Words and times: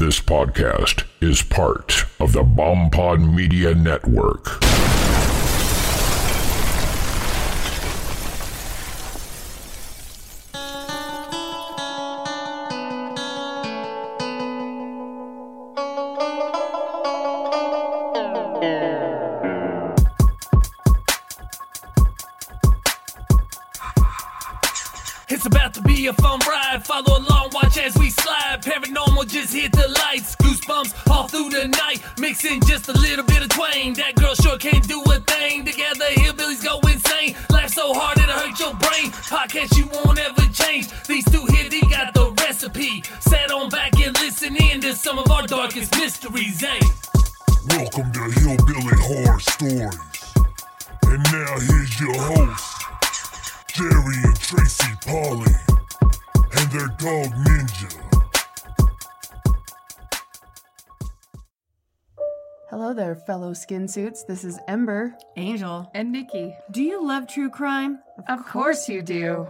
This 0.00 0.18
podcast 0.18 1.04
is 1.20 1.42
part 1.42 2.06
of 2.20 2.32
the 2.32 2.42
BombPod 2.42 3.34
Media 3.34 3.74
Network. 3.74 4.69
Skin 63.70 63.86
suits. 63.86 64.24
This 64.24 64.42
is 64.42 64.58
Ember. 64.66 65.14
Angel. 65.36 65.88
And 65.94 66.10
Nikki. 66.10 66.56
Do 66.72 66.82
you 66.82 67.06
love 67.06 67.28
true 67.28 67.48
crime? 67.48 68.00
Of 68.28 68.44
course 68.44 68.88
you 68.88 69.00
do. 69.00 69.46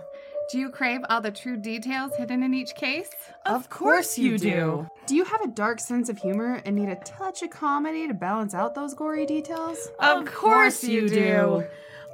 Do 0.52 0.58
you 0.58 0.68
crave 0.68 1.00
all 1.08 1.22
the 1.22 1.30
true 1.30 1.56
details 1.56 2.14
hidden 2.16 2.42
in 2.42 2.52
each 2.52 2.74
case? 2.74 3.08
Of 3.46 3.70
course 3.70 4.18
you 4.18 4.36
do. 4.36 4.86
Do 5.06 5.16
you 5.16 5.24
have 5.24 5.40
a 5.40 5.48
dark 5.48 5.80
sense 5.80 6.10
of 6.10 6.18
humor 6.18 6.60
and 6.66 6.76
need 6.76 6.90
a 6.90 6.96
touch 6.96 7.40
of 7.42 7.48
comedy 7.48 8.06
to 8.08 8.12
balance 8.12 8.52
out 8.52 8.74
those 8.74 8.92
gory 8.92 9.24
details? 9.24 9.88
Of 9.98 10.26
course 10.26 10.84
you 10.84 11.08
do. 11.08 11.64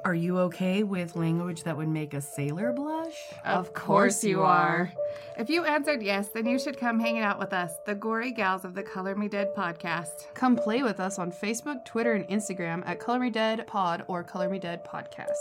Are 0.05 0.15
you 0.15 0.39
okay 0.39 0.83
with 0.83 1.15
language 1.15 1.63
that 1.63 1.75
would 1.75 1.87
make 1.87 2.13
a 2.13 2.21
sailor 2.21 2.71
blush? 2.71 3.33
Of 3.43 3.73
course 3.73 4.23
you 4.23 4.41
are. 4.41 4.91
If 5.37 5.49
you 5.49 5.65
answered 5.65 6.01
yes, 6.01 6.29
then 6.29 6.45
you 6.45 6.59
should 6.59 6.77
come 6.77 6.99
hanging 6.99 7.23
out 7.23 7.39
with 7.39 7.53
us, 7.53 7.73
the 7.85 7.95
Gory 7.95 8.31
Gals 8.31 8.63
of 8.63 8.73
the 8.73 8.83
Color 8.83 9.15
Me 9.15 9.27
Dead 9.27 9.53
podcast. 9.55 10.33
Come 10.33 10.55
play 10.55 10.83
with 10.83 10.99
us 10.99 11.19
on 11.19 11.31
Facebook, 11.31 11.83
Twitter, 11.85 12.13
and 12.13 12.27
Instagram 12.27 12.83
at 12.87 12.99
Color 12.99 13.19
Me 13.19 13.29
Dead 13.29 13.67
Pod 13.67 14.03
or 14.07 14.23
Color 14.23 14.49
Me 14.49 14.59
Dead 14.59 14.85
Podcast. 14.85 15.31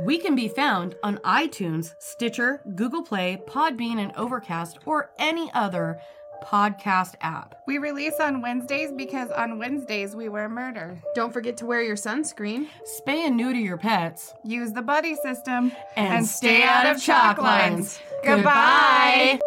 We 0.00 0.18
can 0.18 0.34
be 0.34 0.48
found 0.48 0.94
on 1.02 1.18
iTunes, 1.18 1.94
Stitcher, 1.98 2.62
Google 2.74 3.02
Play, 3.02 3.42
Podbean, 3.46 3.98
and 3.98 4.12
Overcast, 4.16 4.78
or 4.86 5.10
any 5.18 5.50
other 5.52 6.00
podcast 6.44 7.14
app. 7.20 7.54
We 7.66 7.78
release 7.78 8.20
on 8.20 8.42
Wednesdays 8.42 8.92
because 8.92 9.30
on 9.30 9.58
Wednesdays 9.58 10.14
we 10.14 10.28
wear 10.28 10.48
murder. 10.48 10.98
Don't 11.14 11.32
forget 11.32 11.56
to 11.58 11.66
wear 11.66 11.82
your 11.82 11.96
sunscreen. 11.96 12.66
Spay 13.00 13.26
and 13.26 13.36
neuter 13.36 13.58
your 13.58 13.76
pets. 13.78 14.34
Use 14.44 14.72
the 14.72 14.82
buddy 14.82 15.14
system 15.16 15.72
And 15.96 16.26
stay 16.26 16.62
out 16.62 16.86
of 16.86 17.02
chalk 17.02 17.38
lines. 17.38 18.00
Goodbye. 18.24 19.40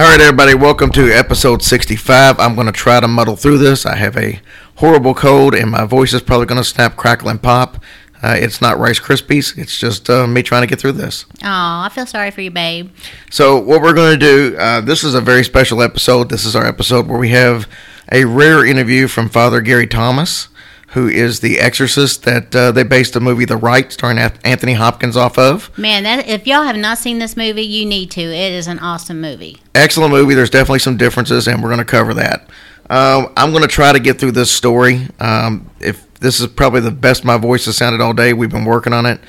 All 0.00 0.06
right, 0.06 0.18
everybody, 0.18 0.54
welcome 0.54 0.88
to 0.92 1.12
episode 1.12 1.62
65. 1.62 2.40
I'm 2.40 2.54
going 2.54 2.66
to 2.66 2.72
try 2.72 3.00
to 3.00 3.06
muddle 3.06 3.36
through 3.36 3.58
this. 3.58 3.84
I 3.84 3.96
have 3.96 4.16
a 4.16 4.40
horrible 4.76 5.12
cold, 5.12 5.54
and 5.54 5.70
my 5.70 5.84
voice 5.84 6.14
is 6.14 6.22
probably 6.22 6.46
going 6.46 6.56
to 6.56 6.64
snap, 6.64 6.96
crackle, 6.96 7.28
and 7.28 7.42
pop. 7.42 7.84
Uh, 8.22 8.34
it's 8.38 8.62
not 8.62 8.78
Rice 8.78 8.98
Krispies, 8.98 9.58
it's 9.58 9.78
just 9.78 10.08
uh, 10.08 10.26
me 10.26 10.42
trying 10.42 10.62
to 10.62 10.66
get 10.66 10.80
through 10.80 10.92
this. 10.92 11.26
Oh, 11.42 11.84
I 11.84 11.90
feel 11.92 12.06
sorry 12.06 12.30
for 12.30 12.40
you, 12.40 12.50
babe. 12.50 12.90
So, 13.30 13.58
what 13.58 13.82
we're 13.82 13.92
going 13.92 14.18
to 14.18 14.26
do, 14.26 14.56
uh, 14.56 14.80
this 14.80 15.04
is 15.04 15.12
a 15.12 15.20
very 15.20 15.44
special 15.44 15.82
episode. 15.82 16.30
This 16.30 16.46
is 16.46 16.56
our 16.56 16.64
episode 16.64 17.06
where 17.06 17.18
we 17.18 17.28
have 17.28 17.68
a 18.10 18.24
rare 18.24 18.64
interview 18.64 19.06
from 19.06 19.28
Father 19.28 19.60
Gary 19.60 19.86
Thomas, 19.86 20.48
who 20.90 21.06
is 21.08 21.40
the 21.40 21.60
exorcist 21.60 22.24
that 22.24 22.54
uh, 22.54 22.72
they 22.72 22.82
based 22.82 23.14
the 23.14 23.20
movie 23.20 23.44
The 23.44 23.56
Rite 23.56 23.92
starring 23.92 24.18
Anthony 24.18 24.74
Hopkins, 24.74 25.16
off 25.16 25.38
of. 25.38 25.76
Man, 25.78 26.02
that 26.02 26.26
if 26.26 26.46
y'all 26.46 26.64
have 26.64 26.76
not 26.76 26.98
seen 26.98 27.18
this 27.20 27.36
movie, 27.36 27.62
you 27.62 27.86
need 27.86 28.10
to. 28.12 28.20
It 28.20 28.52
is 28.52 28.66
an 28.66 28.78
awesome 28.80 29.20
movie. 29.20 29.58
excellent 29.74 30.12
movie. 30.12 30.34
There's 30.34 30.50
definitely 30.50 30.80
some 30.80 30.96
differences, 30.96 31.46
and 31.46 31.62
we're 31.62 31.68
going 31.68 31.78
to 31.78 31.84
cover 31.84 32.14
that. 32.14 32.48
Um, 32.88 33.32
I'm 33.36 33.50
going 33.50 33.62
to 33.62 33.68
try 33.68 33.92
to 33.92 34.00
get 34.00 34.18
through 34.18 34.32
this 34.32 34.50
story. 34.50 35.06
Um, 35.20 35.70
if 35.78 36.12
this 36.14 36.40
is 36.40 36.48
probably 36.48 36.80
the 36.80 36.90
best 36.90 37.24
my 37.24 37.36
voice 37.38 37.66
has 37.66 37.76
sounded 37.76 38.00
all 38.00 38.12
day, 38.12 38.32
we've 38.32 38.50
been 38.50 38.64
working 38.64 38.92
on 38.92 39.06
it. 39.06 39.20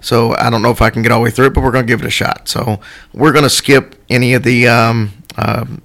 So 0.00 0.34
I 0.36 0.48
don't 0.48 0.62
know 0.62 0.70
if 0.70 0.80
I 0.80 0.88
can 0.88 1.02
get 1.02 1.12
all 1.12 1.18
the 1.18 1.24
way 1.24 1.30
through 1.30 1.48
it, 1.48 1.54
but 1.54 1.62
we're 1.62 1.72
going 1.72 1.86
to 1.86 1.92
give 1.92 2.00
it 2.00 2.06
a 2.06 2.10
shot. 2.10 2.48
So 2.48 2.80
we're 3.12 3.32
going 3.32 3.44
to 3.44 3.50
skip 3.50 3.94
any 4.08 4.32
of 4.32 4.42
the 4.42 4.68
um, 4.68 5.12
um 5.36 5.82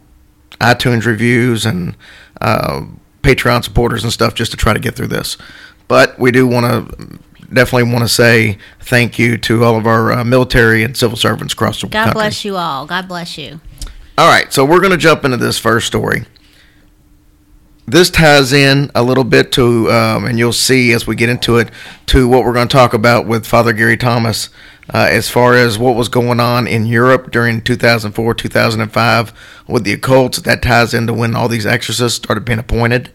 iTunes 0.62 1.06
reviews 1.06 1.66
and 1.66 1.98
uh, 2.40 2.86
Patreon 3.26 3.64
supporters 3.64 4.04
and 4.04 4.14
stuff 4.14 4.36
just 4.36 4.52
to 4.52 4.58
try 4.58 4.74
to 4.74 4.80
get 4.80 4.96
through 4.96 5.08
this. 5.08 5.38
But 5.88 6.18
we 6.20 6.32
do 6.32 6.48
want 6.48 6.66
to 6.90 7.20
definitely 7.54 7.92
want 7.92 8.04
to 8.04 8.10
say 8.10 8.58
thank 8.82 9.18
you 9.18 9.38
to 9.38 9.64
all 9.64 9.78
of 9.78 9.88
our 9.88 10.12
uh, 10.12 10.24
military 10.24 10.84
and 10.84 10.96
civil 10.96 11.18
servants 11.18 11.54
across 11.54 11.82
the 11.82 11.88
God 11.88 12.06
country. 12.06 12.14
God 12.14 12.20
bless 12.20 12.46
you 12.46 12.56
all. 12.58 12.86
God 12.86 13.08
bless 13.08 13.38
you. 13.38 13.60
All 14.18 14.28
right, 14.28 14.52
so 14.54 14.64
we're 14.64 14.80
going 14.80 14.92
to 14.92 14.98
jump 14.98 15.26
into 15.26 15.38
this 15.38 15.58
first 15.60 15.88
story. 15.88 16.24
This 17.88 18.10
ties 18.10 18.52
in 18.52 18.90
a 18.96 19.04
little 19.04 19.24
bit 19.24 19.52
to, 19.54 19.92
um, 19.92 20.26
and 20.26 20.40
you'll 20.40 20.54
see 20.54 20.92
as 20.92 21.06
we 21.06 21.16
get 21.16 21.30
into 21.30 21.58
it, 21.58 21.70
to 22.08 22.28
what 22.28 22.44
we're 22.44 22.54
going 22.54 22.68
to 22.68 22.72
talk 22.76 22.94
about 22.94 23.28
with 23.28 23.46
Father 23.46 23.74
Gary 23.74 23.96
Thomas 23.98 24.50
uh, 24.94 25.08
as 25.10 25.30
far 25.30 25.54
as 25.54 25.78
what 25.78 25.96
was 25.96 26.10
going 26.10 26.40
on 26.40 26.68
in 26.68 26.86
Europe 26.86 27.32
during 27.32 27.62
2004, 27.62 28.34
2005 28.34 29.34
with 29.68 29.84
the 29.84 29.96
occults. 29.96 30.42
That 30.44 30.62
ties 30.62 30.94
into 30.94 31.14
when 31.14 31.36
all 31.36 31.48
these 31.48 31.66
exorcists 31.66 32.18
started 32.18 32.44
being 32.46 32.60
appointed. 32.60 33.12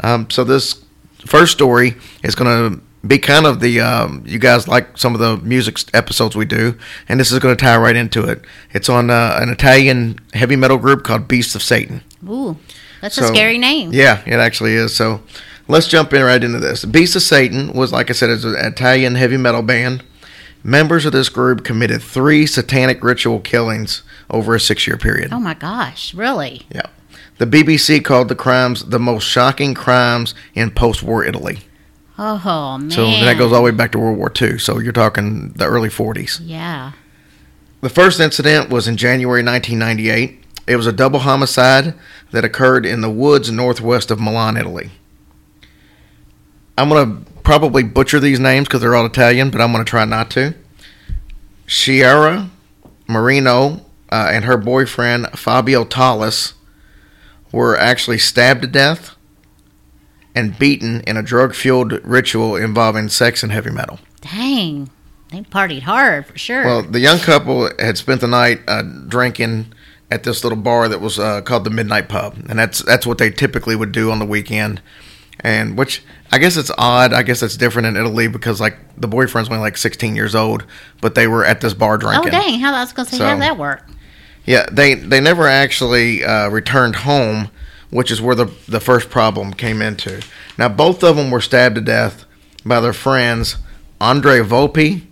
Um, 0.00 0.28
so 0.30 0.44
this 0.44 0.82
first 1.26 1.52
story 1.52 1.96
is 2.22 2.34
going 2.34 2.72
to 2.72 2.82
be 3.06 3.18
kind 3.18 3.46
of 3.46 3.60
the 3.60 3.80
um, 3.80 4.24
you 4.26 4.38
guys 4.38 4.66
like 4.66 4.98
some 4.98 5.14
of 5.14 5.20
the 5.20 5.36
music 5.38 5.78
episodes 5.94 6.34
we 6.34 6.44
do, 6.44 6.76
and 7.08 7.20
this 7.20 7.30
is 7.30 7.38
going 7.38 7.56
to 7.56 7.62
tie 7.62 7.76
right 7.76 7.96
into 7.96 8.24
it. 8.24 8.42
It's 8.72 8.88
on 8.88 9.10
uh, 9.10 9.38
an 9.40 9.48
Italian 9.48 10.18
heavy 10.34 10.56
metal 10.56 10.78
group 10.78 11.04
called 11.04 11.28
Beasts 11.28 11.54
of 11.54 11.62
Satan. 11.62 12.02
Ooh, 12.28 12.56
that's 13.00 13.18
a 13.18 13.26
scary 13.26 13.58
name. 13.58 13.92
Yeah, 13.92 14.22
it 14.26 14.34
actually 14.34 14.74
is. 14.74 14.94
So 14.94 15.22
let's 15.66 15.88
jump 15.88 16.12
in 16.12 16.22
right 16.22 16.42
into 16.42 16.58
this. 16.58 16.84
Beast 16.84 17.16
of 17.16 17.22
Satan 17.22 17.72
was, 17.72 17.92
like 17.92 18.10
I 18.10 18.12
said, 18.12 18.30
is 18.30 18.44
an 18.44 18.56
Italian 18.56 19.14
heavy 19.14 19.36
metal 19.36 19.62
band. 19.62 20.04
Members 20.64 21.04
of 21.04 21.12
this 21.12 21.28
group 21.28 21.64
committed 21.64 22.02
three 22.02 22.46
satanic 22.46 23.02
ritual 23.04 23.40
killings 23.40 24.02
over 24.28 24.54
a 24.54 24.60
six-year 24.60 24.96
period. 24.96 25.32
Oh 25.32 25.38
my 25.38 25.54
gosh, 25.54 26.12
really? 26.14 26.66
Yeah. 26.70 26.86
The 27.38 27.46
BBC 27.46 28.04
called 28.04 28.28
the 28.28 28.34
crimes 28.34 28.84
the 28.86 28.98
most 28.98 29.24
shocking 29.24 29.72
crimes 29.74 30.34
in 30.54 30.72
post-war 30.72 31.24
Italy. 31.24 31.60
Oh 32.18 32.78
man. 32.78 32.90
So 32.90 33.06
that 33.06 33.38
goes 33.38 33.52
all 33.52 33.60
the 33.60 33.64
way 33.66 33.70
back 33.70 33.92
to 33.92 33.98
World 33.98 34.18
War 34.18 34.32
II. 34.42 34.58
So 34.58 34.80
you're 34.80 34.92
talking 34.92 35.52
the 35.52 35.66
early 35.66 35.88
40s. 35.88 36.40
Yeah. 36.42 36.92
The 37.80 37.88
first 37.88 38.18
incident 38.18 38.70
was 38.70 38.88
in 38.88 38.96
January 38.96 39.44
1998. 39.44 40.47
It 40.68 40.76
was 40.76 40.86
a 40.86 40.92
double 40.92 41.20
homicide 41.20 41.94
that 42.30 42.44
occurred 42.44 42.84
in 42.84 43.00
the 43.00 43.10
woods 43.10 43.50
northwest 43.50 44.10
of 44.10 44.20
Milan, 44.20 44.56
Italy. 44.56 44.90
I'm 46.76 46.88
going 46.88 47.24
to 47.24 47.32
probably 47.42 47.82
butcher 47.82 48.20
these 48.20 48.38
names 48.38 48.68
because 48.68 48.82
they're 48.82 48.94
all 48.94 49.06
Italian, 49.06 49.50
but 49.50 49.60
I'm 49.60 49.72
going 49.72 49.84
to 49.84 49.88
try 49.88 50.04
not 50.04 50.30
to. 50.32 50.54
Sierra 51.66 52.50
Marino 53.08 53.84
uh, 54.10 54.28
and 54.30 54.44
her 54.44 54.56
boyfriend 54.56 55.26
Fabio 55.38 55.84
Tollis 55.84 56.52
were 57.50 57.76
actually 57.76 58.18
stabbed 58.18 58.62
to 58.62 58.68
death 58.68 59.16
and 60.34 60.58
beaten 60.58 61.00
in 61.00 61.16
a 61.16 61.22
drug 61.22 61.54
fueled 61.54 62.04
ritual 62.04 62.56
involving 62.56 63.08
sex 63.08 63.42
and 63.42 63.50
heavy 63.50 63.70
metal. 63.70 63.98
Dang. 64.20 64.90
They 65.30 65.40
partied 65.40 65.82
hard 65.82 66.26
for 66.26 66.38
sure. 66.38 66.64
Well, 66.64 66.82
the 66.82 67.00
young 67.00 67.18
couple 67.18 67.70
had 67.78 67.98
spent 67.98 68.20
the 68.20 68.28
night 68.28 68.60
uh, 68.66 68.82
drinking 68.82 69.72
at 70.10 70.22
this 70.24 70.42
little 70.42 70.58
bar 70.58 70.88
that 70.88 71.00
was 71.00 71.18
uh, 71.18 71.42
called 71.42 71.64
the 71.64 71.70
Midnight 71.70 72.08
Pub, 72.08 72.36
and 72.48 72.58
that's 72.58 72.82
that's 72.82 73.06
what 73.06 73.18
they 73.18 73.30
typically 73.30 73.76
would 73.76 73.92
do 73.92 74.10
on 74.10 74.18
the 74.18 74.24
weekend. 74.26 74.80
And 75.40 75.78
which 75.78 76.02
I 76.32 76.38
guess 76.38 76.56
it's 76.56 76.70
odd. 76.76 77.12
I 77.12 77.22
guess 77.22 77.42
it's 77.44 77.56
different 77.56 77.86
in 77.86 77.96
Italy 77.96 78.26
because 78.26 78.60
like 78.60 78.76
the 78.96 79.06
boyfriend's 79.06 79.48
only 79.48 79.60
like 79.60 79.76
16 79.76 80.16
years 80.16 80.34
old, 80.34 80.64
but 81.00 81.14
they 81.14 81.28
were 81.28 81.44
at 81.44 81.60
this 81.60 81.74
bar 81.74 81.96
drinking. 81.96 82.28
oh 82.28 82.30
dang! 82.30 82.58
How 82.58 82.74
I 82.74 82.80
was 82.80 82.92
gonna 82.92 83.08
say 83.08 83.18
So- 83.18 83.26
how 83.26 83.38
that 83.38 83.56
work? 83.56 83.86
Yeah, 84.44 84.66
they 84.72 84.94
they 84.94 85.20
never 85.20 85.46
actually 85.46 86.24
uh, 86.24 86.48
returned 86.48 86.96
home, 86.96 87.50
which 87.90 88.10
is 88.10 88.20
where 88.20 88.34
the 88.34 88.46
the 88.66 88.80
first 88.80 89.10
problem 89.10 89.52
came 89.52 89.80
into. 89.82 90.22
Now 90.56 90.68
both 90.70 91.04
of 91.04 91.16
them 91.16 91.30
were 91.30 91.40
stabbed 91.42 91.74
to 91.76 91.80
death 91.82 92.24
by 92.64 92.80
their 92.80 92.92
friends 92.94 93.56
Andre 94.00 94.40
Volpe, 94.40 95.02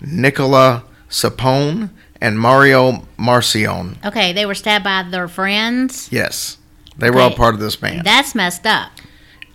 Nicola 0.00 0.82
Sapone, 1.08 1.90
and 2.26 2.38
Mario 2.40 3.06
Marcion. 3.16 3.98
Okay, 4.04 4.32
they 4.32 4.46
were 4.46 4.54
stabbed 4.54 4.84
by 4.84 5.02
their 5.08 5.28
friends. 5.28 6.08
Yes, 6.10 6.58
they 6.98 7.10
were 7.10 7.20
all 7.20 7.28
Okay. 7.28 7.36
part 7.36 7.54
of 7.54 7.60
this 7.60 7.76
band. 7.76 8.04
That's 8.04 8.34
messed 8.34 8.66
up. 8.66 8.90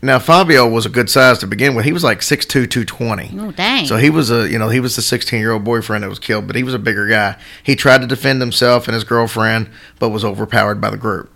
Now 0.03 0.17
Fabio 0.17 0.67
was 0.67 0.85
a 0.87 0.89
good 0.89 1.09
size 1.11 1.37
to 1.39 1.47
begin 1.47 1.75
with. 1.75 1.85
He 1.85 1.93
was 1.93 2.03
like 2.03 2.21
6'2", 2.21 2.65
220. 2.67 3.37
Oh 3.39 3.51
dang! 3.51 3.85
So 3.85 3.97
he 3.97 4.09
was 4.09 4.31
a 4.31 4.49
you 4.49 4.57
know 4.57 4.69
he 4.69 4.79
was 4.79 4.95
the 4.95 5.01
16 5.01 5.39
year 5.39 5.51
old 5.51 5.63
boyfriend 5.63 6.03
that 6.03 6.09
was 6.09 6.17
killed, 6.17 6.47
but 6.47 6.55
he 6.55 6.63
was 6.63 6.73
a 6.73 6.79
bigger 6.79 7.07
guy. 7.07 7.35
He 7.61 7.75
tried 7.75 8.01
to 8.01 8.07
defend 8.07 8.41
himself 8.41 8.87
and 8.87 8.95
his 8.95 9.03
girlfriend, 9.03 9.69
but 9.99 10.09
was 10.09 10.25
overpowered 10.25 10.81
by 10.81 10.89
the 10.89 10.97
group. 10.97 11.29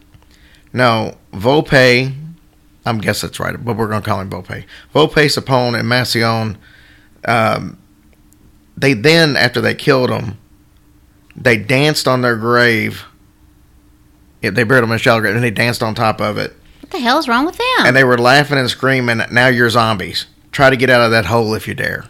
Now 0.73 1.17
Volpe, 1.31 2.11
I'm 2.87 2.97
guess 2.97 3.21
that's 3.21 3.39
right, 3.39 3.55
but 3.63 3.77
we're 3.77 3.87
gonna 3.87 4.01
call 4.01 4.19
him 4.19 4.29
Volpe. 4.31 4.63
Volpe, 4.95 5.25
Sapone, 5.25 5.77
and 5.79 5.87
Macion. 5.87 6.57
Um, 7.27 7.77
they 8.75 8.93
then 8.93 9.35
after 9.37 9.61
they 9.61 9.75
killed 9.75 10.09
him, 10.09 10.37
they 11.35 11.57
danced 11.57 12.07
on 12.07 12.21
their 12.21 12.35
grave. 12.35 13.05
Yeah, 14.41 14.51
they 14.51 14.63
buried 14.63 14.83
them 14.83 14.91
in 14.91 14.95
a 14.95 14.99
shallow 14.99 15.21
grave, 15.21 15.35
and 15.35 15.43
they 15.43 15.51
danced 15.51 15.81
on 15.81 15.95
top 15.95 16.21
of 16.21 16.37
it 16.37 16.55
what 16.85 16.91
the 16.91 16.99
hell 16.99 17.17
is 17.17 17.27
wrong 17.27 17.47
with 17.47 17.57
them? 17.57 17.85
and 17.87 17.95
they 17.95 18.03
were 18.03 18.17
laughing 18.17 18.59
and 18.59 18.69
screaming, 18.69 19.19
"Now 19.31 19.47
you're 19.47 19.71
zombies! 19.71 20.27
Try 20.51 20.69
to 20.69 20.77
get 20.77 20.91
out 20.91 21.01
of 21.01 21.09
that 21.09 21.25
hole 21.25 21.55
if 21.55 21.67
you 21.67 21.73
dare." 21.73 22.05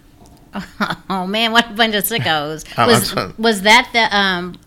oh 1.09 1.25
man, 1.25 1.53
what 1.53 1.71
a 1.71 1.73
bunch 1.73 1.95
of 1.95 2.03
sickos! 2.03 2.65
Oh, 2.77 2.87
was 2.87 3.37
was 3.37 3.61
that 3.61 3.89
the 3.93 4.13
um 4.13 4.57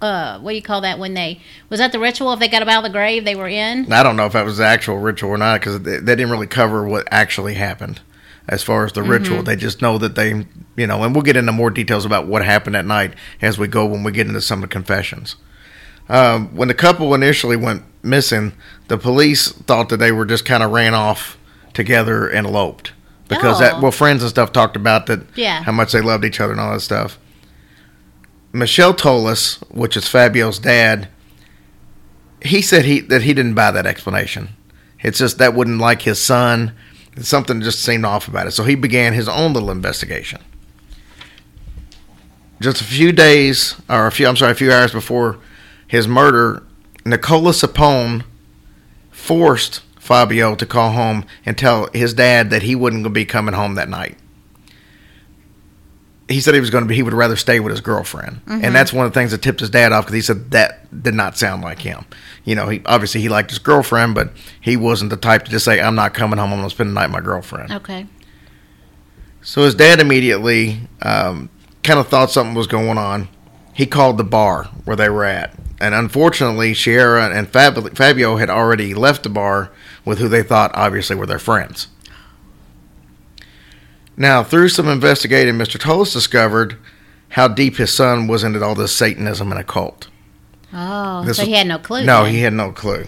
uh 0.00 0.38
what 0.38 0.52
do 0.52 0.54
you 0.56 0.62
call 0.62 0.82
that 0.82 1.00
when 1.00 1.14
they 1.14 1.40
was 1.68 1.80
that 1.80 1.90
the 1.90 1.98
ritual 1.98 2.32
if 2.32 2.38
they 2.38 2.46
got 2.46 2.62
up 2.62 2.68
out 2.68 2.84
of 2.84 2.92
the 2.92 2.96
grave 2.96 3.24
they 3.24 3.34
were 3.34 3.48
in? 3.48 3.92
I 3.92 4.04
don't 4.04 4.14
know 4.14 4.26
if 4.26 4.32
that 4.34 4.44
was 4.44 4.58
the 4.58 4.66
actual 4.66 4.98
ritual 4.98 5.30
or 5.30 5.38
not 5.38 5.60
because 5.60 5.80
they, 5.80 5.96
they 5.96 6.14
didn't 6.14 6.30
really 6.30 6.46
cover 6.46 6.86
what 6.86 7.08
actually 7.10 7.54
happened 7.54 8.00
as 8.50 8.62
far 8.62 8.84
as 8.84 8.92
the 8.92 9.02
ritual. 9.02 9.42
They 9.42 9.56
just 9.56 9.80
know 9.80 9.96
that 9.96 10.14
they, 10.16 10.44
you 10.76 10.86
know, 10.86 11.02
and 11.04 11.14
we'll 11.14 11.22
get 11.22 11.36
into 11.36 11.52
more 11.52 11.70
details 11.70 12.04
about 12.04 12.26
what 12.26 12.44
happened 12.44 12.74
that 12.74 12.84
night 12.84 13.14
as 13.40 13.56
we 13.58 13.66
go 13.68 13.86
when 13.86 14.02
we 14.02 14.12
get 14.12 14.26
into 14.26 14.42
some 14.42 14.58
of 14.62 14.68
the 14.68 14.72
confessions. 14.72 15.36
Um, 16.08 16.54
when 16.54 16.68
the 16.68 16.74
couple 16.74 17.14
initially 17.14 17.56
went 17.56 17.84
missing, 18.02 18.52
the 18.88 18.98
police 18.98 19.52
thought 19.52 19.88
that 19.90 19.98
they 19.98 20.10
were 20.12 20.26
just 20.26 20.44
kind 20.44 20.62
of 20.62 20.72
ran 20.72 20.92
off 20.92 21.38
together 21.72 22.26
and 22.28 22.46
eloped 22.46 22.92
because 23.28 23.60
that 23.60 23.74
Oh. 23.74 23.80
well 23.82 23.92
friends 23.92 24.22
and 24.22 24.28
stuff 24.30 24.52
talked 24.52 24.74
about 24.74 25.06
that 25.06 25.20
Yeah. 25.36 25.62
how 25.62 25.70
much 25.72 25.92
they 25.92 26.00
loved 26.00 26.24
each 26.24 26.40
other 26.40 26.50
and 26.52 26.60
all 26.60 26.72
that 26.72 26.80
stuff. 26.80 27.16
Michelle 28.52 28.92
Tollis, 28.94 29.62
which 29.70 29.96
is 29.96 30.08
Fabio's 30.08 30.58
dad, 30.58 31.08
he 32.42 32.60
said 32.60 32.84
he 32.84 32.98
that 33.00 33.22
he 33.22 33.32
didn't 33.32 33.54
buy 33.54 33.70
that 33.70 33.86
explanation. 33.86 34.48
It's 35.00 35.18
just 35.18 35.38
that 35.38 35.54
wouldn't 35.54 35.78
like 35.78 36.02
his 36.02 36.20
son. 36.20 36.72
Something 37.18 37.60
just 37.60 37.82
seemed 37.82 38.04
off 38.04 38.28
about 38.28 38.46
it. 38.46 38.52
So 38.52 38.64
he 38.64 38.74
began 38.74 39.12
his 39.12 39.28
own 39.28 39.52
little 39.52 39.70
investigation. 39.70 40.40
Just 42.60 42.80
a 42.80 42.84
few 42.84 43.10
days, 43.12 43.74
or 43.88 44.06
a 44.06 44.12
few, 44.12 44.26
I'm 44.26 44.36
sorry, 44.36 44.52
a 44.52 44.54
few 44.54 44.72
hours 44.72 44.92
before 44.92 45.38
his 45.86 46.06
murder, 46.06 46.62
Nicola 47.04 47.52
Sapone 47.52 48.24
forced 49.10 49.82
Fabio 49.98 50.54
to 50.54 50.66
call 50.66 50.92
home 50.92 51.24
and 51.46 51.56
tell 51.56 51.88
his 51.92 52.14
dad 52.14 52.50
that 52.50 52.62
he 52.62 52.74
wouldn't 52.74 53.12
be 53.12 53.24
coming 53.24 53.54
home 53.54 53.74
that 53.74 53.88
night. 53.88 54.18
He 56.30 56.40
said 56.40 56.54
he 56.54 56.60
was 56.60 56.70
going 56.70 56.84
to 56.84 56.88
be, 56.88 56.94
he 56.94 57.02
would 57.02 57.12
rather 57.12 57.34
stay 57.36 57.58
with 57.60 57.72
his 57.72 57.80
girlfriend. 57.80 58.40
And 58.46 58.72
that's 58.74 58.92
one 58.92 59.04
of 59.04 59.12
the 59.12 59.18
things 59.18 59.32
that 59.32 59.42
tipped 59.42 59.58
his 59.60 59.68
dad 59.68 59.90
off 59.92 60.04
because 60.04 60.14
he 60.14 60.20
said 60.20 60.52
that 60.52 61.02
did 61.02 61.12
not 61.14 61.36
sound 61.36 61.60
like 61.62 61.80
him. 61.80 62.04
You 62.44 62.54
know, 62.54 62.68
he 62.68 62.80
obviously 62.86 63.20
he 63.20 63.28
liked 63.28 63.50
his 63.50 63.58
girlfriend, 63.58 64.14
but 64.14 64.30
he 64.60 64.76
wasn't 64.76 65.10
the 65.10 65.16
type 65.16 65.44
to 65.44 65.50
just 65.50 65.64
say, 65.64 65.80
I'm 65.80 65.96
not 65.96 66.14
coming 66.14 66.38
home, 66.38 66.52
I'm 66.52 66.58
going 66.60 66.68
to 66.68 66.74
spend 66.74 66.90
the 66.90 66.94
night 66.94 67.06
with 67.06 67.14
my 67.14 67.20
girlfriend. 67.20 67.72
Okay. 67.72 68.06
So 69.42 69.62
his 69.64 69.74
dad 69.74 69.98
immediately 70.00 70.80
um, 71.02 71.50
kind 71.82 71.98
of 71.98 72.08
thought 72.08 72.30
something 72.30 72.54
was 72.54 72.66
going 72.68 72.96
on. 72.96 73.28
He 73.72 73.86
called 73.86 74.16
the 74.16 74.24
bar 74.24 74.64
where 74.84 74.96
they 74.96 75.08
were 75.08 75.24
at. 75.24 75.54
And 75.80 75.94
unfortunately, 75.94 76.74
Sierra 76.74 77.30
and 77.30 77.48
Fab- 77.48 77.96
Fabio 77.96 78.36
had 78.36 78.50
already 78.50 78.92
left 78.94 79.22
the 79.22 79.30
bar 79.30 79.72
with 80.04 80.18
who 80.18 80.28
they 80.28 80.42
thought 80.42 80.70
obviously 80.74 81.16
were 81.16 81.26
their 81.26 81.38
friends. 81.38 81.88
Now, 84.16 84.42
through 84.42 84.68
some 84.68 84.88
investigating, 84.88 85.54
Mr. 85.54 85.78
Tollis 85.78 86.12
discovered 86.12 86.76
how 87.30 87.48
deep 87.48 87.76
his 87.76 87.92
son 87.92 88.26
was 88.26 88.42
into 88.44 88.62
all 88.62 88.74
this 88.74 88.94
Satanism 88.94 89.50
and 89.50 89.60
occult. 89.60 90.08
Oh, 90.72 91.24
This 91.24 91.38
so 91.38 91.44
he 91.44 91.52
had 91.52 91.66
no 91.66 91.78
clue. 91.78 92.04
No, 92.04 92.24
then. 92.24 92.32
he 92.34 92.40
had 92.40 92.52
no 92.52 92.70
clue. 92.72 93.06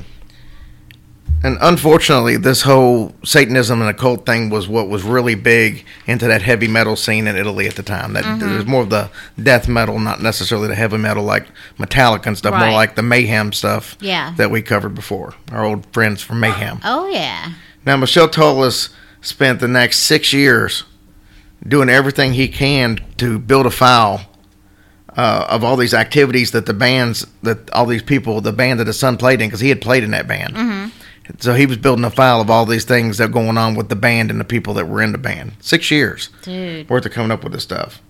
And 1.45 1.59
unfortunately, 1.61 2.37
this 2.37 2.63
whole 2.63 3.17
Satanism 3.25 3.81
and 3.81 3.91
occult 3.91 4.25
thing 4.25 4.49
was 4.49 4.69
what 4.69 4.89
was 4.89 5.03
really 5.03 5.35
big 5.35 5.85
into 6.07 6.29
that 6.29 6.41
heavy 6.43 6.69
metal 6.69 6.95
scene 6.95 7.27
in 7.27 7.35
Italy 7.37 7.67
at 7.67 7.75
the 7.75 7.83
time. 7.83 8.13
That 8.13 8.23
Mm-hmm. 8.25 8.55
was 8.59 8.67
more 8.67 8.83
of 8.83 8.91
the 8.91 9.11
death 9.43 9.67
metal, 9.67 9.99
not 9.99 10.23
necessarily 10.23 10.69
the 10.69 10.77
heavy 10.77 10.99
metal 10.99 11.25
like 11.25 11.47
Metallica 11.79 12.27
and 12.27 12.39
stuff. 12.39 12.57
More 12.57 12.71
like 12.71 12.95
the 12.95 13.03
Mayhem 13.03 13.53
stuff. 13.53 13.97
Yeah. 14.01 14.35
That 14.37 14.53
we 14.53 14.63
covered 14.63 14.95
before. 14.95 15.35
Our 15.51 15.65
old 15.65 15.85
friends 15.93 16.23
from 16.23 16.39
Mayhem. 16.39 16.81
Oh 16.85 17.09
yeah. 17.09 17.55
Now, 17.85 17.97
Michelle 17.97 18.29
Tollis 18.29 18.91
spent 19.21 19.59
the 19.59 19.67
next 19.69 19.99
six 19.99 20.33
years 20.33 20.85
doing 21.67 21.89
everything 21.89 22.33
he 22.33 22.49
can 22.49 22.99
to 23.19 23.39
build 23.39 23.67
a 23.67 23.71
file 23.71 24.27
uh, 25.17 25.47
of 25.49 25.63
all 25.63 25.77
these 25.77 25.95
activities 25.95 26.53
that 26.53 26.67
the 26.67 26.75
bands, 26.75 27.27
that 27.43 27.71
all 27.71 27.87
these 27.87 28.03
people, 28.03 28.41
the 28.41 28.53
band 28.53 28.81
that 28.81 28.87
his 28.87 28.99
son 28.99 29.17
played 29.17 29.41
in, 29.41 29.49
because 29.49 29.61
he 29.61 29.69
had 29.69 29.81
played 29.81 30.03
in 30.03 30.11
that 30.13 30.27
band. 30.27 30.55
Mm-hmm. 30.55 30.89
So 31.39 31.55
he 31.55 31.67
was 31.67 31.77
building 31.77 32.05
a 32.05 32.11
file 32.11 32.41
of 32.41 32.51
all 32.51 32.67
these 32.67 32.85
things 32.85 33.19
that 33.19 33.29
were 33.29 33.35
going 33.35 33.59
on 33.59 33.75
with 33.75 33.89
the 33.89 33.97
band 33.97 34.31
and 34.31 34.41
the 34.41 34.45
people 34.45 34.75
that 34.75 34.87
were 34.89 35.03
in 35.03 35.13
the 35.13 35.19
band. 35.19 35.53
Six 35.61 35.91
years 35.91 36.31
Dude. 36.43 36.89
worth 36.89 37.07
of 37.07 37.13
coming 37.13 37.31
up 37.31 37.45
with 37.45 37.53
this 37.53 37.63
stuff. 37.63 38.03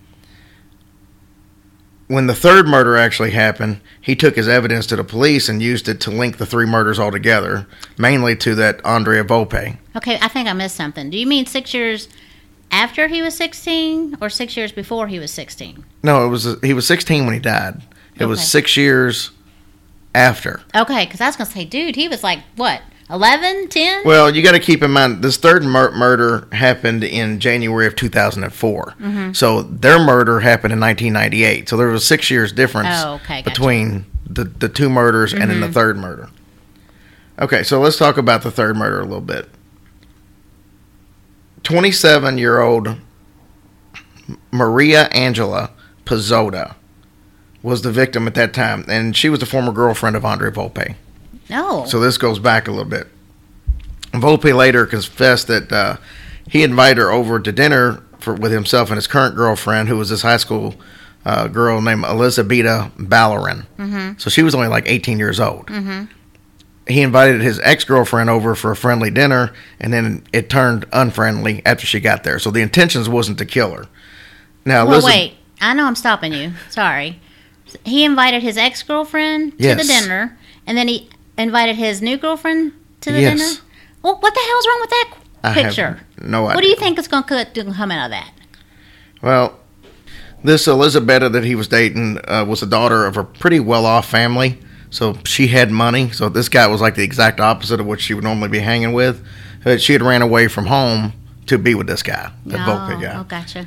When 2.09 2.27
the 2.27 2.35
third 2.35 2.67
murder 2.67 2.97
actually 2.97 3.31
happened, 3.31 3.81
he 4.01 4.15
took 4.17 4.37
his 4.37 4.49
evidence 4.49 4.87
to 4.89 4.97
the 4.97 5.05
police 5.05 5.49
and 5.49 5.63
used 5.63 5.89
it 5.89 6.01
to 6.03 6.11
link 6.11 6.37
the 6.37 6.47
three 6.47 6.67
murders 6.67 6.99
all 6.99 7.11
together, 7.11 7.67
mainly 7.97 8.37
to 8.37 8.55
that 8.57 8.85
Andrea 8.85 9.25
Volpe. 9.25 9.79
Okay, 9.97 10.19
I 10.21 10.29
think 10.29 10.49
I 10.49 10.53
missed 10.53 10.77
something. 10.77 11.09
Do 11.09 11.17
you 11.17 11.27
mean 11.27 11.47
six 11.47 11.73
years 11.73 12.09
after 12.73 13.07
he 13.09 13.23
was 13.23 13.37
sixteen, 13.37 14.17
or 14.21 14.29
six 14.31 14.57
years 14.57 14.73
before 14.73 15.07
he 15.07 15.19
was 15.19 15.31
sixteen? 15.31 15.85
No, 16.03 16.25
it 16.27 16.29
was 16.29 16.57
he 16.63 16.75
was 16.75 16.87
16 16.87 17.25
when 17.27 17.35
he 17.35 17.41
died. 17.41 17.83
It 18.19 18.25
was 18.27 18.43
six 18.47 18.77
years 18.77 19.31
after. 20.15 20.61
Okay, 20.75 21.05
because 21.05 21.21
I 21.21 21.27
was 21.27 21.37
gonna 21.37 21.51
say, 21.51 21.65
dude, 21.65 21.97
he 21.97 22.09
was 22.09 22.23
like 22.23 22.41
what, 22.57 22.83
11, 23.11 23.69
10? 23.69 24.03
Well, 24.05 24.35
you 24.35 24.43
got 24.43 24.53
to 24.53 24.59
keep 24.61 24.83
in 24.83 24.91
mind 24.91 25.23
this 25.23 25.37
third 25.37 25.63
mur- 25.65 25.93
murder 25.93 26.49
happened 26.53 27.05
in 27.05 27.41
January 27.41 27.87
of 27.87 27.95
2004. 27.95 28.95
Mm-hmm. 28.99 29.33
So 29.33 29.63
their 29.63 29.99
murder 29.99 30.41
happened 30.41 30.73
in 30.73 30.81
1998. 30.81 31.69
So 31.69 31.77
there 31.77 31.89
was 31.89 32.03
a 32.03 32.07
six 32.07 32.31
years 32.31 32.53
difference 32.53 32.89
Oh, 32.93 33.15
okay, 33.15 33.43
gotcha. 33.43 33.51
Mm-hmm. 33.51 33.51
between 33.51 34.07
the 34.27 34.45
the 34.45 34.69
two 34.69 34.89
murders 34.89 35.33
and 35.35 35.51
then 35.51 35.61
the 35.61 35.71
third 35.71 35.97
murder. 35.99 36.31
Okay, 37.39 37.63
so 37.63 37.81
let's 37.81 37.97
talk 37.97 38.17
about 38.19 38.43
the 38.43 38.51
third 38.51 38.77
murder 38.77 39.01
a 39.01 39.05
little 39.05 39.21
bit. 39.21 39.49
27 41.63 42.39
year 42.39 42.61
old 42.61 42.97
Maria 44.51 45.05
Angela 45.09 45.71
Pezzotta 46.05 46.75
was 47.63 47.83
the 47.83 47.93
victim 47.93 48.27
at 48.27 48.35
that 48.35 48.53
time, 48.53 48.85
and 48.89 49.17
she 49.17 49.29
was 49.29 49.41
the 49.41 49.47
former 49.47 49.73
girlfriend 49.73 50.17
of 50.17 50.25
Andre 50.25 50.51
Volpe. 50.51 50.97
no. 51.49 51.85
So 51.87 52.01
this 52.01 52.19
goes 52.19 52.39
back 52.39 52.67
a 52.67 52.71
little 52.71 52.85
bit. 52.85 53.07
Volpe 54.13 54.55
later 54.55 54.85
confessed 54.85 55.47
that 55.47 55.73
uh, 55.73 55.97
he 56.49 56.63
invited 56.63 56.99
her 56.99 57.11
over 57.11 57.39
to 57.41 57.53
dinner 57.53 58.03
for, 58.19 58.35
with 58.35 58.53
himself 58.53 58.91
and 58.91 58.97
his 58.97 59.07
current 59.07 59.37
girlfriend, 59.37 59.89
who 59.89 59.97
was 59.97 60.11
this 60.11 60.23
high 60.23 60.37
school 60.37 60.75
uh, 61.25 61.47
girl 61.49 61.81
named 61.81 62.05
Elisabetta 62.05 62.91
Ballarin. 62.97 63.65
Mm-hmm. 63.79 64.19
So 64.19 64.29
she 64.29 64.43
was 64.43 64.55
only 64.55 64.69
like 64.69 64.85
18 64.87 65.19
years 65.19 65.41
old. 65.41 65.67
Mm-hmm. 65.67 66.05
He 66.89 67.01
invited 67.03 67.41
his 67.41 67.61
ex 67.61 67.85
girlfriend 67.85 68.29
over 68.29 68.55
for 68.55 68.71
a 68.73 68.77
friendly 68.77 69.11
dinner, 69.11 69.53
and 69.81 69.93
then 69.93 70.25
it 70.33 70.51
turned 70.51 70.85
unfriendly 70.93 71.63
after 71.65 71.87
she 71.87 72.01
got 72.01 72.25
there. 72.25 72.39
So 72.39 72.51
the 72.51 72.61
intentions 72.61 73.09
wasn't 73.09 73.39
to 73.39 73.47
kill 73.47 73.71
her. 73.73 73.87
Now, 74.65 74.85
well, 74.85 74.95
Elizabeth- 74.95 75.15
wait. 75.15 75.35
I 75.61 75.75
know 75.75 75.85
I'm 75.87 75.95
stopping 75.95 76.33
you. 76.33 76.53
Sorry. 76.71 77.21
He 77.85 78.05
invited 78.05 78.43
his 78.43 78.57
ex 78.57 78.83
girlfriend 78.83 79.53
to 79.59 79.75
the 79.77 79.85
dinner, 79.85 80.37
and 80.67 80.77
then 80.77 80.89
he 80.89 81.09
invited 81.39 81.77
his 81.77 82.03
new 82.03 82.17
girlfriend 82.17 82.73
to 83.03 83.13
the 83.13 83.21
Yes. 83.21 83.39
dinner. 83.39 83.61
Well, 84.03 84.17
what 84.19 84.35
the 84.35 84.41
hell's 84.41 84.67
wrong 84.67 84.79
with 84.81 84.91
that 84.91 85.11
I 85.45 85.51
have 85.53 85.65
picture? 85.67 86.01
no 86.21 86.47
idea. 86.47 86.55
What 86.57 86.63
do 86.63 86.69
you 86.69 86.77
think 86.77 86.99
is 86.99 87.07
going 87.09 87.23
to 87.25 87.47
come 87.73 87.91
out 87.93 88.07
of 88.07 88.11
that? 88.11 88.31
Well, 89.23 89.59
This 90.45 90.67
Elisabetta 90.67 91.29
that 91.29 91.45
he 91.45 91.55
was 91.55 91.69
dating 91.69 92.19
uh, 92.27 92.45
was 92.45 92.59
the 92.61 92.67
daughter 92.67 93.07
of 93.07 93.17
a 93.17 93.23
pretty 93.23 93.61
well 93.61 93.87
off 93.87 94.09
family. 94.09 94.59
So 94.93 95.17
she 95.25 95.49
had 95.49 95.71
money. 95.71 96.11
So 96.11 96.29
this 96.29 96.49
guy 96.49 96.67
was 96.67 96.81
like 96.83 96.95
the 96.95 97.03
exact 97.03 97.41
opposite 97.41 97.81
of 97.81 97.87
what 97.87 97.99
she 97.99 98.13
would 98.13 98.23
normally 98.23 98.51
be 98.51 98.59
hanging 98.61 98.93
with. 98.93 99.27
She 99.79 99.95
had 99.95 100.03
ran 100.03 100.23
away 100.23 100.49
from 100.49 100.67
home 100.67 101.15
to 101.47 101.57
be 101.59 101.75
with 101.75 101.87
this 101.87 102.03
guy, 102.03 102.31
the 102.45 102.59
Volpe 102.59 103.01
guy. 103.01 103.19
oh, 103.19 103.25
gotcha. 103.25 103.67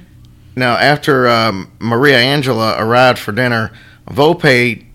Now, 0.56 0.76
after 0.76 1.28
um, 1.28 1.72
Maria 1.80 2.20
Angela 2.20 2.76
arrived 2.78 3.18
for 3.20 3.32
dinner, 3.32 3.72
Volpe 4.08 4.86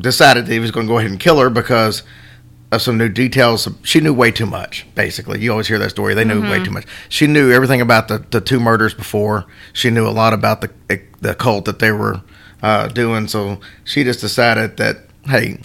decided 0.00 0.46
that 0.46 0.52
he 0.52 0.58
was 0.58 0.70
going 0.70 0.86
to 0.86 0.90
go 0.92 0.98
ahead 0.98 1.10
and 1.10 1.20
kill 1.20 1.38
her 1.38 1.50
because 1.50 2.02
of 2.72 2.80
some 2.82 2.96
new 2.96 3.08
details. 3.08 3.68
She 3.82 4.00
knew 4.00 4.14
way 4.14 4.30
too 4.30 4.46
much, 4.46 4.86
basically. 4.94 5.40
You 5.40 5.50
always 5.52 5.68
hear 5.68 5.78
that 5.78 5.90
story. 5.90 6.14
They 6.14 6.24
knew 6.24 6.40
way 6.42 6.64
too 6.64 6.70
much. 6.72 6.86
She 7.08 7.26
knew 7.26 7.52
everything 7.52 7.80
about 7.80 8.08
the, 8.08 8.24
the 8.30 8.40
two 8.40 8.58
murders 8.58 8.94
before. 8.94 9.44
She 9.72 9.90
knew 9.90 10.06
a 10.06 10.10
lot 10.10 10.32
about 10.32 10.62
the, 10.62 11.02
the 11.20 11.34
cult 11.34 11.66
that 11.66 11.78
they 11.78 11.92
were 11.92 12.22
uh, 12.62 12.88
doing. 12.88 13.28
So 13.28 13.60
she 13.84 14.02
just 14.04 14.20
decided 14.20 14.78
that, 14.78 14.98
hey, 15.26 15.58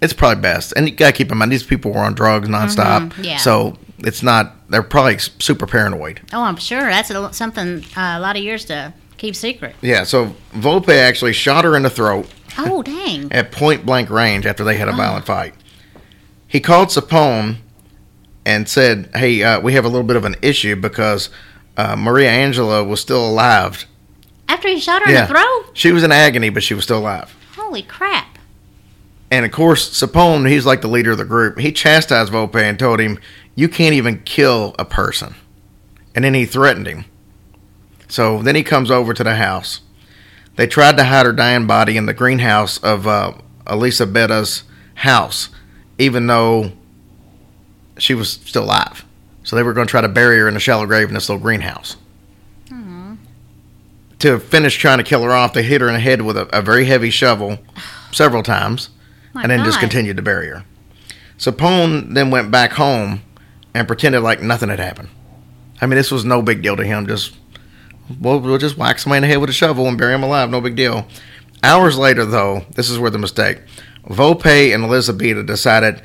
it's 0.00 0.12
probably 0.12 0.40
best. 0.42 0.72
And 0.76 0.88
you 0.88 0.94
got 0.94 1.08
to 1.08 1.12
keep 1.16 1.30
in 1.32 1.38
mind, 1.38 1.50
these 1.52 1.62
people 1.64 1.92
were 1.92 2.00
on 2.00 2.14
drugs 2.14 2.48
nonstop. 2.48 3.12
yeah. 3.22 3.36
So 3.38 3.78
it's 3.98 4.22
not, 4.22 4.68
they're 4.70 4.82
probably 4.82 5.18
super 5.18 5.66
paranoid. 5.66 6.20
Oh, 6.32 6.42
I'm 6.42 6.56
sure 6.56 6.80
that's 6.80 7.10
a, 7.10 7.32
something 7.32 7.84
uh, 7.96 8.14
a 8.16 8.20
lot 8.20 8.36
of 8.36 8.42
years 8.42 8.64
to 8.66 8.92
keep 9.16 9.34
secret. 9.36 9.74
Yeah, 9.80 10.04
so 10.04 10.34
Volpe 10.52 10.96
actually 10.96 11.32
shot 11.32 11.64
her 11.64 11.76
in 11.76 11.82
the 11.82 11.90
throat 11.90 12.28
Oh, 12.58 12.82
dang. 12.82 13.32
at 13.32 13.50
point 13.52 13.84
blank 13.86 14.10
range 14.10 14.46
after 14.46 14.62
they 14.64 14.76
had 14.76 14.88
a 14.88 14.92
violent 14.92 15.26
fight. 15.26 15.54
He 16.46 16.60
called 16.60 16.88
Sapone 16.88 17.56
and 18.46 18.68
said, 18.68 19.10
"Hey, 19.14 19.42
uh, 19.42 19.60
we 19.60 19.72
have 19.72 19.84
a 19.84 19.88
little 19.88 20.06
bit 20.06 20.16
of 20.16 20.24
an 20.24 20.36
issue 20.42 20.76
because 20.76 21.30
uh, 21.76 21.96
Maria 21.96 22.30
Angela 22.30 22.84
was 22.84 23.00
still 23.00 23.26
alive. 23.28 23.86
After 24.48 24.68
he 24.68 24.78
shot 24.78 25.02
her 25.02 25.08
in 25.08 25.14
the 25.14 25.26
throat? 25.26 25.70
she 25.72 25.90
was 25.90 26.04
in 26.04 26.12
agony, 26.12 26.50
but 26.50 26.62
she 26.62 26.74
was 26.74 26.84
still 26.84 26.98
alive." 26.98 27.34
Holy 27.56 27.82
crap. 27.82 28.33
And 29.34 29.44
of 29.44 29.50
course, 29.50 29.90
Sapone, 29.90 30.48
he's 30.48 30.64
like 30.64 30.80
the 30.80 30.86
leader 30.86 31.10
of 31.10 31.18
the 31.18 31.24
group. 31.24 31.58
He 31.58 31.72
chastised 31.72 32.32
Volpe 32.32 32.62
and 32.62 32.78
told 32.78 33.00
him, 33.00 33.18
"You 33.56 33.68
can't 33.68 33.96
even 33.96 34.20
kill 34.20 34.76
a 34.78 34.84
person," 34.84 35.34
and 36.14 36.24
then 36.24 36.34
he 36.34 36.46
threatened 36.46 36.86
him. 36.86 37.04
So 38.06 38.40
then 38.42 38.54
he 38.54 38.62
comes 38.62 38.92
over 38.92 39.12
to 39.12 39.24
the 39.24 39.34
house. 39.34 39.80
They 40.54 40.68
tried 40.68 40.96
to 40.98 41.04
hide 41.04 41.26
her 41.26 41.32
dying 41.32 41.66
body 41.66 41.96
in 41.96 42.06
the 42.06 42.14
greenhouse 42.14 42.78
of 42.78 43.08
uh, 43.08 43.32
Elisabetta's 43.66 44.62
house, 44.94 45.48
even 45.98 46.28
though 46.28 46.70
she 47.98 48.14
was 48.14 48.30
still 48.30 48.62
alive. 48.62 49.04
So 49.42 49.56
they 49.56 49.64
were 49.64 49.72
going 49.72 49.88
to 49.88 49.90
try 49.90 50.00
to 50.00 50.08
bury 50.08 50.38
her 50.38 50.46
in 50.46 50.54
a 50.54 50.60
shallow 50.60 50.86
grave 50.86 51.08
in 51.08 51.14
this 51.14 51.28
little 51.28 51.42
greenhouse. 51.42 51.96
To 54.20 54.38
finish 54.38 54.76
trying 54.76 54.98
to 54.98 55.04
kill 55.04 55.24
her 55.24 55.32
off, 55.32 55.54
they 55.54 55.64
hit 55.64 55.80
her 55.80 55.88
in 55.88 55.94
the 55.94 56.00
head 56.00 56.22
with 56.22 56.36
a, 56.36 56.46
a 56.56 56.62
very 56.62 56.84
heavy 56.84 57.10
shovel 57.10 57.58
several 58.12 58.44
times 58.44 58.90
My 59.34 59.42
and 59.42 59.50
then 59.50 59.64
just 59.64 59.80
continued 59.80 60.16
to 60.16 60.22
bury 60.22 60.48
her. 60.48 60.64
Sapone 61.38 62.14
then 62.14 62.30
went 62.30 62.50
back 62.50 62.72
home 62.72 63.22
and 63.74 63.86
pretended 63.86 64.20
like 64.20 64.40
nothing 64.40 64.68
had 64.68 64.78
happened. 64.78 65.08
I 65.80 65.86
mean, 65.86 65.96
this 65.96 66.10
was 66.10 66.24
no 66.24 66.40
big 66.40 66.62
deal 66.62 66.76
to 66.76 66.84
him. 66.84 67.06
Just 67.06 67.36
we'll, 68.20 68.38
we'll 68.38 68.58
just 68.58 68.78
whack 68.78 68.98
somebody 68.98 69.18
in 69.18 69.22
the 69.22 69.28
head 69.28 69.38
with 69.38 69.50
a 69.50 69.52
shovel 69.52 69.88
and 69.88 69.98
bury 69.98 70.14
him 70.14 70.22
alive. 70.22 70.50
No 70.50 70.60
big 70.60 70.76
deal. 70.76 71.06
Hours 71.62 71.98
later, 71.98 72.24
though, 72.24 72.64
this 72.74 72.90
is 72.90 72.98
where 72.98 73.10
the 73.10 73.18
mistake. 73.18 73.60
Volpe 74.06 74.74
and 74.74 74.84
Elizabeth 74.84 75.46
decided, 75.46 76.02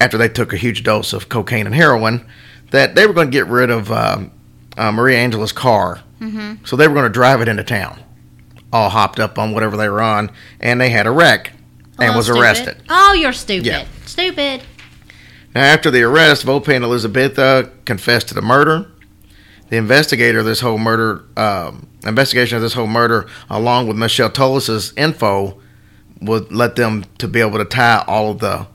after 0.00 0.16
they 0.16 0.28
took 0.28 0.52
a 0.52 0.56
huge 0.56 0.84
dose 0.84 1.12
of 1.12 1.28
cocaine 1.28 1.66
and 1.66 1.74
heroin, 1.74 2.26
that 2.70 2.94
they 2.94 3.06
were 3.06 3.12
going 3.12 3.28
to 3.28 3.32
get 3.32 3.46
rid 3.46 3.68
of 3.68 3.90
um, 3.90 4.30
uh, 4.76 4.92
Maria 4.92 5.18
Angela's 5.18 5.52
car. 5.52 6.02
Mm-hmm. 6.20 6.64
So 6.64 6.76
they 6.76 6.88
were 6.88 6.94
going 6.94 7.06
to 7.06 7.12
drive 7.12 7.40
it 7.40 7.48
into 7.48 7.64
town, 7.64 8.02
all 8.72 8.88
hopped 8.88 9.18
up 9.18 9.38
on 9.38 9.52
whatever 9.52 9.76
they 9.76 9.88
were 9.88 10.00
on, 10.00 10.30
and 10.60 10.80
they 10.80 10.90
had 10.90 11.06
a 11.06 11.10
wreck 11.10 11.52
and 11.98 12.12
Oh, 12.12 12.16
was 12.16 12.26
stupid. 12.26 12.40
arrested. 12.40 12.82
Oh, 12.88 13.12
you're 13.14 13.32
stupid. 13.32 13.66
Yeah. 13.66 13.84
Stupid. 14.04 14.62
Now, 15.54 15.62
after 15.62 15.90
the 15.90 16.02
arrest, 16.02 16.44
Volpe 16.44 16.74
and 16.74 16.84
Elisabetta 16.84 17.70
confessed 17.84 18.28
to 18.28 18.34
the 18.34 18.42
murder. 18.42 18.86
The 19.70 19.76
investigator 19.78 20.38
of 20.40 20.44
this 20.44 20.60
whole 20.60 20.78
murder, 20.78 21.24
um, 21.36 21.86
investigation 22.06 22.56
of 22.56 22.62
this 22.62 22.74
whole 22.74 22.86
murder, 22.86 23.26
along 23.50 23.88
with 23.88 23.96
Michelle 23.96 24.30
Tollis's 24.30 24.92
info, 24.96 25.58
would 26.20 26.52
let 26.52 26.76
them 26.76 27.04
to 27.18 27.26
be 27.28 27.40
able 27.40 27.58
to 27.58 27.64
tie 27.64 28.04
all 28.06 28.30
of 28.30 28.38
the 28.38 28.66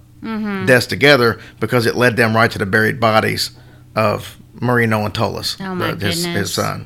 deaths 0.66 0.86
together 0.86 1.40
because 1.60 1.86
it 1.88 1.96
led 1.96 2.16
them 2.18 2.36
right 2.36 2.52
to 2.52 2.60
the 2.60 2.66
buried 2.66 3.00
bodies 3.00 3.52
of 3.96 4.38
Marino 4.60 5.04
and 5.06 5.14
Tollis, 5.14 5.58
Oh, 5.62 5.74
my 5.74 5.94
the- 5.94 6.08
his, 6.08 6.24
goodness. 6.24 6.40
his 6.40 6.54
son. 6.54 6.86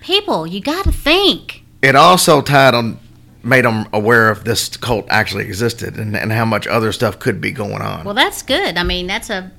People, 0.00 0.46
you 0.46 0.60
got 0.60 0.84
to 0.84 0.92
think. 0.92 1.62
It 1.82 1.96
also 1.96 2.42
tied 2.42 2.72
them, 2.74 2.98
made 3.42 3.64
them 3.64 3.88
aware 3.92 4.28
of 4.28 4.44
this 4.44 4.76
cult 4.76 5.06
actually 5.08 5.44
existed 5.44 5.96
and, 5.96 6.16
and 6.16 6.32
how 6.32 6.44
much 6.44 6.66
other 6.66 6.92
stuff 6.92 7.18
could 7.18 7.40
be 7.40 7.50
going 7.50 7.80
on. 7.80 8.04
Well, 8.04 8.14
that's 8.14 8.42
good. 8.42 8.76
I 8.76 8.82
mean, 8.82 9.06
that's 9.06 9.30
a 9.30 9.50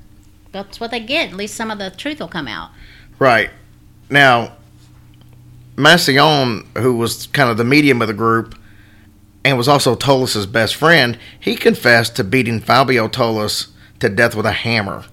that's 0.52 0.78
what 0.78 0.90
they 0.90 1.00
get. 1.00 1.30
At 1.30 1.36
least 1.36 1.54
some 1.54 1.70
of 1.70 1.78
the 1.78 1.90
truth 1.90 2.20
will 2.20 2.28
come 2.28 2.46
out. 2.48 2.70
Right. 3.18 3.50
Now, 4.10 4.56
Macion, 5.76 6.66
who 6.76 6.96
was 6.96 7.26
kind 7.28 7.50
of 7.50 7.56
the 7.56 7.64
medium 7.64 8.02
of 8.02 8.08
the 8.08 8.14
group 8.14 8.54
and 9.44 9.56
was 9.56 9.68
also 9.68 9.94
Tollis's 9.94 10.46
best 10.46 10.76
friend, 10.76 11.18
he 11.40 11.56
confessed 11.56 12.16
to 12.16 12.24
beating 12.24 12.60
Fabio 12.60 13.08
Tollis 13.08 13.68
to 14.00 14.08
death 14.08 14.34
with 14.34 14.46
a 14.46 14.52
hammer 14.52 15.04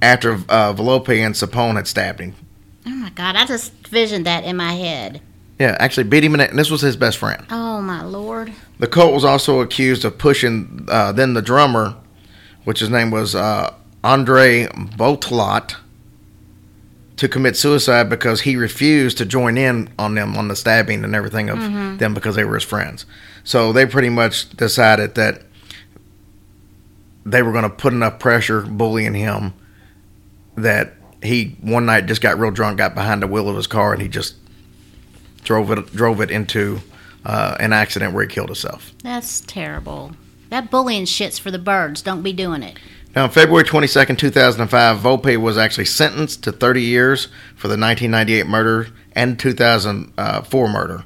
after 0.00 0.34
uh, 0.34 0.72
Volpe 0.74 1.18
and 1.18 1.34
Sapone 1.34 1.76
had 1.76 1.88
stabbed 1.88 2.20
him. 2.20 2.34
Oh 2.86 2.90
my 2.90 3.10
God, 3.10 3.36
I 3.36 3.46
just 3.46 3.72
visioned 3.88 4.26
that 4.26 4.44
in 4.44 4.56
my 4.56 4.74
head. 4.74 5.20
Yeah, 5.58 5.76
actually 5.78 6.04
beat 6.04 6.24
him 6.24 6.34
in 6.34 6.40
it, 6.40 6.50
and 6.50 6.58
this 6.58 6.70
was 6.70 6.80
his 6.80 6.96
best 6.96 7.18
friend. 7.18 7.44
Oh 7.50 7.80
my 7.80 8.02
lord. 8.02 8.52
The 8.78 8.86
cult 8.88 9.12
was 9.14 9.24
also 9.24 9.60
accused 9.60 10.04
of 10.04 10.18
pushing 10.18 10.86
uh, 10.88 11.12
then 11.12 11.34
the 11.34 11.42
drummer, 11.42 11.94
which 12.64 12.80
his 12.80 12.90
name 12.90 13.10
was 13.10 13.34
uh, 13.34 13.72
Andre 14.02 14.66
Botlot, 14.66 15.76
to 17.16 17.28
commit 17.28 17.56
suicide 17.56 18.10
because 18.10 18.40
he 18.40 18.56
refused 18.56 19.18
to 19.18 19.24
join 19.24 19.56
in 19.56 19.88
on 19.98 20.16
them 20.16 20.36
on 20.36 20.48
the 20.48 20.56
stabbing 20.56 21.04
and 21.04 21.14
everything 21.14 21.48
of 21.48 21.58
them 21.98 22.12
because 22.14 22.34
they 22.34 22.44
were 22.44 22.54
his 22.54 22.64
friends. 22.64 23.06
So 23.44 23.72
they 23.72 23.86
pretty 23.86 24.08
much 24.08 24.50
decided 24.50 25.14
that 25.14 25.42
they 27.24 27.42
were 27.42 27.52
going 27.52 27.62
to 27.62 27.70
put 27.70 27.92
enough 27.92 28.18
pressure 28.18 28.62
bullying 28.62 29.14
him 29.14 29.54
that 30.56 30.94
he 31.22 31.56
one 31.60 31.86
night 31.86 32.06
just 32.06 32.20
got 32.20 32.38
real 32.38 32.50
drunk, 32.50 32.78
got 32.78 32.94
behind 32.94 33.22
the 33.22 33.26
wheel 33.26 33.48
of 33.48 33.56
his 33.56 33.66
car, 33.66 33.92
and 33.92 34.02
he 34.02 34.08
just 34.08 34.34
drove 35.44 35.70
it 35.70 35.94
drove 35.94 36.20
it 36.20 36.30
into 36.30 36.80
uh, 37.24 37.56
an 37.60 37.72
accident 37.72 38.12
where 38.12 38.24
he 38.24 38.28
killed 38.28 38.48
himself. 38.48 38.92
That's 39.02 39.40
terrible. 39.40 40.12
That 40.50 40.70
bullying 40.70 41.06
shit's 41.06 41.38
for 41.38 41.50
the 41.50 41.58
birds. 41.58 42.02
Don't 42.02 42.22
be 42.22 42.32
doing 42.32 42.62
it. 42.62 42.78
Now, 43.14 43.24
on 43.24 43.30
February 43.30 43.64
22nd, 43.64 44.18
2005, 44.18 44.98
Volpe 44.98 45.36
was 45.36 45.56
actually 45.56 45.84
sentenced 45.84 46.42
to 46.44 46.52
30 46.52 46.82
years 46.82 47.26
for 47.54 47.68
the 47.68 47.78
1998 47.78 48.46
murder 48.46 48.88
and 49.12 49.38
2004 49.38 50.68
murder. 50.68 51.04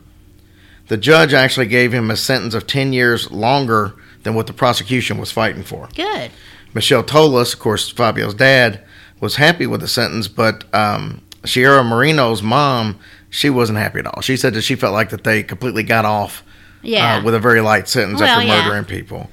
The 0.88 0.96
judge 0.96 1.34
actually 1.34 1.66
gave 1.66 1.92
him 1.92 2.10
a 2.10 2.16
sentence 2.16 2.54
of 2.54 2.66
10 2.66 2.94
years 2.94 3.30
longer 3.30 3.94
than 4.22 4.34
what 4.34 4.46
the 4.46 4.54
prosecution 4.54 5.18
was 5.18 5.30
fighting 5.30 5.62
for. 5.62 5.88
Good. 5.94 6.30
Michelle 6.72 7.04
Tollis, 7.04 7.52
of 7.52 7.60
course, 7.60 7.90
Fabio's 7.90 8.34
dad, 8.34 8.82
was 9.20 9.36
happy 9.36 9.66
with 9.66 9.82
the 9.82 9.88
sentence, 9.88 10.28
but 10.28 10.64
um, 10.74 11.20
Sierra 11.44 11.82
Marino's 11.82 12.42
mom, 12.42 12.98
she 13.30 13.50
wasn't 13.50 13.78
happy 13.78 13.98
at 14.00 14.06
all. 14.06 14.20
She 14.22 14.36
said 14.36 14.54
that 14.54 14.62
she 14.62 14.74
felt 14.74 14.92
like 14.92 15.10
that 15.10 15.24
they 15.24 15.42
completely 15.42 15.82
got 15.82 16.04
off 16.04 16.42
Yeah. 16.82 17.16
uh, 17.16 17.22
with 17.22 17.34
a 17.34 17.38
very 17.40 17.60
light 17.60 17.88
sentence 17.88 18.20
Well, 18.20 18.28
after 18.40 18.46
yeah. 18.46 18.62
murdering 18.64 18.84
people. 18.84 19.30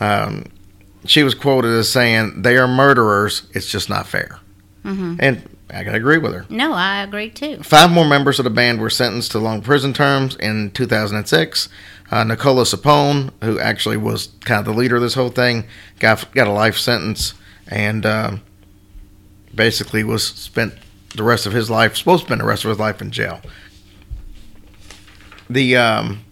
Um, 0.00 0.46
she 1.06 1.22
was 1.22 1.34
quoted 1.34 1.68
as 1.78 1.90
saying, 1.90 2.42
"They 2.42 2.56
are 2.56 2.66
murderers. 2.66 3.42
It's 3.52 3.66
just 3.70 3.88
not 3.90 4.06
fair." 4.06 4.38
Mm-hmm. 4.84 5.16
And 5.18 5.48
I 5.70 5.82
gotta 5.84 5.96
agree 5.96 6.18
with 6.18 6.32
her. 6.32 6.46
no, 6.48 6.72
I 6.72 7.02
agree 7.02 7.30
too. 7.30 7.58
Five 7.62 7.90
more 7.90 8.04
members 8.06 8.38
of 8.38 8.44
the 8.44 8.50
band 8.50 8.80
were 8.80 8.90
sentenced 8.90 9.32
to 9.32 9.38
long 9.38 9.60
prison 9.62 9.92
terms 9.92 10.36
in 10.36 10.70
2006. 10.72 11.68
Uh, 12.10 12.22
Nicola 12.24 12.62
Sapone, 12.64 13.30
who 13.42 13.58
actually 13.58 13.96
was 13.96 14.28
kind 14.44 14.60
of 14.60 14.66
the 14.66 14.78
leader 14.78 14.96
of 14.96 15.02
this 15.02 15.14
whole 15.14 15.30
thing, 15.30 15.64
got 16.00 16.32
got 16.34 16.46
a 16.46 16.52
life 16.52 16.76
sentence 16.76 17.34
and 17.68 18.04
um 18.06 18.40
basically 19.54 20.04
was 20.04 20.24
spent 20.26 20.74
the 21.14 21.22
rest 21.22 21.46
of 21.46 21.52
his 21.52 21.70
life 21.70 21.96
supposed 21.96 22.22
to 22.22 22.28
spend 22.28 22.40
the 22.40 22.44
rest 22.44 22.64
of 22.64 22.70
his 22.70 22.78
life 22.78 23.00
in 23.00 23.10
jail. 23.10 23.40
The 25.48 25.76
um, 25.76 26.24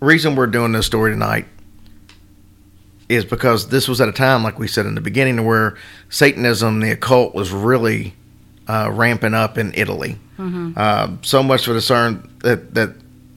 reason 0.00 0.36
we're 0.36 0.46
doing 0.46 0.72
this 0.72 0.86
story 0.86 1.12
tonight 1.12 1.46
is 3.08 3.24
because 3.24 3.68
this 3.68 3.86
was 3.86 4.00
at 4.00 4.08
a 4.08 4.12
time, 4.12 4.42
like 4.42 4.58
we 4.58 4.66
said 4.66 4.86
in 4.86 4.94
the 4.94 5.00
beginning, 5.00 5.44
where 5.44 5.76
Satanism, 6.08 6.80
the 6.80 6.92
occult, 6.92 7.34
was 7.34 7.52
really 7.52 8.14
uh, 8.66 8.90
ramping 8.92 9.34
up 9.34 9.58
in 9.58 9.72
Italy. 9.74 10.18
Uh, 10.76 11.08
so 11.22 11.42
much 11.42 11.64
for 11.64 11.72
the 11.72 11.80
concern 11.80 12.28
that 12.40 12.74
that 12.74 12.94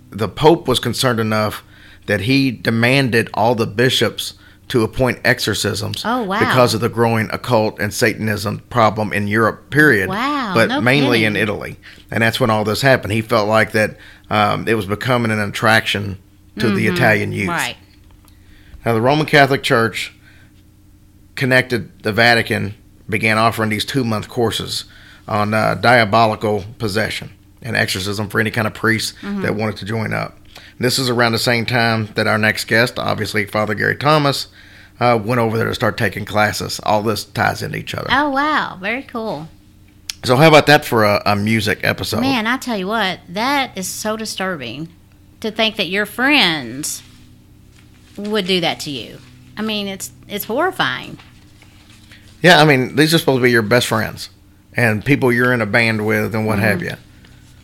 the 0.10 0.28
Pope 0.28 0.68
was 0.68 0.80
concerned 0.80 1.20
enough 1.20 1.64
that 2.08 2.22
he 2.22 2.50
demanded 2.50 3.30
all 3.34 3.54
the 3.54 3.68
bishops 3.68 4.34
to 4.70 4.84
appoint 4.84 5.20
exorcisms. 5.24 6.04
Oh, 6.04 6.24
wow. 6.24 6.40
Because 6.40 6.74
of 6.74 6.82
the 6.82 6.90
growing 6.90 7.30
occult 7.32 7.80
and 7.80 7.94
Satanism 7.94 8.60
problem 8.70 9.14
in 9.14 9.28
Europe. 9.28 9.70
Period. 9.70 10.10
Wow, 10.10 10.54
But 10.54 10.70
no 10.70 10.82
mainly 10.82 11.24
in. 11.24 11.36
Italy, 11.36 11.78
and 12.12 12.22
that's 12.22 12.40
when 12.40 12.50
all 12.50 12.64
this 12.64 12.82
happened. 12.82 13.14
He 13.14 13.22
felt 13.22 13.48
like 13.48 13.72
that 13.74 13.98
um, 14.30 14.68
it 14.68 14.74
was 14.74 14.86
becoming 14.86 15.32
an 15.32 15.40
attraction 15.40 16.18
to 16.60 16.72
the 16.72 16.88
Italian 16.88 17.32
youth. 17.32 17.50
Mm-hmm. 17.50 17.58
Right. 17.58 17.78
Now, 18.84 18.94
the 18.94 19.02
Roman 19.02 19.26
Catholic 19.26 19.64
Church 19.64 20.14
connected 21.36 22.04
the 22.04 22.12
Vatican 22.12 22.74
began 23.08 23.38
offering 23.38 23.70
these 23.70 23.86
two 23.86 24.04
month 24.04 24.28
courses 24.28 24.86
on 25.28 25.54
uh, 25.54 25.76
diabolical 25.76 26.66
possession 26.80 27.30
and 27.62 27.76
exorcism 27.76 28.30
for 28.30 28.40
any 28.40 28.52
kind 28.52 28.68
of 28.68 28.74
priest 28.74 29.14
that 29.22 29.56
wanted 29.56 29.78
to 29.78 29.86
join 29.86 30.14
up. 30.14 30.38
This 30.79 31.00
is 31.00 31.10
around 31.10 31.31
the 31.31 31.39
same 31.39 31.65
time 31.65 32.07
that 32.15 32.27
our 32.27 32.38
next 32.38 32.65
guest, 32.65 33.00
obviously 33.00 33.46
Father 33.46 33.74
Gary 33.74 33.96
Thomas, 33.96 34.48
uh, 35.00 35.19
went 35.22 35.39
over 35.39 35.57
there 35.57 35.67
to 35.67 35.75
start 35.75 35.98
taking 35.98 36.25
classes. 36.25 36.79
All 36.84 37.01
this 37.01 37.24
ties 37.24 37.62
into 37.62 37.77
each 37.77 37.96
other. 37.96 38.07
Oh 38.12 38.29
wow, 38.29 38.77
very 38.79 39.03
cool. 39.03 39.48
So, 40.24 40.36
how 40.36 40.48
about 40.48 40.67
that 40.67 40.84
for 40.84 41.03
a, 41.03 41.22
a 41.25 41.36
music 41.36 41.79
episode? 41.84 42.22
Man, 42.22 42.48
I 42.48 42.57
tell 42.57 42.77
you 42.77 42.88
what, 42.88 43.19
that 43.29 43.77
is 43.77 43.88
so 43.88 44.17
disturbing 44.17 44.89
to 45.41 45.51
think 45.51 45.77
that 45.77 45.88
your 45.88 46.05
friends 46.05 47.03
would 48.17 48.48
do 48.48 48.62
that 48.62 48.79
to 48.81 48.91
you. 48.91 49.19
I 49.55 49.62
mean, 49.62 49.88
it's 49.88 50.12
it's 50.27 50.46
horrifying. 50.46 51.17
Yeah, 52.41 52.62
I 52.62 52.65
mean, 52.65 52.96
these 52.96 53.13
are 53.13 53.17
supposed 53.17 53.39
to 53.39 53.43
be 53.43 53.51
your 53.51 53.63
best 53.63 53.88
friends 53.88 54.29
and 54.74 55.03
people 55.03 55.31
you're 55.31 55.53
in 55.53 55.62
a 55.62 55.65
band 55.65 56.05
with 56.05 56.36
and 56.36 56.46
what 56.46 56.60
have 56.60 56.84
you. 56.84 56.93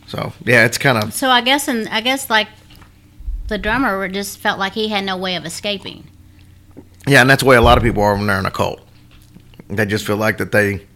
So, 0.08 0.32
yeah, 0.44 0.64
it's 0.64 0.78
kind 0.78 0.98
of 0.98 1.14
So 1.14 1.30
I 1.30 1.40
guess 1.40 1.68
and 1.68 1.88
I 1.88 2.00
guess 2.00 2.28
like 2.28 2.48
the 3.48 3.58
drummer 3.58 4.08
just 4.08 4.38
felt 4.38 4.58
like 4.58 4.72
he 4.72 4.88
had 4.88 5.04
no 5.04 5.16
way 5.16 5.36
of 5.36 5.44
escaping. 5.44 6.04
Yeah, 7.06 7.20
and 7.20 7.28
that's 7.28 7.42
the 7.42 7.48
way 7.48 7.56
a 7.56 7.62
lot 7.62 7.76
of 7.78 7.84
people 7.84 8.02
are 8.02 8.14
when 8.14 8.26
they're 8.26 8.38
in 8.38 8.46
a 8.46 8.50
cult. 8.50 8.80
They 9.68 9.84
just 9.86 10.06
feel 10.06 10.16
like 10.16 10.38
that 10.38 10.52
they, 10.52 10.86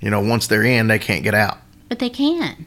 you 0.00 0.10
know, 0.10 0.20
once 0.20 0.46
they're 0.46 0.62
in, 0.64 0.88
they 0.88 0.98
can't 0.98 1.22
get 1.22 1.34
out. 1.34 1.58
But 1.88 1.98
they 1.98 2.08
can. 2.10 2.66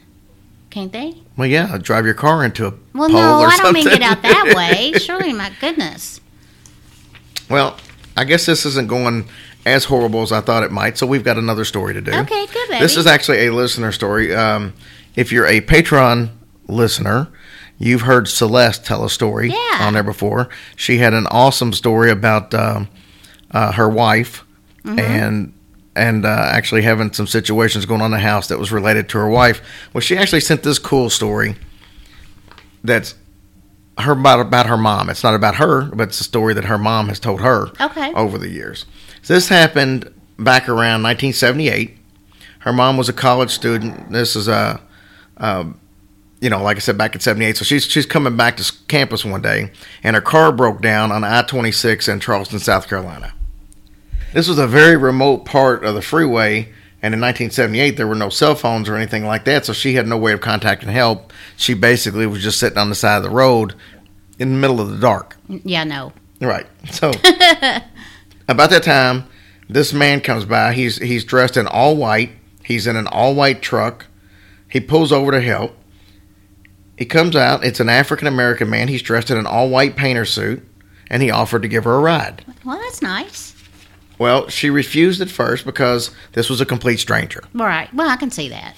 Can't 0.69 0.91
they? 0.91 1.15
Well, 1.37 1.47
yeah, 1.47 1.77
drive 1.77 2.05
your 2.05 2.13
car 2.13 2.43
into 2.43 2.67
a 2.67 2.73
Well, 2.93 3.09
pole 3.09 3.17
no, 3.19 3.39
or 3.41 3.47
I 3.47 3.57
don't 3.57 3.73
mean 3.73 3.85
get 3.85 4.01
out 4.01 4.21
that 4.21 4.53
way. 4.55 4.91
Surely, 4.99 5.33
my 5.33 5.51
goodness. 5.59 6.19
well, 7.49 7.77
I 8.17 8.23
guess 8.23 8.45
this 8.45 8.65
isn't 8.65 8.87
going 8.87 9.27
as 9.65 9.85
horrible 9.85 10.21
as 10.21 10.31
I 10.31 10.41
thought 10.41 10.63
it 10.63 10.71
might, 10.71 10.97
so 10.97 11.07
we've 11.07 11.23
got 11.23 11.37
another 11.37 11.65
story 11.65 11.93
to 11.93 12.01
do. 12.01 12.11
Okay, 12.11 12.45
good, 12.47 12.69
baby. 12.69 12.79
This 12.81 12.97
is 12.97 13.07
actually 13.07 13.47
a 13.47 13.53
listener 13.53 13.91
story. 13.91 14.33
Um, 14.35 14.73
if 15.15 15.31
you're 15.31 15.47
a 15.47 15.61
Patreon 15.61 16.29
listener, 16.67 17.27
you've 17.77 18.01
heard 18.01 18.27
Celeste 18.27 18.85
tell 18.85 19.03
a 19.05 19.09
story 19.09 19.49
Yeah. 19.51 19.77
on 19.81 19.93
there 19.93 20.03
before. 20.03 20.49
She 20.75 20.97
had 20.99 21.13
an 21.13 21.27
awesome 21.27 21.73
story 21.73 22.09
about 22.11 22.53
um, 22.53 22.87
uh, 23.51 23.71
her 23.73 23.89
wife 23.89 24.43
Mm-hmm. 24.83 24.99
and 24.99 25.53
and 25.95 26.25
uh, 26.25 26.29
actually 26.29 26.83
having 26.83 27.11
some 27.13 27.25
situations 27.25 27.85
going 27.87 28.01
on 28.01 28.07
in 28.07 28.11
the 28.11 28.19
house 28.19 28.47
that 28.49 28.59
was 28.59 28.71
related 28.71 29.09
to 29.09 29.17
her 29.17 29.27
wife. 29.29 29.61
Well, 29.93 30.01
she 30.01 30.15
actually 30.17 30.41
sent 30.41 30.61
this 30.61 30.77
cool 30.77 31.09
story 31.09 31.55
that's 32.83 33.15
her 33.97 34.11
about 34.11 34.39
about 34.41 34.65
her 34.67 34.77
mom. 34.77 35.09
It's 35.09 35.23
not 35.23 35.33
about 35.33 35.55
her, 35.55 35.83
but 35.85 36.09
it's 36.09 36.19
a 36.21 36.23
story 36.23 36.53
that 36.53 36.65
her 36.65 36.77
mom 36.77 37.07
has 37.07 37.19
told 37.19 37.41
her 37.41 37.69
Okay. 37.81 38.13
over 38.13 38.37
the 38.37 38.49
years. 38.49 38.85
So 39.21 39.33
this 39.33 39.49
happened 39.49 40.11
back 40.37 40.67
around 40.69 41.01
1978. 41.03 41.97
Her 42.59 42.73
mom 42.73 42.97
was 42.97 43.09
a 43.09 43.13
college 43.13 43.51
student. 43.51 44.11
This 44.11 44.35
is 44.35 44.47
a, 44.47 44.81
um, 45.37 45.79
you 46.45 46.51
know, 46.51 46.61
like 46.61 46.77
I 46.77 46.79
said, 46.79 46.95
back 46.95 47.15
in 47.15 47.21
'78. 47.21 47.57
So 47.57 47.65
she's 47.65 47.85
she's 47.85 48.05
coming 48.05 48.37
back 48.37 48.57
to 48.57 48.73
campus 48.87 49.25
one 49.25 49.41
day, 49.41 49.71
and 50.03 50.15
her 50.15 50.21
car 50.21 50.51
broke 50.51 50.79
down 50.79 51.11
on 51.11 51.23
I-26 51.23 52.07
in 52.07 52.19
Charleston, 52.19 52.59
South 52.59 52.87
Carolina. 52.87 53.33
This 54.31 54.47
was 54.47 54.59
a 54.59 54.67
very 54.67 54.95
remote 54.95 55.45
part 55.45 55.83
of 55.83 55.95
the 55.95 56.03
freeway, 56.03 56.71
and 57.01 57.15
in 57.15 57.19
1978 57.19 57.97
there 57.97 58.05
were 58.05 58.13
no 58.13 58.29
cell 58.29 58.53
phones 58.53 58.87
or 58.87 58.95
anything 58.95 59.25
like 59.25 59.45
that, 59.45 59.65
so 59.65 59.73
she 59.73 59.95
had 59.95 60.05
no 60.05 60.19
way 60.19 60.33
of 60.33 60.41
contacting 60.41 60.89
help. 60.89 61.33
She 61.57 61.73
basically 61.73 62.27
was 62.27 62.43
just 62.43 62.59
sitting 62.59 62.77
on 62.77 62.89
the 62.89 62.95
side 62.95 63.17
of 63.17 63.23
the 63.23 63.31
road 63.31 63.73
in 64.37 64.51
the 64.51 64.59
middle 64.59 64.79
of 64.79 64.91
the 64.91 64.99
dark. 64.99 65.37
Yeah, 65.47 65.83
no. 65.83 66.13
Right. 66.39 66.67
So 66.91 67.09
about 68.47 68.69
that 68.69 68.83
time, 68.83 69.23
this 69.67 69.93
man 69.93 70.21
comes 70.21 70.45
by. 70.45 70.73
He's 70.73 70.99
he's 70.99 71.25
dressed 71.25 71.57
in 71.57 71.65
all 71.65 71.95
white. 71.95 72.33
He's 72.63 72.85
in 72.85 72.97
an 72.97 73.07
all 73.07 73.33
white 73.33 73.63
truck. 73.63 74.05
He 74.69 74.79
pulls 74.79 75.11
over 75.11 75.31
to 75.31 75.41
help. 75.41 75.75
He 76.97 77.05
comes 77.05 77.35
out. 77.35 77.63
It's 77.63 77.79
an 77.79 77.89
African 77.89 78.27
American 78.27 78.69
man. 78.69 78.87
He's 78.87 79.01
dressed 79.01 79.29
in 79.29 79.37
an 79.37 79.45
all 79.45 79.69
white 79.69 79.95
painter 79.95 80.25
suit, 80.25 80.65
and 81.09 81.21
he 81.21 81.29
offered 81.29 81.61
to 81.63 81.67
give 81.67 81.83
her 81.83 81.93
a 81.93 81.99
ride. 81.99 82.45
Well, 82.63 82.79
that's 82.79 83.01
nice. 83.01 83.53
Well, 84.17 84.47
she 84.47 84.69
refused 84.69 85.21
at 85.21 85.29
first 85.29 85.65
because 85.65 86.11
this 86.33 86.49
was 86.49 86.61
a 86.61 86.65
complete 86.65 86.97
stranger. 86.99 87.43
All 87.59 87.65
right. 87.65 87.93
Well, 87.93 88.09
I 88.09 88.15
can 88.15 88.31
see 88.31 88.49
that. 88.49 88.75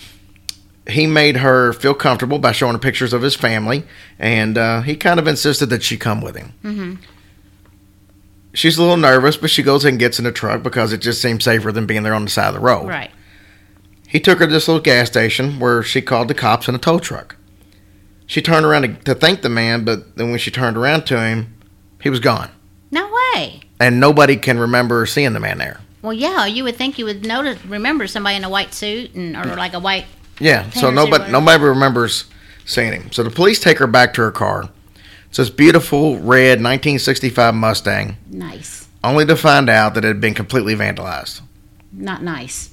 He 0.87 1.05
made 1.05 1.37
her 1.37 1.73
feel 1.73 1.93
comfortable 1.93 2.39
by 2.39 2.53
showing 2.53 2.73
her 2.73 2.79
pictures 2.79 3.13
of 3.13 3.21
his 3.21 3.35
family, 3.35 3.83
and 4.17 4.57
uh, 4.57 4.81
he 4.81 4.95
kind 4.95 5.19
of 5.19 5.27
insisted 5.27 5.67
that 5.67 5.83
she 5.83 5.97
come 5.97 6.21
with 6.21 6.35
him. 6.35 6.53
Mm-hmm. 6.63 6.95
She's 8.53 8.77
a 8.77 8.81
little 8.81 8.97
nervous, 8.97 9.37
but 9.37 9.51
she 9.51 9.61
goes 9.61 9.85
and 9.85 9.99
gets 9.99 10.17
in 10.17 10.25
the 10.25 10.31
truck 10.31 10.63
because 10.63 10.91
it 10.93 11.01
just 11.01 11.21
seems 11.21 11.43
safer 11.43 11.71
than 11.71 11.85
being 11.85 12.03
there 12.03 12.15
on 12.15 12.23
the 12.23 12.29
side 12.31 12.47
of 12.47 12.53
the 12.55 12.59
road. 12.59 12.87
Right. 12.87 13.11
He 14.07 14.19
took 14.19 14.39
her 14.39 14.47
to 14.47 14.51
this 14.51 14.67
little 14.67 14.81
gas 14.81 15.07
station 15.07 15.59
where 15.59 15.83
she 15.83 16.01
called 16.01 16.29
the 16.29 16.33
cops 16.33 16.67
in 16.67 16.73
a 16.73 16.79
tow 16.79 16.97
truck. 16.97 17.35
She 18.27 18.41
turned 18.41 18.65
around 18.65 18.81
to, 18.83 18.93
to 19.05 19.15
thank 19.15 19.41
the 19.41 19.49
man, 19.49 19.85
but 19.85 20.17
then 20.17 20.29
when 20.29 20.39
she 20.39 20.51
turned 20.51 20.77
around 20.77 21.05
to 21.07 21.19
him, 21.19 21.55
he 22.01 22.09
was 22.09 22.19
gone. 22.19 22.49
No 22.91 23.09
way. 23.33 23.61
And 23.79 23.99
nobody 23.99 24.35
can 24.35 24.59
remember 24.59 25.05
seeing 25.05 25.33
the 25.33 25.39
man 25.39 25.57
there. 25.57 25.79
Well, 26.01 26.13
yeah, 26.13 26.45
you 26.45 26.63
would 26.65 26.75
think 26.75 26.99
you 26.99 27.05
would 27.05 27.25
notice, 27.25 27.63
remember 27.65 28.05
somebody 28.07 28.35
in 28.35 28.43
a 28.43 28.49
white 28.49 28.73
suit 28.73 29.15
and 29.15 29.35
or 29.35 29.55
like 29.55 29.73
a 29.73 29.79
white. 29.79 30.05
Yeah, 30.39 30.69
so 30.69 30.91
nobody 30.91 31.31
nobody 31.31 31.63
remembers 31.63 32.25
seeing 32.65 32.93
him. 32.93 33.11
So 33.11 33.23
the 33.23 33.31
police 33.31 33.59
take 33.59 33.79
her 33.79 33.87
back 33.87 34.13
to 34.15 34.21
her 34.21 34.31
car. 34.31 34.69
It's 35.29 35.37
this 35.37 35.49
beautiful 35.49 36.15
red 36.19 36.59
1965 36.61 37.55
Mustang, 37.55 38.17
Nice. 38.29 38.87
only 39.03 39.25
to 39.25 39.35
find 39.35 39.69
out 39.69 39.95
that 39.95 40.05
it 40.05 40.07
had 40.09 40.21
been 40.21 40.33
completely 40.35 40.75
vandalized. 40.75 41.41
Not 41.91 42.21
nice. 42.23 42.69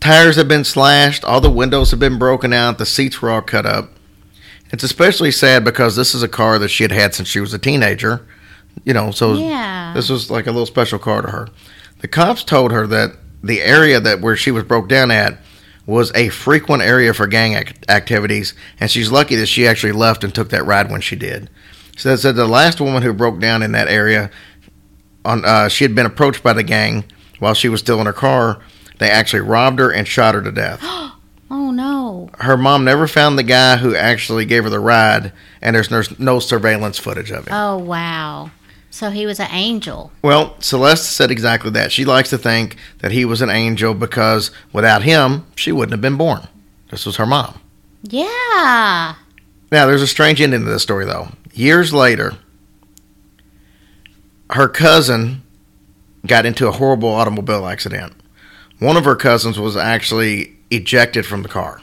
Tires 0.00 0.36
have 0.36 0.48
been 0.48 0.64
slashed, 0.64 1.24
all 1.24 1.40
the 1.40 1.50
windows 1.50 1.90
have 1.90 2.00
been 2.00 2.18
broken 2.18 2.52
out, 2.52 2.78
the 2.78 2.86
seats 2.86 3.20
were 3.20 3.30
all 3.30 3.42
cut 3.42 3.66
up. 3.66 3.90
It's 4.70 4.84
especially 4.84 5.30
sad 5.32 5.64
because 5.64 5.96
this 5.96 6.14
is 6.14 6.22
a 6.22 6.28
car 6.28 6.58
that 6.58 6.68
she 6.68 6.84
had 6.84 6.92
had 6.92 7.14
since 7.14 7.28
she 7.28 7.40
was 7.40 7.52
a 7.52 7.58
teenager. 7.58 8.26
You 8.84 8.94
know, 8.94 9.10
so 9.10 9.34
Yeah. 9.34 9.92
this 9.94 10.08
was 10.08 10.30
like 10.30 10.46
a 10.46 10.52
little 10.52 10.66
special 10.66 10.98
car 11.00 11.22
to 11.22 11.28
her. 11.30 11.48
The 12.00 12.08
cops 12.08 12.44
told 12.44 12.70
her 12.70 12.86
that 12.86 13.14
the 13.42 13.60
area 13.60 13.98
that 13.98 14.20
where 14.20 14.36
she 14.36 14.50
was 14.52 14.62
broke 14.64 14.88
down 14.88 15.10
at 15.10 15.38
was 15.84 16.12
a 16.14 16.28
frequent 16.28 16.82
area 16.82 17.12
for 17.12 17.26
gang 17.26 17.54
ac- 17.54 17.74
activities, 17.88 18.52
and 18.78 18.90
she's 18.90 19.10
lucky 19.10 19.34
that 19.36 19.46
she 19.46 19.66
actually 19.66 19.92
left 19.92 20.22
and 20.22 20.32
took 20.34 20.50
that 20.50 20.64
ride 20.66 20.90
when 20.90 21.00
she 21.00 21.16
did. 21.16 21.50
So 21.96 22.10
that 22.10 22.18
said, 22.18 22.36
the 22.36 22.46
last 22.46 22.80
woman 22.80 23.02
who 23.02 23.12
broke 23.12 23.40
down 23.40 23.62
in 23.62 23.72
that 23.72 23.88
area, 23.88 24.30
on 25.24 25.44
uh, 25.44 25.68
she 25.68 25.82
had 25.82 25.94
been 25.96 26.06
approached 26.06 26.42
by 26.44 26.52
the 26.52 26.62
gang 26.62 27.04
while 27.40 27.54
she 27.54 27.68
was 27.68 27.80
still 27.80 28.00
in 28.00 28.06
her 28.06 28.12
car. 28.12 28.60
They 28.98 29.08
actually 29.10 29.40
robbed 29.40 29.78
her 29.78 29.90
and 29.92 30.06
shot 30.06 30.34
her 30.34 30.42
to 30.42 30.52
death. 30.52 30.80
Oh 31.50 31.70
no. 31.70 32.28
her 32.40 32.58
mom 32.58 32.84
never 32.84 33.08
found 33.08 33.38
the 33.38 33.42
guy 33.42 33.78
who 33.78 33.96
actually 33.96 34.44
gave 34.44 34.64
her 34.64 34.70
the 34.70 34.78
ride, 34.78 35.32
and 35.62 35.74
there's 35.74 35.90
no, 35.90 36.02
no 36.18 36.40
surveillance 36.40 36.98
footage 36.98 37.30
of 37.30 37.46
it. 37.46 37.52
Oh 37.54 37.78
wow. 37.78 38.50
So 38.90 39.08
he 39.08 39.24
was 39.24 39.40
an 39.40 39.48
angel. 39.50 40.12
Well, 40.20 40.60
Celeste 40.60 41.10
said 41.10 41.30
exactly 41.30 41.70
that. 41.70 41.90
She 41.90 42.04
likes 42.04 42.28
to 42.30 42.38
think 42.38 42.76
that 42.98 43.12
he 43.12 43.24
was 43.24 43.40
an 43.40 43.48
angel 43.48 43.94
because 43.94 44.50
without 44.74 45.02
him, 45.04 45.46
she 45.56 45.72
wouldn't 45.72 45.92
have 45.92 46.02
been 46.02 46.18
born. 46.18 46.46
This 46.90 47.06
was 47.06 47.16
her 47.16 47.24
mom. 47.26 47.58
Yeah. 48.02 49.14
Now, 49.72 49.86
there's 49.86 50.02
a 50.02 50.06
strange 50.06 50.42
ending 50.42 50.64
to 50.64 50.70
this 50.70 50.82
story, 50.82 51.06
though. 51.06 51.28
Years 51.54 51.94
later, 51.94 52.34
her 54.50 54.68
cousin 54.68 55.42
got 56.26 56.46
into 56.46 56.66
a 56.68 56.72
horrible 56.72 57.08
automobile 57.10 57.66
accident. 57.66 58.12
One 58.78 58.96
of 58.96 59.04
her 59.04 59.16
cousins 59.16 59.58
was 59.58 59.76
actually 59.76 60.56
ejected 60.70 61.26
from 61.26 61.42
the 61.42 61.48
car. 61.48 61.80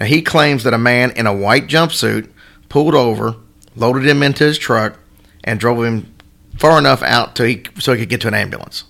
Now, 0.00 0.06
he 0.06 0.22
claims 0.22 0.64
that 0.64 0.74
a 0.74 0.78
man 0.78 1.12
in 1.12 1.26
a 1.26 1.34
white 1.34 1.68
jumpsuit 1.68 2.30
pulled 2.68 2.94
over, 2.94 3.36
loaded 3.76 4.06
him 4.06 4.22
into 4.22 4.44
his 4.44 4.58
truck, 4.58 4.98
and 5.44 5.60
drove 5.60 5.84
him 5.84 6.12
far 6.58 6.78
enough 6.78 7.02
out 7.02 7.36
to 7.36 7.46
he, 7.46 7.62
so 7.78 7.92
he 7.92 8.00
could 8.00 8.08
get 8.08 8.20
to 8.22 8.28
an 8.28 8.34
ambulance. 8.34 8.84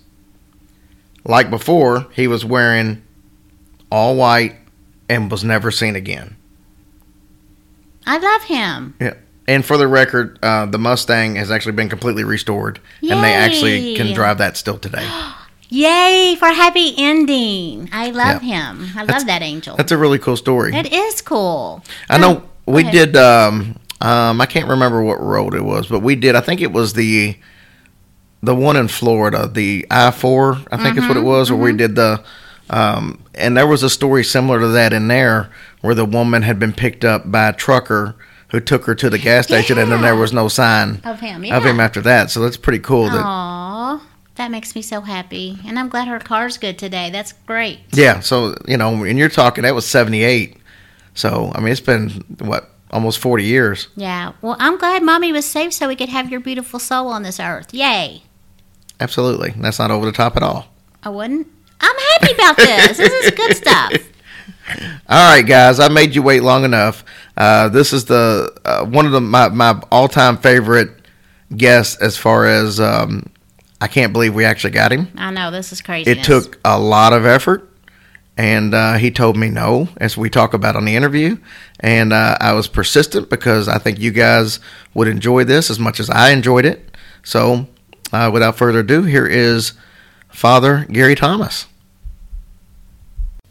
Like 1.24 1.50
before, 1.50 2.06
he 2.12 2.26
was 2.26 2.44
wearing 2.44 3.02
all 3.90 4.16
white 4.16 4.56
and 5.08 5.30
was 5.30 5.44
never 5.44 5.70
seen 5.70 5.96
again. 5.96 6.36
I 8.06 8.18
love 8.18 8.42
him. 8.42 8.94
Yeah. 9.00 9.14
And 9.46 9.64
for 9.64 9.76
the 9.76 9.86
record, 9.86 10.38
uh, 10.42 10.66
the 10.66 10.78
Mustang 10.78 11.36
has 11.36 11.50
actually 11.50 11.72
been 11.72 11.90
completely 11.90 12.24
restored, 12.24 12.80
and 13.02 13.22
they 13.22 13.34
actually 13.34 13.94
can 13.94 14.14
drive 14.14 14.38
that 14.38 14.56
still 14.56 14.78
today. 14.78 15.06
Yay 15.70 16.36
for 16.38 16.48
happy 16.48 16.94
ending. 16.96 17.88
I 17.92 18.10
love 18.10 18.42
Yeah. 18.42 18.72
him. 18.72 18.90
I 18.96 19.00
That's- 19.04 19.20
love 19.20 19.26
that 19.26 19.42
angel. 19.42 19.76
That's 19.76 19.92
a 19.92 19.96
really 19.98 20.18
cool 20.18 20.36
story. 20.36 20.74
It 20.74 20.92
is 20.92 21.20
cool. 21.20 21.82
I 22.08 22.18
know 22.18 22.42
we 22.66 22.82
did 22.84 23.16
um, 23.16 23.76
Um, 24.00 24.40
I 24.40 24.46
can't 24.46 24.68
remember 24.68 25.02
what 25.02 25.22
road 25.22 25.54
it 25.54 25.64
was, 25.64 25.86
but 25.86 26.00
we 26.00 26.14
did. 26.14 26.34
I 26.34 26.40
think 26.40 26.60
it 26.60 26.72
was 26.72 26.92
the 26.92 27.36
the 28.42 28.54
one 28.54 28.76
in 28.76 28.88
Florida, 28.88 29.48
the 29.50 29.86
I 29.90 30.10
four. 30.10 30.58
I 30.70 30.76
think 30.76 30.98
is 30.98 31.06
what 31.08 31.16
it 31.16 31.22
was, 31.22 31.50
where 31.50 31.60
we 31.60 31.72
did 31.74 31.94
the. 31.94 32.20
Um, 32.68 33.20
and 33.34 33.56
there 33.56 33.66
was 33.66 33.82
a 33.82 33.88
story 33.88 34.22
similar 34.24 34.60
to 34.60 34.68
that 34.68 34.92
in 34.92 35.08
there, 35.08 35.48
where 35.80 35.94
the 35.94 36.04
woman 36.04 36.42
had 36.42 36.58
been 36.58 36.72
picked 36.74 37.04
up 37.04 37.30
by 37.30 37.48
a 37.48 37.52
trucker 37.54 38.16
who 38.48 38.60
took 38.60 38.84
her 38.84 38.94
to 38.96 39.08
the 39.08 39.18
gas 39.18 39.46
station, 39.46 39.78
and 39.78 39.90
then 39.90 40.02
there 40.02 40.14
was 40.16 40.32
no 40.32 40.48
sign 40.48 41.00
Of 41.04 41.20
him, 41.20 41.44
of 41.50 41.64
him 41.64 41.80
after 41.80 42.00
that. 42.02 42.30
So 42.30 42.40
that's 42.40 42.56
pretty 42.58 42.78
cool. 42.80 43.04
That 43.10 43.22
Aw, 43.24 43.53
that 44.36 44.50
makes 44.50 44.74
me 44.74 44.82
so 44.82 45.00
happy. 45.00 45.58
And 45.66 45.78
I'm 45.78 45.88
glad 45.88 46.08
her 46.08 46.18
car's 46.18 46.58
good 46.58 46.78
today. 46.78 47.10
That's 47.10 47.32
great. 47.32 47.80
yeah. 47.92 48.20
So 48.20 48.54
you 48.66 48.76
know, 48.76 49.04
and 49.04 49.18
you're 49.18 49.28
talking 49.28 49.62
that 49.62 49.74
was 49.74 49.86
seventy 49.86 50.22
eight. 50.22 50.56
So 51.14 51.52
I 51.54 51.60
mean, 51.60 51.72
it's 51.72 51.80
been 51.80 52.10
what 52.40 52.70
almost 52.90 53.18
forty 53.18 53.44
years. 53.44 53.88
Yeah. 53.96 54.32
Well, 54.42 54.56
I'm 54.58 54.78
glad 54.78 55.02
mommy 55.02 55.32
was 55.32 55.46
safe 55.46 55.72
so 55.72 55.88
we 55.88 55.96
could 55.96 56.08
have 56.08 56.30
your 56.30 56.40
beautiful 56.40 56.78
soul 56.78 57.08
on 57.08 57.22
this 57.22 57.38
earth. 57.40 57.72
Yay. 57.72 58.22
Absolutely, 59.00 59.50
that's 59.56 59.78
not 59.78 59.90
over 59.90 60.06
the 60.06 60.12
top 60.12 60.36
at 60.36 60.42
all. 60.42 60.66
I 61.02 61.08
wouldn't. 61.08 61.48
I'm 61.80 61.96
happy 62.12 62.32
about 62.34 62.56
this. 62.56 62.96
this 62.96 63.12
is 63.12 63.30
good 63.32 63.56
stuff. 63.56 63.92
All 65.08 65.30
right, 65.34 65.42
guys, 65.46 65.78
I 65.80 65.88
made 65.88 66.14
you 66.14 66.22
wait 66.22 66.42
long 66.42 66.64
enough. 66.64 67.04
Uh, 67.36 67.68
this 67.68 67.92
is 67.92 68.06
the 68.06 68.56
uh, 68.64 68.84
one 68.84 69.06
of 69.06 69.12
the 69.12 69.20
my, 69.20 69.48
my 69.48 69.80
all 69.90 70.08
time 70.08 70.36
favorite 70.38 70.90
guests 71.56 72.00
as 72.00 72.16
far 72.16 72.46
as 72.46 72.80
um, 72.80 73.30
I 73.80 73.88
can't 73.88 74.12
believe 74.12 74.34
we 74.34 74.44
actually 74.44 74.70
got 74.70 74.92
him. 74.92 75.08
I 75.16 75.30
know 75.30 75.50
this 75.50 75.72
is 75.72 75.82
crazy. 75.82 76.10
It 76.10 76.24
took 76.24 76.58
a 76.64 76.78
lot 76.78 77.12
of 77.12 77.26
effort, 77.26 77.70
and 78.36 78.74
uh, 78.74 78.94
he 78.94 79.10
told 79.10 79.36
me 79.36 79.50
no, 79.50 79.88
as 79.96 80.16
we 80.16 80.30
talk 80.30 80.54
about 80.54 80.76
on 80.76 80.84
the 80.84 80.96
interview. 80.96 81.36
And 81.80 82.12
uh, 82.12 82.36
I 82.40 82.52
was 82.52 82.68
persistent 82.68 83.28
because 83.28 83.68
I 83.68 83.78
think 83.78 83.98
you 83.98 84.10
guys 84.10 84.60
would 84.94 85.08
enjoy 85.08 85.44
this 85.44 85.70
as 85.70 85.78
much 85.78 86.00
as 86.00 86.08
I 86.10 86.30
enjoyed 86.30 86.64
it. 86.64 86.96
So, 87.22 87.66
uh, 88.12 88.30
without 88.32 88.56
further 88.56 88.80
ado, 88.80 89.02
here 89.02 89.26
is 89.26 89.72
Father 90.28 90.86
Gary 90.90 91.14
Thomas. 91.14 91.66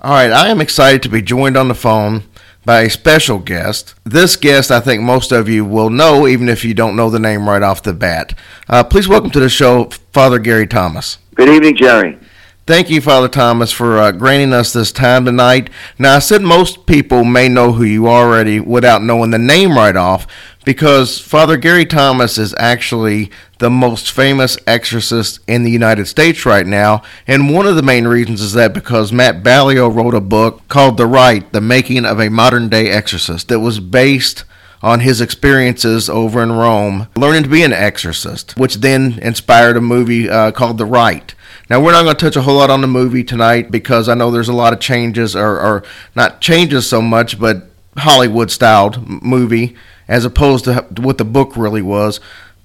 All 0.01 0.11
right, 0.11 0.31
I 0.31 0.49
am 0.49 0.59
excited 0.59 1.01
to 1.03 1.09
be 1.09 1.21
joined 1.21 1.55
on 1.55 1.69
the 1.69 1.75
phone 1.75 2.23
by 2.65 2.81
a 2.81 2.89
special 2.89 3.39
guest. 3.39 3.95
This 4.03 4.35
guest, 4.35 4.71
I 4.71 4.79
think 4.79 5.01
most 5.01 5.31
of 5.31 5.49
you 5.49 5.65
will 5.65 5.89
know, 5.89 6.27
even 6.27 6.49
if 6.49 6.63
you 6.63 6.73
don't 6.73 6.95
know 6.95 7.09
the 7.09 7.19
name 7.19 7.47
right 7.47 7.61
off 7.61 7.83
the 7.83 7.93
bat. 7.93 8.37
Uh, 8.67 8.83
please 8.83 9.07
welcome 9.07 9.31
to 9.31 9.39
the 9.39 9.49
show, 9.49 9.89
Father 10.11 10.39
Gary 10.39 10.67
Thomas. 10.67 11.17
Good 11.35 11.49
evening, 11.49 11.75
Jerry. 11.75 12.17
Thank 12.65 12.89
you, 12.89 13.01
Father 13.01 13.27
Thomas, 13.27 13.73
for 13.73 13.97
uh, 13.97 14.13
granting 14.13 14.53
us 14.53 14.71
this 14.71 14.93
time 14.93 15.25
tonight. 15.25 15.69
Now, 15.99 16.15
I 16.15 16.19
said 16.19 16.41
most 16.41 16.85
people 16.85 17.25
may 17.25 17.49
know 17.49 17.73
who 17.73 17.83
you 17.83 18.07
are 18.07 18.25
already 18.25 18.61
without 18.61 19.03
knowing 19.03 19.31
the 19.31 19.37
name 19.37 19.75
right 19.75 19.97
off, 19.97 20.25
because 20.63 21.19
Father 21.19 21.57
Gary 21.57 21.85
Thomas 21.85 22.37
is 22.37 22.55
actually 22.57 23.29
the 23.59 23.69
most 23.69 24.09
famous 24.11 24.57
exorcist 24.65 25.41
in 25.45 25.63
the 25.63 25.71
United 25.71 26.07
States 26.07 26.45
right 26.45 26.65
now. 26.65 27.03
And 27.27 27.53
one 27.53 27.67
of 27.67 27.75
the 27.75 27.83
main 27.83 28.07
reasons 28.07 28.39
is 28.39 28.53
that 28.53 28.73
because 28.73 29.11
Matt 29.11 29.43
Baglio 29.43 29.93
wrote 29.93 30.15
a 30.15 30.21
book 30.21 30.65
called 30.69 30.95
The 30.95 31.05
Rite 31.05 31.51
The 31.51 31.59
Making 31.59 32.05
of 32.05 32.21
a 32.21 32.29
Modern 32.29 32.69
Day 32.69 32.89
Exorcist, 32.89 33.49
that 33.49 33.59
was 33.59 33.81
based 33.81 34.45
on 34.81 35.01
his 35.01 35.19
experiences 35.19 36.09
over 36.09 36.41
in 36.41 36.53
Rome, 36.53 37.09
learning 37.17 37.43
to 37.43 37.49
be 37.49 37.63
an 37.63 37.73
exorcist, 37.73 38.57
which 38.57 38.75
then 38.75 39.19
inspired 39.21 39.75
a 39.75 39.81
movie 39.81 40.29
uh, 40.29 40.51
called 40.51 40.77
The 40.77 40.85
Rite. 40.85 41.35
Now, 41.73 41.81
we're 41.81 41.93
not 41.93 42.03
going 42.03 42.15
to 42.15 42.23
touch 42.23 42.35
a 42.35 42.43
whole 42.43 42.57
lot 42.57 42.69
on 42.69 42.81
the 42.81 42.87
movie 42.87 43.23
tonight 43.23 43.71
because 43.71 44.07
I 44.07 44.13
know 44.13 44.29
there's 44.29 44.47
a 44.47 44.53
lot 44.53 44.73
of 44.73 44.79
changes, 44.79 45.35
or, 45.35 45.59
or 45.59 45.83
not 46.15 46.39
changes 46.39 46.87
so 46.87 47.01
much, 47.01 47.39
but 47.39 47.63
Hollywood 47.97 48.51
styled 48.51 49.23
movie 49.23 49.75
as 50.07 50.23
opposed 50.23 50.65
to 50.65 50.85
what 50.97 51.17
the 51.17 51.25
book 51.25 51.57
really 51.57 51.81
was. 51.81 52.19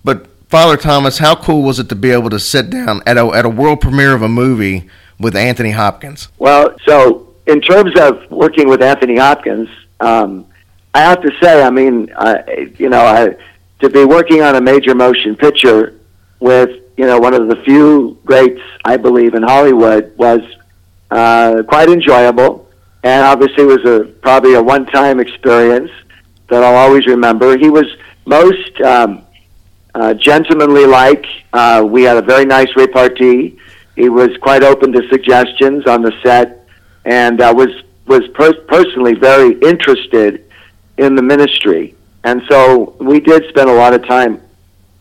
But, 0.05 0.27
Father 0.51 0.77
Thomas, 0.77 1.17
how 1.17 1.35
cool 1.37 1.63
was 1.63 1.79
it 1.79 1.89
to 1.89 1.95
be 1.95 2.11
able 2.11 2.29
to 2.29 2.39
sit 2.39 2.69
down 2.69 3.01
at 3.07 3.17
a, 3.17 3.25
at 3.29 3.47
a 3.47 3.49
world 3.49 3.81
premiere 3.81 4.13
of 4.13 4.21
a 4.21 4.29
movie 4.29 4.91
with 5.19 5.35
Anthony 5.35 5.71
Hopkins? 5.71 6.29
Well, 6.37 6.77
so 6.87 7.33
in 7.47 7.63
terms 7.63 7.99
of 7.99 8.31
working 8.31 8.69
with 8.69 8.83
Anthony 8.83 9.17
Hopkins, 9.17 9.71
um, 10.01 10.45
I 10.93 11.01
have 11.01 11.23
to 11.23 11.31
say, 11.43 11.63
I 11.63 11.71
mean, 11.71 12.13
uh, 12.15 12.43
you 12.77 12.91
know, 12.91 13.01
I, 13.01 13.37
to 13.81 13.89
be 13.89 14.05
working 14.05 14.43
on 14.43 14.55
a 14.55 14.61
major 14.61 14.95
motion 14.95 15.35
picture 15.35 15.98
with, 16.41 16.71
you 16.97 17.07
know, 17.07 17.19
one 17.19 17.35
of 17.35 17.49
the 17.49 17.57
few 17.65 18.19
greats, 18.25 18.61
I 18.85 18.97
believe, 18.97 19.35
in 19.35 19.43
Hollywood 19.43 20.17
was 20.17 20.41
uh, 21.11 21.63
quite 21.69 21.89
enjoyable, 21.89 22.69
and 23.03 23.25
obviously 23.25 23.65
was 23.65 23.85
a 23.85 24.05
probably 24.23 24.55
a 24.55 24.63
one-time 24.63 25.21
experience 25.21 25.91
that 26.49 26.63
I'll 26.63 26.77
always 26.77 27.07
remember. 27.07 27.57
He 27.57 27.71
was 27.71 27.87
most 28.25 28.81
um, 28.81 29.25
uh, 29.95 30.15
gentlemanly 30.15 30.87
like. 30.87 31.27
Uh, 31.53 31.87
we 31.89 32.03
had 32.03 32.17
a 32.17 32.23
very 32.23 32.45
nice 32.45 32.69
repartee. 32.77 33.59
He 33.97 34.09
was 34.09 34.31
quite 34.43 34.63
open 34.63 34.93
to 34.93 35.09
suggestions 35.09 35.87
on 35.87 36.03
the 36.03 36.13
set, 36.23 36.69
and 37.05 37.41
uh, 37.41 37.53
was 37.57 37.71
was 38.07 38.27
per- 38.29 38.61
personally 38.63 39.15
very 39.15 39.59
interested 39.61 40.45
in 40.97 41.15
the 41.15 41.23
ministry. 41.23 41.95
And 42.25 42.43
so 42.49 42.97
we 43.01 43.21
did 43.21 43.49
spend 43.49 43.71
a 43.71 43.73
lot 43.73 43.95
of 43.95 44.07
time, 44.07 44.41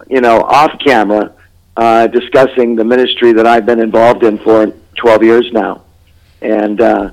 you 0.09 0.21
know, 0.21 0.41
off 0.41 0.77
camera, 0.79 1.33
uh, 1.75 2.07
discussing 2.07 2.75
the 2.75 2.83
ministry 2.83 3.33
that 3.33 3.45
I've 3.45 3.65
been 3.65 3.79
involved 3.79 4.23
in 4.23 4.37
for 4.39 4.73
12 4.95 5.23
years 5.23 5.51
now. 5.51 5.83
And 6.41 6.81
uh, 6.81 7.11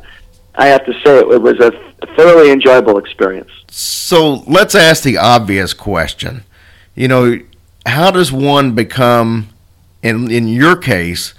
I 0.54 0.66
have 0.66 0.84
to 0.86 0.92
say, 1.04 1.18
it, 1.18 1.28
it 1.28 1.42
was 1.42 1.58
a 1.60 1.72
thoroughly 2.16 2.50
enjoyable 2.50 2.98
experience. 2.98 3.50
So 3.68 4.44
let's 4.46 4.74
ask 4.74 5.02
the 5.02 5.16
obvious 5.16 5.74
question. 5.74 6.44
You 6.94 7.08
know, 7.08 7.40
how 7.86 8.10
does 8.10 8.32
one 8.32 8.74
become, 8.74 9.48
in 10.02 10.30
in 10.30 10.48
your 10.48 10.76
case, 10.76 11.34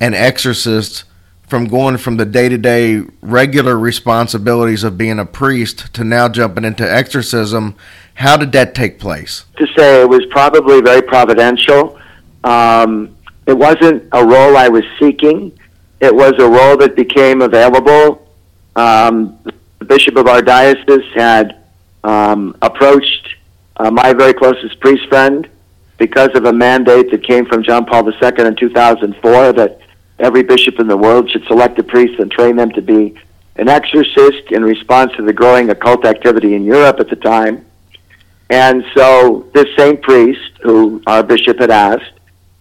an 0.00 0.14
exorcist 0.14 1.04
from 1.46 1.66
going 1.66 1.96
from 1.98 2.16
the 2.16 2.24
day 2.24 2.48
to 2.48 2.56
day 2.56 3.02
regular 3.20 3.78
responsibilities 3.78 4.84
of 4.84 4.96
being 4.96 5.18
a 5.18 5.26
priest 5.26 5.92
to 5.94 6.04
now 6.04 6.28
jumping 6.28 6.64
into 6.64 6.90
exorcism? 6.90 7.74
How 8.14 8.36
did 8.36 8.52
that 8.52 8.74
take 8.74 8.98
place? 8.98 9.44
to 9.56 9.66
say 9.76 10.02
it 10.02 10.08
was 10.08 10.24
probably 10.30 10.80
very 10.80 11.02
providential. 11.02 11.98
Um, 12.42 13.16
it 13.46 13.52
wasn't 13.54 14.08
a 14.12 14.24
role 14.24 14.56
I 14.56 14.68
was 14.68 14.84
seeking. 14.98 15.58
It 16.00 16.14
was 16.14 16.32
a 16.38 16.48
role 16.48 16.76
that 16.78 16.96
became 16.96 17.42
available. 17.42 18.28
Um, 18.76 19.38
the 19.78 19.84
bishop 19.84 20.16
of 20.16 20.26
our 20.26 20.42
diocese 20.42 21.12
had 21.14 21.62
um, 22.02 22.56
approached 22.62 23.34
uh, 23.76 23.90
my 23.90 24.12
very 24.12 24.34
closest 24.34 24.80
priest 24.80 25.08
friend 25.08 25.48
because 25.98 26.30
of 26.34 26.44
a 26.44 26.52
mandate 26.52 27.10
that 27.10 27.22
came 27.22 27.46
from 27.46 27.62
John 27.62 27.84
Paul 27.86 28.10
II 28.10 28.46
in 28.46 28.56
2004 28.56 29.52
that 29.52 29.78
every 30.18 30.42
bishop 30.42 30.80
in 30.80 30.88
the 30.88 30.96
world 30.96 31.30
should 31.30 31.44
select 31.46 31.78
a 31.78 31.82
priest 31.82 32.18
and 32.20 32.30
train 32.30 32.56
them 32.56 32.70
to 32.72 32.82
be 32.82 33.14
an 33.56 33.68
exorcist 33.68 34.50
in 34.50 34.64
response 34.64 35.12
to 35.16 35.22
the 35.22 35.32
growing 35.32 35.70
occult 35.70 36.04
activity 36.04 36.54
in 36.54 36.64
Europe 36.64 36.98
at 36.98 37.08
the 37.08 37.16
time. 37.16 37.64
And 38.50 38.84
so 38.94 39.48
this 39.54 39.66
same 39.76 39.96
priest, 39.96 40.52
who 40.62 41.02
our 41.06 41.22
bishop 41.22 41.58
had 41.60 41.70
asked, 41.70 42.12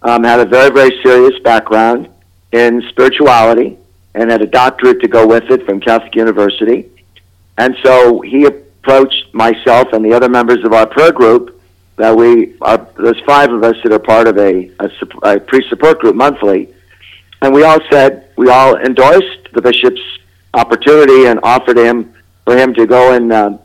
um, 0.02 0.24
had 0.24 0.39
a 0.39 0.46
very, 0.46 0.72
very 0.72 1.02
serious 1.04 1.39
background 1.43 2.10
in 2.52 2.82
spirituality 2.89 3.78
and 4.15 4.30
had 4.30 4.41
a 4.41 4.48
doctorate 4.48 5.02
to 5.02 5.08
go 5.08 5.26
with 5.26 5.50
it 5.50 5.65
from 5.65 5.80
Catholic 5.80 6.15
University. 6.15 6.89
And 7.58 7.76
so 7.84 8.22
he 8.22 8.46
approached 8.46 9.34
myself 9.34 9.93
and 9.93 10.04
the 10.04 10.13
other 10.13 10.30
members 10.30 10.63
of 10.63 10.74
our 10.74 10.86
prayer 10.86 11.12
group 11.12 11.62
that 11.98 12.15
we 12.15 12.56
are, 12.62 12.88
there's 12.98 13.19
five 13.26 13.52
of 13.52 13.63
us 13.63 13.76
that 13.84 13.91
are 13.91 14.00
part 14.00 14.28
of 14.28 14.38
a, 14.38 14.72
a, 14.80 14.89
a 15.24 15.39
priest 15.39 15.69
support 15.69 16.00
group 16.00 16.15
monthly. 16.15 16.74
And 17.41 17.54
we 17.54 17.63
all 17.63 17.80
said, 17.91 18.30
we 18.38 18.50
all 18.50 18.78
endorsed 18.78 19.50
the 19.54 19.62
bishop's 19.62 20.02
opportunity 20.54 21.26
and 21.26 21.39
offered 21.43 21.78
him 21.78 22.13
for 22.46 22.58
him 22.58 22.74
to 22.74 22.86
go 22.86 23.13
and, 23.13 23.32
um, 23.32 23.60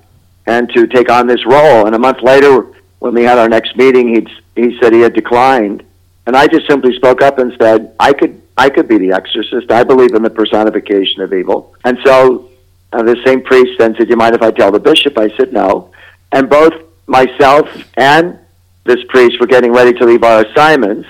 and 0.49 0.69
to 0.71 0.87
take 0.87 1.11
on 1.11 1.27
this 1.27 1.45
role. 1.47 1.87
And 1.87 1.95
a 1.95 1.99
month 1.99 2.23
later, 2.23 2.67
when 2.99 3.15
we 3.15 3.23
had 3.23 3.39
our 3.39 3.49
next 3.49 3.77
meeting, 3.77 4.09
he 4.15 4.27
he 4.61 4.77
said 4.81 4.93
he 4.93 5.01
had 5.01 5.15
declined, 5.15 5.85
and 6.27 6.35
I 6.35 6.49
just 6.49 6.67
simply 6.67 6.97
spoke 6.97 7.23
up 7.23 7.39
and 7.39 7.53
said 7.61 7.95
I 8.01 8.13
could 8.13 8.43
I 8.57 8.71
could 8.71 8.89
be 8.89 8.99
the 8.99 9.13
exorcist. 9.13 9.71
I 9.71 9.85
believe 9.85 10.15
in 10.15 10.23
the 10.23 10.31
personification 10.31 11.21
of 11.21 11.33
evil. 11.33 11.77
And 11.85 11.99
so 12.05 12.51
uh, 12.93 13.03
the 13.03 13.17
same 13.25 13.43
priest 13.43 13.79
then 13.79 13.95
said, 13.95 14.07
"Do 14.07 14.11
you 14.11 14.17
mind 14.17 14.35
if 14.35 14.43
I 14.43 14.51
tell 14.51 14.73
the 14.73 14.81
bishop?" 14.81 15.19
I 15.19 15.29
said 15.37 15.53
no, 15.53 15.93
and 16.33 16.49
both 16.49 16.73
myself 17.07 17.69
and 17.97 18.39
this 18.85 19.05
priest 19.11 19.39
were 19.41 19.47
getting 19.47 19.73
ready 19.73 19.93
to 19.93 20.05
leave 20.05 20.25
our 20.25 20.45
assignments, 20.47 21.09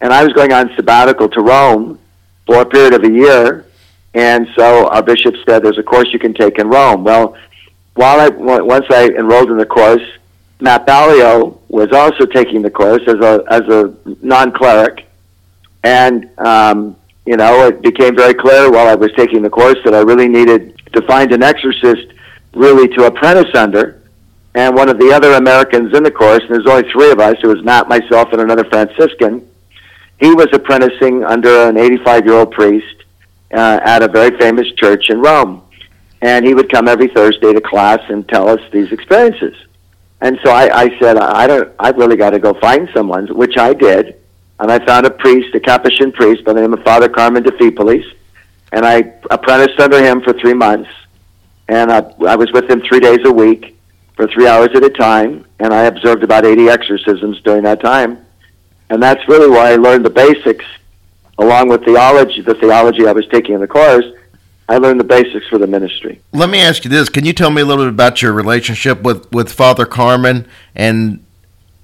and 0.00 0.12
I 0.12 0.22
was 0.22 0.32
going 0.32 0.52
on 0.52 0.70
sabbatical 0.76 1.28
to 1.30 1.40
Rome 1.40 1.98
for 2.46 2.62
a 2.62 2.66
period 2.66 2.94
of 2.94 3.02
a 3.02 3.10
year. 3.10 3.64
And 4.14 4.48
so 4.56 4.88
our 4.88 5.02
bishop 5.02 5.34
said, 5.46 5.62
"There's 5.62 5.78
a 5.78 5.82
course 5.82 6.08
you 6.12 6.20
can 6.20 6.32
take 6.32 6.58
in 6.58 6.68
Rome." 6.68 7.04
Well, 7.04 7.36
while 7.98 8.20
I 8.20 8.28
once 8.28 8.86
I 8.90 9.08
enrolled 9.08 9.50
in 9.50 9.56
the 9.56 9.66
course, 9.66 10.06
Matt 10.60 10.86
Baglio 10.86 11.58
was 11.68 11.90
also 11.90 12.26
taking 12.26 12.62
the 12.62 12.70
course 12.70 13.02
as 13.08 13.16
a 13.16 13.42
as 13.50 13.62
a 13.62 13.92
non 14.22 14.52
cleric, 14.52 15.04
and 15.82 16.30
um, 16.38 16.96
you 17.26 17.36
know 17.36 17.66
it 17.66 17.82
became 17.82 18.14
very 18.14 18.34
clear 18.34 18.70
while 18.70 18.86
I 18.86 18.94
was 18.94 19.10
taking 19.16 19.42
the 19.42 19.50
course 19.50 19.78
that 19.84 19.94
I 19.94 20.00
really 20.02 20.28
needed 20.28 20.80
to 20.92 21.02
find 21.08 21.32
an 21.32 21.42
exorcist 21.42 22.06
really 22.54 22.86
to 22.94 23.06
apprentice 23.06 23.52
under, 23.54 24.00
and 24.54 24.76
one 24.76 24.88
of 24.88 25.00
the 25.00 25.12
other 25.12 25.32
Americans 25.32 25.92
in 25.96 26.04
the 26.04 26.10
course, 26.12 26.42
and 26.42 26.50
there's 26.50 26.66
only 26.66 26.88
three 26.92 27.10
of 27.10 27.18
us, 27.18 27.36
it 27.42 27.48
was 27.48 27.64
Matt, 27.64 27.88
myself, 27.88 28.28
and 28.30 28.40
another 28.40 28.64
Franciscan, 28.64 29.44
he 30.20 30.32
was 30.34 30.46
apprenticing 30.52 31.24
under 31.24 31.68
an 31.68 31.76
85 31.76 32.26
year 32.26 32.34
old 32.34 32.52
priest 32.52 33.04
uh, 33.52 33.80
at 33.82 34.02
a 34.02 34.08
very 34.08 34.38
famous 34.38 34.70
church 34.76 35.10
in 35.10 35.20
Rome. 35.20 35.62
And 36.20 36.44
he 36.44 36.54
would 36.54 36.70
come 36.70 36.88
every 36.88 37.08
Thursday 37.08 37.52
to 37.52 37.60
class 37.60 38.00
and 38.08 38.28
tell 38.28 38.48
us 38.48 38.60
these 38.72 38.90
experiences. 38.92 39.54
And 40.20 40.38
so 40.44 40.50
I, 40.50 40.82
I 40.82 40.98
said, 40.98 41.16
I 41.16 41.46
don't, 41.46 41.72
I've 41.78 41.96
really 41.96 42.16
got 42.16 42.30
to 42.30 42.38
go 42.38 42.54
find 42.54 42.88
someone, 42.92 43.28
which 43.28 43.56
I 43.56 43.72
did. 43.72 44.20
And 44.58 44.70
I 44.72 44.84
found 44.84 45.06
a 45.06 45.10
priest, 45.10 45.54
a 45.54 45.60
Capuchin 45.60 46.12
priest 46.12 46.44
by 46.44 46.52
the 46.52 46.60
name 46.60 46.72
of 46.72 46.82
Father 46.82 47.08
Carmen 47.08 47.44
de 47.44 47.52
Filippis. 47.52 48.04
And 48.72 48.84
I 48.84 49.14
apprenticed 49.30 49.78
under 49.78 50.02
him 50.02 50.20
for 50.22 50.32
three 50.32 50.54
months. 50.54 50.90
And 51.68 51.92
I, 51.92 51.98
I 52.26 52.34
was 52.34 52.50
with 52.52 52.68
him 52.68 52.82
three 52.82 53.00
days 53.00 53.20
a 53.24 53.32
week 53.32 53.76
for 54.16 54.26
three 54.26 54.48
hours 54.48 54.70
at 54.74 54.82
a 54.82 54.90
time. 54.90 55.46
And 55.60 55.72
I 55.72 55.84
observed 55.84 56.24
about 56.24 56.44
80 56.44 56.68
exorcisms 56.68 57.40
during 57.42 57.62
that 57.62 57.80
time. 57.80 58.24
And 58.90 59.02
that's 59.02 59.26
really 59.28 59.48
why 59.48 59.72
I 59.72 59.76
learned 59.76 60.04
the 60.04 60.10
basics, 60.10 60.64
along 61.38 61.68
with 61.68 61.84
theology, 61.84 62.40
the 62.40 62.54
theology 62.54 63.06
I 63.06 63.12
was 63.12 63.26
taking 63.28 63.54
in 63.54 63.60
the 63.60 63.68
course. 63.68 64.04
I 64.68 64.76
learned 64.76 65.00
the 65.00 65.04
basics 65.04 65.46
for 65.48 65.58
the 65.58 65.66
ministry. 65.66 66.20
Let 66.32 66.50
me 66.50 66.60
ask 66.60 66.84
you 66.84 66.90
this: 66.90 67.08
Can 67.08 67.24
you 67.24 67.32
tell 67.32 67.50
me 67.50 67.62
a 67.62 67.64
little 67.64 67.84
bit 67.84 67.92
about 67.92 68.20
your 68.20 68.32
relationship 68.32 69.02
with 69.02 69.30
with 69.32 69.52
Father 69.52 69.86
Carmen 69.86 70.46
and 70.74 71.24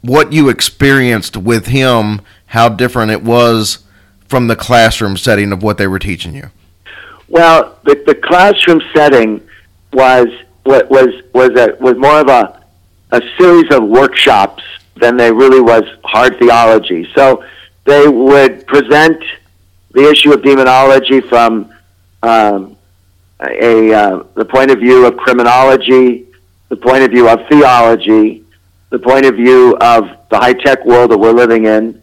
what 0.03 0.33
you 0.33 0.49
experienced 0.49 1.37
with 1.37 1.67
him? 1.67 2.21
How 2.47 2.69
different 2.69 3.11
it 3.11 3.23
was 3.23 3.85
from 4.29 4.47
the 4.49 4.57
classroom 4.57 5.17
setting 5.17 5.53
of 5.53 5.63
what 5.63 5.79
they 5.79 5.87
were 5.87 5.99
teaching 5.99 6.35
you? 6.35 6.51
Well, 7.29 7.79
the, 7.85 8.03
the 8.07 8.15
classroom 8.15 8.81
setting 8.95 9.41
was 9.93 10.29
was 10.65 11.23
was 11.33 11.51
a, 11.57 11.77
was 11.81 11.97
more 11.97 12.21
of 12.21 12.29
a 12.29 12.65
a 13.13 13.23
series 13.39 13.73
of 13.73 13.85
workshops 13.85 14.63
than 14.97 15.17
they 15.17 15.33
really 15.33 15.61
was 15.61 15.85
hard 16.05 16.39
theology. 16.39 17.09
So 17.15 17.45
they 17.85 18.09
would 18.09 18.67
present 18.67 19.23
the 19.93 20.09
issue 20.09 20.33
of 20.33 20.43
demonology 20.43 21.21
from 21.21 21.73
um, 22.23 22.74
a 23.51 23.93
uh, 23.93 24.25
the 24.35 24.45
point 24.45 24.71
of 24.71 24.79
view 24.79 25.07
of 25.07 25.17
criminology, 25.17 26.27
the 26.69 26.77
point 26.77 27.03
of 27.03 27.11
view 27.11 27.29
of 27.29 27.41
theology, 27.49 28.45
the 28.91 28.99
point 28.99 29.27
of 29.27 29.35
view 29.35 29.77
of 29.81 30.05
the 30.31 30.39
high 30.39 30.53
tech 30.53 30.85
world 30.85 31.11
that 31.11 31.19
we're 31.19 31.33
living 31.33 31.67
in, 31.67 32.01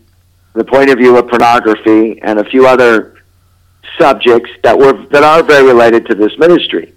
the 0.54 0.64
point 0.64 0.90
of 0.90 0.98
view 0.98 1.18
of 1.18 1.28
pornography, 1.28 2.22
and 2.22 2.40
a 2.40 2.44
few 2.46 2.68
other 2.68 3.24
subjects 4.00 4.50
that 4.64 4.78
were 4.78 4.94
that 5.08 5.24
are 5.24 5.44
very 5.44 5.66
related 5.66 6.06
to 6.08 6.16
this 6.16 6.38
ministry 6.38 6.94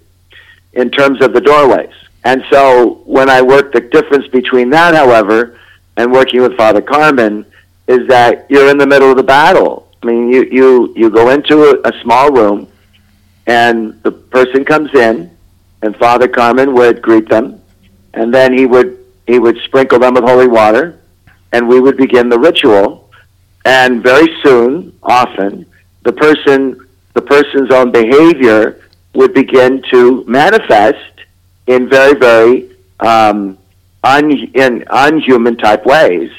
in 0.73 0.89
terms 0.89 1.23
of 1.23 1.33
the 1.33 1.41
doorways. 1.41 1.93
And 2.23 2.43
so 2.51 3.01
when 3.05 3.29
I 3.29 3.41
work, 3.41 3.71
the 3.71 3.81
difference 3.81 4.27
between 4.27 4.69
that, 4.71 4.95
however, 4.95 5.59
and 5.97 6.11
working 6.11 6.41
with 6.41 6.57
Father 6.57 6.81
Carmen 6.81 7.45
is 7.87 8.07
that 8.07 8.47
you're 8.49 8.69
in 8.69 8.77
the 8.77 8.87
middle 8.87 9.11
of 9.11 9.17
the 9.17 9.23
battle. 9.23 9.87
I 10.01 10.07
mean, 10.07 10.31
you 10.31 10.43
you 10.51 10.93
you 10.95 11.09
go 11.09 11.29
into 11.29 11.55
a, 11.63 11.89
a 11.89 12.01
small 12.01 12.31
room, 12.31 12.67
and 13.47 14.01
the 14.03 14.11
person 14.11 14.65
comes 14.65 14.93
in, 14.93 15.29
and 15.81 15.95
Father 15.97 16.27
Carmen 16.27 16.73
would 16.73 17.01
greet 17.01 17.29
them, 17.29 17.61
and 18.13 18.33
then 18.33 18.57
he 18.57 18.65
would 18.65 18.97
he 19.27 19.39
would 19.39 19.57
sprinkle 19.65 19.99
them 19.99 20.13
with 20.13 20.23
holy 20.23 20.47
water, 20.47 20.99
and 21.51 21.67
we 21.67 21.79
would 21.79 21.97
begin 21.97 22.29
the 22.29 22.39
ritual, 22.39 23.09
and 23.65 24.03
very 24.03 24.27
soon, 24.43 24.97
often, 25.03 25.65
the 26.03 26.13
person 26.13 26.87
the 27.13 27.21
person's 27.21 27.71
own 27.71 27.91
behavior 27.91 28.81
would 29.13 29.33
begin 29.33 29.81
to 29.91 30.25
manifest 30.27 31.13
in 31.67 31.87
very 31.87 32.13
very 32.15 32.75
um, 32.99 33.57
un, 34.03 34.31
in 34.53 34.83
unhuman 34.89 35.57
type 35.57 35.85
ways. 35.85 36.31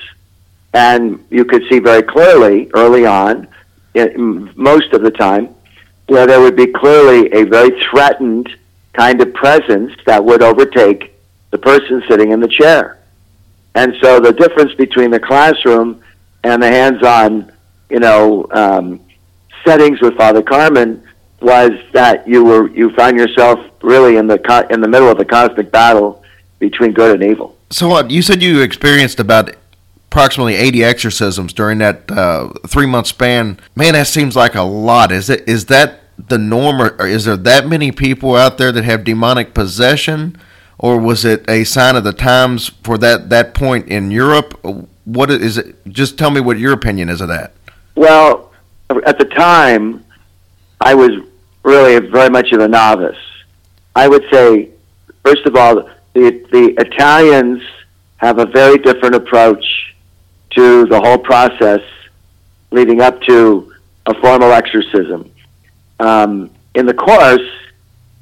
And 0.72 1.24
you 1.30 1.44
could 1.44 1.62
see 1.70 1.78
very 1.78 2.02
clearly 2.02 2.70
early 2.74 3.06
on, 3.06 3.48
in, 3.94 4.52
most 4.56 4.92
of 4.92 5.02
the 5.02 5.10
time, 5.10 5.55
where 6.06 6.26
there 6.26 6.40
would 6.40 6.56
be 6.56 6.66
clearly 6.66 7.32
a 7.32 7.44
very 7.44 7.80
threatened 7.90 8.48
kind 8.92 9.20
of 9.20 9.34
presence 9.34 9.92
that 10.06 10.24
would 10.24 10.42
overtake 10.42 11.14
the 11.50 11.58
person 11.58 12.02
sitting 12.08 12.32
in 12.32 12.40
the 12.40 12.48
chair. 12.48 12.98
And 13.74 13.94
so 14.02 14.20
the 14.20 14.32
difference 14.32 14.72
between 14.74 15.10
the 15.10 15.20
classroom 15.20 16.02
and 16.44 16.62
the 16.62 16.68
hands-on, 16.68 17.52
you 17.90 18.00
know, 18.00 18.46
um, 18.52 19.00
settings 19.64 20.00
with 20.00 20.16
Father 20.16 20.42
Carmen 20.42 21.02
was 21.40 21.72
that 21.92 22.26
you 22.26 22.44
were 22.44 22.70
you 22.70 22.90
found 22.94 23.18
yourself 23.18 23.60
really 23.82 24.16
in 24.16 24.26
the 24.26 24.38
co- 24.38 24.66
in 24.70 24.80
the 24.80 24.88
middle 24.88 25.10
of 25.10 25.20
a 25.20 25.24
cosmic 25.24 25.70
battle 25.70 26.22
between 26.58 26.92
good 26.92 27.20
and 27.20 27.30
evil. 27.30 27.56
So 27.70 27.88
what 27.88 28.10
you 28.10 28.22
said 28.22 28.42
you 28.42 28.62
experienced 28.62 29.20
about 29.20 29.54
approximately 30.16 30.54
80 30.54 30.82
exorcisms 30.82 31.52
during 31.52 31.76
that 31.78 32.10
uh, 32.10 32.48
three 32.66 32.86
month 32.86 33.06
span. 33.06 33.60
Man, 33.74 33.92
that 33.92 34.06
seems 34.06 34.34
like 34.34 34.54
a 34.54 34.62
lot. 34.62 35.12
Is 35.12 35.28
it? 35.28 35.46
Is 35.46 35.66
that 35.66 36.00
the 36.16 36.38
norm, 36.38 36.80
or, 36.80 37.06
is 37.06 37.26
there 37.26 37.36
that 37.36 37.66
many 37.66 37.92
people 37.92 38.34
out 38.34 38.56
there 38.56 38.72
that 38.72 38.82
have 38.82 39.04
demonic 39.04 39.52
possession, 39.52 40.40
or 40.78 40.98
was 40.98 41.26
it 41.26 41.44
a 41.50 41.64
sign 41.64 41.96
of 41.96 42.04
the 42.04 42.14
times 42.14 42.70
for 42.82 42.96
that 42.96 43.28
that 43.28 43.52
point 43.52 43.88
in 43.88 44.10
Europe? 44.10 44.58
What 45.04 45.30
is 45.30 45.58
it? 45.58 45.86
Just 45.86 46.16
tell 46.16 46.30
me 46.30 46.40
what 46.40 46.58
your 46.58 46.72
opinion 46.72 47.10
is 47.10 47.20
of 47.20 47.28
that. 47.28 47.52
Well, 47.94 48.52
at 49.04 49.18
the 49.18 49.26
time, 49.26 50.02
I 50.80 50.94
was 50.94 51.10
really 51.62 51.98
very 52.08 52.30
much 52.30 52.52
of 52.52 52.60
a 52.60 52.68
novice. 52.68 53.18
I 53.94 54.08
would 54.08 54.24
say, 54.32 54.70
first 55.22 55.44
of 55.44 55.56
all, 55.56 55.90
the, 56.14 56.30
the 56.52 56.74
Italians 56.78 57.62
have 58.16 58.38
a 58.38 58.46
very 58.46 58.78
different 58.78 59.14
approach 59.14 59.92
to 60.56 60.86
the 60.86 61.00
whole 61.00 61.18
process 61.18 61.80
leading 62.70 63.00
up 63.00 63.20
to 63.22 63.72
a 64.06 64.14
formal 64.20 64.52
exorcism. 64.52 65.30
Um, 66.00 66.50
in 66.74 66.86
the 66.86 66.94
course, 66.94 67.48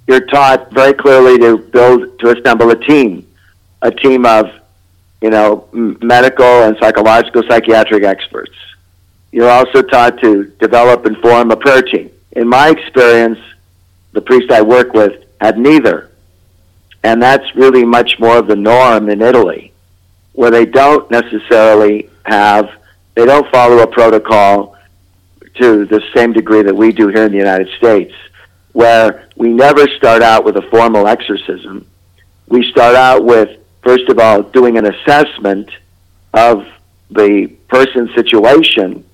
you're 0.07 0.27
taught 0.27 0.71
very 0.73 0.95
clearly 0.95 1.39
to 1.39 1.57
build, 1.59 2.19
to 2.21 2.39
assemble 2.39 2.71
a 2.71 2.77
team, 2.77 3.27
a 3.83 3.91
team 3.91 4.27
of, 4.27 4.51
you 5.23 5.31
know, 5.31 5.69
medical 5.73 6.45
and 6.45 6.77
psychological 6.79 7.43
psychiatric 7.49 8.05
experts. 8.05 8.55
You're 9.33 9.51
also 9.51 9.83
taught 9.83 10.21
to 10.21 10.45
develop 10.61 11.07
and 11.07 11.17
form 11.19 11.51
a 11.51 11.57
prayer 11.57 11.83
team. 11.83 12.11
In 12.33 12.49
my 12.49 12.69
experience, 12.69 13.39
the 14.13 14.21
priest 14.21 14.53
I 14.53 14.63
work 14.63 14.93
with 14.93 15.25
had 15.41 15.59
neither 15.59 16.11
and 17.05 17.23
that's 17.23 17.55
really 17.55 17.85
much 17.85 18.19
more 18.19 18.39
of 18.39 18.47
the 18.47 18.57
norm 18.57 19.11
in 19.11 19.21
Italy, 19.21 19.73
where 20.33 20.51
they 20.51 20.65
don't 20.65 21.09
necessarily 21.11 22.09
have, 22.25 22.71
they 23.15 23.25
don't 23.25 23.51
follow 23.51 23.79
a 23.83 23.87
protocol 23.87 24.77
to 25.55 25.85
the 25.87 26.03
same 26.15 26.33
degree 26.33 26.63
that 26.63 26.75
we 26.75 26.93
do 26.93 27.09
here 27.09 27.25
in 27.25 27.33
the 27.33 27.39
United 27.39 27.69
States, 27.79 28.13
where 28.73 29.29
we 29.37 29.49
never 29.49 29.87
start 29.89 30.23
out 30.23 30.45
with 30.45 30.57
a 30.57 30.63
formal 30.63 31.07
exorcism. 31.07 31.87
We 32.49 32.69
start 32.71 32.97
out 32.97 33.25
with, 33.25 33.59
first 33.83 34.09
of 34.09 34.19
all, 34.19 34.43
doing 34.43 34.77
an 34.77 34.87
assessment 34.87 35.71
of 36.33 36.67
the 37.11 37.47
person's 37.69 38.13
situation, 38.15 39.05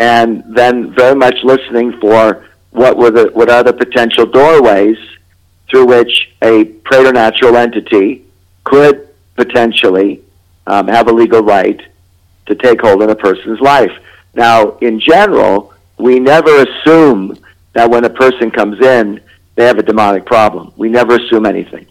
and 0.00 0.42
then 0.48 0.92
very 0.94 1.14
much 1.14 1.36
listening 1.44 1.98
for 2.00 2.48
what 2.70 2.96
were 2.96 3.10
the 3.10 3.30
what 3.32 3.50
are 3.50 3.62
the 3.62 3.72
potential 3.72 4.26
doorways 4.26 4.98
through 5.70 5.86
which 5.86 6.30
a 6.42 6.64
preternatural 6.64 7.56
entity 7.56 8.24
could 8.64 9.08
potentially 9.36 10.20
um, 10.66 10.88
have 10.88 11.08
a 11.08 11.12
legal 11.12 11.40
right 11.40 11.80
to 12.48 12.54
take 12.54 12.80
hold 12.80 13.02
in 13.02 13.10
a 13.10 13.16
person's 13.16 13.60
life. 13.60 13.92
Now, 14.34 14.76
in 14.78 15.00
general, 15.00 15.72
we 15.98 16.18
never 16.18 16.62
assume 16.62 17.38
that 17.74 17.90
when 17.90 18.04
a 18.04 18.10
person 18.10 18.50
comes 18.50 18.80
in, 18.80 19.20
they 19.54 19.64
have 19.64 19.78
a 19.78 19.82
demonic 19.82 20.26
problem. 20.26 20.72
We 20.76 20.88
never 20.88 21.16
assume 21.16 21.46
anything. 21.46 21.86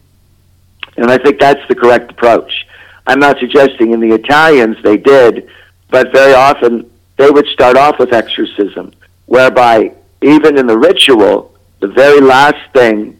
And 0.97 1.11
I 1.11 1.17
think 1.17 1.39
that's 1.39 1.65
the 1.67 1.75
correct 1.75 2.11
approach. 2.11 2.65
I'm 3.05 3.19
not 3.19 3.39
suggesting 3.39 3.91
in 3.93 3.99
the 3.99 4.13
Italians 4.13 4.77
they 4.83 4.97
did, 4.97 5.49
but 5.89 6.11
very 6.11 6.33
often 6.33 6.89
they 7.17 7.29
would 7.29 7.47
start 7.47 7.77
off 7.77 7.99
with 7.99 8.13
exorcism, 8.13 8.93
whereby 9.25 9.93
even 10.21 10.57
in 10.57 10.67
the 10.67 10.77
ritual, 10.77 11.53
the 11.79 11.87
very 11.87 12.21
last 12.21 12.71
thing 12.73 13.19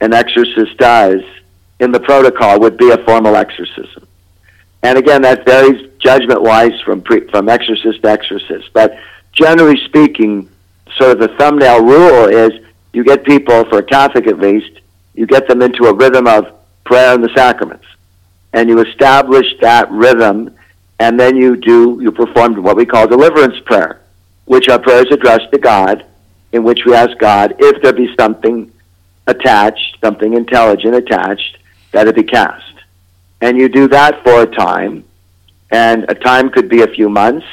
an 0.00 0.12
exorcist 0.12 0.76
does 0.78 1.20
in 1.80 1.92
the 1.92 2.00
protocol 2.00 2.60
would 2.60 2.76
be 2.76 2.90
a 2.90 2.98
formal 2.98 3.36
exorcism. 3.36 4.06
And 4.82 4.98
again, 4.98 5.22
that 5.22 5.44
varies 5.44 5.89
judgment 6.00 6.42
wise 6.42 6.78
from 6.84 7.02
pre, 7.02 7.28
from 7.28 7.48
exorcist 7.48 8.02
to 8.02 8.08
exorcist. 8.08 8.72
But 8.72 8.98
generally 9.32 9.78
speaking, 9.86 10.48
sort 10.96 11.12
of 11.12 11.18
the 11.18 11.28
thumbnail 11.36 11.84
rule 11.84 12.26
is 12.26 12.52
you 12.92 13.04
get 13.04 13.24
people, 13.24 13.64
for 13.66 13.78
a 13.78 13.82
Catholic 13.82 14.26
at 14.26 14.38
least, 14.38 14.80
you 15.14 15.26
get 15.26 15.46
them 15.46 15.62
into 15.62 15.84
a 15.84 15.94
rhythm 15.94 16.26
of 16.26 16.52
prayer 16.84 17.14
and 17.14 17.22
the 17.22 17.30
sacraments. 17.36 17.86
And 18.52 18.68
you 18.68 18.80
establish 18.80 19.46
that 19.60 19.90
rhythm, 19.90 20.56
and 20.98 21.18
then 21.20 21.36
you 21.36 21.56
do, 21.56 21.98
you 22.02 22.10
perform 22.10 22.60
what 22.62 22.76
we 22.76 22.84
call 22.84 23.06
deliverance 23.06 23.58
prayer, 23.64 24.00
which 24.46 24.68
are 24.68 24.78
prayers 24.78 25.06
addressed 25.12 25.52
to 25.52 25.58
God, 25.58 26.04
in 26.52 26.64
which 26.64 26.84
we 26.84 26.94
ask 26.94 27.16
God 27.18 27.54
if 27.60 27.80
there 27.82 27.92
be 27.92 28.12
something 28.18 28.72
attached, 29.28 29.98
something 30.00 30.32
intelligent 30.34 30.96
attached, 30.96 31.58
that 31.92 32.08
it 32.08 32.16
be 32.16 32.24
cast. 32.24 32.64
and 33.40 33.56
you 33.56 33.68
do 33.68 33.88
that 33.88 34.22
for 34.22 34.42
a 34.42 34.46
time, 34.46 35.04
and 35.70 36.04
a 36.08 36.14
time 36.14 36.50
could 36.50 36.68
be 36.68 36.82
a 36.82 36.88
few 36.88 37.08
months, 37.08 37.46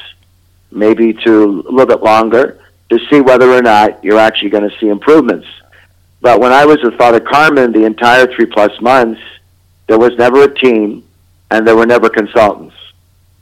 maybe 0.72 1.14
to 1.14 1.44
a 1.44 1.72
little 1.72 1.86
bit 1.86 2.02
longer, 2.02 2.60
to 2.90 3.00
see 3.10 3.22
whether 3.22 3.52
or 3.52 3.62
not 3.62 4.04
you're 4.04 4.20
actually 4.20 4.50
going 4.50 4.68
to 4.70 4.78
see 4.80 4.90
improvements. 4.90 5.48
But 6.22 6.40
when 6.40 6.52
I 6.52 6.66
was 6.66 6.82
with 6.84 6.98
Father 6.98 7.20
Carmen 7.20 7.72
the 7.72 7.86
entire 7.86 8.28
three 8.34 8.46
plus 8.46 8.80
months, 8.82 9.22
there 9.88 10.00
was 10.00 10.18
never 10.18 10.44
a 10.44 10.54
team, 10.54 11.04
and 11.52 11.68
there 11.68 11.76
were 11.76 11.86
never 11.86 12.10
consultants. 12.10 12.76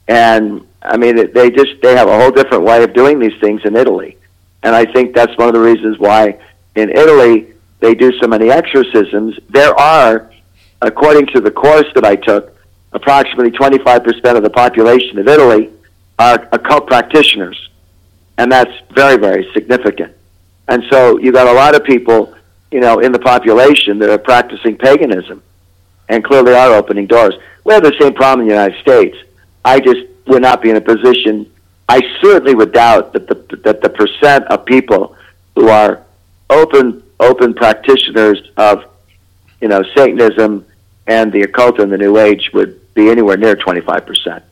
And 0.07 0.67
I 0.81 0.97
mean, 0.97 1.31
they 1.33 1.49
just 1.49 1.81
they 1.81 1.95
have 1.95 2.07
a 2.07 2.19
whole 2.19 2.31
different 2.31 2.63
way 2.63 2.83
of 2.83 2.93
doing 2.93 3.19
these 3.19 3.39
things 3.39 3.61
in 3.65 3.75
Italy, 3.75 4.17
and 4.61 4.75
I 4.75 4.85
think 4.85 5.15
that's 5.15 5.35
one 5.37 5.47
of 5.47 5.53
the 5.53 5.61
reasons 5.61 5.97
why 5.97 6.39
in 6.75 6.89
Italy 6.89 7.53
they 7.79 7.95
do 7.95 8.11
so 8.19 8.27
many 8.27 8.51
exorcisms. 8.51 9.37
There 9.49 9.77
are, 9.79 10.31
according 10.81 11.27
to 11.27 11.41
the 11.41 11.51
course 11.51 11.87
that 11.95 12.05
I 12.05 12.15
took, 12.15 12.54
approximately 12.95 13.51
25% 13.51 14.37
of 14.37 14.41
the 14.41 14.49
population 14.49 15.19
of 15.19 15.27
Italy 15.27 15.69
are 16.17 16.47
occult 16.51 16.87
practitioners, 16.87 17.69
and 18.37 18.51
that's 18.51 18.71
very 18.91 19.17
very 19.17 19.47
significant. 19.53 20.13
And 20.67 20.83
so 20.89 21.19
you've 21.19 21.35
got 21.35 21.47
a 21.47 21.53
lot 21.53 21.75
of 21.75 21.83
people, 21.83 22.33
you 22.71 22.79
know, 22.79 22.99
in 22.99 23.11
the 23.11 23.19
population 23.19 23.99
that 23.99 24.09
are 24.09 24.17
practicing 24.17 24.77
paganism, 24.77 25.43
and 26.09 26.23
clearly 26.23 26.53
are 26.53 26.73
opening 26.73 27.05
doors. 27.05 27.35
We 27.65 27.73
have 27.73 27.83
the 27.83 27.95
same 27.99 28.13
problem 28.13 28.41
in 28.41 28.47
the 28.47 28.53
United 28.53 28.81
States. 28.81 29.17
I 29.63 29.79
just 29.79 30.01
would 30.27 30.41
not 30.41 30.61
be 30.61 30.69
in 30.69 30.77
a 30.77 30.81
position. 30.81 31.51
I 31.89 32.01
certainly 32.21 32.55
would 32.55 32.71
doubt 32.71 33.13
that 33.13 33.27
the 33.27 33.57
that 33.63 33.81
the 33.81 33.89
percent 33.89 34.45
of 34.45 34.65
people 34.65 35.15
who 35.55 35.67
are 35.67 36.01
open 36.49 37.03
open 37.19 37.53
practitioners 37.53 38.41
of 38.55 38.85
you 39.59 39.67
know 39.67 39.83
Satanism 39.95 40.65
and 41.07 41.31
the 41.31 41.41
occult 41.41 41.79
and 41.79 41.91
the 41.91 41.97
New 41.97 42.17
Age 42.17 42.51
would 42.53 42.79
be 42.95 43.09
anywhere 43.09 43.37
near 43.37 43.55
twenty 43.55 43.81
five 43.81 44.05
percent. 44.07 44.43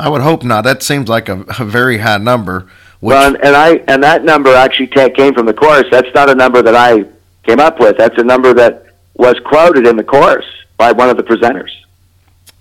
I 0.00 0.08
would 0.08 0.22
hope 0.22 0.42
not. 0.42 0.62
That 0.62 0.82
seems 0.82 1.08
like 1.08 1.28
a, 1.28 1.44
a 1.60 1.64
very 1.64 1.98
high 1.98 2.18
number. 2.18 2.66
Which, 2.98 3.14
Well, 3.14 3.28
and, 3.28 3.44
and 3.44 3.54
I 3.54 3.76
and 3.86 4.02
that 4.02 4.24
number 4.24 4.52
actually 4.52 4.88
came 4.88 5.32
from 5.34 5.46
the 5.46 5.54
course. 5.54 5.84
That's 5.92 6.12
not 6.14 6.28
a 6.28 6.34
number 6.34 6.62
that 6.62 6.74
I 6.74 7.04
came 7.44 7.60
up 7.60 7.78
with. 7.78 7.96
That's 7.96 8.18
a 8.18 8.24
number 8.24 8.52
that 8.54 8.86
was 9.14 9.36
quoted 9.44 9.86
in 9.86 9.96
the 9.96 10.02
course 10.02 10.46
by 10.76 10.90
one 10.90 11.08
of 11.08 11.16
the 11.16 11.22
presenters. 11.22 11.70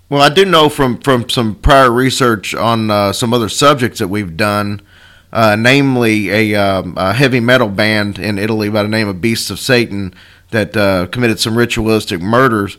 Well, 0.10 0.22
I 0.22 0.30
do 0.30 0.46
know 0.46 0.70
from 0.70 1.00
from 1.00 1.30
some 1.30 1.56
prior 1.56 1.92
research 1.92 2.54
on 2.54 2.92
uh, 2.92 3.14
some 3.14 3.34
other 3.34 3.50
subjects 3.50 3.98
that 4.00 4.10
we've 4.10 4.38
done, 4.38 4.82
uh, 5.32 5.56
namely 5.56 6.30
a, 6.30 6.56
um, 6.56 6.94
a 6.98 7.14
heavy 7.14 7.40
metal 7.40 7.70
band 7.70 8.20
in 8.20 8.38
Italy 8.38 8.70
by 8.70 8.84
the 8.84 8.90
name 8.90 9.08
of 9.08 9.22
Beasts 9.22 9.50
of 9.50 9.60
Satan 9.60 10.14
that 10.52 10.78
uh, 10.78 11.08
committed 11.08 11.40
some 11.40 11.58
ritualistic 11.58 12.22
murders. 12.22 12.78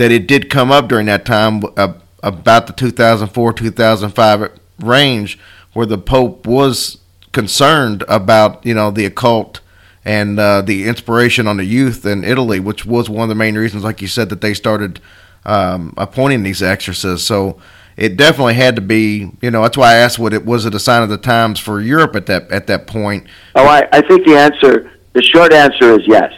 That 0.00 0.10
it 0.10 0.26
did 0.26 0.48
come 0.48 0.72
up 0.72 0.88
during 0.88 1.04
that 1.06 1.26
time 1.26 1.62
uh, 1.76 1.92
about 2.22 2.66
the 2.66 2.72
2004 2.72 3.52
2005 3.52 4.58
range, 4.78 5.38
where 5.74 5.84
the 5.84 5.98
Pope 5.98 6.46
was 6.46 6.96
concerned 7.32 8.02
about 8.08 8.64
you 8.64 8.72
know 8.72 8.90
the 8.90 9.04
occult 9.04 9.60
and 10.02 10.40
uh, 10.40 10.62
the 10.62 10.88
inspiration 10.88 11.46
on 11.46 11.58
the 11.58 11.66
youth 11.66 12.06
in 12.06 12.24
Italy, 12.24 12.60
which 12.60 12.86
was 12.86 13.10
one 13.10 13.24
of 13.24 13.28
the 13.28 13.34
main 13.34 13.58
reasons, 13.58 13.84
like 13.84 14.00
you 14.00 14.08
said, 14.08 14.30
that 14.30 14.40
they 14.40 14.54
started 14.54 15.02
um, 15.44 15.92
appointing 15.98 16.44
these 16.44 16.62
exorcists. 16.62 17.26
So 17.26 17.60
it 17.98 18.16
definitely 18.16 18.54
had 18.54 18.76
to 18.76 18.80
be, 18.80 19.30
you 19.42 19.50
know, 19.50 19.60
that's 19.60 19.76
why 19.76 19.92
I 19.92 19.96
asked, 19.96 20.18
what 20.18 20.32
it 20.32 20.46
was 20.46 20.64
it 20.64 20.74
a 20.74 20.78
sign 20.80 21.02
of 21.02 21.10
the 21.10 21.18
times 21.18 21.60
for 21.60 21.78
Europe 21.78 22.16
at 22.16 22.24
that 22.24 22.50
at 22.50 22.68
that 22.68 22.86
point? 22.86 23.26
Oh, 23.54 23.66
I, 23.66 23.86
I 23.92 24.00
think 24.00 24.24
the 24.24 24.38
answer, 24.38 24.90
the 25.12 25.20
short 25.20 25.52
answer 25.52 26.00
is 26.00 26.06
yes. 26.06 26.32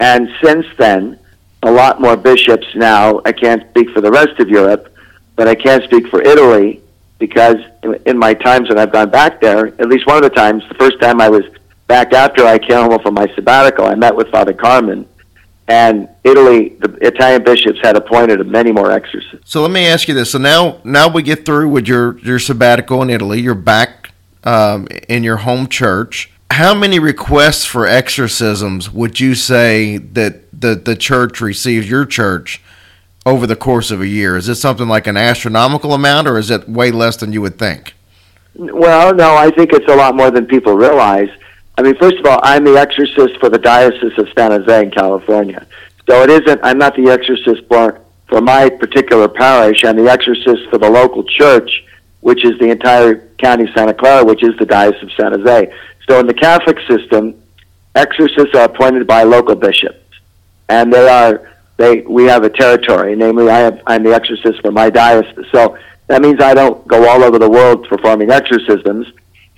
And 0.00 0.28
since 0.42 0.66
then, 0.76 1.18
a 1.64 1.70
lot 1.70 2.00
more 2.00 2.16
bishops 2.16 2.66
now, 2.74 3.20
I 3.24 3.32
can't 3.32 3.68
speak 3.70 3.90
for 3.90 4.00
the 4.00 4.10
rest 4.10 4.38
of 4.38 4.48
Europe, 4.48 4.94
but 5.34 5.48
I 5.48 5.54
can 5.54 5.82
speak 5.82 6.06
for 6.08 6.22
Italy 6.22 6.82
because 7.18 7.56
in, 8.04 8.18
my 8.18 8.34
times 8.34 8.68
when 8.68 8.78
I've 8.78 8.92
gone 8.92 9.10
back 9.10 9.40
there, 9.40 9.68
at 9.68 9.88
least 9.88 10.06
one 10.06 10.16
of 10.16 10.22
the 10.22 10.30
times, 10.30 10.62
the 10.68 10.74
first 10.74 11.00
time 11.00 11.20
I 11.20 11.28
was 11.28 11.44
back 11.86 12.12
after 12.12 12.44
I 12.44 12.58
came 12.58 12.90
home 12.90 13.00
from 13.00 13.14
my 13.14 13.26
sabbatical, 13.34 13.86
I 13.86 13.94
met 13.94 14.14
with 14.14 14.28
Father 14.28 14.52
Carmen. 14.52 15.06
And 15.66 16.10
Italy, 16.24 16.76
the 16.80 16.98
Italian 17.00 17.42
bishops 17.42 17.78
had 17.82 17.96
appointed 17.96 18.46
many 18.46 18.70
more 18.70 18.90
exorcists. 18.90 19.50
So 19.50 19.62
let 19.62 19.70
me 19.70 19.86
ask 19.86 20.06
you 20.08 20.12
this: 20.12 20.32
so 20.32 20.38
now 20.38 20.78
now 20.84 21.08
we 21.08 21.22
get 21.22 21.46
through 21.46 21.70
with 21.70 21.88
your 21.88 22.18
your 22.18 22.38
sabbatical 22.38 23.00
in 23.00 23.08
Italy. 23.08 23.40
You're 23.40 23.54
back 23.54 24.12
um, 24.42 24.86
in 25.08 25.24
your 25.24 25.38
home 25.38 25.68
church. 25.68 26.30
How 26.54 26.72
many 26.72 27.00
requests 27.00 27.64
for 27.64 27.84
exorcisms 27.84 28.88
would 28.88 29.18
you 29.18 29.34
say 29.34 29.96
that 29.96 30.48
the 30.52 30.76
the 30.76 30.94
church 30.94 31.40
receives 31.40 31.90
your 31.90 32.06
church 32.06 32.62
over 33.26 33.44
the 33.44 33.56
course 33.56 33.90
of 33.90 34.00
a 34.00 34.06
year? 34.06 34.36
Is 34.36 34.48
it 34.48 34.54
something 34.54 34.86
like 34.86 35.08
an 35.08 35.16
astronomical 35.16 35.92
amount, 35.94 36.28
or 36.28 36.38
is 36.38 36.52
it 36.52 36.68
way 36.68 36.92
less 36.92 37.16
than 37.16 37.32
you 37.32 37.42
would 37.42 37.58
think? 37.58 37.94
Well, 38.54 39.12
no, 39.16 39.34
I 39.34 39.50
think 39.50 39.72
it's 39.72 39.90
a 39.90 39.96
lot 39.96 40.14
more 40.14 40.30
than 40.30 40.46
people 40.46 40.74
realize. 40.74 41.28
I 41.76 41.82
mean, 41.82 41.96
first 41.96 42.18
of 42.18 42.26
all, 42.26 42.38
I'm 42.44 42.62
the 42.62 42.76
exorcist 42.76 43.40
for 43.40 43.48
the 43.48 43.58
Diocese 43.58 44.16
of 44.16 44.28
San 44.38 44.52
Jose 44.52 44.84
in 44.84 44.92
California. 44.92 45.66
So 46.08 46.22
it 46.22 46.30
isn't, 46.30 46.60
I'm 46.62 46.78
not 46.78 46.94
the 46.94 47.10
exorcist 47.10 47.66
for, 47.66 48.00
for 48.28 48.40
my 48.40 48.70
particular 48.70 49.26
parish. 49.26 49.84
I'm 49.84 49.96
the 49.96 50.08
exorcist 50.08 50.70
for 50.70 50.78
the 50.78 50.88
local 50.88 51.24
church, 51.24 51.84
which 52.20 52.44
is 52.44 52.56
the 52.60 52.70
entire 52.70 53.26
county 53.38 53.64
of 53.64 53.70
Santa 53.74 53.92
Clara, 53.92 54.24
which 54.24 54.44
is 54.44 54.56
the 54.58 54.66
Diocese 54.66 55.02
of 55.02 55.10
San 55.18 55.32
Jose. 55.32 55.74
So 56.08 56.20
in 56.20 56.26
the 56.26 56.34
Catholic 56.34 56.78
system, 56.88 57.40
exorcists 57.94 58.54
are 58.54 58.64
appointed 58.64 59.06
by 59.06 59.22
local 59.22 59.54
bishops. 59.54 59.98
And 60.68 60.92
they 60.92 61.08
are, 61.08 61.52
they, 61.76 62.00
we 62.02 62.24
have 62.24 62.44
a 62.44 62.50
territory. 62.50 63.16
Namely, 63.16 63.48
I 63.48 63.58
have, 63.58 63.82
I'm 63.86 64.02
the 64.02 64.14
exorcist 64.14 64.60
for 64.62 64.72
my 64.72 64.90
diocese. 64.90 65.46
So 65.52 65.78
that 66.08 66.22
means 66.22 66.40
I 66.40 66.54
don't 66.54 66.86
go 66.86 67.08
all 67.08 67.22
over 67.22 67.38
the 67.38 67.48
world 67.48 67.86
performing 67.88 68.30
exorcisms 68.30 69.06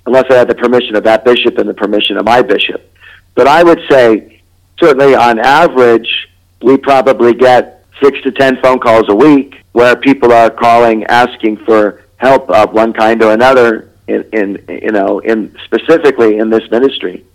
unless 0.05 0.25
I 0.29 0.35
have 0.35 0.47
the 0.47 0.55
permission 0.55 0.95
of 0.95 1.03
that 1.03 1.25
bishop 1.25 1.57
and 1.57 1.67
the 1.67 1.73
permission 1.73 2.17
of 2.17 2.25
my 2.25 2.41
bishop. 2.41 2.93
But 3.35 3.47
I 3.47 3.63
would 3.63 3.81
say, 3.89 4.41
certainly 4.79 5.15
on 5.15 5.39
average, 5.39 6.29
we 6.61 6.77
probably 6.77 7.33
get 7.33 7.85
six 8.01 8.19
to 8.21 8.31
ten 8.31 8.61
phone 8.61 8.79
calls 8.79 9.05
a 9.09 9.15
week 9.15 9.63
where 9.73 9.95
people 9.95 10.31
are 10.31 10.49
calling 10.49 11.03
asking 11.05 11.57
for 11.57 12.05
help 12.17 12.49
of 12.49 12.73
one 12.73 12.93
kind 12.93 13.21
or 13.21 13.33
another 13.33 13.86
in, 14.07 14.23
in 14.33 14.65
you 14.67 14.91
know 14.91 15.19
in 15.19 15.55
specifically 15.65 16.37
in 16.37 16.49
this 16.49 16.69
ministry. 16.71 17.25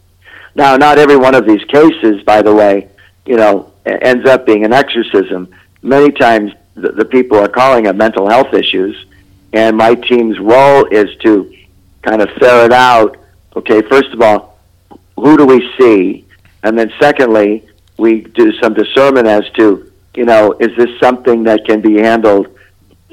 Now, 0.54 0.76
not 0.76 0.98
every 0.98 1.16
one 1.16 1.34
of 1.34 1.46
these 1.46 1.64
cases, 1.64 2.22
by 2.24 2.42
the 2.42 2.54
way, 2.54 2.88
you 3.24 3.36
know, 3.36 3.72
ends 3.86 4.28
up 4.28 4.44
being 4.44 4.64
an 4.64 4.72
exorcism. 4.72 5.48
Many 5.82 6.12
times, 6.12 6.52
the, 6.74 6.92
the 6.92 7.04
people 7.04 7.38
are 7.38 7.48
calling 7.48 7.86
have 7.86 7.96
mental 7.96 8.28
health 8.28 8.52
issues, 8.52 9.06
and 9.52 9.76
my 9.76 9.94
team's 9.94 10.38
role 10.38 10.84
is 10.86 11.14
to 11.18 11.54
kind 12.02 12.20
of 12.20 12.28
ferret 12.38 12.72
out. 12.72 13.16
Okay, 13.56 13.82
first 13.82 14.10
of 14.12 14.20
all, 14.20 14.58
who 15.16 15.36
do 15.36 15.46
we 15.46 15.70
see, 15.78 16.26
and 16.62 16.78
then 16.78 16.92
secondly, 17.00 17.66
we 17.98 18.22
do 18.22 18.52
some 18.60 18.74
discernment 18.74 19.26
as 19.26 19.48
to, 19.56 19.90
you 20.14 20.24
know, 20.24 20.52
is 20.60 20.76
this 20.76 20.98
something 21.00 21.44
that 21.44 21.64
can 21.66 21.80
be 21.80 21.98
handled 21.98 22.48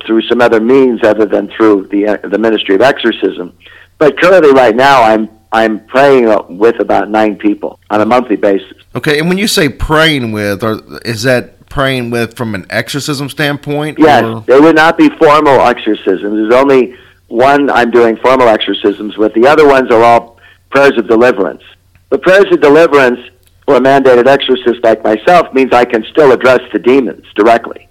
through 0.05 0.21
some 0.23 0.41
other 0.41 0.59
means 0.59 1.03
other 1.03 1.25
than 1.25 1.49
through 1.55 1.87
the 1.91 2.07
uh, 2.07 2.17
the 2.27 2.37
ministry 2.37 2.75
of 2.75 2.81
exorcism. 2.81 3.57
But 3.97 4.19
currently, 4.19 4.51
right 4.51 4.75
now, 4.75 5.03
I'm 5.03 5.29
I'm 5.51 5.85
praying 5.85 6.57
with 6.57 6.79
about 6.79 7.09
nine 7.09 7.35
people 7.37 7.79
on 7.89 8.01
a 8.01 8.05
monthly 8.05 8.35
basis. 8.35 8.73
Okay, 8.95 9.19
and 9.19 9.27
when 9.27 9.37
you 9.37 9.47
say 9.47 9.69
praying 9.69 10.31
with, 10.31 10.63
or 10.63 10.81
is 11.05 11.23
that 11.23 11.67
praying 11.69 12.09
with 12.11 12.35
from 12.35 12.55
an 12.55 12.65
exorcism 12.69 13.29
standpoint? 13.29 13.97
Yes, 13.99 14.23
or- 14.23 14.41
they 14.41 14.59
would 14.59 14.75
not 14.75 14.97
be 14.97 15.09
formal 15.17 15.59
exorcisms. 15.61 16.21
There's 16.21 16.53
only 16.53 16.95
one 17.27 17.69
I'm 17.69 17.91
doing 17.91 18.17
formal 18.17 18.47
exorcisms 18.47 19.17
with. 19.17 19.33
The 19.33 19.47
other 19.47 19.67
ones 19.67 19.91
are 19.91 20.01
all 20.03 20.39
prayers 20.71 20.97
of 20.97 21.07
deliverance. 21.07 21.63
But 22.09 22.21
prayers 22.21 22.45
of 22.51 22.61
deliverance 22.61 23.19
for 23.65 23.75
a 23.75 23.79
mandated 23.79 24.27
exorcist 24.27 24.83
like 24.83 25.03
myself 25.03 25.53
means 25.53 25.71
I 25.73 25.85
can 25.85 26.03
still 26.11 26.31
address 26.31 26.59
the 26.73 26.79
demons 26.79 27.25
directly. 27.35 27.88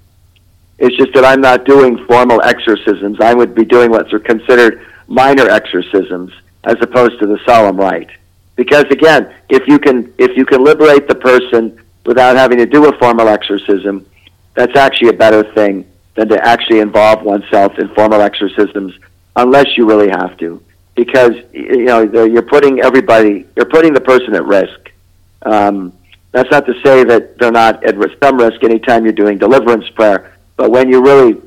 It's 0.79 0.97
just 0.97 1.13
that 1.15 1.25
I'm 1.25 1.41
not 1.41 1.65
doing 1.65 2.05
formal 2.07 2.41
exorcisms. 2.43 3.21
I 3.21 3.35
would 3.35 3.55
be 3.55 3.65
doing 3.65 3.91
what's 3.91 4.11
considered 4.25 4.87
minor 5.09 5.49
exorcisms 5.49 6.33
as 6.65 6.77
opposed 6.81 7.19
to 7.21 7.27
the 7.27 7.39
solemn 7.45 7.77
rite. 7.77 8.11
Because 8.57 8.85
again, 8.91 9.35
if 9.49 9.67
you 9.67 9.79
can 9.79 10.13
if 10.19 10.37
you 10.37 10.45
can 10.45 10.63
liberate 10.65 11.09
the 11.09 11.15
person 11.15 11.81
without 12.05 12.37
having 12.37 12.59
to 12.59 12.67
do 12.67 12.89
a 12.89 12.99
formal 12.99 13.29
exorcism, 13.29 14.07
that's 14.55 14.77
actually 14.77 15.09
a 15.09 15.13
better 15.13 15.45
thing 15.55 15.87
than 16.15 16.29
to 16.29 16.45
actually 16.45 16.81
involve 16.81 17.23
oneself 17.23 17.79
in 17.79 17.89
formal 17.95 18.21
exorcisms 18.21 18.93
unless 19.37 19.77
you 19.77 19.87
really 19.87 20.09
have 20.09 20.37
to. 20.39 20.63
Because 20.97 21.33
you 21.53 21.85
know 21.85 22.03
you're 22.03 22.43
putting 22.43 22.81
everybody, 22.81 23.47
you're 23.57 23.67
putting 23.67 23.95
the 23.95 24.01
person 24.01 24.35
at 24.35 24.45
risk. 24.45 24.91
Um, 25.43 25.93
that's 26.33 26.51
not 26.51 26.67
to 26.67 26.75
say 26.85 27.05
that 27.05 27.39
they're 27.39 27.53
not 27.53 27.85
at 27.85 27.97
risk, 27.97 28.17
some 28.23 28.37
risk 28.37 28.63
anytime 28.65 29.05
you're 29.05 29.13
doing 29.13 29.39
deliverance 29.39 29.89
prayer. 29.91 30.35
But 30.59 30.71
when 30.71 30.91
you 30.91 31.03
really 31.03 31.41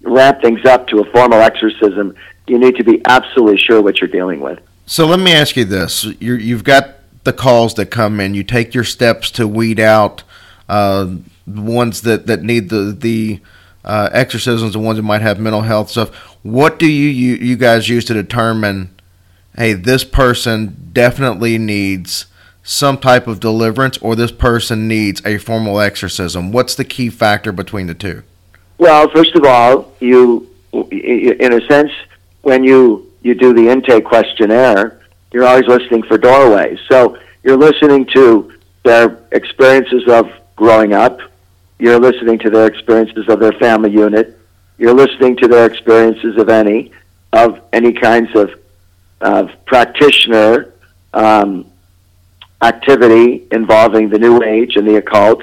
ramp 0.00 0.40
things 0.40 0.64
up 0.64 0.86
to 0.88 1.00
a 1.00 1.04
formal 1.10 1.40
exorcism, 1.40 2.14
you 2.46 2.58
need 2.58 2.76
to 2.76 2.84
be 2.84 3.02
absolutely 3.04 3.58
sure 3.58 3.82
what 3.82 4.00
you're 4.00 4.08
dealing 4.08 4.40
with. 4.40 4.60
So 4.86 5.06
let 5.06 5.20
me 5.20 5.32
ask 5.32 5.56
you 5.56 5.66
this: 5.66 6.04
you 6.04 6.34
you've 6.34 6.64
got 6.64 6.94
the 7.24 7.32
calls 7.32 7.74
that 7.74 7.86
come 7.86 8.20
in. 8.20 8.34
You 8.34 8.44
take 8.44 8.74
your 8.74 8.84
steps 8.84 9.30
to 9.32 9.46
weed 9.46 9.78
out 9.78 10.22
uh, 10.68 11.14
ones 11.46 12.02
that, 12.02 12.26
that 12.28 12.42
need 12.42 12.70
the 12.70 12.96
the 12.98 13.40
uh, 13.84 14.08
exorcisms, 14.12 14.72
the 14.72 14.78
ones 14.78 14.96
that 14.96 15.02
might 15.02 15.22
have 15.22 15.40
mental 15.40 15.62
health 15.62 15.90
stuff. 15.90 16.14
What 16.42 16.78
do 16.78 16.86
you, 16.86 17.08
you 17.08 17.34
you 17.34 17.56
guys 17.56 17.88
use 17.88 18.04
to 18.06 18.14
determine? 18.14 18.90
Hey, 19.56 19.74
this 19.74 20.04
person 20.04 20.90
definitely 20.92 21.58
needs 21.58 22.26
some 22.62 22.98
type 22.98 23.26
of 23.26 23.40
deliverance, 23.40 23.98
or 23.98 24.14
this 24.14 24.32
person 24.32 24.86
needs 24.86 25.20
a 25.24 25.38
formal 25.38 25.80
exorcism. 25.80 26.52
What's 26.52 26.74
the 26.74 26.84
key 26.84 27.10
factor 27.10 27.52
between 27.52 27.86
the 27.86 27.94
two? 27.94 28.22
Well, 28.78 29.08
first 29.10 29.34
of 29.34 29.44
all, 29.44 29.92
you, 30.00 30.48
in 30.72 31.52
a 31.52 31.60
sense, 31.66 31.90
when 32.42 32.64
you 32.64 33.10
you 33.22 33.34
do 33.34 33.52
the 33.52 33.68
intake 33.68 34.04
questionnaire, 34.04 35.00
you're 35.32 35.44
always 35.44 35.66
listening 35.66 36.02
for 36.02 36.18
doorways. 36.18 36.78
So 36.90 37.18
you're 37.42 37.56
listening 37.56 38.06
to 38.06 38.52
their 38.82 39.18
experiences 39.30 40.08
of 40.08 40.30
growing 40.56 40.92
up. 40.92 41.20
You're 41.78 42.00
listening 42.00 42.38
to 42.40 42.50
their 42.50 42.66
experiences 42.66 43.28
of 43.28 43.40
their 43.40 43.52
family 43.52 43.90
unit. 43.90 44.38
You're 44.78 44.94
listening 44.94 45.36
to 45.36 45.48
their 45.48 45.66
experiences 45.66 46.36
of 46.36 46.48
any 46.48 46.92
of 47.32 47.60
any 47.72 47.92
kinds 47.92 48.34
of 48.34 48.50
of 49.20 49.50
practitioner 49.66 50.72
um, 51.14 51.71
activity 52.62 53.46
involving 53.50 54.08
the 54.08 54.18
New 54.18 54.42
Age 54.42 54.76
and 54.76 54.86
the 54.86 54.96
occult. 54.96 55.42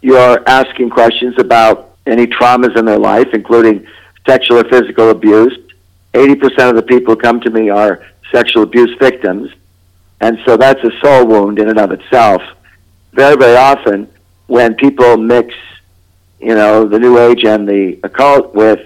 You're 0.00 0.48
asking 0.48 0.90
questions 0.90 1.34
about 1.38 1.96
any 2.06 2.26
traumas 2.26 2.76
in 2.76 2.84
their 2.84 2.98
life, 2.98 3.28
including 3.32 3.86
sexual 4.26 4.58
or 4.58 4.64
physical 4.64 5.10
abuse. 5.10 5.56
80% 6.14 6.70
of 6.70 6.76
the 6.76 6.82
people 6.82 7.14
who 7.14 7.20
come 7.20 7.40
to 7.40 7.50
me 7.50 7.70
are 7.70 8.04
sexual 8.30 8.62
abuse 8.62 8.96
victims. 8.98 9.50
And 10.20 10.38
so 10.44 10.56
that's 10.56 10.82
a 10.84 10.90
soul 11.00 11.26
wound 11.26 11.58
in 11.58 11.68
and 11.68 11.78
of 11.78 11.90
itself. 11.90 12.42
Very, 13.12 13.36
very 13.36 13.56
often, 13.56 14.08
when 14.46 14.74
people 14.74 15.16
mix, 15.16 15.54
you 16.40 16.54
know, 16.54 16.86
the 16.86 16.98
New 16.98 17.18
Age 17.18 17.44
and 17.44 17.68
the 17.68 17.98
occult 18.04 18.54
with 18.54 18.80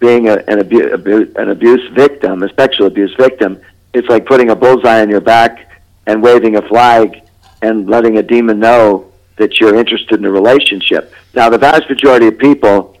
being 0.00 0.28
a, 0.28 0.36
an, 0.48 0.60
abu- 0.60 0.92
abu- 0.92 1.32
an 1.36 1.50
abuse 1.50 1.86
victim, 1.92 2.42
a 2.42 2.52
sexual 2.54 2.86
abuse 2.86 3.14
victim, 3.16 3.60
it's 3.92 4.08
like 4.08 4.26
putting 4.26 4.50
a 4.50 4.56
bullseye 4.56 5.00
on 5.00 5.10
your 5.10 5.20
back 5.20 5.67
and 6.08 6.22
waving 6.22 6.56
a 6.56 6.62
flag 6.62 7.22
and 7.62 7.88
letting 7.88 8.16
a 8.18 8.22
demon 8.22 8.58
know 8.58 9.12
that 9.36 9.60
you're 9.60 9.76
interested 9.76 10.18
in 10.18 10.24
a 10.24 10.30
relationship. 10.30 11.12
Now, 11.34 11.48
the 11.50 11.58
vast 11.58 11.88
majority 11.88 12.26
of 12.26 12.38
people 12.38 12.96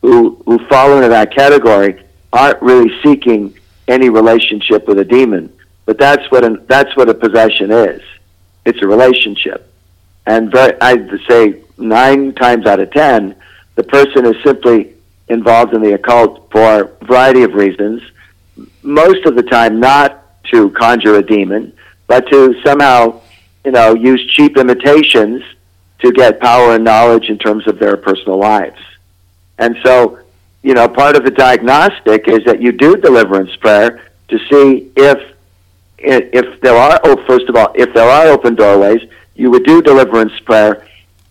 who 0.00 0.42
who 0.46 0.56
fall 0.68 0.96
into 0.96 1.08
that 1.08 1.34
category 1.34 2.02
aren't 2.32 2.60
really 2.62 2.90
seeking 3.02 3.58
any 3.88 4.08
relationship 4.08 4.88
with 4.88 4.98
a 4.98 5.04
demon, 5.04 5.52
but 5.84 5.98
that's 5.98 6.24
what 6.30 6.42
an, 6.44 6.64
that's 6.68 6.96
what 6.96 7.08
a 7.08 7.14
possession 7.14 7.70
is. 7.70 8.00
It's 8.64 8.80
a 8.82 8.86
relationship, 8.86 9.70
and 10.24 10.50
very, 10.50 10.80
I'd 10.80 11.10
say 11.28 11.62
nine 11.76 12.34
times 12.34 12.66
out 12.66 12.80
of 12.80 12.90
ten, 12.92 13.36
the 13.74 13.84
person 13.84 14.24
is 14.24 14.36
simply 14.42 14.94
involved 15.28 15.74
in 15.74 15.82
the 15.82 15.94
occult 15.94 16.50
for 16.52 16.82
a 16.82 17.04
variety 17.04 17.42
of 17.42 17.52
reasons. 17.54 18.00
Most 18.82 19.26
of 19.26 19.34
the 19.34 19.42
time, 19.42 19.80
not 19.80 20.10
to 20.52 20.70
conjure 20.70 21.16
a 21.16 21.22
demon, 21.22 21.73
but 22.06 22.28
to 22.30 22.54
somehow, 22.64 23.20
you 23.64 23.72
know, 23.72 23.94
use 23.94 24.24
cheap 24.28 24.56
imitations 24.56 25.42
to 26.00 26.12
get 26.12 26.40
power 26.40 26.74
and 26.74 26.84
knowledge 26.84 27.28
in 27.28 27.38
terms 27.38 27.66
of 27.66 27.78
their 27.78 27.96
personal 27.96 28.38
lives. 28.38 28.80
And 29.58 29.76
so, 29.84 30.18
you 30.62 30.74
know, 30.74 30.88
part 30.88 31.16
of 31.16 31.24
the 31.24 31.30
diagnostic 31.30 32.28
is 32.28 32.44
that 32.44 32.60
you 32.60 32.72
do 32.72 32.96
deliverance 32.96 33.54
prayer 33.56 34.10
to 34.28 34.38
see 34.50 34.90
if 34.96 35.34
if 35.98 36.60
there 36.60 36.76
are 36.76 37.00
oh, 37.04 37.16
first 37.26 37.48
of 37.48 37.56
all, 37.56 37.72
if 37.74 37.94
there 37.94 38.08
are 38.08 38.26
open 38.26 38.54
doorways, 38.54 39.00
you 39.34 39.50
would 39.50 39.64
do 39.64 39.80
deliverance 39.80 40.38
prayer 40.40 40.86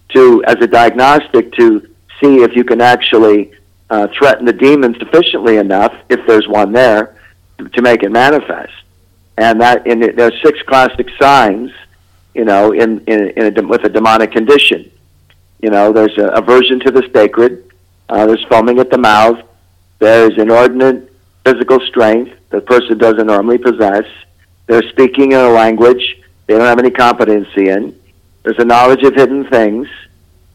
to 0.09 0.43
as 0.45 0.55
a 0.61 0.67
diagnostic 0.67 1.53
to 1.53 1.81
see 2.21 2.43
if 2.43 2.55
you 2.55 2.63
can 2.63 2.81
actually 2.81 3.51
uh, 3.89 4.07
threaten 4.17 4.45
the 4.45 4.53
demon 4.53 4.95
sufficiently 4.97 5.57
enough, 5.57 5.93
if 6.09 6.25
there's 6.25 6.47
one 6.47 6.71
there, 6.71 7.15
to 7.73 7.81
make 7.81 8.03
it 8.03 8.11
manifest. 8.11 8.73
And 9.37 9.61
that 9.61 9.87
in 9.87 9.99
there 9.99 10.27
are 10.27 10.39
six 10.43 10.61
classic 10.63 11.07
signs, 11.19 11.71
you 12.33 12.45
know, 12.45 12.71
in 12.71 12.99
in, 13.05 13.29
in 13.29 13.57
a, 13.57 13.67
with 13.67 13.83
a 13.83 13.89
demonic 13.89 14.31
condition. 14.31 14.91
You 15.59 15.69
know, 15.69 15.91
there's 15.91 16.17
a 16.17 16.27
aversion 16.27 16.79
to 16.81 16.91
the 16.91 17.09
sacred, 17.13 17.71
uh, 18.09 18.25
there's 18.25 18.43
foaming 18.45 18.79
at 18.79 18.89
the 18.89 18.97
mouth. 18.97 19.39
There's 19.99 20.37
inordinate 20.37 21.13
physical 21.45 21.79
strength 21.87 22.33
the 22.53 22.61
person 22.61 22.99
doesn't 22.99 23.25
normally 23.25 23.57
possess. 23.57 24.05
They're 24.67 24.87
speaking 24.89 25.31
in 25.31 25.39
a 25.39 25.49
language 25.49 26.17
they 26.45 26.55
don't 26.55 26.67
have 26.67 26.77
any 26.77 26.91
competency 26.91 27.69
in. 27.69 27.99
There's 28.43 28.59
a 28.59 28.65
knowledge 28.65 29.01
of 29.03 29.15
hidden 29.15 29.45
things. 29.49 29.87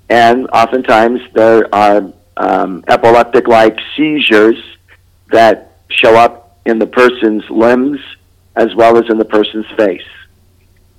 And 0.09 0.49
oftentimes 0.51 1.21
there 1.35 1.75
are 1.75 2.13
um, 2.37 2.85
epileptic 2.87 3.49
like 3.49 3.77
seizures 3.97 4.63
that 5.33 5.79
show 5.89 6.15
up 6.15 6.61
in 6.67 6.79
the 6.79 6.87
person's 6.87 7.49
limbs 7.51 8.01
as 8.59 8.75
well 8.75 8.99
as 8.99 9.09
in 9.09 9.17
the 9.17 9.25
person's 9.25 9.67
face. 9.77 10.07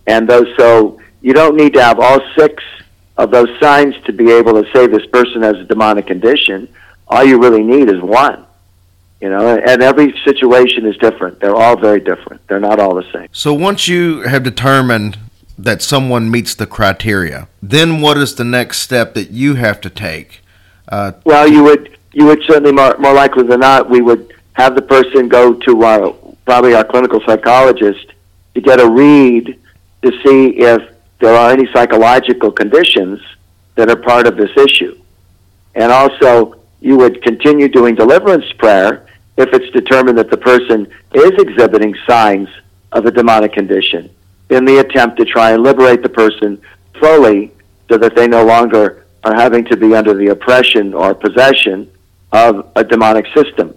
And 0.08 0.28
those, 0.28 0.48
so 0.58 1.00
you 1.22 1.34
don't 1.34 1.56
need 1.56 1.74
to 1.74 1.84
have 1.84 2.00
all 2.00 2.20
six 2.38 2.64
of 3.18 3.32
those 3.32 3.50
signs 3.60 3.94
to 4.06 4.14
be 4.14 4.32
able 4.32 4.54
to 4.54 4.72
say 4.74 4.88
this 4.88 5.06
person 5.08 5.44
has 5.44 5.58
a 5.58 5.66
demonic 5.66 6.08
condition. 6.08 6.74
All 7.08 7.24
you 7.24 7.40
really 7.40 7.64
need 7.64 7.90
is 7.90 8.02
one. 8.02 8.46
You 9.20 9.30
know, 9.30 9.58
and 9.58 9.84
every 9.84 10.18
situation 10.24 10.86
is 10.86 10.96
different. 10.98 11.42
They're 11.42 11.56
all 11.56 11.78
very 11.78 12.00
different. 12.00 12.48
They're 12.48 12.62
not 12.62 12.80
all 12.80 12.96
the 12.96 13.04
same. 13.12 13.28
So 13.34 13.54
once 13.54 13.90
you 13.90 14.22
have 14.22 14.44
determined 14.44 15.20
that 15.58 15.82
someone 15.82 16.32
meets 16.32 16.56
the 16.56 16.66
criteria, 16.66 17.50
then 17.62 18.00
what 18.00 18.18
is 18.18 18.36
the 18.36 18.46
next 18.46 18.80
step 18.80 19.14
that 19.16 19.32
you 19.32 19.56
have 19.56 19.82
to 19.82 19.90
take? 19.90 20.40
Uh, 20.88 21.12
well, 21.26 21.46
you 21.46 21.64
would 21.64 21.98
you 22.14 22.26
would 22.26 22.42
certainly 22.48 22.72
more, 22.72 22.98
more 22.98 23.14
likely 23.14 23.44
than 23.44 23.60
not 23.60 23.90
we 23.90 24.00
would 24.00 24.34
have 24.54 24.76
the 24.76 24.82
person 24.82 25.28
go 25.28 25.54
to 25.54 25.84
our 25.84 26.16
probably 26.50 26.74
our 26.74 26.84
clinical 26.84 27.22
psychologist 27.28 28.08
to 28.56 28.60
get 28.60 28.80
a 28.80 28.90
read 28.90 29.56
to 30.02 30.12
see 30.24 30.58
if 30.58 30.82
there 31.20 31.36
are 31.36 31.52
any 31.52 31.72
psychological 31.72 32.52
conditions 32.52 33.20
that 33.76 33.88
are 33.88 33.96
part 33.96 34.26
of 34.26 34.36
this 34.36 34.50
issue. 34.58 35.00
And 35.76 35.92
also, 35.92 36.56
you 36.82 36.98
would 36.98 37.22
continue 37.22 37.68
doing 37.68 37.94
deliverance 37.94 38.52
prayer 38.58 39.06
if 39.38 39.50
it's 39.54 39.72
determined 39.74 40.18
that 40.18 40.32
the 40.32 40.38
person 40.38 40.88
is 41.14 41.32
exhibiting 41.38 41.94
signs 42.08 42.50
of 42.94 43.06
a 43.06 43.12
demonic 43.12 43.54
condition 43.54 44.10
in 44.50 44.66
the 44.66 44.80
attempt 44.80 45.18
to 45.18 45.26
try 45.26 45.52
and 45.52 45.62
liberate 45.62 46.02
the 46.02 46.10
person 46.10 46.60
fully 47.00 47.52
so 47.92 48.00
that 48.00 48.16
they 48.16 48.28
no 48.28 48.44
longer 48.44 49.06
are 49.24 49.36
having 49.36 49.66
to 49.66 49.78
be 49.78 49.94
under 49.94 50.16
the 50.16 50.30
oppression 50.30 50.96
or 50.96 51.14
possession 51.14 51.92
of 52.32 52.72
a 52.76 52.84
demonic 52.84 53.28
system. 53.36 53.76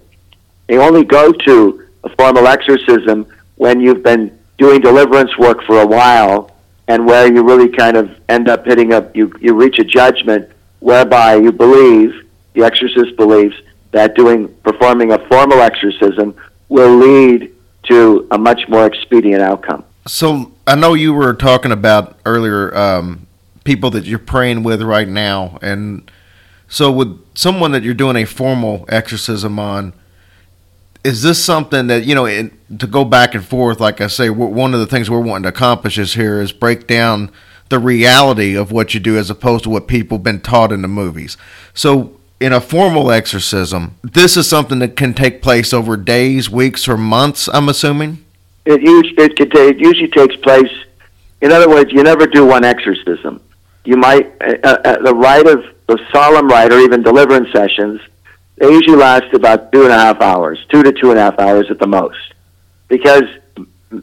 You 0.70 0.80
only 0.80 1.04
go 1.04 1.32
to 1.32 1.81
a 2.04 2.08
formal 2.16 2.46
exorcism 2.46 3.26
when 3.56 3.80
you've 3.80 4.02
been 4.02 4.38
doing 4.58 4.80
deliverance 4.80 5.36
work 5.38 5.62
for 5.64 5.80
a 5.80 5.86
while 5.86 6.50
and 6.88 7.06
where 7.06 7.32
you 7.32 7.42
really 7.42 7.68
kind 7.68 7.96
of 7.96 8.10
end 8.28 8.48
up 8.48 8.64
hitting 8.64 8.92
up, 8.92 9.14
you, 9.16 9.32
you 9.40 9.54
reach 9.54 9.78
a 9.78 9.84
judgment 9.84 10.48
whereby 10.80 11.36
you 11.36 11.52
believe, 11.52 12.28
the 12.54 12.64
exorcist 12.64 13.16
believes, 13.16 13.54
that 13.92 14.14
doing, 14.14 14.48
performing 14.64 15.12
a 15.12 15.18
formal 15.28 15.60
exorcism 15.60 16.34
will 16.68 16.96
lead 16.96 17.54
to 17.84 18.26
a 18.30 18.38
much 18.38 18.68
more 18.68 18.86
expedient 18.86 19.42
outcome. 19.42 19.84
So 20.06 20.52
I 20.66 20.74
know 20.74 20.94
you 20.94 21.12
were 21.12 21.34
talking 21.34 21.72
about 21.72 22.16
earlier 22.24 22.76
um, 22.76 23.26
people 23.64 23.90
that 23.90 24.04
you're 24.04 24.18
praying 24.18 24.62
with 24.64 24.82
right 24.82 25.08
now, 25.08 25.58
and 25.62 26.10
so 26.68 26.90
with 26.90 27.20
someone 27.34 27.72
that 27.72 27.82
you're 27.82 27.94
doing 27.94 28.16
a 28.16 28.24
formal 28.24 28.84
exorcism 28.88 29.58
on, 29.58 29.92
is 31.04 31.22
this 31.22 31.44
something 31.44 31.88
that 31.88 32.04
you 32.04 32.14
know 32.14 32.26
to 32.26 32.86
go 32.86 33.04
back 33.04 33.34
and 33.34 33.44
forth? 33.44 33.80
Like 33.80 34.00
I 34.00 34.06
say, 34.06 34.30
one 34.30 34.74
of 34.74 34.80
the 34.80 34.86
things 34.86 35.10
we're 35.10 35.20
wanting 35.20 35.44
to 35.44 35.48
accomplish 35.48 35.98
is 35.98 36.14
here 36.14 36.40
is 36.40 36.52
break 36.52 36.86
down 36.86 37.30
the 37.68 37.78
reality 37.78 38.54
of 38.54 38.70
what 38.70 38.94
you 38.94 39.00
do 39.00 39.16
as 39.16 39.30
opposed 39.30 39.64
to 39.64 39.70
what 39.70 39.88
people 39.88 40.18
have 40.18 40.22
been 40.22 40.40
taught 40.40 40.72
in 40.72 40.82
the 40.82 40.88
movies. 40.88 41.36
So 41.74 42.20
in 42.38 42.52
a 42.52 42.60
formal 42.60 43.10
exorcism, 43.10 43.98
this 44.02 44.36
is 44.36 44.48
something 44.48 44.78
that 44.80 44.96
can 44.96 45.14
take 45.14 45.42
place 45.42 45.72
over 45.72 45.96
days, 45.96 46.50
weeks, 46.50 46.86
or 46.88 46.96
months. 46.96 47.48
I'm 47.52 47.68
assuming. 47.68 48.24
It 48.64 48.80
usually 48.82 49.24
it, 49.24 49.54
it 49.54 49.78
usually 49.78 50.08
takes 50.08 50.36
place. 50.36 50.70
In 51.40 51.50
other 51.50 51.68
words, 51.68 51.92
you 51.92 52.02
never 52.04 52.26
do 52.26 52.46
one 52.46 52.64
exorcism. 52.64 53.40
You 53.84 53.96
might 53.96 54.30
uh, 54.40 54.78
uh, 54.84 55.02
the 55.02 55.14
rite 55.14 55.48
of 55.48 55.64
the 55.88 55.98
solemn 56.12 56.46
rite 56.46 56.72
or 56.72 56.78
even 56.78 57.02
deliverance 57.02 57.50
sessions 57.52 58.00
they 58.62 58.70
usually 58.70 58.96
last 58.96 59.34
about 59.34 59.72
two 59.72 59.82
and 59.82 59.90
a 59.90 59.98
half 59.98 60.20
hours, 60.20 60.64
two 60.70 60.84
to 60.84 60.92
two 60.92 61.10
and 61.10 61.18
a 61.18 61.22
half 61.22 61.40
hours 61.40 61.66
at 61.68 61.80
the 61.80 61.86
most, 61.86 62.32
because 62.86 63.24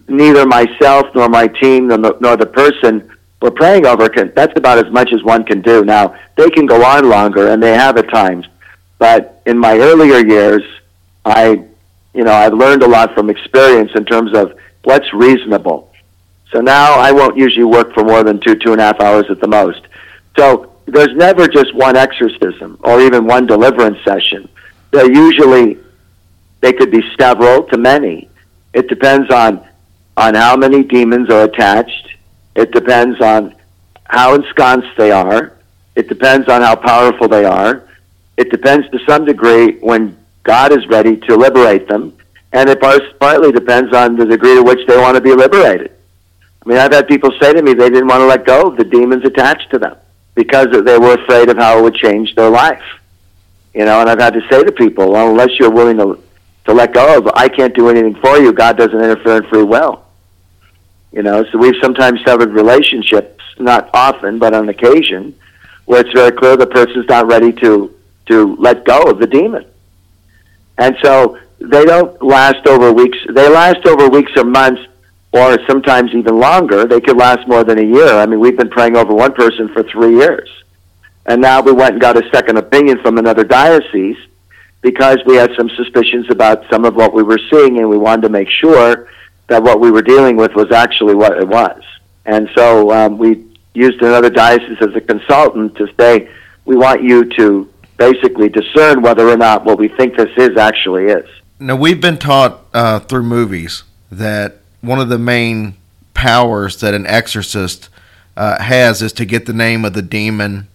neither 0.09 0.45
myself 0.45 1.05
nor 1.15 1.29
my 1.29 1.47
team 1.47 1.87
nor, 1.87 2.17
nor 2.19 2.35
the 2.35 2.45
person 2.45 3.09
we're 3.41 3.51
praying 3.51 3.85
over 3.85 4.09
can. 4.09 4.33
That's 4.35 4.51
about 4.57 4.85
as 4.85 4.91
much 4.91 5.13
as 5.13 5.23
one 5.23 5.45
can 5.45 5.61
do. 5.61 5.85
Now 5.85 6.13
they 6.35 6.49
can 6.49 6.65
go 6.65 6.83
on 6.83 7.07
longer, 7.07 7.47
and 7.47 7.63
they 7.63 7.73
have 7.73 7.95
at 7.97 8.09
times. 8.09 8.47
But 8.97 9.41
in 9.45 9.57
my 9.57 9.77
earlier 9.77 10.27
years, 10.27 10.63
I, 11.23 11.63
you 12.13 12.25
know, 12.25 12.33
I've 12.33 12.53
learned 12.53 12.83
a 12.83 12.87
lot 12.87 13.13
from 13.13 13.29
experience 13.29 13.91
in 13.95 14.03
terms 14.03 14.35
of 14.35 14.59
what's 14.83 15.13
reasonable. 15.13 15.89
So 16.51 16.59
now 16.59 16.99
I 16.99 17.13
won't 17.13 17.37
usually 17.37 17.63
work 17.63 17.93
for 17.93 18.03
more 18.03 18.23
than 18.23 18.41
two, 18.41 18.55
two 18.55 18.73
and 18.73 18.81
a 18.81 18.83
half 18.83 18.99
hours 18.99 19.27
at 19.29 19.39
the 19.39 19.47
most. 19.47 19.83
So 20.37 20.73
there's 20.91 21.15
never 21.15 21.47
just 21.47 21.73
one 21.73 21.95
exorcism 21.95 22.77
or 22.83 23.01
even 23.01 23.25
one 23.25 23.45
deliverance 23.45 23.97
session. 24.03 24.49
They're 24.91 25.11
usually 25.11 25.77
they 26.61 26.73
could 26.73 26.91
be 26.91 27.01
several 27.19 27.63
to 27.63 27.77
many. 27.77 28.29
It 28.73 28.87
depends 28.87 29.31
on 29.31 29.65
on 30.17 30.35
how 30.35 30.55
many 30.55 30.83
demons 30.83 31.29
are 31.29 31.43
attached. 31.43 32.09
It 32.55 32.71
depends 32.71 33.21
on 33.21 33.55
how 34.03 34.35
ensconced 34.35 34.89
they 34.97 35.11
are. 35.11 35.53
It 35.95 36.09
depends 36.09 36.49
on 36.49 36.61
how 36.61 36.75
powerful 36.75 37.27
they 37.27 37.45
are. 37.45 37.87
It 38.37 38.51
depends 38.51 38.89
to 38.89 38.99
some 39.07 39.25
degree 39.25 39.77
when 39.79 40.17
God 40.43 40.71
is 40.71 40.85
ready 40.87 41.17
to 41.17 41.35
liberate 41.35 41.87
them, 41.87 42.17
and 42.53 42.69
it 42.69 42.81
partly 42.81 43.51
depends 43.51 43.93
on 43.93 44.15
the 44.15 44.25
degree 44.25 44.55
to 44.55 44.63
which 44.63 44.85
they 44.87 44.97
want 44.97 45.15
to 45.15 45.21
be 45.21 45.33
liberated. 45.33 45.91
I 46.65 46.69
mean, 46.69 46.77
I've 46.77 46.93
had 46.93 47.07
people 47.07 47.31
say 47.41 47.53
to 47.53 47.61
me 47.61 47.73
they 47.73 47.89
didn't 47.89 48.07
want 48.07 48.21
to 48.21 48.25
let 48.25 48.45
go 48.45 48.67
of 48.67 48.77
the 48.77 48.83
demons 48.83 49.23
attached 49.25 49.69
to 49.71 49.79
them 49.79 49.95
because 50.39 50.67
they 50.85 50.97
were 50.97 51.15
afraid 51.15 51.49
of 51.49 51.57
how 51.57 51.77
it 51.77 51.81
would 51.81 51.95
change 51.95 52.33
their 52.33 52.49
life. 52.49 52.81
You 53.73 53.83
know, 53.83 53.99
and 53.99 54.09
I've 54.09 54.21
had 54.21 54.33
to 54.35 54.41
say 54.49 54.63
to 54.63 54.71
people, 54.71 55.11
well, 55.11 55.29
unless 55.29 55.59
you're 55.59 55.69
willing 55.69 55.97
to 55.97 56.23
to 56.65 56.73
let 56.73 56.93
go 56.93 57.17
of, 57.17 57.27
I 57.35 57.49
can't 57.49 57.75
do 57.75 57.89
anything 57.89 58.15
for 58.15 58.37
you. 58.37 58.53
God 58.53 58.77
doesn't 58.77 58.97
interfere 58.97 59.37
in 59.37 59.49
free 59.49 59.63
will. 59.63 60.05
You 61.11 61.23
know, 61.23 61.43
so 61.51 61.57
we've 61.57 61.75
sometimes 61.81 62.21
severed 62.25 62.51
relationships, 62.51 63.43
not 63.57 63.89
often, 63.93 64.39
but 64.39 64.53
on 64.53 64.69
occasion, 64.69 65.35
where 65.85 66.01
it's 66.01 66.13
very 66.13 66.31
clear 66.31 66.55
the 66.55 66.67
person's 66.67 67.09
not 67.09 67.27
ready 67.27 67.51
to 67.63 67.93
to 68.27 68.55
let 68.55 68.85
go 68.85 69.01
of 69.03 69.19
the 69.19 69.27
demon. 69.27 69.65
And 70.77 70.95
so 71.03 71.37
they 71.59 71.83
don't 71.83 72.21
last 72.23 72.65
over 72.65 72.93
weeks. 72.93 73.17
They 73.29 73.49
last 73.49 73.85
over 73.85 74.07
weeks 74.07 74.31
or 74.37 74.45
months, 74.45 74.81
or 75.31 75.57
sometimes 75.67 76.11
even 76.13 76.39
longer. 76.39 76.85
They 76.85 77.01
could 77.01 77.17
last 77.17 77.47
more 77.47 77.63
than 77.63 77.79
a 77.79 77.83
year. 77.83 78.13
I 78.15 78.25
mean, 78.25 78.39
we've 78.39 78.57
been 78.57 78.69
praying 78.69 78.95
over 78.95 79.13
one 79.13 79.33
person 79.33 79.69
for 79.69 79.83
three 79.83 80.15
years, 80.17 80.49
and 81.25 81.41
now 81.41 81.61
we 81.61 81.71
went 81.71 81.93
and 81.93 82.01
got 82.01 82.17
a 82.17 82.29
second 82.33 82.57
opinion 82.57 82.99
from 83.01 83.17
another 83.17 83.43
diocese 83.43 84.17
because 84.81 85.17
we 85.25 85.35
had 85.35 85.51
some 85.57 85.69
suspicions 85.75 86.27
about 86.29 86.63
some 86.71 86.85
of 86.85 86.95
what 86.95 87.13
we 87.13 87.23
were 87.23 87.39
seeing, 87.51 87.77
and 87.79 87.89
we 87.89 87.97
wanted 87.97 88.23
to 88.23 88.29
make 88.29 88.49
sure 88.49 89.09
that 89.47 89.61
what 89.61 89.79
we 89.79 89.91
were 89.91 90.01
dealing 90.01 90.37
with 90.37 90.53
was 90.55 90.71
actually 90.71 91.15
what 91.15 91.37
it 91.37 91.47
was. 91.47 91.81
And 92.25 92.49
so 92.55 92.91
um, 92.91 93.17
we 93.17 93.45
used 93.73 94.01
another 94.01 94.29
diocese 94.29 94.77
as 94.81 94.95
a 94.95 95.01
consultant 95.01 95.75
to 95.75 95.87
say, 95.99 96.29
we 96.65 96.75
want 96.75 97.03
you 97.03 97.25
to 97.37 97.71
basically 97.97 98.49
discern 98.49 99.01
whether 99.01 99.27
or 99.27 99.37
not 99.37 99.65
what 99.65 99.77
we 99.77 99.87
think 99.89 100.15
this 100.15 100.31
is 100.37 100.57
actually 100.57 101.05
is. 101.05 101.27
Now, 101.59 101.75
we've 101.75 101.99
been 101.99 102.17
taught 102.17 102.65
uh, 102.73 102.99
through 102.99 103.23
movies 103.23 103.83
that 104.11 104.61
one 104.81 104.99
of 104.99 105.09
the 105.09 105.19
main 105.19 105.75
powers 106.13 106.79
that 106.81 106.93
an 106.93 107.05
exorcist 107.05 107.89
uh, 108.35 108.61
has 108.61 109.01
is 109.01 109.13
to 109.13 109.25
get 109.25 109.45
the 109.45 109.53
name 109.53 109.85
of 109.85 109.93
the 109.93 110.01
demon 110.01 110.67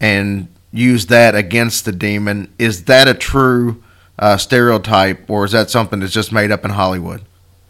and 0.00 0.48
use 0.72 1.06
that 1.06 1.34
against 1.34 1.84
the 1.84 1.92
demon. 1.92 2.52
Is 2.58 2.84
that 2.84 3.08
a 3.08 3.14
true 3.14 3.82
uh, 4.18 4.36
stereotype, 4.36 5.28
or 5.28 5.44
is 5.44 5.52
that 5.52 5.70
something 5.70 6.00
that's 6.00 6.12
just 6.12 6.32
made 6.32 6.50
up 6.50 6.64
in 6.64 6.70
Hollywood? 6.72 7.22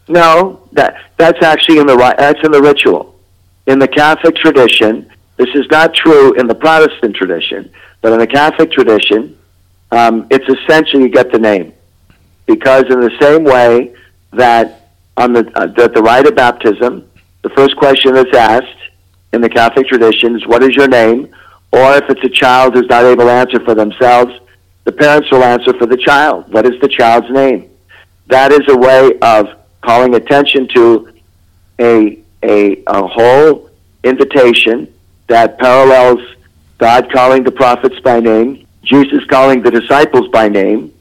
No, 0.07 0.67
that 0.73 1.01
that's 1.17 1.41
actually 1.41 1.79
in 1.79 1.87
the 1.87 1.95
that's 1.95 2.39
in 2.43 2.51
the 2.51 2.61
ritual. 2.61 3.17
In 3.65 3.79
the 3.79 3.87
Catholic 3.87 4.35
tradition, 4.35 5.09
this 5.37 5.49
is 5.55 5.65
not 5.71 5.93
true 5.93 6.33
in 6.33 6.47
the 6.47 6.55
Protestant 6.55 7.15
tradition, 7.15 7.71
but 8.01 8.11
in 8.11 8.19
the 8.19 8.27
Catholic 8.27 8.71
tradition, 8.71 9.37
um, 9.91 10.27
it's 10.29 10.47
essential 10.47 10.99
you 10.99 11.09
get 11.09 11.31
the 11.31 11.39
name, 11.39 11.73
because 12.45 12.83
in 12.89 12.99
the 12.99 13.17
same 13.21 13.45
way 13.45 13.95
that 14.31 14.82
on 15.17 15.33
the 15.33 15.51
uh, 15.55 15.67
the 15.67 16.01
rite 16.01 16.27
of 16.27 16.35
baptism, 16.35 17.09
the 17.41 17.49
first 17.49 17.75
question 17.77 18.13
that's 18.13 18.35
asked 18.35 18.67
in 19.31 19.41
the 19.41 19.49
Catholic 19.49 19.87
tradition 19.87 20.35
is, 20.35 20.45
"What 20.47 20.63
is 20.63 20.75
your 20.75 20.87
name?" 20.87 21.33
Or 21.71 21.95
if 21.95 22.07
it's 22.09 22.23
a 22.23 22.29
child 22.29 22.75
who's 22.75 22.87
not 22.87 23.03
able 23.03 23.25
to 23.25 23.31
answer 23.31 23.59
for 23.59 23.73
themselves, 23.73 24.31
the 24.83 24.91
parents 24.91 25.31
will 25.31 25.43
answer 25.43 25.73
for 25.73 25.87
the 25.87 25.97
child. 25.97 26.51
What 26.53 26.65
is 26.65 26.79
the 26.81 26.87
child's 26.87 27.29
name? 27.31 27.69
That 28.27 28.51
is 28.51 28.61
a 28.67 28.77
way 28.77 29.17
of 29.21 29.47
calling 29.81 30.13
attention 30.15 30.67
to 30.69 31.13
a, 31.79 32.19
a, 32.43 32.83
a 32.85 33.07
whole 33.07 33.69
invitation 34.03 34.93
that 35.27 35.57
parallels 35.57 36.21
God 36.77 37.11
calling 37.11 37.43
the 37.43 37.51
prophets 37.51 37.99
by 38.01 38.19
name, 38.19 38.67
Jesus 38.83 39.23
calling 39.25 39.61
the 39.61 39.71
disciples 39.71 40.27
by 40.29 40.49
name. 40.49 40.93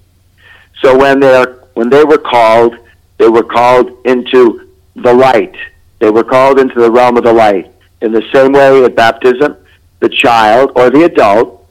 So 0.80 0.96
when 0.96 1.20
they're 1.20 1.58
when 1.74 1.90
they 1.90 2.04
were 2.04 2.18
called, 2.18 2.76
they 3.22 3.28
were 3.28 3.44
called 3.44 4.04
into 4.04 4.68
the 4.96 5.14
light. 5.14 5.54
They 6.00 6.10
were 6.10 6.24
called 6.24 6.58
into 6.58 6.80
the 6.80 6.90
realm 6.90 7.16
of 7.16 7.22
the 7.22 7.32
light. 7.32 7.72
In 8.00 8.10
the 8.10 8.24
same 8.34 8.50
way 8.50 8.82
at 8.82 8.96
baptism, 8.96 9.58
the 10.00 10.08
child 10.08 10.72
or 10.74 10.90
the 10.90 11.04
adult 11.04 11.64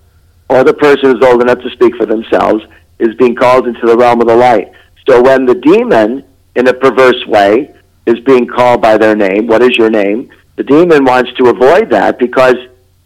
or 0.47 0.63
the 0.63 0.73
person 0.73 1.11
who's 1.11 1.21
old 1.21 1.41
enough 1.41 1.59
to 1.59 1.69
speak 1.71 1.93
for 1.97 2.05
themselves 2.05 2.63
is 2.99 3.13
being 3.15 3.35
called 3.35 3.67
into 3.67 3.85
the 3.85 3.97
realm 3.97 4.21
of 4.21 4.27
the 4.27 4.35
light. 4.35 4.71
So 5.09 5.21
when 5.21 5.45
the 5.45 5.55
demon, 5.55 6.23
in 6.55 6.69
a 6.69 6.73
perverse 6.73 7.25
way, 7.27 7.75
is 8.05 8.21
being 8.21 8.47
called 8.47 8.81
by 8.81 8.97
their 8.97 9.17
name, 9.17 9.47
what 9.47 9.61
is 9.61 9.75
your 9.75 9.89
name? 9.89 10.29
The 10.55 10.63
demon 10.63 11.03
wants 11.03 11.33
to 11.33 11.49
avoid 11.49 11.89
that 11.89 12.17
because 12.17 12.55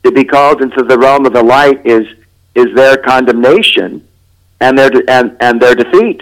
to 0.03 0.11
be 0.11 0.23
called 0.23 0.61
into 0.61 0.83
the 0.83 0.99
realm 0.99 1.25
of 1.25 1.33
the 1.33 1.41
light 1.41 1.83
is 1.83 2.05
is 2.53 2.67
their 2.75 2.95
condemnation 2.97 4.07
and 4.61 4.77
their 4.77 4.91
and, 5.07 5.35
and 5.39 5.59
their 5.59 5.73
defeat. 5.73 6.21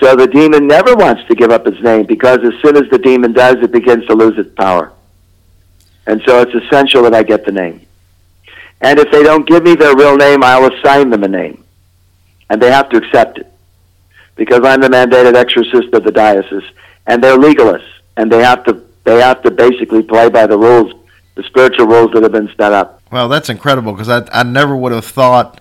So 0.00 0.16
the 0.16 0.26
demon 0.26 0.66
never 0.66 0.94
wants 0.94 1.22
to 1.28 1.34
give 1.34 1.50
up 1.50 1.66
its 1.66 1.80
name 1.80 2.06
because 2.06 2.38
as 2.38 2.52
soon 2.62 2.76
as 2.76 2.90
the 2.90 2.98
demon 2.98 3.32
does, 3.32 3.56
it 3.56 3.72
begins 3.72 4.06
to 4.06 4.14
lose 4.14 4.38
its 4.38 4.52
power. 4.54 4.92
And 6.06 6.20
so 6.26 6.40
it's 6.40 6.54
essential 6.54 7.02
that 7.04 7.14
I 7.14 7.22
get 7.22 7.44
the 7.44 7.52
name. 7.52 7.86
And 8.80 8.98
if 8.98 9.10
they 9.12 9.22
don't 9.22 9.46
give 9.46 9.62
me 9.62 9.74
their 9.74 9.94
real 9.94 10.16
name, 10.16 10.42
I'll 10.42 10.72
assign 10.72 11.10
them 11.10 11.22
a 11.22 11.28
name. 11.28 11.64
And 12.50 12.60
they 12.60 12.70
have 12.70 12.88
to 12.90 12.96
accept 12.96 13.38
it. 13.38 13.52
Because 14.34 14.64
I'm 14.64 14.80
the 14.80 14.88
mandated 14.88 15.34
exorcist 15.34 15.94
of 15.94 16.02
the 16.02 16.10
diocese. 16.10 16.68
And 17.06 17.22
they're 17.22 17.38
legalists. 17.38 17.88
And 18.16 18.30
they 18.30 18.42
have 18.42 18.64
to 18.64 18.82
they 19.04 19.20
have 19.20 19.42
to 19.42 19.50
basically 19.50 20.02
play 20.02 20.28
by 20.28 20.46
the 20.46 20.56
rules, 20.56 20.92
the 21.34 21.42
spiritual 21.44 21.86
rules 21.86 22.12
that 22.12 22.22
have 22.22 22.32
been 22.32 22.50
set 22.56 22.72
up. 22.72 23.02
Well, 23.10 23.28
that's 23.28 23.48
incredible 23.48 23.92
because 23.92 24.08
I, 24.08 24.28
I 24.32 24.42
never 24.42 24.76
would 24.76 24.92
have 24.92 25.04
thought, 25.04 25.60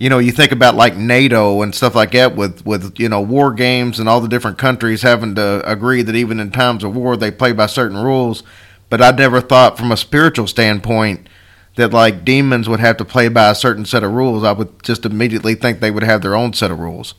you 0.00 0.08
know, 0.08 0.18
you 0.18 0.32
think 0.32 0.50
about 0.50 0.74
like 0.76 0.96
NATO 0.96 1.60
and 1.60 1.74
stuff 1.74 1.94
like 1.94 2.12
that 2.12 2.34
with, 2.34 2.64
with, 2.64 2.98
you 2.98 3.10
know, 3.10 3.20
war 3.20 3.52
games 3.52 4.00
and 4.00 4.08
all 4.08 4.22
the 4.22 4.28
different 4.28 4.56
countries 4.56 5.02
having 5.02 5.34
to 5.34 5.70
agree 5.70 6.00
that 6.00 6.16
even 6.16 6.40
in 6.40 6.50
times 6.50 6.82
of 6.82 6.96
war 6.96 7.18
they 7.18 7.30
play 7.30 7.52
by 7.52 7.66
certain 7.66 7.98
rules. 7.98 8.42
But 8.88 9.02
I 9.02 9.10
never 9.10 9.42
thought 9.42 9.76
from 9.76 9.92
a 9.92 9.98
spiritual 9.98 10.46
standpoint 10.46 11.28
that 11.76 11.92
like 11.92 12.24
demons 12.24 12.66
would 12.66 12.80
have 12.80 12.96
to 12.96 13.04
play 13.04 13.28
by 13.28 13.50
a 13.50 13.54
certain 13.54 13.84
set 13.84 14.02
of 14.02 14.12
rules. 14.12 14.42
I 14.42 14.52
would 14.52 14.82
just 14.82 15.04
immediately 15.04 15.54
think 15.54 15.80
they 15.80 15.90
would 15.90 16.02
have 16.02 16.22
their 16.22 16.34
own 16.34 16.54
set 16.54 16.70
of 16.70 16.78
rules. 16.78 17.12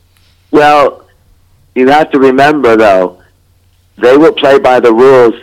Well, 0.50 1.06
you 1.76 1.88
have 1.88 2.10
to 2.10 2.18
remember 2.18 2.76
though, 2.76 3.22
they 3.96 4.16
will 4.16 4.32
play 4.32 4.58
by 4.58 4.80
the 4.80 4.92
rules, 4.92 5.34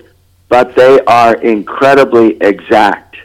but 0.49 0.75
they 0.75 0.99
are 1.05 1.35
incredibly 1.35 2.35
exact. 2.41 3.15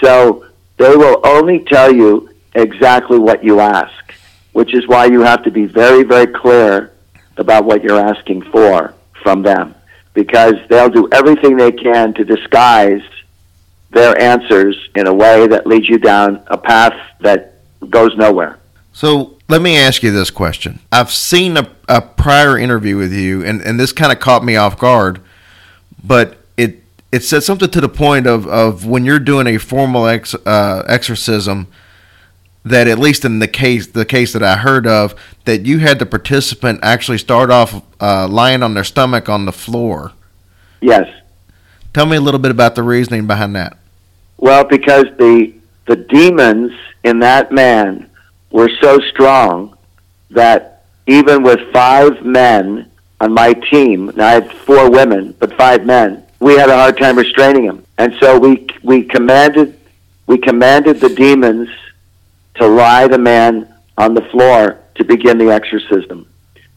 So 0.00 0.46
they 0.76 0.94
will 0.94 1.20
only 1.24 1.64
tell 1.64 1.92
you 1.92 2.29
exactly 2.54 3.18
what 3.18 3.44
you 3.44 3.60
ask, 3.60 4.14
which 4.52 4.74
is 4.74 4.86
why 4.86 5.06
you 5.06 5.20
have 5.20 5.42
to 5.44 5.50
be 5.50 5.64
very, 5.66 6.02
very 6.02 6.26
clear 6.26 6.92
about 7.36 7.64
what 7.64 7.82
you're 7.82 8.00
asking 8.00 8.42
for 8.50 8.94
from 9.22 9.42
them, 9.42 9.74
because 10.14 10.54
they'll 10.68 10.90
do 10.90 11.08
everything 11.12 11.56
they 11.56 11.72
can 11.72 12.12
to 12.14 12.24
disguise 12.24 13.02
their 13.90 14.20
answers 14.20 14.76
in 14.94 15.06
a 15.06 15.14
way 15.14 15.46
that 15.46 15.66
leads 15.66 15.88
you 15.88 15.98
down 15.98 16.42
a 16.48 16.56
path 16.56 16.94
that 17.20 17.54
goes 17.88 18.16
nowhere. 18.16 18.58
So 18.92 19.38
let 19.48 19.62
me 19.62 19.76
ask 19.76 20.02
you 20.02 20.10
this 20.10 20.30
question. 20.30 20.80
I've 20.92 21.10
seen 21.10 21.56
a, 21.56 21.70
a 21.88 22.00
prior 22.00 22.58
interview 22.58 22.96
with 22.96 23.12
you, 23.12 23.44
and, 23.44 23.60
and 23.62 23.78
this 23.78 23.92
kind 23.92 24.12
of 24.12 24.20
caught 24.20 24.44
me 24.44 24.56
off 24.56 24.78
guard, 24.78 25.20
but 26.02 26.38
it 26.56 26.82
it 27.12 27.24
said 27.24 27.42
something 27.42 27.70
to 27.70 27.80
the 27.80 27.88
point 27.88 28.26
of, 28.26 28.46
of 28.46 28.86
when 28.86 29.04
you're 29.04 29.18
doing 29.18 29.46
a 29.46 29.58
formal 29.58 30.06
ex, 30.06 30.34
uh, 30.34 30.84
exorcism, 30.86 31.66
that 32.64 32.86
at 32.86 32.98
least 32.98 33.24
in 33.24 33.38
the 33.38 33.48
case 33.48 33.86
the 33.86 34.04
case 34.04 34.32
that 34.32 34.42
I 34.42 34.56
heard 34.56 34.86
of, 34.86 35.14
that 35.44 35.66
you 35.66 35.78
had 35.78 35.98
the 35.98 36.06
participant 36.06 36.80
actually 36.82 37.18
start 37.18 37.50
off 37.50 37.82
uh, 38.00 38.28
lying 38.28 38.62
on 38.62 38.74
their 38.74 38.84
stomach 38.84 39.28
on 39.28 39.46
the 39.46 39.52
floor. 39.52 40.12
Yes. 40.80 41.08
Tell 41.92 42.06
me 42.06 42.16
a 42.16 42.20
little 42.20 42.40
bit 42.40 42.50
about 42.50 42.74
the 42.74 42.82
reasoning 42.82 43.26
behind 43.26 43.56
that. 43.56 43.76
Well, 44.36 44.64
because 44.64 45.04
the 45.18 45.52
the 45.86 45.96
demons 45.96 46.72
in 47.02 47.18
that 47.20 47.52
man 47.52 48.08
were 48.50 48.70
so 48.80 49.00
strong 49.10 49.76
that 50.30 50.84
even 51.06 51.42
with 51.42 51.60
five 51.72 52.24
men 52.24 52.90
on 53.20 53.32
my 53.32 53.52
team, 53.52 54.08
and 54.08 54.22
I 54.22 54.32
had 54.32 54.52
four 54.52 54.90
women, 54.90 55.34
but 55.38 55.56
five 55.56 55.84
men, 55.84 56.24
we 56.38 56.56
had 56.56 56.70
a 56.70 56.76
hard 56.76 56.98
time 56.98 57.18
restraining 57.18 57.64
him. 57.64 57.84
And 57.98 58.14
so 58.20 58.38
we 58.38 58.66
we 58.82 59.02
commanded 59.02 59.78
we 60.26 60.38
commanded 60.38 61.00
the 61.00 61.08
demons 61.08 61.68
to 62.60 62.68
lie 62.68 63.08
the 63.08 63.18
man 63.18 63.74
on 63.98 64.14
the 64.14 64.22
floor 64.30 64.78
to 64.94 65.04
begin 65.04 65.38
the 65.38 65.50
exorcism. 65.50 66.26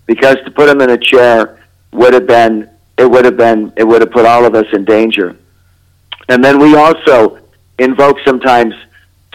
Because 0.06 0.38
to 0.46 0.52
put 0.52 0.70
him 0.70 0.82
in 0.82 0.90
a 0.90 0.98
chair 0.98 1.60
would 1.92 2.14
have 2.14 2.28
been 2.28 2.70
it 2.98 3.10
would 3.10 3.26
have 3.26 3.38
been 3.38 3.74
it 3.78 3.84
would 3.84 4.02
have 4.02 4.12
put 4.12 4.26
all 4.26 4.46
of 4.46 4.56
us 4.56 4.66
in 4.74 4.86
danger. 4.86 5.38
And 6.30 6.44
then 6.44 6.60
we 6.60 6.76
also 6.76 7.40
invoke 7.80 8.18
sometimes 8.26 8.74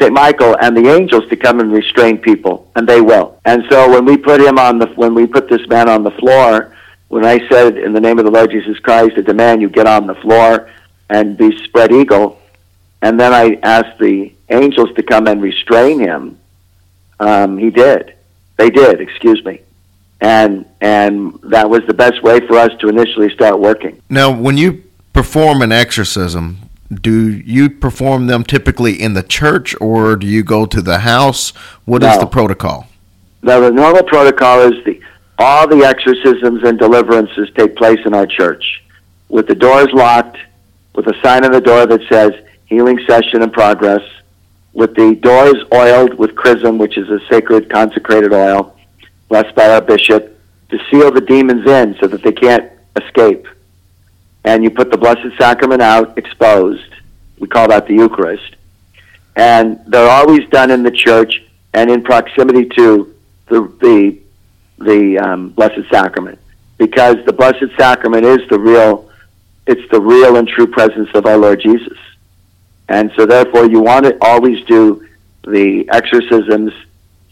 St. 0.00 0.12
Michael 0.12 0.56
and 0.60 0.76
the 0.76 0.88
angels 0.88 1.28
to 1.28 1.36
come 1.36 1.60
and 1.60 1.72
restrain 1.72 2.18
people, 2.18 2.70
and 2.76 2.88
they 2.88 3.00
will. 3.00 3.38
And 3.44 3.64
so 3.68 3.90
when 3.90 4.04
we 4.04 4.16
put 4.16 4.40
him 4.40 4.58
on 4.58 4.78
the, 4.78 4.86
when 4.94 5.14
we 5.14 5.26
put 5.26 5.48
this 5.48 5.66
man 5.68 5.88
on 5.88 6.04
the 6.04 6.12
floor, 6.12 6.74
when 7.08 7.24
I 7.24 7.46
said 7.48 7.76
in 7.76 7.92
the 7.92 8.00
name 8.00 8.18
of 8.18 8.24
the 8.24 8.30
Lord 8.30 8.50
Jesus 8.50 8.78
Christ, 8.78 9.14
I 9.16 9.22
demand 9.22 9.60
you 9.60 9.68
get 9.68 9.86
on 9.86 10.06
the 10.06 10.14
floor 10.14 10.70
and 11.10 11.36
be 11.36 11.56
spread 11.64 11.90
eagle, 11.90 12.37
and 13.02 13.18
then 13.18 13.32
I 13.32 13.58
asked 13.62 13.98
the 13.98 14.32
angels 14.48 14.90
to 14.96 15.02
come 15.02 15.26
and 15.26 15.40
restrain 15.42 16.00
him. 16.00 16.38
Um, 17.20 17.58
he 17.58 17.70
did. 17.70 18.14
They 18.56 18.70
did. 18.70 19.00
Excuse 19.00 19.44
me. 19.44 19.60
And 20.20 20.66
and 20.80 21.38
that 21.44 21.70
was 21.70 21.82
the 21.86 21.94
best 21.94 22.22
way 22.22 22.40
for 22.46 22.56
us 22.58 22.70
to 22.80 22.88
initially 22.88 23.30
start 23.30 23.60
working. 23.60 24.00
Now, 24.08 24.32
when 24.32 24.56
you 24.56 24.82
perform 25.12 25.62
an 25.62 25.70
exorcism, 25.70 26.58
do 26.92 27.30
you 27.30 27.70
perform 27.70 28.26
them 28.26 28.42
typically 28.42 29.00
in 29.00 29.14
the 29.14 29.22
church 29.22 29.76
or 29.80 30.16
do 30.16 30.26
you 30.26 30.42
go 30.42 30.66
to 30.66 30.80
the 30.82 31.00
house? 31.00 31.50
What 31.84 32.02
is 32.02 32.14
No. 32.14 32.20
the 32.20 32.26
protocol? 32.26 32.88
Now, 33.42 33.60
the 33.60 33.70
normal 33.70 34.02
protocol 34.02 34.60
is 34.60 34.84
the 34.84 35.00
all 35.38 35.68
the 35.68 35.84
exorcisms 35.84 36.64
and 36.64 36.76
deliverances 36.78 37.48
take 37.54 37.76
place 37.76 38.00
in 38.04 38.12
our 38.12 38.26
church, 38.26 38.82
with 39.28 39.46
the 39.46 39.54
doors 39.54 39.88
locked, 39.92 40.36
with 40.96 41.06
a 41.06 41.14
sign 41.22 41.44
on 41.44 41.52
the 41.52 41.60
door 41.60 41.86
that 41.86 42.00
says 42.08 42.32
"Healing 42.68 42.98
Session 43.08 43.42
in 43.42 43.50
Progress," 43.50 44.02
with 44.72 44.94
the 44.94 45.14
doors 45.16 45.56
oiled 45.72 46.14
with 46.14 46.36
chrism, 46.36 46.78
which 46.78 46.96
is 46.96 47.08
a 47.10 47.20
sacred 47.30 47.68
consecrated 47.68 48.32
oil, 48.32 48.76
blessed 49.28 49.54
by 49.54 49.68
our 49.70 49.80
bishop, 49.80 50.38
to 50.70 50.78
seal 50.90 51.10
the 51.10 51.20
demons 51.20 51.66
in 51.68 51.96
so 52.00 52.06
that 52.06 52.22
they 52.22 52.32
can't 52.32 52.70
escape. 52.96 53.46
And 54.44 54.62
you 54.62 54.70
put 54.70 54.90
the 54.90 54.98
Blessed 54.98 55.36
Sacrament 55.38 55.82
out 55.82 56.16
exposed. 56.16 56.92
We 57.38 57.48
call 57.48 57.68
that 57.68 57.86
the 57.86 57.94
Eucharist. 57.94 58.56
And 59.36 59.80
they're 59.86 60.10
always 60.10 60.48
done 60.50 60.70
in 60.70 60.82
the 60.82 60.90
church 60.90 61.42
and 61.74 61.90
in 61.90 62.02
proximity 62.02 62.64
to 62.76 63.14
the 63.48 63.60
the 63.80 64.18
the 64.78 65.18
um, 65.18 65.50
Blessed 65.50 65.88
Sacrament, 65.90 66.38
because 66.76 67.16
the 67.26 67.32
Blessed 67.32 67.70
Sacrament 67.76 68.24
is 68.24 68.40
the 68.48 68.58
real, 68.58 69.10
it's 69.66 69.90
the 69.90 70.00
real 70.00 70.36
and 70.36 70.46
true 70.46 70.66
presence 70.66 71.08
of 71.14 71.26
our 71.26 71.36
Lord 71.36 71.60
Jesus, 71.60 71.98
and 72.88 73.10
so 73.16 73.26
therefore 73.26 73.66
you 73.66 73.80
want 73.80 74.04
to 74.06 74.16
always 74.20 74.64
do 74.66 75.06
the 75.46 75.88
exorcisms 75.90 76.72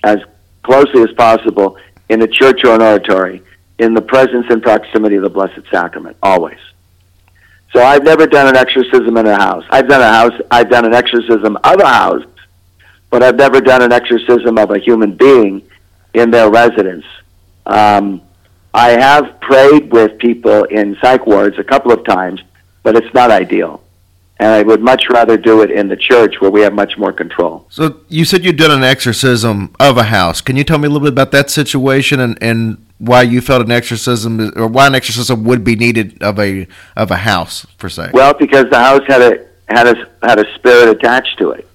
as 0.05 0.19
closely 0.63 1.03
as 1.03 1.13
possible 1.13 1.79
in 2.09 2.23
a 2.23 2.27
church 2.27 2.65
or 2.65 2.75
an 2.75 2.83
oratory, 2.83 3.43
in 3.79 3.95
the 3.95 4.03
presence 4.03 4.47
and 4.49 4.63
proximity 4.63 5.17
of 5.17 5.23
the 5.23 5.31
Blessed 5.31 5.61
Sacrament, 5.71 6.17
always. 6.23 6.59
So 7.73 7.83
I've 7.83 8.05
never 8.05 8.27
done 8.27 8.49
an 8.49 8.57
exorcism 8.57 9.17
in 9.17 9.27
a 9.27 9.37
house. 9.37 9.65
I've 9.71 9.89
done 9.89 10.01
a 10.01 10.09
house. 10.09 10.41
I've 10.51 10.71
done 10.71 10.87
an 10.87 10.95
exorcism 10.95 11.57
of 11.57 11.81
a 11.81 11.87
house, 11.87 12.25
but 13.11 13.23
I've 13.23 13.37
never 13.37 13.61
done 13.61 13.83
an 13.83 13.93
exorcism 13.93 14.57
of 14.57 14.71
a 14.71 14.79
human 14.79 15.15
being 15.15 15.63
in 16.15 16.31
their 16.31 16.51
residence. 16.51 17.05
Um, 17.67 18.23
I 18.73 18.91
have 18.91 19.41
prayed 19.41 19.93
with 19.93 20.19
people 20.19 20.65
in 20.65 20.97
psych 21.03 21.27
wards 21.27 21.59
a 21.59 21.65
couple 21.65 21.93
of 21.93 22.05
times, 22.05 22.41
but 22.83 22.97
it's 22.97 23.13
not 23.13 23.31
ideal. 23.31 23.83
And 24.39 24.51
I 24.51 24.63
would 24.63 24.83
much 24.83 25.05
rather 25.09 25.39
do 25.39 25.63
it 25.63 25.71
in 25.71 25.89
the 25.89 25.97
church 25.97 26.41
where 26.41 26.51
we 26.51 26.61
have 26.61 26.75
much 26.75 26.99
more 26.99 27.13
control. 27.13 27.67
So 27.71 28.01
you 28.09 28.27
said 28.27 28.45
you 28.45 28.53
did 28.53 28.71
an 28.71 28.85
exorcism 28.85 29.75
of 29.81 29.97
a 29.97 30.05
house. 30.05 30.43
Can 30.43 30.57
you 30.57 30.65
tell 30.65 30.77
me 30.79 30.87
a 30.87 30.91
little 30.91 31.07
bit 31.07 31.13
about 31.13 31.31
that 31.31 31.49
situation 31.49 32.21
and, 32.21 32.37
and 32.43 32.87
why 32.99 33.23
you 33.23 33.41
felt 33.41 33.65
an 33.65 33.71
exorcism 33.71 34.53
or 34.57 34.67
why 34.67 34.87
an 34.87 34.95
exorcism 34.95 35.45
would 35.45 35.65
be 35.65 35.75
needed 35.75 36.23
of 36.23 36.39
a 36.39 36.67
of 36.97 37.11
a 37.11 37.17
house 37.17 37.67
per 37.79 37.89
se? 37.89 38.11
Well, 38.13 38.35
because 38.35 38.67
the 38.71 38.79
house 38.79 39.03
had 39.07 39.23
a 39.23 39.47
had 39.69 39.87
a 39.87 40.09
had 40.23 40.39
a 40.39 40.55
spirit 40.55 40.89
attached 40.89 41.39
to 41.39 41.51
it. 41.53 41.69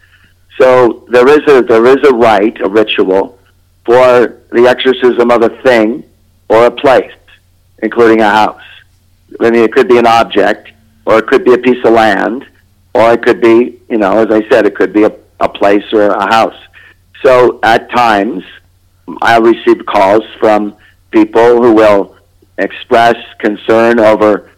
So 0.59 1.05
there 1.09 1.27
is 1.27 1.41
a 1.47 1.63
there 1.63 1.85
is 1.87 2.07
a 2.07 2.13
rite, 2.13 2.61
a 2.61 2.69
ritual, 2.69 3.39
for 3.85 4.37
the 4.51 4.67
exorcism 4.67 5.31
of 5.31 5.43
a 5.43 5.49
thing 5.63 6.03
or 6.49 6.65
a 6.65 6.71
place, 6.71 7.13
including 7.79 8.21
a 8.21 8.29
house. 8.29 8.61
I 9.39 9.49
mean, 9.49 9.63
it 9.63 9.73
could 9.73 9.87
be 9.87 9.97
an 9.97 10.05
object, 10.05 10.69
or 11.05 11.19
it 11.19 11.27
could 11.27 11.45
be 11.45 11.53
a 11.53 11.57
piece 11.57 11.83
of 11.85 11.93
land, 11.93 12.45
or 12.93 13.13
it 13.13 13.23
could 13.23 13.41
be, 13.41 13.79
you 13.89 13.97
know, 13.97 14.19
as 14.19 14.31
I 14.31 14.47
said, 14.49 14.65
it 14.65 14.75
could 14.75 14.93
be 14.93 15.03
a, 15.03 15.13
a 15.39 15.49
place 15.49 15.83
or 15.93 16.07
a 16.07 16.33
house. 16.33 16.59
So 17.23 17.59
at 17.63 17.89
times, 17.91 18.43
I 19.21 19.37
receive 19.37 19.85
calls 19.85 20.23
from 20.39 20.75
people 21.11 21.61
who 21.61 21.73
will 21.73 22.15
express 22.57 23.15
concern 23.39 23.99
over 23.99 24.49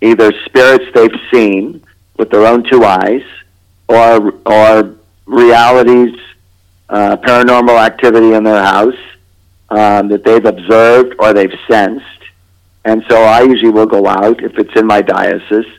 either 0.00 0.32
spirits 0.46 0.84
they've 0.94 1.20
seen 1.32 1.82
with 2.18 2.30
their 2.30 2.46
own 2.46 2.64
two 2.68 2.84
eyes, 2.84 3.22
or 3.88 4.34
or 4.46 4.96
realities, 5.26 6.14
uh, 6.88 7.16
paranormal 7.16 7.78
activity 7.78 8.34
in 8.34 8.44
their 8.44 8.62
house 8.62 9.02
um, 9.70 10.08
that 10.08 10.24
they've 10.24 10.44
observed 10.44 11.14
or 11.18 11.32
they've 11.32 11.58
sensed. 11.70 12.04
And 12.84 13.04
so 13.08 13.22
I 13.22 13.42
usually 13.42 13.70
will 13.70 13.86
go 13.86 14.06
out 14.06 14.42
if 14.42 14.58
it's 14.58 14.74
in 14.76 14.86
my 14.86 15.02
diocese, 15.02 15.72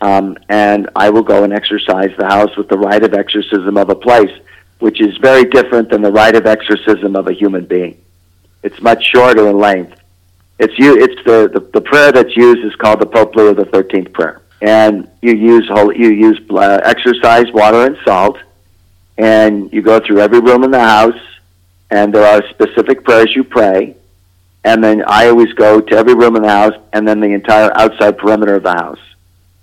um, 0.00 0.36
and 0.48 0.88
I 0.94 1.10
will 1.10 1.22
go 1.22 1.44
and 1.44 1.52
exorcise 1.52 2.10
the 2.18 2.26
house 2.26 2.56
with 2.56 2.68
the 2.68 2.78
rite 2.78 3.04
of 3.04 3.14
exorcism 3.14 3.76
of 3.76 3.90
a 3.90 3.94
place, 3.94 4.30
which 4.78 5.00
is 5.00 5.16
very 5.18 5.44
different 5.44 5.90
than 5.90 6.02
the 6.02 6.12
rite 6.12 6.36
of 6.36 6.46
exorcism 6.46 7.16
of 7.16 7.26
a 7.28 7.32
human 7.32 7.64
being. 7.64 8.00
It's 8.62 8.80
much 8.80 9.04
shorter 9.04 9.48
in 9.48 9.58
length. 9.58 9.96
It's 10.58 10.76
you. 10.78 11.00
It's 11.00 11.24
the, 11.24 11.48
the 11.52 11.60
the 11.72 11.80
prayer 11.80 12.10
that's 12.10 12.36
used 12.36 12.64
is 12.64 12.74
called 12.76 13.00
the 13.00 13.06
Pope 13.06 13.34
Leo 13.36 13.54
the 13.54 13.64
Thirteenth 13.64 14.12
prayer, 14.12 14.42
and 14.60 15.08
you 15.22 15.34
use 15.34 15.68
whole, 15.68 15.92
you 15.92 16.10
use 16.10 16.40
uh, 16.50 16.80
exorcise 16.84 17.46
water 17.52 17.86
and 17.86 17.96
salt, 18.04 18.38
and 19.16 19.72
you 19.72 19.82
go 19.82 20.00
through 20.00 20.18
every 20.18 20.40
room 20.40 20.64
in 20.64 20.72
the 20.72 20.80
house, 20.80 21.20
and 21.90 22.12
there 22.12 22.26
are 22.26 22.42
specific 22.50 23.04
prayers 23.04 23.34
you 23.36 23.44
pray, 23.44 23.96
and 24.64 24.82
then 24.82 25.04
I 25.06 25.28
always 25.28 25.52
go 25.52 25.80
to 25.80 25.96
every 25.96 26.14
room 26.14 26.34
in 26.34 26.42
the 26.42 26.48
house, 26.48 26.74
and 26.92 27.06
then 27.06 27.20
the 27.20 27.28
entire 27.28 27.70
outside 27.76 28.18
perimeter 28.18 28.56
of 28.56 28.64
the 28.64 28.72
house, 28.72 28.98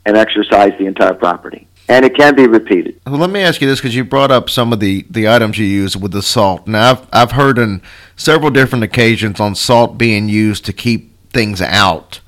and 0.06 0.16
exorcise 0.18 0.72
the 0.78 0.86
entire 0.86 1.14
property, 1.14 1.68
and 1.88 2.06
it 2.06 2.16
can 2.16 2.36
be 2.36 2.48
repeated. 2.48 3.00
Well, 3.06 3.18
let 3.18 3.30
me 3.30 3.42
ask 3.42 3.62
you 3.62 3.68
this 3.68 3.80
because 3.80 3.96
you 3.96 4.04
brought 4.04 4.32
up 4.32 4.50
some 4.50 4.74
of 4.74 4.80
the, 4.80 5.06
the 5.10 5.28
items 5.28 5.58
you 5.58 5.66
use 5.66 5.98
with 5.98 6.12
the 6.12 6.22
salt. 6.22 6.68
Now, 6.68 6.92
I've, 6.92 7.08
I've 7.12 7.32
heard 7.32 7.58
on 7.58 7.82
several 8.16 8.52
different 8.52 8.84
occasions 8.84 9.40
on 9.40 9.56
salt 9.56 9.98
being 9.98 10.30
used 10.30 10.66
to 10.66 10.74
keep 10.74 11.12
things 11.30 11.62
out. 11.62 12.22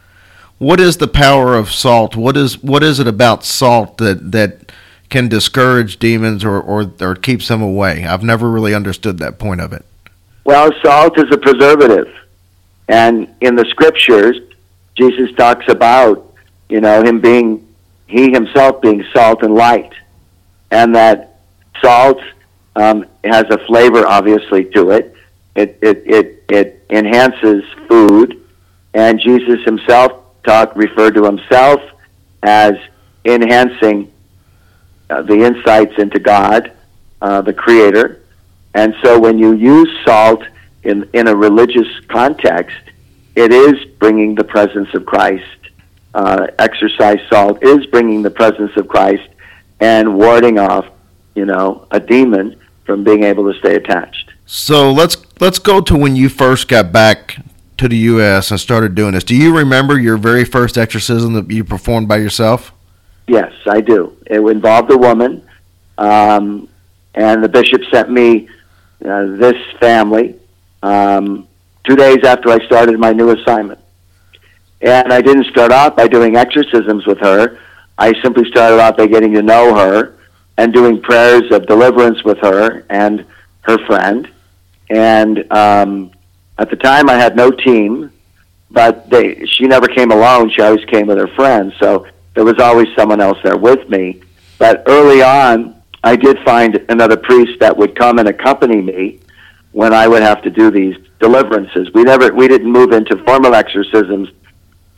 What 0.58 0.80
is 0.80 0.98
the 0.98 1.08
power 1.08 1.56
of 1.56 1.72
salt? 1.72 2.16
What 2.16 2.36
is 2.36 2.64
what 2.64 2.82
is 2.82 3.00
it 3.00 3.08
about 3.08 3.46
salt 3.46 3.98
that 4.00 4.32
that 4.32 4.72
can 5.10 5.28
discourage 5.28 6.00
demons 6.00 6.44
or, 6.44 6.60
or, 6.60 6.92
or 7.00 7.16
keeps 7.16 7.48
them 7.48 7.62
away? 7.62 8.06
I've 8.06 8.24
never 8.24 8.50
really 8.50 8.74
understood 8.74 9.20
that 9.20 9.40
point 9.40 9.62
of 9.62 9.72
it. 9.72 9.86
Well, 10.44 10.72
salt 10.82 11.18
is 11.18 11.26
a 11.32 11.38
preservative. 11.38 12.14
And 12.88 13.34
in 13.42 13.56
the 13.56 13.66
scriptures, 13.66 14.38
Jesus 14.96 15.32
talks 15.36 15.68
about, 15.68 16.34
you 16.70 16.82
know, 16.82 17.04
him 17.04 17.20
being, 17.20 17.67
he 18.08 18.32
himself 18.32 18.82
being 18.82 19.06
salt 19.14 19.44
and 19.44 19.54
light. 19.54 19.94
And 20.72 20.96
that 20.96 21.40
salt 21.82 22.20
um, 22.76 23.06
has 23.24 23.46
a 23.50 23.58
flavor, 23.66 24.06
obviously, 24.08 24.66
to 24.72 24.92
it. 24.92 25.14
It, 25.56 25.78
it, 25.82 26.04
it, 26.06 26.44
it 26.50 26.86
enhances 26.90 27.64
food. 27.88 28.44
And 28.94 29.20
Jesus 29.20 29.64
himself 29.64 30.24
talk, 30.44 30.76
referred 30.76 31.16
to 31.16 31.24
himself 31.24 31.82
as 32.44 32.74
enhancing 33.26 34.12
uh, 35.10 35.22
the 35.22 35.44
insights 35.44 35.98
into 35.98 36.20
God, 36.20 36.72
uh, 37.22 37.42
the 37.42 37.54
Creator. 37.54 38.22
And 38.74 38.96
so 39.04 39.20
when 39.20 39.38
you 39.38 39.54
use 39.54 39.90
salt 40.06 40.44
in, 40.84 41.10
in 41.14 41.28
a 41.28 41.36
religious 41.36 41.88
context, 42.08 42.78
it 43.36 43.52
is 43.52 43.86
bringing 44.00 44.36
the 44.36 44.44
presence 44.44 44.94
of 44.94 45.06
Christ. 45.06 45.44
Uh, 46.18 46.48
exorcise 46.58 47.20
salt 47.30 47.64
is 47.64 47.86
bringing 47.86 48.24
the 48.24 48.32
presence 48.32 48.72
of 48.76 48.88
Christ 48.88 49.30
and 49.80 50.18
warding 50.18 50.58
off, 50.58 50.88
you 51.36 51.46
know, 51.46 51.88
a 51.92 52.00
demon 52.00 52.60
from 52.86 53.04
being 53.04 53.22
able 53.22 53.54
to 53.54 53.60
stay 53.60 53.76
attached. 53.76 54.32
So 54.48 54.92
let's 54.92 55.16
let's 55.40 55.60
go 55.60 55.80
to 55.80 55.96
when 55.96 56.16
you 56.16 56.28
first 56.28 56.70
got 56.70 56.92
back 56.92 57.38
to 57.78 57.88
the 57.88 57.98
U.S. 57.98 58.50
and 58.50 58.60
started 58.60 58.96
doing 58.96 59.12
this. 59.12 59.24
Do 59.24 59.36
you 59.36 59.56
remember 59.56 60.00
your 60.00 60.18
very 60.18 60.44
first 60.44 60.76
exorcism 60.76 61.34
that 61.34 61.52
you 61.52 61.64
performed 61.64 62.08
by 62.08 62.18
yourself? 62.18 62.74
Yes, 63.28 63.54
I 63.68 63.82
do. 63.82 64.18
It 64.26 64.40
involved 64.40 64.90
a 64.90 64.98
woman, 64.98 65.48
um, 66.00 66.68
and 67.14 67.44
the 67.44 67.50
bishop 67.50 67.84
sent 67.92 68.10
me 68.10 68.50
uh, 69.06 69.26
this 69.36 69.62
family 69.80 70.40
um, 70.82 71.48
two 71.84 71.96
days 71.96 72.24
after 72.24 72.50
I 72.50 72.66
started 72.66 72.98
my 72.98 73.14
new 73.14 73.30
assignment. 73.30 73.82
And 74.82 75.12
I 75.12 75.22
didn't 75.22 75.46
start 75.46 75.72
off 75.72 75.96
by 75.96 76.08
doing 76.08 76.36
exorcisms 76.36 77.06
with 77.06 77.20
her. 77.20 77.60
I 77.98 78.14
simply 78.22 78.46
started 78.50 78.80
off 78.80 78.98
by 78.98 79.08
getting 79.08 79.34
to 79.34 79.42
know 79.42 79.76
her 79.76 80.18
and 80.58 80.72
doing 80.72 81.02
prayers 81.02 81.52
of 81.52 81.66
deliverance 81.66 82.24
with 82.24 82.38
her 82.40 82.86
and 82.90 83.26
her 83.62 83.78
friend. 83.86 84.30
And 84.90 85.52
um, 85.52 86.12
at 86.58 86.70
the 86.70 86.76
time, 86.76 87.10
I 87.10 87.16
had 87.16 87.36
no 87.36 87.52
team, 87.52 88.12
but 88.70 89.10
they, 89.10 89.46
she 89.46 89.66
never 89.66 89.88
came 89.88 90.12
alone. 90.12 90.52
She 90.52 90.62
always 90.62 90.86
came 90.86 91.08
with 91.08 91.18
her 91.18 91.28
friends. 91.28 91.74
So 91.80 92.08
there 92.36 92.46
was 92.46 92.60
always 92.60 92.88
someone 92.96 93.20
else 93.20 93.40
there 93.44 93.58
with 93.58 93.90
me. 93.90 94.22
But 94.60 94.84
early 94.88 95.22
on, 95.24 95.82
I 96.04 96.16
did 96.16 96.38
find 96.46 96.86
another 96.90 97.18
priest 97.18 97.60
that 97.60 97.76
would 97.76 97.96
come 97.96 98.20
and 98.20 98.28
accompany 98.28 98.82
me 98.82 99.20
when 99.72 99.94
I 99.94 100.08
would 100.08 100.22
have 100.22 100.42
to 100.44 100.50
do 100.50 100.72
these 100.72 100.96
deliverances. 101.20 101.92
We 101.94 102.04
never, 102.04 102.34
we 102.34 102.48
didn't 102.48 102.72
move 102.72 102.92
into 102.92 103.18
formal 103.26 103.56
exorcisms 103.56 104.30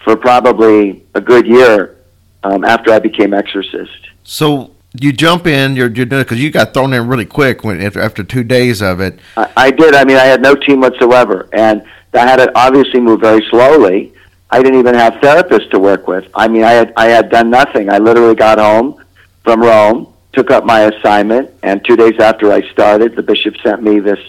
for 0.10 0.18
probably 0.18 1.06
a 1.14 1.22
good 1.22 1.46
year 1.46 1.96
um, 2.42 2.66
after 2.66 2.92
I 2.92 2.98
became 2.98 3.32
exorcist. 3.32 4.10
So 4.24 4.72
you 5.00 5.14
jump 5.14 5.46
in, 5.46 5.76
you're 5.76 5.92
you're 5.92 6.08
doing 6.08 6.24
because 6.24 6.42
you 6.42 6.50
got 6.50 6.74
thrown 6.74 6.94
in 6.94 7.08
really 7.08 7.28
quick 7.28 7.64
when 7.64 7.80
after, 7.80 8.02
after 8.02 8.24
two 8.24 8.44
days 8.44 8.82
of 8.82 9.02
it. 9.02 9.20
I, 9.38 9.52
I 9.56 9.72
did. 9.72 9.94
I 9.94 10.04
mean, 10.06 10.18
I 10.18 10.26
had 10.26 10.42
no 10.42 10.56
team 10.56 10.82
whatsoever, 10.82 11.48
and 11.54 11.84
I 12.16 12.26
had 12.26 12.38
to 12.38 12.52
obviously 12.58 13.02
move 13.02 13.20
very 13.20 13.46
slowly. 13.52 14.12
I 14.50 14.64
didn't 14.64 14.80
even 14.80 14.96
have 14.96 15.14
therapists 15.22 15.70
to 15.70 15.80
work 15.80 16.08
with. 16.08 16.28
I 16.34 16.48
mean, 16.48 16.64
I 16.64 16.72
had 16.72 16.92
I 16.98 17.06
had 17.06 17.30
done 17.30 17.52
nothing. 17.52 17.92
I 17.92 18.00
literally 18.00 18.34
got 18.34 18.58
home 18.58 19.06
from 19.44 19.62
Rome, 19.62 20.12
took 20.34 20.50
up 20.50 20.66
my 20.66 20.92
assignment, 20.92 21.52
and 21.62 21.86
two 21.86 21.96
days 21.96 22.20
after 22.20 22.52
I 22.52 22.68
started, 22.72 23.16
the 23.16 23.22
bishop 23.22 23.58
sent 23.62 23.84
me 23.84 24.00
this 24.00 24.20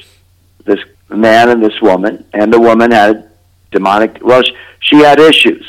this 0.66 0.80
man 1.08 1.48
and 1.48 1.64
this 1.64 1.80
woman, 1.80 2.26
and 2.34 2.52
the 2.52 2.60
woman 2.60 2.90
had 2.90 3.30
demonic. 3.70 4.18
Well, 4.20 4.42
she, 4.42 4.54
she 4.80 4.96
had 4.96 5.20
issues. 5.20 5.64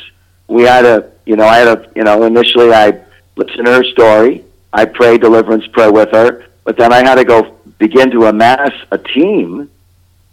We 0.47 0.63
had 0.63 0.85
a, 0.85 1.11
you 1.25 1.35
know, 1.35 1.45
I 1.45 1.57
had 1.57 1.67
a, 1.67 1.91
you 1.95 2.03
know, 2.03 2.23
initially 2.23 2.73
I 2.73 2.99
listened 3.35 3.65
to 3.65 3.73
her 3.73 3.83
story. 3.83 4.43
I 4.73 4.85
prayed 4.85 5.21
deliverance 5.21 5.67
prayer 5.67 5.91
with 5.91 6.11
her, 6.11 6.45
but 6.63 6.77
then 6.77 6.91
I 6.91 6.99
had 6.99 7.15
to 7.15 7.25
go 7.25 7.57
begin 7.77 8.09
to 8.11 8.25
amass 8.25 8.71
a 8.91 8.97
team, 8.97 9.69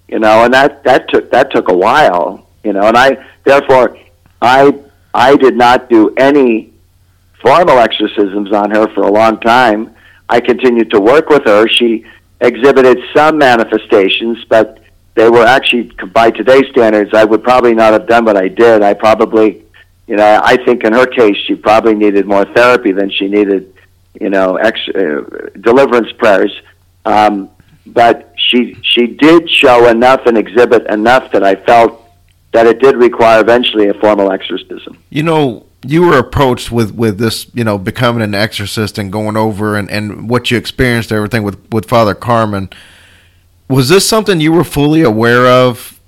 you 0.06 0.18
know, 0.18 0.44
and 0.44 0.54
that 0.54 0.84
that 0.84 1.08
took 1.08 1.30
that 1.30 1.50
took 1.50 1.68
a 1.68 1.76
while, 1.76 2.46
you 2.62 2.72
know, 2.72 2.82
and 2.82 2.96
I 2.96 3.26
therefore 3.44 3.98
I 4.40 4.78
I 5.12 5.36
did 5.36 5.56
not 5.56 5.88
do 5.88 6.14
any 6.16 6.72
formal 7.42 7.78
exorcisms 7.78 8.52
on 8.52 8.70
her 8.70 8.86
for 8.94 9.02
a 9.02 9.10
long 9.10 9.40
time. 9.40 9.94
I 10.28 10.40
continued 10.40 10.90
to 10.90 11.00
work 11.00 11.28
with 11.28 11.44
her. 11.44 11.66
She 11.68 12.04
exhibited 12.40 12.98
some 13.14 13.38
manifestations, 13.38 14.44
but 14.48 14.78
they 15.18 15.28
were 15.28 15.44
actually 15.44 15.84
by 16.14 16.30
today's 16.30 16.68
standards. 16.70 17.12
I 17.12 17.24
would 17.24 17.42
probably 17.42 17.74
not 17.74 17.92
have 17.92 18.06
done 18.06 18.24
what 18.24 18.36
I 18.36 18.48
did. 18.48 18.82
I 18.82 18.94
probably, 18.94 19.64
you 20.06 20.16
know, 20.16 20.40
I 20.42 20.56
think 20.64 20.84
in 20.84 20.92
her 20.92 21.06
case 21.06 21.36
she 21.46 21.54
probably 21.54 21.94
needed 21.94 22.26
more 22.26 22.44
therapy 22.44 22.92
than 22.92 23.10
she 23.10 23.26
needed 23.28 23.74
you 24.20 24.30
know, 24.30 24.56
ex, 24.56 24.80
uh, 24.88 25.22
deliverance 25.60 26.10
prayers. 26.12 26.52
Um, 27.04 27.50
but 27.86 28.34
she 28.36 28.76
she 28.82 29.06
did 29.06 29.48
show 29.50 29.88
enough 29.88 30.26
and 30.26 30.36
exhibit 30.36 30.86
enough 30.88 31.32
that 31.32 31.42
I 31.42 31.54
felt 31.54 32.04
that 32.52 32.66
it 32.66 32.80
did 32.80 32.96
require 32.96 33.40
eventually 33.40 33.88
a 33.88 33.94
formal 33.94 34.30
exorcism. 34.30 35.02
You 35.10 35.22
know, 35.22 35.66
you 35.86 36.02
were 36.02 36.18
approached 36.18 36.70
with 36.70 36.94
with 36.94 37.18
this, 37.18 37.50
you 37.54 37.64
know, 37.64 37.78
becoming 37.78 38.22
an 38.22 38.34
exorcist 38.34 38.98
and 38.98 39.10
going 39.10 39.36
over 39.36 39.76
and 39.76 39.90
and 39.90 40.28
what 40.28 40.50
you 40.50 40.58
experienced, 40.58 41.12
everything 41.12 41.42
with 41.42 41.58
with 41.70 41.88
Father 41.88 42.14
Carmen. 42.14 42.68
Was 43.68 43.88
this 43.88 44.08
something 44.08 44.40
you 44.40 44.52
were 44.52 44.64
fully 44.64 45.02
aware 45.02 45.46
of? 45.46 45.98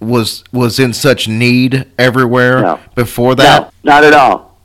Was 0.00 0.44
was 0.52 0.78
in 0.78 0.92
such 0.92 1.26
need 1.26 1.86
everywhere 1.98 2.60
No. 2.62 2.80
before 2.94 3.34
that? 3.34 3.72
No, 3.82 3.92
not 3.92 4.04
at 4.04 4.12
all. 4.14 4.56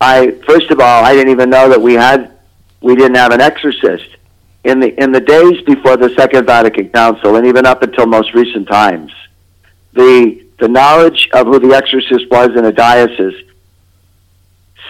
I 0.00 0.32
first 0.46 0.70
of 0.72 0.80
all, 0.80 1.04
I 1.04 1.12
didn't 1.14 1.30
even 1.30 1.50
know 1.50 1.68
that 1.68 1.80
we 1.80 1.94
had 1.94 2.32
we 2.80 2.96
didn't 2.96 3.14
have 3.16 3.32
an 3.32 3.40
exorcist 3.40 4.08
in 4.64 4.80
the 4.80 5.00
in 5.00 5.12
the 5.12 5.20
days 5.20 5.60
before 5.62 5.96
the 5.96 6.10
Second 6.16 6.46
Vatican 6.46 6.88
Council, 6.88 7.36
and 7.36 7.46
even 7.46 7.64
up 7.66 7.82
until 7.82 8.06
most 8.06 8.34
recent 8.34 8.66
times. 8.66 9.12
The 9.92 10.44
the 10.58 10.66
knowledge 10.68 11.28
of 11.32 11.46
who 11.46 11.60
the 11.60 11.74
exorcist 11.74 12.28
was 12.30 12.50
in 12.56 12.64
a 12.64 12.72
diocese 12.72 13.44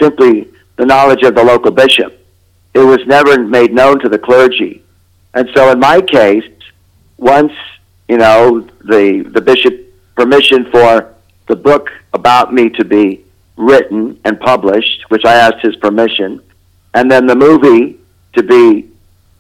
simply 0.01 0.49
the 0.77 0.87
knowledge 0.87 1.23
of 1.23 1.35
the 1.35 1.45
local 1.45 1.71
bishop. 1.71 2.27
It 2.73 2.79
was 2.81 3.01
never 3.07 3.39
made 3.45 3.75
known 3.75 3.99
to 4.01 4.09
the 4.09 4.19
clergy, 4.19 4.83
and 5.35 5.49
so 5.55 5.71
in 5.71 5.79
my 5.79 6.01
case, 6.01 6.45
once 7.21 7.53
you 8.09 8.17
know 8.17 8.61
the 8.85 9.23
the 9.33 9.41
bishop 9.41 9.75
permission 10.17 10.71
for 10.73 11.15
the 11.47 11.55
book 11.55 11.89
about 12.13 12.53
me 12.53 12.69
to 12.71 12.85
be 12.85 13.25
written 13.57 14.19
and 14.25 14.41
published, 14.41 15.05
which 15.11 15.25
I 15.25 15.35
asked 15.35 15.61
his 15.63 15.77
permission, 15.77 16.43
and 16.95 17.11
then 17.11 17.27
the 17.27 17.37
movie 17.37 17.99
to 18.33 18.43
be 18.43 18.91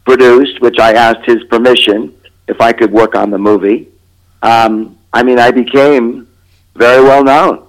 produced, 0.04 0.60
which 0.60 0.78
I 0.78 0.92
asked 0.92 1.24
his 1.24 1.42
permission 1.44 2.14
if 2.48 2.60
I 2.60 2.72
could 2.72 2.92
work 2.92 3.14
on 3.14 3.30
the 3.30 3.38
movie. 3.38 3.88
Um, 4.42 4.98
I 5.12 5.22
mean, 5.22 5.38
I 5.38 5.50
became 5.50 6.28
very 6.74 7.02
well 7.02 7.24
known. 7.24 7.66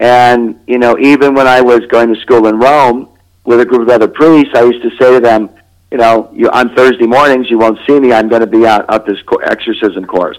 And, 0.00 0.58
you 0.66 0.78
know, 0.78 0.98
even 0.98 1.34
when 1.34 1.46
I 1.46 1.60
was 1.60 1.80
going 1.86 2.12
to 2.12 2.20
school 2.20 2.46
in 2.46 2.58
Rome 2.58 3.08
with 3.44 3.60
a 3.60 3.66
group 3.66 3.82
of 3.82 3.88
other 3.90 4.08
priests, 4.08 4.54
I 4.54 4.62
used 4.64 4.82
to 4.82 4.90
say 4.96 5.12
to 5.14 5.20
them, 5.20 5.50
you 5.90 5.98
know, 5.98 6.30
you, 6.32 6.48
on 6.50 6.74
Thursday 6.74 7.06
mornings, 7.06 7.50
you 7.50 7.58
won't 7.58 7.78
see 7.86 7.98
me. 7.98 8.12
I'm 8.12 8.28
going 8.28 8.42
to 8.42 8.46
be 8.46 8.66
out 8.66 8.92
at 8.92 9.06
this 9.06 9.20
co- 9.22 9.38
exorcism 9.38 10.04
course. 10.04 10.38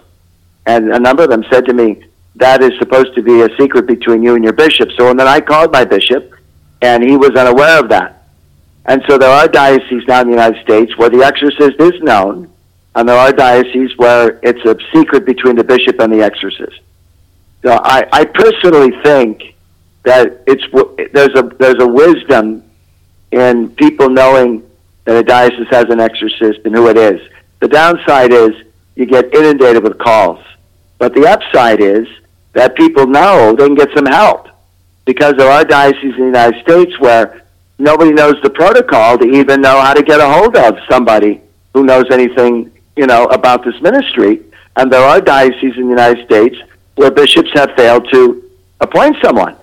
And 0.66 0.94
a 0.94 1.00
number 1.00 1.24
of 1.24 1.30
them 1.30 1.44
said 1.50 1.66
to 1.66 1.74
me, 1.74 2.06
that 2.36 2.64
is 2.64 2.72
supposed 2.80 3.14
to 3.16 3.22
be 3.22 3.42
a 3.42 3.50
secret 3.58 3.88
between 3.88 4.24
you 4.24 4.36
and 4.36 4.44
your 4.44 4.54
bishop. 4.54 4.90
So 4.98 5.10
and 5.10 5.20
then 5.20 5.28
I 5.28 5.42
called 5.42 5.72
my 5.72 5.84
bishop, 5.84 6.34
and 6.82 7.04
he 7.04 7.18
was 7.18 7.32
unaware 7.32 7.80
of 7.80 7.90
that. 7.90 8.24
And 8.86 9.04
so 9.08 9.18
there 9.18 9.30
are 9.30 9.48
dioceses 9.48 10.04
now 10.08 10.22
in 10.22 10.28
the 10.28 10.34
United 10.34 10.64
States 10.64 10.98
where 10.98 11.10
the 11.10 11.24
exorcist 11.24 11.80
is 11.80 12.02
known, 12.02 12.52
and 12.96 13.08
there 13.08 13.18
are 13.18 13.32
dioceses 13.32 13.96
where 13.98 14.40
it's 14.42 14.64
a 14.66 14.78
secret 14.94 15.26
between 15.26 15.56
the 15.56 15.64
bishop 15.64 16.00
and 16.00 16.12
the 16.12 16.22
exorcist. 16.22 16.80
So 17.64 17.80
I, 17.84 18.08
I 18.12 18.26
personally 18.26 18.92
think 19.04 19.56
that 20.04 20.42
it's 20.48 20.64
there's 21.14 21.36
a 21.36 21.44
there's 21.60 21.80
a 21.80 21.88
wisdom 21.88 22.64
in 23.32 23.70
people 23.76 24.10
knowing 24.10 24.64
that 25.06 25.16
a 25.16 25.24
diocese 25.24 25.68
has 25.70 25.86
an 25.90 26.00
exorcist 26.00 26.60
and 26.66 26.76
who 26.76 26.88
it 26.88 26.98
is. 26.98 27.22
The 27.60 27.68
downside 27.68 28.32
is 28.32 28.52
you 28.96 29.06
get 29.06 29.34
inundated 29.34 29.84
with 29.84 29.98
calls, 29.98 30.44
but 30.98 31.14
the 31.14 31.28
upside 31.28 31.82
is 31.82 32.08
that 32.54 32.76
people 32.76 33.08
know 33.08 33.56
they 33.56 33.66
can 33.66 33.76
get 33.76 33.90
some 33.96 34.06
help 34.06 34.48
because 35.06 35.36
there 35.38 35.50
are 35.50 35.64
dioceses 35.64 36.16
in 36.16 36.20
the 36.20 36.26
United 36.26 36.62
States 36.62 37.00
where 37.00 37.44
nobody 37.80 38.12
knows 38.12 38.36
the 38.44 38.50
protocol 38.50 39.18
to 39.18 39.26
even 39.26 39.62
know 39.62 39.80
how 39.82 39.94
to 39.94 40.04
get 40.04 40.20
a 40.20 40.30
hold 40.30 40.56
of 40.56 40.78
somebody 40.90 41.42
who 41.74 41.84
knows 41.84 42.06
anything, 42.12 42.72
you 42.96 43.08
know, 43.08 43.26
about 43.26 43.64
this 43.64 43.80
ministry. 43.82 44.42
And 44.76 44.92
there 44.92 45.02
are 45.02 45.20
dioceses 45.20 45.78
in 45.78 45.84
the 45.84 45.90
United 45.90 46.26
States 46.26 46.58
where 46.96 47.12
bishops 47.12 47.50
have 47.54 47.72
failed 47.76 48.08
to 48.12 48.50
appoint 48.80 49.18
someone. 49.24 49.56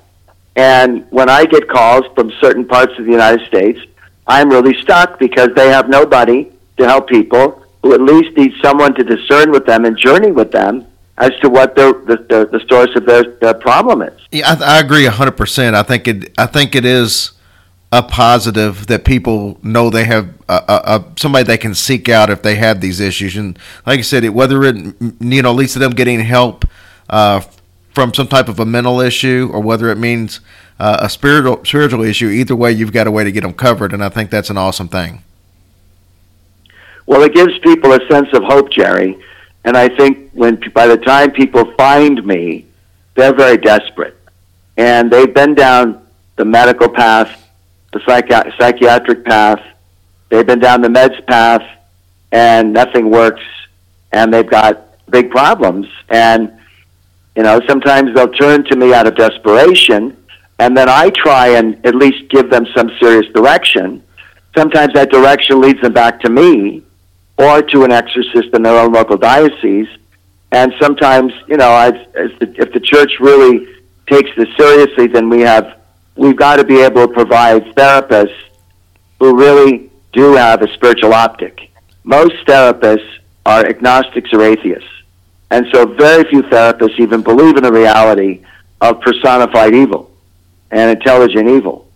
And 0.56 1.06
when 1.10 1.28
I 1.28 1.44
get 1.44 1.68
calls 1.68 2.04
from 2.14 2.32
certain 2.40 2.66
parts 2.66 2.92
of 2.98 3.04
the 3.04 3.12
United 3.12 3.46
States, 3.46 3.78
I'm 4.28 4.50
really 4.50 4.80
stuck 4.82 5.18
because 5.18 5.48
they 5.56 5.68
have 5.68 5.88
nobody 5.88 6.52
to 6.76 6.84
help 6.86 7.08
people 7.08 7.64
who 7.82 7.94
at 7.94 8.00
least 8.00 8.36
need 8.36 8.52
someone 8.62 8.94
to 8.94 9.04
discern 9.04 9.50
with 9.50 9.64
them 9.64 9.84
and 9.84 9.96
journey 9.96 10.30
with 10.30 10.52
them 10.52 10.86
as 11.16 11.30
to 11.40 11.48
what 11.48 11.74
the, 11.74 11.92
the, 12.06 12.46
the 12.46 12.64
source 12.68 12.94
of 12.94 13.06
their, 13.06 13.24
their 13.40 13.54
problem 13.54 14.02
is. 14.02 14.20
Yeah, 14.30 14.54
I, 14.60 14.76
I 14.76 14.80
agree 14.80 15.04
hundred 15.06 15.36
percent. 15.36 15.74
I 15.74 15.82
think 15.82 16.06
it. 16.06 16.32
I 16.38 16.46
think 16.46 16.74
it 16.74 16.84
is 16.84 17.32
a 17.90 18.02
positive 18.02 18.86
that 18.88 19.04
people 19.04 19.58
know 19.62 19.88
they 19.88 20.04
have 20.04 20.28
a, 20.48 20.62
a, 20.68 20.74
a 20.84 21.12
somebody 21.16 21.44
they 21.44 21.56
can 21.56 21.74
seek 21.74 22.08
out 22.08 22.28
if 22.28 22.42
they 22.42 22.56
have 22.56 22.80
these 22.80 23.00
issues. 23.00 23.36
And 23.36 23.58
like 23.86 23.98
I 23.98 24.02
said, 24.02 24.24
it, 24.24 24.30
whether 24.30 24.62
it 24.64 24.76
you 25.20 25.42
know 25.42 25.52
leads 25.52 25.72
to 25.72 25.78
them 25.78 25.92
getting 25.92 26.20
help 26.20 26.64
uh, 27.08 27.40
from 27.94 28.12
some 28.14 28.28
type 28.28 28.48
of 28.48 28.60
a 28.60 28.66
mental 28.66 29.00
issue 29.00 29.50
or 29.52 29.60
whether 29.60 29.88
it 29.90 29.98
means 29.98 30.40
uh, 30.78 30.98
a 31.00 31.08
spiritual 31.08 31.64
spiritual 31.64 32.02
issue, 32.02 32.28
either 32.28 32.54
way, 32.54 32.72
you've 32.72 32.92
got 32.92 33.06
a 33.06 33.10
way 33.10 33.24
to 33.24 33.32
get 33.32 33.42
them 33.42 33.52
covered. 33.52 33.92
And 33.92 34.02
I 34.02 34.08
think 34.08 34.30
that's 34.30 34.50
an 34.50 34.56
awesome 34.56 34.88
thing. 34.88 35.22
Well, 37.06 37.22
it 37.22 37.34
gives 37.34 37.58
people 37.60 37.92
a 37.92 38.00
sense 38.10 38.28
of 38.34 38.42
hope, 38.44 38.70
Jerry. 38.70 39.18
And 39.64 39.76
I 39.76 39.88
think 39.88 40.30
when 40.32 40.60
by 40.72 40.86
the 40.86 40.96
time 40.96 41.30
people 41.30 41.72
find 41.76 42.24
me, 42.24 42.66
they're 43.14 43.34
very 43.34 43.56
desperate, 43.56 44.16
and 44.76 45.10
they've 45.10 45.34
been 45.34 45.54
down 45.54 46.06
the 46.36 46.44
medical 46.44 46.88
path, 46.88 47.50
the 47.92 47.98
psychi- 48.00 48.56
psychiatric 48.58 49.24
path. 49.24 49.60
They've 50.28 50.46
been 50.46 50.60
down 50.60 50.82
the 50.82 50.88
meds 50.88 51.26
path, 51.26 51.62
and 52.30 52.72
nothing 52.72 53.10
works, 53.10 53.42
and 54.12 54.32
they've 54.32 54.48
got 54.48 54.84
big 55.10 55.30
problems. 55.30 55.86
And 56.08 56.52
you 57.36 57.42
know, 57.42 57.60
sometimes 57.66 58.14
they'll 58.14 58.32
turn 58.32 58.64
to 58.64 58.76
me 58.76 58.92
out 58.92 59.06
of 59.06 59.16
desperation, 59.16 60.16
and 60.58 60.76
then 60.76 60.88
I 60.88 61.10
try 61.10 61.48
and 61.48 61.84
at 61.86 61.94
least 61.94 62.28
give 62.30 62.50
them 62.50 62.66
some 62.76 62.90
serious 63.00 63.32
direction. 63.32 64.02
Sometimes 64.56 64.92
that 64.94 65.10
direction 65.10 65.60
leads 65.60 65.80
them 65.80 65.92
back 65.92 66.20
to 66.20 66.30
me 66.30 66.82
or 67.36 67.62
to 67.62 67.84
an 67.84 67.92
exorcist 67.92 68.48
in 68.52 68.62
their 68.62 68.76
own 68.76 68.92
local 68.92 69.16
diocese. 69.16 69.88
And 70.50 70.72
sometimes, 70.80 71.32
you 71.46 71.58
know, 71.58 71.90
the, 72.12 72.54
if 72.56 72.72
the 72.72 72.80
church 72.80 73.12
really 73.20 73.68
takes 74.08 74.30
this 74.36 74.48
seriously, 74.56 75.06
then 75.06 75.28
we 75.28 75.42
have 75.42 75.78
we've 76.16 76.36
got 76.36 76.56
to 76.56 76.64
be 76.64 76.80
able 76.80 77.06
to 77.06 77.12
provide 77.12 77.64
therapists 77.76 78.34
who 79.20 79.38
really 79.38 79.90
do 80.12 80.34
have 80.34 80.62
a 80.62 80.74
spiritual 80.74 81.14
optic. 81.14 81.70
Most 82.02 82.34
therapists 82.46 83.18
are 83.46 83.64
agnostics 83.64 84.32
or 84.32 84.42
atheists, 84.42 84.88
and 85.50 85.66
so 85.72 85.86
very 85.86 86.24
few 86.24 86.42
therapists 86.42 86.98
even 86.98 87.22
believe 87.22 87.56
in 87.56 87.62
the 87.62 87.72
reality 87.72 88.42
of 88.80 89.00
personified 89.02 89.74
evil 89.74 90.10
and 90.70 90.90
intelligent 90.90 91.48
evil. 91.48 91.88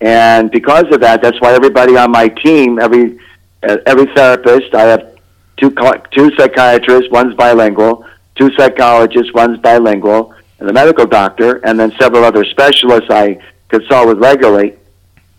And 0.00 0.50
because 0.50 0.84
of 0.92 1.00
that, 1.00 1.22
that's 1.22 1.40
why 1.40 1.54
everybody 1.54 1.96
on 1.96 2.10
my 2.10 2.28
team, 2.28 2.78
every 2.78 3.18
uh, 3.62 3.78
every 3.86 4.06
therapist, 4.14 4.74
I 4.74 4.82
have 4.82 5.18
two 5.56 5.74
two 6.12 6.30
psychiatrists, 6.36 7.10
one's 7.10 7.34
bilingual, 7.34 8.06
two 8.36 8.50
psychologists, 8.56 9.32
one's 9.34 9.58
bilingual, 9.58 10.34
and 10.60 10.68
the 10.68 10.72
medical 10.72 11.06
doctor, 11.06 11.56
and 11.66 11.78
then 11.78 11.92
several 11.98 12.24
other 12.24 12.44
specialists 12.44 13.10
I 13.10 13.38
consult 13.68 14.08
with 14.08 14.18
regularly. 14.18 14.76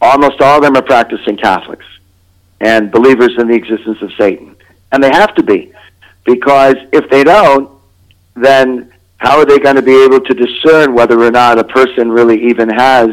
Almost 0.01 0.41
all 0.41 0.57
of 0.57 0.63
them 0.63 0.75
are 0.75 0.81
practicing 0.81 1.37
Catholics 1.37 1.85
and 2.61 2.91
believers 2.91 3.31
in 3.37 3.47
the 3.47 3.53
existence 3.53 4.01
of 4.01 4.11
Satan, 4.17 4.55
and 4.91 5.01
they 5.01 5.11
have 5.11 5.33
to 5.35 5.43
be, 5.43 5.71
because 6.25 6.75
if 6.91 7.09
they 7.09 7.23
don't, 7.23 7.71
then 8.35 8.91
how 9.19 9.37
are 9.37 9.45
they 9.45 9.59
going 9.59 9.75
to 9.75 9.81
be 9.81 10.03
able 10.03 10.19
to 10.21 10.33
discern 10.33 10.93
whether 10.93 11.21
or 11.21 11.31
not 11.31 11.59
a 11.59 11.63
person 11.63 12.09
really 12.11 12.49
even 12.49 12.69
has 12.69 13.09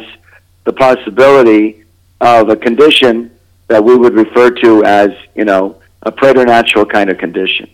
the 0.65 0.73
possibility 0.73 1.85
of 2.21 2.49
a 2.49 2.57
condition 2.57 3.31
that 3.69 3.85
we 3.85 3.97
would 3.97 4.15
refer 4.15 4.51
to 4.51 4.85
as, 4.85 5.11
you 5.35 5.45
know, 5.45 5.81
a 6.03 6.13
preternatural 6.13 6.87
kind 6.87 7.11
of 7.11 7.19
condition? 7.19 7.69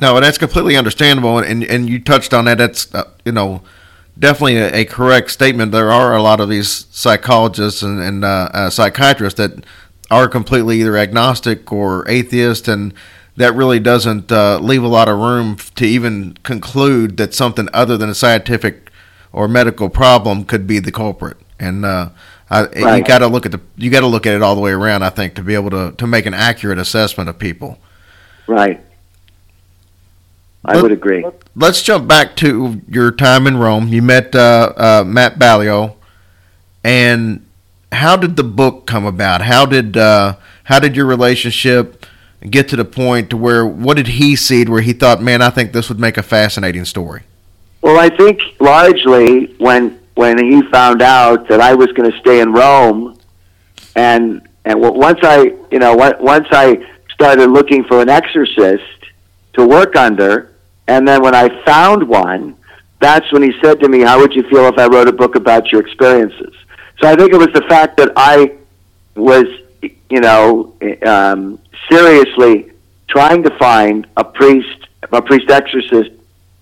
No, 0.00 0.16
and 0.16 0.24
that's 0.24 0.38
completely 0.38 0.76
understandable, 0.76 1.38
and 1.38 1.64
and 1.64 1.88
you 1.88 1.98
touched 1.98 2.32
on 2.32 2.44
that. 2.44 2.58
That's 2.58 2.94
uh, 2.94 3.10
you 3.24 3.32
know 3.32 3.62
definitely 4.16 4.56
a, 4.56 4.72
a, 4.72 4.84
correct 4.84 5.30
statement. 5.30 5.72
There 5.72 5.90
are 5.90 6.14
a 6.14 6.22
lot 6.22 6.40
of 6.40 6.48
these 6.48 6.86
psychologists 6.90 7.82
and, 7.82 8.00
and 8.00 8.24
uh, 8.24 8.48
uh, 8.52 8.70
psychiatrists 8.70 9.38
that 9.38 9.64
are 10.10 10.28
completely 10.28 10.80
either 10.80 10.96
agnostic 10.96 11.72
or 11.72 12.08
atheist, 12.08 12.68
and 12.68 12.94
that 13.38 13.54
really 13.54 13.78
doesn't 13.78 14.32
uh, 14.32 14.58
leave 14.58 14.82
a 14.82 14.88
lot 14.88 15.08
of 15.08 15.16
room 15.18 15.56
to 15.76 15.86
even 15.86 16.34
conclude 16.42 17.16
that 17.18 17.32
something 17.34 17.68
other 17.72 17.96
than 17.96 18.10
a 18.10 18.14
scientific 18.14 18.90
or 19.32 19.46
medical 19.46 19.88
problem 19.88 20.44
could 20.44 20.66
be 20.66 20.80
the 20.80 20.90
culprit. 20.90 21.36
And 21.58 21.84
uh, 21.84 22.10
I, 22.50 22.64
right. 22.64 22.98
you 22.98 23.04
got 23.04 23.18
to 23.18 23.28
look 23.28 23.46
at 23.46 23.52
the 23.52 23.60
you 23.76 23.90
got 23.90 24.00
to 24.00 24.08
look 24.08 24.26
at 24.26 24.34
it 24.34 24.42
all 24.42 24.56
the 24.56 24.60
way 24.60 24.72
around. 24.72 25.04
I 25.04 25.10
think 25.10 25.34
to 25.34 25.42
be 25.42 25.54
able 25.54 25.70
to 25.70 25.92
to 25.92 26.06
make 26.06 26.26
an 26.26 26.34
accurate 26.34 26.78
assessment 26.78 27.28
of 27.28 27.38
people. 27.38 27.78
Right. 28.48 28.80
I 30.64 30.74
Let, 30.74 30.82
would 30.82 30.92
agree. 30.92 31.24
Let's 31.54 31.82
jump 31.82 32.08
back 32.08 32.34
to 32.36 32.82
your 32.88 33.12
time 33.12 33.46
in 33.46 33.56
Rome. 33.56 33.88
You 33.88 34.02
met 34.02 34.34
uh, 34.34 34.72
uh, 34.76 35.04
Matt 35.06 35.38
Baglio, 35.38 35.94
and 36.82 37.46
how 37.92 38.16
did 38.16 38.34
the 38.34 38.44
book 38.44 38.86
come 38.86 39.06
about? 39.06 39.42
How 39.42 39.64
did 39.64 39.96
uh, 39.96 40.36
how 40.64 40.80
did 40.80 40.96
your 40.96 41.06
relationship 41.06 42.04
get 42.48 42.68
to 42.68 42.76
the 42.76 42.84
point 42.84 43.30
to 43.30 43.36
where 43.36 43.66
what 43.66 43.96
did 43.96 44.06
he 44.06 44.36
see 44.36 44.64
where 44.64 44.80
he 44.80 44.92
thought, 44.92 45.20
man, 45.22 45.42
I 45.42 45.50
think 45.50 45.72
this 45.72 45.88
would 45.88 45.98
make 45.98 46.16
a 46.16 46.22
fascinating 46.22 46.84
story? 46.84 47.22
Well, 47.80 47.98
I 47.98 48.08
think 48.08 48.40
largely 48.60 49.54
when 49.58 50.00
when 50.14 50.38
he 50.44 50.62
found 50.70 51.00
out 51.00 51.48
that 51.48 51.60
I 51.60 51.74
was 51.74 51.92
going 51.92 52.10
to 52.10 52.18
stay 52.18 52.40
in 52.40 52.52
Rome, 52.52 53.18
and 53.94 54.46
and 54.64 54.80
once 54.80 55.20
I 55.22 55.54
you 55.70 55.78
know 55.78 55.94
once 55.94 56.48
I 56.50 56.84
started 57.18 57.50
looking 57.50 57.82
for 57.84 58.00
an 58.00 58.08
exorcist 58.08 58.84
to 59.54 59.66
work 59.66 59.96
under. 59.96 60.54
And 60.86 61.06
then 61.06 61.20
when 61.20 61.34
I 61.34 61.48
found 61.64 62.08
one, 62.08 62.56
that's 63.00 63.30
when 63.32 63.42
he 63.42 63.52
said 63.60 63.80
to 63.80 63.88
me, 63.88 64.00
How 64.00 64.18
would 64.20 64.34
you 64.34 64.44
feel 64.44 64.66
if 64.66 64.78
I 64.78 64.86
wrote 64.86 65.08
a 65.08 65.12
book 65.12 65.34
about 65.34 65.70
your 65.70 65.80
experiences? 65.80 66.54
So 67.00 67.08
I 67.08 67.14
think 67.14 67.32
it 67.32 67.36
was 67.36 67.52
the 67.52 67.62
fact 67.68 67.96
that 67.98 68.12
I 68.16 68.56
was, 69.14 69.44
you 69.82 70.20
know, 70.20 70.74
um, 71.04 71.58
seriously 71.90 72.72
trying 73.08 73.42
to 73.42 73.50
find 73.58 74.06
a 74.16 74.24
priest, 74.24 74.86
a 75.12 75.22
priest 75.22 75.50
exorcist 75.50 76.10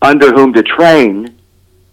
under 0.03 0.33
whom 0.33 0.53
to 0.55 0.63
train. 0.63 1.35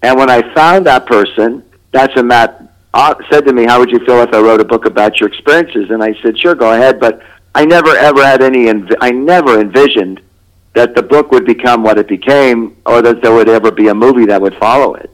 And 0.02 0.18
when 0.18 0.30
I 0.30 0.54
found 0.54 0.86
that 0.86 1.06
person, 1.06 1.64
that's 1.92 2.16
a 2.18 2.24
Matt 2.24 2.60
uh, 2.94 3.16
said 3.32 3.46
to 3.46 3.54
me, 3.54 3.66
"How 3.66 3.80
would 3.80 3.90
you 3.90 4.00
feel 4.06 4.22
if 4.22 4.34
I 4.34 4.40
wrote 4.40 4.62
a 4.62 4.66
book 4.66 4.86
about 4.86 5.20
your 5.20 5.30
experiences?" 5.30 5.90
And 5.90 6.04
I 6.04 6.14
said, 6.22 6.38
"Sure, 6.38 6.56
go 6.56 6.74
ahead." 6.74 7.00
But 7.00 7.22
I 7.56 7.66
never 7.66 7.90
ever 7.90 8.24
had 8.24 8.42
any. 8.44 8.66
Env- 8.66 8.96
I 9.02 9.12
never 9.12 9.60
envisioned 9.60 10.22
that 10.74 10.96
the 10.96 11.04
book 11.04 11.32
would 11.32 11.46
become 11.46 11.84
what 11.84 11.98
it 11.98 12.08
became 12.08 12.76
or 12.86 13.02
that 13.02 13.22
there 13.22 13.34
would 13.34 13.50
ever 13.50 13.72
be 13.72 13.88
a 13.90 13.96
movie 13.96 14.26
that 14.26 14.42
would 14.42 14.56
follow 14.56 14.96
it. 14.96 15.10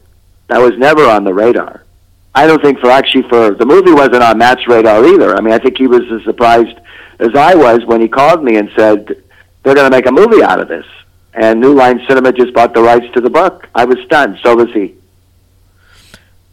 That 0.48 0.60
was 0.60 0.72
never 0.78 1.06
on 1.06 1.24
the 1.24 1.34
radar. 1.34 1.84
I 2.34 2.48
don't 2.48 2.62
think 2.62 2.80
for 2.80 2.90
actually 2.90 3.28
for 3.30 3.52
the 3.52 3.66
movie 3.66 3.92
wasn't 3.92 4.24
on 4.24 4.38
Matt's 4.38 4.68
radar 4.68 5.06
either. 5.06 5.36
I 5.36 5.42
mean, 5.42 5.54
I 5.54 5.60
think 5.60 5.78
he 5.78 5.88
was 5.88 6.02
as 6.12 6.24
surprised 6.24 6.80
as 7.20 7.36
I 7.36 7.56
was 7.56 7.86
when 7.86 8.02
he 8.02 8.08
called 8.08 8.44
me 8.44 8.58
and 8.58 8.70
said 8.76 9.08
they're 9.64 9.76
going 9.76 9.90
to 9.90 9.96
make 9.96 10.08
a 10.08 10.12
movie 10.12 10.44
out 10.44 10.60
of 10.60 10.68
this. 10.68 10.86
And 11.34 11.60
New 11.60 11.74
Line 11.74 12.02
Cinema 12.08 12.34
just 12.34 12.54
bought 12.54 12.74
the 12.74 12.82
rights 12.82 13.06
to 13.14 13.22
the 13.22 13.30
book. 13.30 13.68
I 13.76 13.86
was 13.86 13.98
stunned. 14.06 14.40
So 14.44 14.56
was 14.56 14.72
he. 14.74 14.96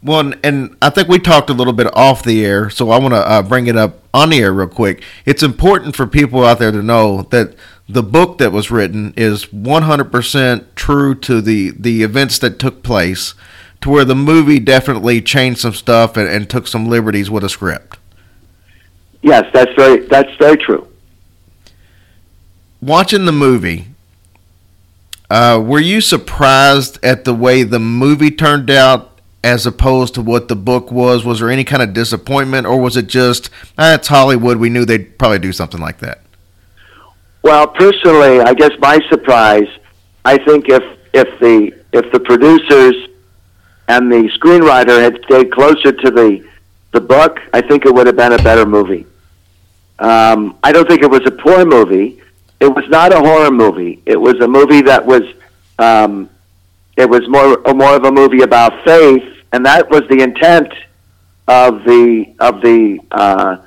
Well, 0.03 0.33
and 0.43 0.77
I 0.81 0.91
think 0.91 1.07
we 1.07 1.17
talked 1.17 1.49
a 1.49 1.53
little 1.53 1.73
bit 1.73 1.87
off 1.95 2.23
the 2.23 2.45
air, 2.45 2.69
so 2.69 2.91
I 2.91 2.99
want 2.99 3.15
to 3.15 3.19
uh, 3.19 3.41
bring 3.41 3.65
it 3.65 3.75
up 3.75 4.03
on 4.13 4.29
the 4.29 4.39
air 4.39 4.53
real 4.53 4.67
quick. 4.67 5.03
It's 5.25 5.41
important 5.41 5.95
for 5.95 6.05
people 6.05 6.45
out 6.45 6.59
there 6.59 6.71
to 6.71 6.83
know 6.83 7.23
that 7.23 7.55
the 7.89 8.03
book 8.03 8.37
that 8.37 8.51
was 8.51 8.69
written 8.69 9.13
is 9.17 9.47
100% 9.47 10.65
true 10.75 11.15
to 11.15 11.41
the, 11.41 11.71
the 11.71 12.03
events 12.03 12.37
that 12.39 12.59
took 12.59 12.83
place, 12.83 13.33
to 13.81 13.89
where 13.89 14.05
the 14.05 14.15
movie 14.15 14.59
definitely 14.59 15.21
changed 15.21 15.61
some 15.61 15.73
stuff 15.73 16.15
and, 16.15 16.29
and 16.29 16.49
took 16.49 16.67
some 16.67 16.87
liberties 16.87 17.29
with 17.29 17.43
a 17.43 17.49
script. 17.49 17.97
Yes, 19.21 19.45
that's 19.53 19.73
very 19.75 20.05
that's 20.07 20.33
very 20.37 20.57
true. 20.57 20.87
Watching 22.81 23.25
the 23.25 23.31
movie, 23.31 23.87
uh, 25.29 25.61
were 25.63 25.79
you 25.79 25.99
surprised 25.99 27.03
at 27.03 27.25
the 27.25 27.33
way 27.33 27.63
the 27.63 27.79
movie 27.79 28.31
turned 28.31 28.69
out 28.69 29.19
as 29.43 29.65
opposed 29.65 30.13
to 30.15 30.21
what 30.21 30.47
the 30.47 30.55
book 30.55 30.91
was? 30.91 31.25
Was 31.25 31.39
there 31.39 31.49
any 31.49 31.63
kind 31.63 31.81
of 31.81 31.93
disappointment, 31.93 32.67
or 32.67 32.79
was 32.79 32.97
it 32.97 33.07
just, 33.07 33.49
ah, 33.77 33.95
it's 33.95 34.07
Hollywood, 34.07 34.57
we 34.57 34.69
knew 34.69 34.85
they'd 34.85 35.17
probably 35.17 35.39
do 35.39 35.51
something 35.51 35.81
like 35.81 35.99
that? 35.99 36.21
Well, 37.43 37.67
personally, 37.67 38.41
I 38.41 38.53
guess 38.53 38.71
my 38.79 38.99
surprise, 39.09 39.67
I 40.25 40.37
think 40.37 40.69
if 40.69 40.83
if 41.13 41.39
the 41.39 41.71
if 41.93 42.11
the 42.11 42.19
producers 42.19 42.95
and 43.87 44.11
the 44.11 44.29
screenwriter 44.37 45.01
had 45.01 45.17
stayed 45.25 45.51
closer 45.51 45.91
to 45.91 46.11
the 46.11 46.45
the 46.91 47.01
book, 47.01 47.39
I 47.53 47.61
think 47.61 47.85
it 47.85 47.93
would 47.93 48.07
have 48.07 48.15
been 48.15 48.33
a 48.33 48.41
better 48.43 48.65
movie. 48.65 49.05
Um, 49.99 50.57
I 50.63 50.71
don't 50.71 50.87
think 50.87 51.01
it 51.01 51.09
was 51.09 51.25
a 51.25 51.31
poor 51.31 51.65
movie. 51.65 52.21
It 52.59 52.67
was 52.67 52.87
not 52.89 53.13
a 53.13 53.19
horror 53.19 53.51
movie. 53.51 54.01
It 54.05 54.19
was 54.19 54.39
a 54.39 54.47
movie 54.47 54.81
that 54.81 55.05
was 55.05 55.23
um, 55.79 56.29
it 56.95 57.09
was 57.09 57.27
more 57.27 57.57
more 57.73 57.95
of 57.95 58.03
a 58.03 58.11
movie 58.11 58.41
about 58.41 58.83
faith, 58.83 59.23
and 59.51 59.65
that 59.65 59.89
was 59.89 60.01
the 60.09 60.21
intent 60.21 60.73
of 61.47 61.83
the 61.83 62.33
of 62.39 62.61
the 62.61 62.99
uh, 63.11 63.57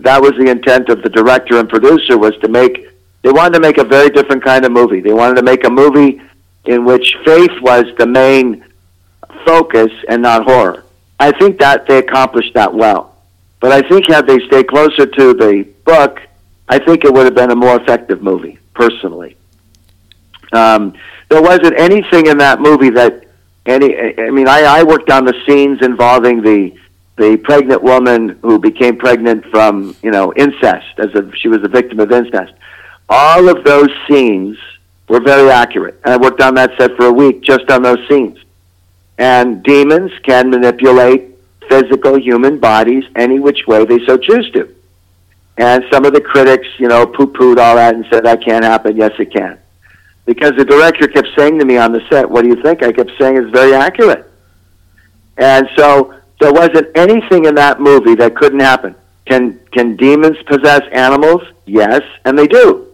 that 0.00 0.20
was 0.20 0.32
the 0.32 0.50
intent 0.50 0.88
of 0.88 1.02
the 1.02 1.08
director 1.08 1.58
and 1.58 1.68
producer 1.68 2.18
was 2.18 2.36
to 2.38 2.48
make 2.48 2.88
they 3.22 3.32
wanted 3.32 3.54
to 3.54 3.60
make 3.60 3.78
a 3.78 3.84
very 3.84 4.10
different 4.10 4.44
kind 4.44 4.64
of 4.64 4.72
movie. 4.72 5.00
They 5.00 5.12
wanted 5.12 5.36
to 5.36 5.42
make 5.42 5.64
a 5.64 5.70
movie 5.70 6.20
in 6.66 6.84
which 6.84 7.16
faith 7.24 7.50
was 7.60 7.84
the 7.98 8.06
main 8.06 8.64
focus 9.44 9.90
and 10.08 10.22
not 10.22 10.44
horror. 10.44 10.84
I 11.18 11.32
think 11.32 11.58
that 11.60 11.86
they 11.86 11.98
accomplished 11.98 12.54
that 12.54 12.74
well. 12.74 13.16
But 13.60 13.72
I 13.72 13.86
think 13.88 14.08
had 14.08 14.26
they 14.26 14.38
stayed 14.46 14.68
closer 14.68 15.06
to 15.06 15.34
the 15.34 15.66
book, 15.84 16.20
I 16.68 16.78
think 16.78 17.04
it 17.04 17.12
would 17.12 17.24
have 17.24 17.34
been 17.34 17.50
a 17.50 17.56
more 17.56 17.80
effective 17.80 18.22
movie, 18.22 18.58
personally. 18.74 19.36
Um, 20.52 20.94
there 21.28 21.42
wasn't 21.42 21.78
anything 21.78 22.26
in 22.26 22.38
that 22.38 22.60
movie 22.60 22.90
that 22.90 23.24
any. 23.64 23.96
I 24.18 24.30
mean, 24.30 24.48
I, 24.48 24.62
I 24.62 24.82
worked 24.82 25.10
on 25.10 25.24
the 25.24 25.34
scenes 25.46 25.82
involving 25.82 26.42
the 26.42 26.76
the 27.16 27.36
pregnant 27.38 27.82
woman 27.82 28.38
who 28.42 28.58
became 28.58 28.96
pregnant 28.96 29.44
from 29.46 29.96
you 30.02 30.10
know 30.10 30.32
incest, 30.34 30.98
as 30.98 31.14
a, 31.14 31.34
she 31.36 31.48
was 31.48 31.64
a 31.64 31.68
victim 31.68 31.98
of 31.98 32.12
incest 32.12 32.52
all 33.08 33.48
of 33.48 33.64
those 33.64 33.88
scenes 34.08 34.56
were 35.08 35.20
very 35.20 35.50
accurate. 35.50 36.00
And 36.04 36.14
I 36.14 36.16
worked 36.16 36.40
on 36.40 36.54
that 36.54 36.72
set 36.78 36.96
for 36.96 37.06
a 37.06 37.12
week 37.12 37.42
just 37.42 37.70
on 37.70 37.82
those 37.82 37.98
scenes. 38.08 38.38
And 39.18 39.62
demons 39.62 40.12
can 40.22 40.50
manipulate 40.50 41.30
physical 41.68 42.18
human 42.18 42.58
bodies 42.58 43.04
any 43.16 43.38
which 43.38 43.66
way 43.66 43.84
they 43.84 44.04
so 44.06 44.16
choose 44.16 44.50
to. 44.52 44.74
And 45.56 45.84
some 45.90 46.04
of 46.04 46.12
the 46.12 46.20
critics, 46.20 46.66
you 46.78 46.88
know, 46.88 47.06
poo 47.06 47.32
pooed 47.32 47.58
all 47.58 47.76
that 47.76 47.94
and 47.94 48.04
said 48.10 48.24
that 48.24 48.44
can't 48.44 48.64
happen. 48.64 48.96
Yes, 48.96 49.12
it 49.18 49.32
can. 49.32 49.58
Because 50.26 50.52
the 50.56 50.64
director 50.64 51.08
kept 51.08 51.28
saying 51.36 51.58
to 51.58 51.64
me 51.64 51.78
on 51.78 51.92
the 51.92 52.02
set, 52.10 52.28
What 52.28 52.42
do 52.42 52.48
you 52.48 52.62
think? 52.62 52.82
I 52.82 52.92
kept 52.92 53.12
saying 53.18 53.36
it's 53.36 53.50
very 53.50 53.74
accurate. 53.74 54.30
And 55.38 55.68
so 55.76 56.14
there 56.40 56.52
wasn't 56.52 56.88
anything 56.94 57.46
in 57.46 57.54
that 57.54 57.80
movie 57.80 58.14
that 58.16 58.36
couldn't 58.36 58.60
happen. 58.60 58.94
Can, 59.24 59.58
can 59.72 59.96
demons 59.96 60.36
possess 60.46 60.82
animals? 60.92 61.42
Yes, 61.64 62.02
and 62.24 62.38
they 62.38 62.46
do 62.46 62.86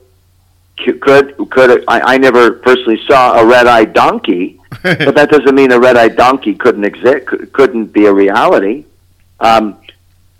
could 1.00 1.36
could 1.50 1.84
I, 1.88 2.14
I 2.14 2.18
never 2.18 2.52
personally 2.52 3.00
saw 3.06 3.40
a 3.40 3.46
red-eyed 3.46 3.92
donkey, 3.92 4.60
but 4.82 5.14
that 5.14 5.28
doesn't 5.30 5.54
mean 5.54 5.72
a 5.72 5.78
red-eyed 5.78 6.16
donkey 6.16 6.54
couldn't 6.54 6.84
exist, 6.84 7.26
couldn't 7.52 7.92
be 7.92 8.06
a 8.06 8.12
reality. 8.12 8.84
Um, 9.40 9.78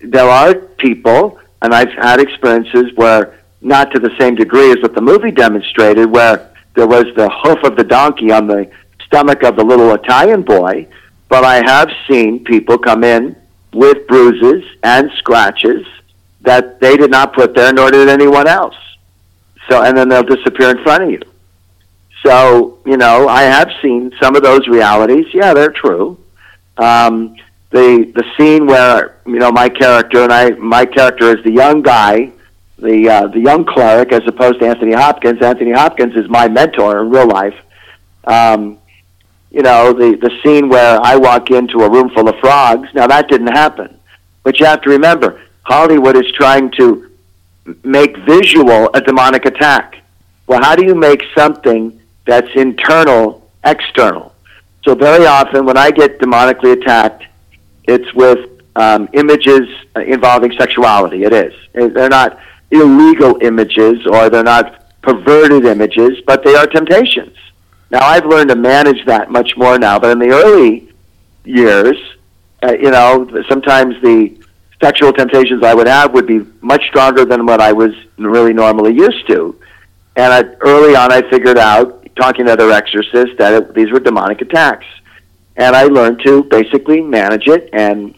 there 0.01 0.29
are 0.29 0.55
people, 0.55 1.39
and 1.61 1.75
I've 1.75 1.93
had 1.93 2.21
experiences 2.21 2.93
where, 2.95 3.39
not 3.61 3.93
to 3.93 4.01
the 4.01 4.11
same 4.19 4.35
degree 4.35 4.71
as 4.71 4.79
what 4.83 4.95
the 4.95 5.01
movie 5.01 5.31
demonstrated, 5.31 6.11
where 6.11 6.51
there 6.75 6.87
was 6.87 7.05
the 7.17 7.29
hoof 7.31 7.63
of 7.65 7.77
the 7.77 7.85
donkey 7.85 8.33
on 8.33 8.47
the 8.47 8.71
stomach 9.07 9.43
of 9.43 9.57
the 9.57 9.65
little 9.65 9.93
Italian 9.95 10.43
boy, 10.43 10.87
but 11.29 11.45
I 11.45 11.63
have 11.65 11.91
seen 12.09 12.45
people 12.45 12.79
come 12.79 13.05
in 13.05 13.37
with 13.73 14.07
bruises 14.07 14.65
and 14.83 15.11
scratches 15.19 15.87
that 16.43 16.81
they 16.81 16.97
did 16.97 17.11
not 17.11 17.35
put 17.35 17.55
there, 17.55 17.73
nor 17.73 17.91
did 17.91 18.09
anyone 18.09 18.47
else. 18.47 18.77
So, 19.69 19.83
and 19.83 19.97
then 19.97 20.09
they'll 20.09 20.23
disappear 20.25 20.71
in 20.71 20.83
front 20.83 21.05
of 21.05 21.11
you. 21.11 21.21
So, 22.25 22.79
you 22.87 22.97
know, 22.97 23.29
I 23.29 23.43
have 23.43 23.69
seen 23.81 24.13
some 24.21 24.37
of 24.37 24.43
those 24.43 24.69
realities. 24.69 25.27
Yeah, 25.35 25.55
they're 25.55 25.73
true. 25.73 26.19
Um, 26.79 27.37
the 27.71 28.13
the 28.15 28.25
scene 28.37 28.67
where 28.67 29.17
you 29.27 29.39
know 29.39 29.51
my 29.51 29.69
character 29.69 30.23
and 30.23 30.33
I, 30.33 30.51
my 30.51 30.85
character 30.85 31.37
is 31.37 31.43
the 31.43 31.51
young 31.51 31.83
guy, 31.83 32.31
the 32.79 33.09
uh, 33.09 33.27
the 33.29 33.41
young 33.41 33.65
cleric, 33.65 34.13
as 34.13 34.23
opposed 34.27 34.61
to 34.61 34.67
Anthony 34.67 34.93
Hopkins. 34.93 35.43
Anthony 35.43 35.73
Hopkins 35.73 36.15
is 36.15 36.29
my 36.29 36.49
mentor 36.49 37.01
in 37.01 37.11
real 37.11 37.27
life. 37.27 37.59
Um, 38.25 38.79
you 39.51 39.63
know, 39.63 39.93
the 39.93 40.17
the 40.17 40.31
scene 40.43 40.69
where 40.69 41.01
I 41.03 41.17
walk 41.17 41.51
into 41.51 41.81
a 41.81 41.91
room 41.91 42.11
full 42.11 42.29
of 42.29 42.39
frogs. 42.41 42.89
Now 42.95 43.07
that 43.07 43.29
didn't 43.29 43.49
happen, 43.53 43.99
but 44.43 44.61
you 44.61 44.67
have 44.67 44.83
to 44.83 44.91
remember, 44.91 45.41
Hollywood 45.63 46.17
is 46.17 46.31
trying 46.33 46.71
to 46.73 47.11
make 47.85 48.17
visual 48.19 48.91
a 48.93 49.01
demonic 49.01 49.47
attack. 49.47 50.03
Well, 50.47 50.63
how 50.63 50.77
do 50.77 50.85
you 50.85 50.95
make 50.95 51.23
something 51.35 52.02
that's 52.27 52.49
internal 52.55 53.51
external? 53.65 54.35
So 54.85 54.95
very 54.95 55.27
often 55.27 55.65
when 55.65 55.77
I 55.77 55.91
get 55.91 56.19
demonically 56.19 56.73
attacked, 56.73 57.25
it's 57.85 58.13
with 58.15 58.49
um, 58.77 59.09
images 59.13 59.69
involving 59.97 60.53
sexuality. 60.53 61.25
It 61.25 61.33
is. 61.33 61.55
They're 61.73 62.09
not 62.09 62.39
illegal 62.71 63.39
images 63.43 64.07
or 64.07 64.31
they're 64.31 64.43
not 64.43 64.85
perverted 65.03 65.65
images, 65.65 66.19
but 66.27 66.45
they 66.45 66.55
are 66.55 66.67
temptations. 66.67 67.37
Now 67.91 68.05
I've 68.05 68.25
learned 68.25 68.49
to 68.51 68.57
manage 68.57 69.05
that 69.07 69.31
much 69.31 69.57
more 69.57 69.79
now, 69.79 69.99
but 69.99 70.11
in 70.11 70.19
the 70.19 70.31
early 70.31 70.93
years, 71.45 71.97
uh, 72.63 72.73
you 72.73 72.91
know, 72.91 73.29
sometimes 73.49 74.01
the 74.03 74.39
sexual 74.83 75.13
temptations 75.13 75.63
I 75.63 75.75
would 75.75 75.87
have 75.87 76.13
would 76.15 76.27
be 76.27 76.41
much 76.61 76.83
stronger 76.89 77.25
than 77.25 77.47
what 77.47 77.61
I 77.61 77.73
was 77.73 77.93
really 78.17 78.53
normally 78.53 78.95
used 78.95 79.27
to. 79.29 79.61
And 80.17 80.33
I, 80.33 80.43
early 80.61 80.95
on, 80.97 81.13
I 81.13 81.29
figured 81.31 81.59
out, 81.59 82.02
talking 82.17 82.47
to 82.47 82.53
other 82.53 82.71
exorcists, 82.71 83.37
that 83.39 83.55
it, 83.55 83.75
these 83.75 83.91
were 83.91 84.01
demonic 84.01 84.41
attacks. 84.41 84.87
And 85.57 85.77
I 85.77 85.85
learned 85.85 86.21
to 86.25 86.45
basically 86.45 87.01
manage 87.01 87.47
it 87.47 87.69
and 87.73 88.15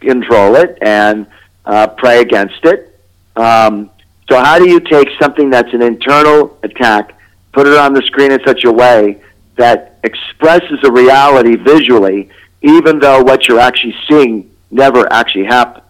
control 0.00 0.56
it 0.56 0.78
and 0.80 1.26
uh, 1.64 1.88
pray 1.88 2.20
against 2.20 2.64
it. 2.64 2.98
Um, 3.36 3.90
so, 4.28 4.42
how 4.42 4.58
do 4.58 4.68
you 4.68 4.80
take 4.80 5.08
something 5.20 5.50
that's 5.50 5.72
an 5.72 5.82
internal 5.82 6.58
attack, 6.62 7.18
put 7.52 7.66
it 7.66 7.76
on 7.76 7.94
the 7.94 8.02
screen 8.02 8.32
in 8.32 8.40
such 8.46 8.64
a 8.64 8.72
way 8.72 9.22
that 9.56 9.98
expresses 10.04 10.78
a 10.84 10.90
reality 10.90 11.56
visually, 11.56 12.30
even 12.62 12.98
though 12.98 13.22
what 13.22 13.48
you're 13.48 13.60
actually 13.60 13.94
seeing 14.08 14.50
never 14.70 15.10
actually 15.12 15.44
happened? 15.44 15.84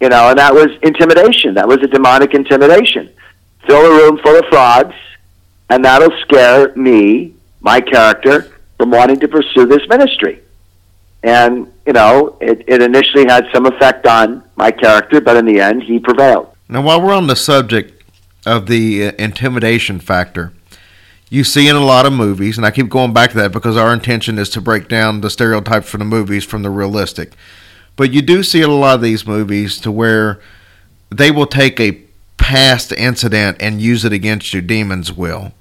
You 0.00 0.08
know, 0.08 0.30
and 0.30 0.38
that 0.38 0.54
was 0.54 0.68
intimidation. 0.82 1.54
That 1.54 1.66
was 1.66 1.78
a 1.78 1.88
demonic 1.88 2.34
intimidation. 2.34 3.10
Fill 3.66 3.84
a 3.84 3.90
room 3.90 4.18
full 4.18 4.36
of 4.36 4.44
frogs, 4.46 4.94
and 5.70 5.84
that'll 5.84 6.16
scare 6.20 6.74
me, 6.74 7.34
my 7.60 7.80
character, 7.80 8.52
from 8.76 8.90
wanting 8.90 9.20
to 9.20 9.28
pursue 9.28 9.66
this 9.66 9.86
ministry. 9.88 10.40
And, 11.22 11.70
you 11.86 11.92
know, 11.92 12.36
it, 12.40 12.64
it 12.68 12.80
initially 12.80 13.26
had 13.26 13.46
some 13.52 13.66
effect 13.66 14.06
on 14.06 14.44
my 14.56 14.70
character, 14.70 15.20
but 15.20 15.36
in 15.36 15.46
the 15.46 15.60
end, 15.60 15.82
he 15.82 15.98
prevailed. 15.98 16.54
Now, 16.68 16.82
while 16.82 17.02
we're 17.02 17.14
on 17.14 17.26
the 17.26 17.36
subject 17.36 18.04
of 18.46 18.66
the 18.66 19.08
uh, 19.08 19.12
intimidation 19.18 19.98
factor, 19.98 20.52
you 21.28 21.44
see 21.44 21.68
in 21.68 21.76
a 21.76 21.84
lot 21.84 22.06
of 22.06 22.12
movies, 22.12 22.56
and 22.56 22.64
I 22.64 22.70
keep 22.70 22.88
going 22.88 23.12
back 23.12 23.30
to 23.30 23.36
that 23.38 23.52
because 23.52 23.76
our 23.76 23.92
intention 23.92 24.38
is 24.38 24.48
to 24.50 24.60
break 24.60 24.88
down 24.88 25.20
the 25.20 25.28
stereotypes 25.28 25.90
from 25.90 25.98
the 25.98 26.04
movies 26.04 26.44
from 26.44 26.62
the 26.62 26.70
realistic. 26.70 27.32
But 27.96 28.12
you 28.12 28.22
do 28.22 28.42
see 28.42 28.62
in 28.62 28.70
a 28.70 28.74
lot 28.74 28.94
of 28.94 29.02
these 29.02 29.26
movies 29.26 29.78
to 29.80 29.90
where 29.90 30.40
they 31.10 31.30
will 31.30 31.46
take 31.46 31.80
a 31.80 32.00
past 32.36 32.92
incident 32.92 33.58
and 33.60 33.82
use 33.82 34.04
it 34.04 34.12
against 34.12 34.54
you, 34.54 34.62
demons 34.62 35.12
will. 35.12 35.52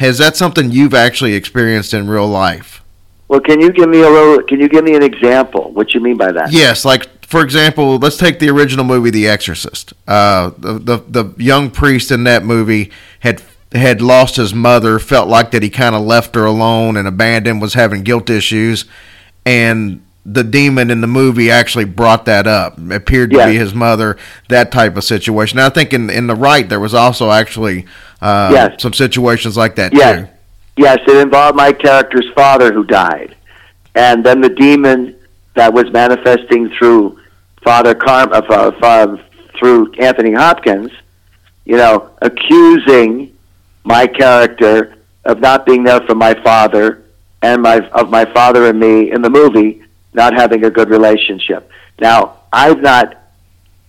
Has 0.00 0.16
that 0.16 0.34
something 0.34 0.70
you've 0.70 0.94
actually 0.94 1.34
experienced 1.34 1.92
in 1.92 2.08
real 2.08 2.26
life? 2.26 2.82
Well, 3.28 3.40
can 3.40 3.60
you 3.60 3.70
give 3.70 3.90
me 3.90 4.00
a 4.00 4.08
little? 4.08 4.42
Can 4.44 4.58
you 4.58 4.66
give 4.66 4.82
me 4.82 4.94
an 4.94 5.02
example? 5.02 5.70
What 5.72 5.92
you 5.92 6.00
mean 6.00 6.16
by 6.16 6.32
that? 6.32 6.52
Yes, 6.52 6.86
like 6.86 7.26
for 7.26 7.42
example, 7.42 7.98
let's 7.98 8.16
take 8.16 8.38
the 8.38 8.48
original 8.48 8.86
movie, 8.86 9.10
The 9.10 9.28
Exorcist. 9.28 9.92
Uh, 10.08 10.52
the, 10.56 10.78
the 10.78 10.96
the 11.06 11.34
young 11.36 11.70
priest 11.70 12.10
in 12.10 12.24
that 12.24 12.44
movie 12.44 12.90
had 13.18 13.42
had 13.72 14.00
lost 14.00 14.36
his 14.36 14.54
mother, 14.54 14.98
felt 14.98 15.28
like 15.28 15.50
that 15.50 15.62
he 15.62 15.68
kind 15.68 15.94
of 15.94 16.00
left 16.00 16.34
her 16.34 16.46
alone 16.46 16.96
and 16.96 17.06
abandoned, 17.06 17.60
was 17.60 17.74
having 17.74 18.02
guilt 18.02 18.30
issues, 18.30 18.86
and 19.44 20.02
the 20.26 20.44
demon 20.44 20.90
in 20.90 21.00
the 21.00 21.06
movie 21.06 21.50
actually 21.50 21.86
brought 21.86 22.26
that 22.26 22.46
up. 22.46 22.78
It 22.78 22.92
appeared 22.92 23.30
to 23.30 23.36
Yes. 23.36 23.48
be 23.48 23.56
his 23.56 23.74
mother, 23.74 24.16
that 24.48 24.70
type 24.70 24.96
of 24.96 25.04
situation. 25.04 25.56
Now, 25.56 25.66
I 25.66 25.70
think 25.70 25.92
in 25.92 26.10
in 26.10 26.26
the 26.26 26.34
Rite 26.34 26.68
there 26.68 26.80
was 26.80 26.94
also 26.94 27.30
actually 27.30 27.86
uh, 28.20 28.50
Yes. 28.52 28.82
some 28.82 28.92
situations 28.92 29.56
like 29.56 29.76
that 29.76 29.94
Yes. 29.94 30.20
too. 30.20 30.28
Yes, 30.76 30.98
it 31.08 31.16
involved 31.16 31.56
my 31.56 31.72
character's 31.72 32.26
father 32.34 32.72
who 32.72 32.84
died. 32.84 33.34
And 33.94 34.22
then 34.24 34.40
the 34.40 34.50
demon 34.50 35.14
that 35.54 35.72
was 35.72 35.90
manifesting 35.90 36.70
through 36.70 37.18
Father 37.64 37.94
Carm, 37.94 38.30
uh, 38.32 39.16
through 39.58 39.92
Anthony 39.98 40.32
Hopkins, 40.32 40.90
you 41.64 41.76
know, 41.76 42.10
accusing 42.22 43.32
my 43.84 44.06
character 44.06 44.94
of 45.24 45.40
not 45.40 45.66
being 45.66 45.82
there 45.84 46.00
for 46.02 46.14
my 46.14 46.34
father 46.42 47.02
and 47.42 47.62
my 47.62 47.80
of 47.90 48.10
my 48.10 48.24
father 48.26 48.66
and 48.66 48.78
me 48.78 49.10
in 49.10 49.22
the 49.22 49.30
movie 49.30 49.82
not 50.12 50.34
having 50.34 50.64
a 50.64 50.70
good 50.70 50.90
relationship. 50.90 51.70
Now, 52.00 52.38
I've 52.52 52.80
not 52.80 53.16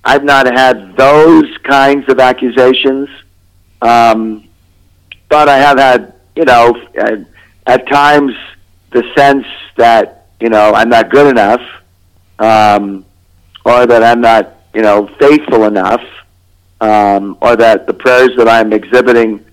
I've 0.03 0.23
not 0.23 0.45
had 0.47 0.95
those 0.97 1.57
kinds 1.59 2.09
of 2.09 2.19
accusations. 2.19 3.09
Um, 3.81 4.47
but 5.29 5.47
I 5.47 5.57
have 5.57 5.79
had, 5.79 6.13
you 6.35 6.45
know, 6.45 6.75
at, 6.95 7.25
at 7.65 7.87
times 7.87 8.33
the 8.91 9.03
sense 9.15 9.45
that, 9.77 10.27
you 10.39 10.49
know, 10.49 10.73
I'm 10.73 10.89
not 10.89 11.09
good 11.09 11.27
enough, 11.27 11.61
um, 12.39 13.05
or 13.65 13.85
that 13.85 14.03
I'm 14.03 14.21
not, 14.21 14.55
you 14.73 14.81
know, 14.81 15.07
faithful 15.19 15.63
enough, 15.63 16.03
um, 16.81 17.37
or 17.41 17.55
that 17.55 17.87
the 17.87 17.93
prayers 17.93 18.31
that 18.37 18.47
I'm 18.47 18.73
exhibiting 18.73 19.45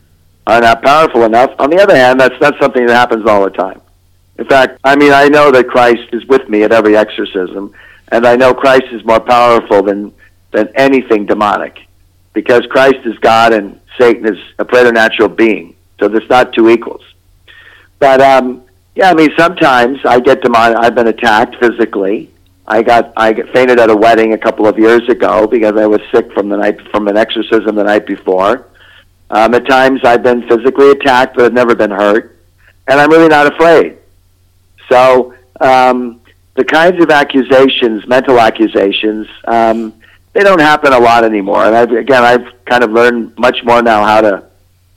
are 0.46 0.60
not 0.60 0.82
powerful 0.82 1.22
enough. 1.24 1.52
On 1.58 1.70
the 1.70 1.80
other 1.80 1.94
hand, 1.94 2.18
that's 2.18 2.40
not 2.40 2.54
something 2.60 2.86
that 2.86 2.94
happens 2.94 3.26
all 3.26 3.44
the 3.44 3.50
time. 3.50 3.80
In 4.38 4.46
fact, 4.46 4.78
I 4.84 4.96
mean, 4.96 5.12
I 5.12 5.28
know 5.28 5.50
that 5.50 5.68
Christ 5.68 6.08
is 6.12 6.24
with 6.26 6.48
me 6.48 6.62
at 6.62 6.72
every 6.72 6.96
exorcism, 6.96 7.74
and 8.12 8.26
I 8.26 8.36
know 8.36 8.54
Christ 8.54 8.86
is 8.92 9.04
more 9.04 9.20
powerful 9.20 9.82
than, 9.82 10.12
than 10.52 10.68
anything 10.76 11.26
demonic 11.26 11.86
because 12.32 12.64
Christ 12.66 13.04
is 13.04 13.18
God 13.18 13.52
and 13.52 13.80
Satan 13.98 14.26
is 14.26 14.38
a 14.58 14.64
preternatural 14.64 15.28
being. 15.28 15.74
So 15.98 16.08
there's 16.08 16.28
not 16.30 16.52
two 16.52 16.68
equals. 16.68 17.02
But 17.98 18.20
um, 18.20 18.62
yeah, 18.94 19.10
I 19.10 19.14
mean, 19.14 19.30
sometimes 19.36 19.98
I 20.04 20.20
get 20.20 20.42
demonic. 20.42 20.78
I've 20.78 20.94
been 20.94 21.08
attacked 21.08 21.56
physically. 21.56 22.30
I 22.66 22.82
got 22.82 23.12
I 23.16 23.32
got 23.32 23.48
fainted 23.48 23.80
at 23.80 23.90
a 23.90 23.96
wedding 23.96 24.34
a 24.34 24.38
couple 24.38 24.66
of 24.66 24.78
years 24.78 25.08
ago 25.08 25.46
because 25.46 25.76
I 25.76 25.86
was 25.86 26.00
sick 26.12 26.32
from 26.32 26.48
the 26.48 26.58
night 26.58 26.80
from 26.90 27.08
an 27.08 27.16
exorcism 27.16 27.74
the 27.74 27.84
night 27.84 28.06
before. 28.06 28.68
Um, 29.30 29.54
at 29.54 29.66
times 29.66 30.00
I've 30.04 30.22
been 30.22 30.46
physically 30.48 30.90
attacked, 30.90 31.34
but 31.34 31.46
I've 31.46 31.52
never 31.52 31.74
been 31.74 31.90
hurt, 31.90 32.38
and 32.86 33.00
I'm 33.00 33.10
really 33.10 33.28
not 33.28 33.52
afraid. 33.52 33.98
So 34.88 35.34
um, 35.60 36.20
the 36.54 36.64
kinds 36.64 37.02
of 37.02 37.10
accusations, 37.10 38.06
mental 38.06 38.40
accusations, 38.40 39.26
um, 39.46 39.94
they 40.32 40.40
don't 40.40 40.60
happen 40.60 40.92
a 40.92 40.98
lot 40.98 41.24
anymore. 41.24 41.64
And 41.64 41.74
I've, 41.74 41.90
again, 41.92 42.24
I've 42.24 42.64
kind 42.64 42.84
of 42.84 42.90
learned 42.92 43.38
much 43.38 43.62
more 43.64 43.82
now 43.82 44.04
how 44.04 44.20
to 44.20 44.48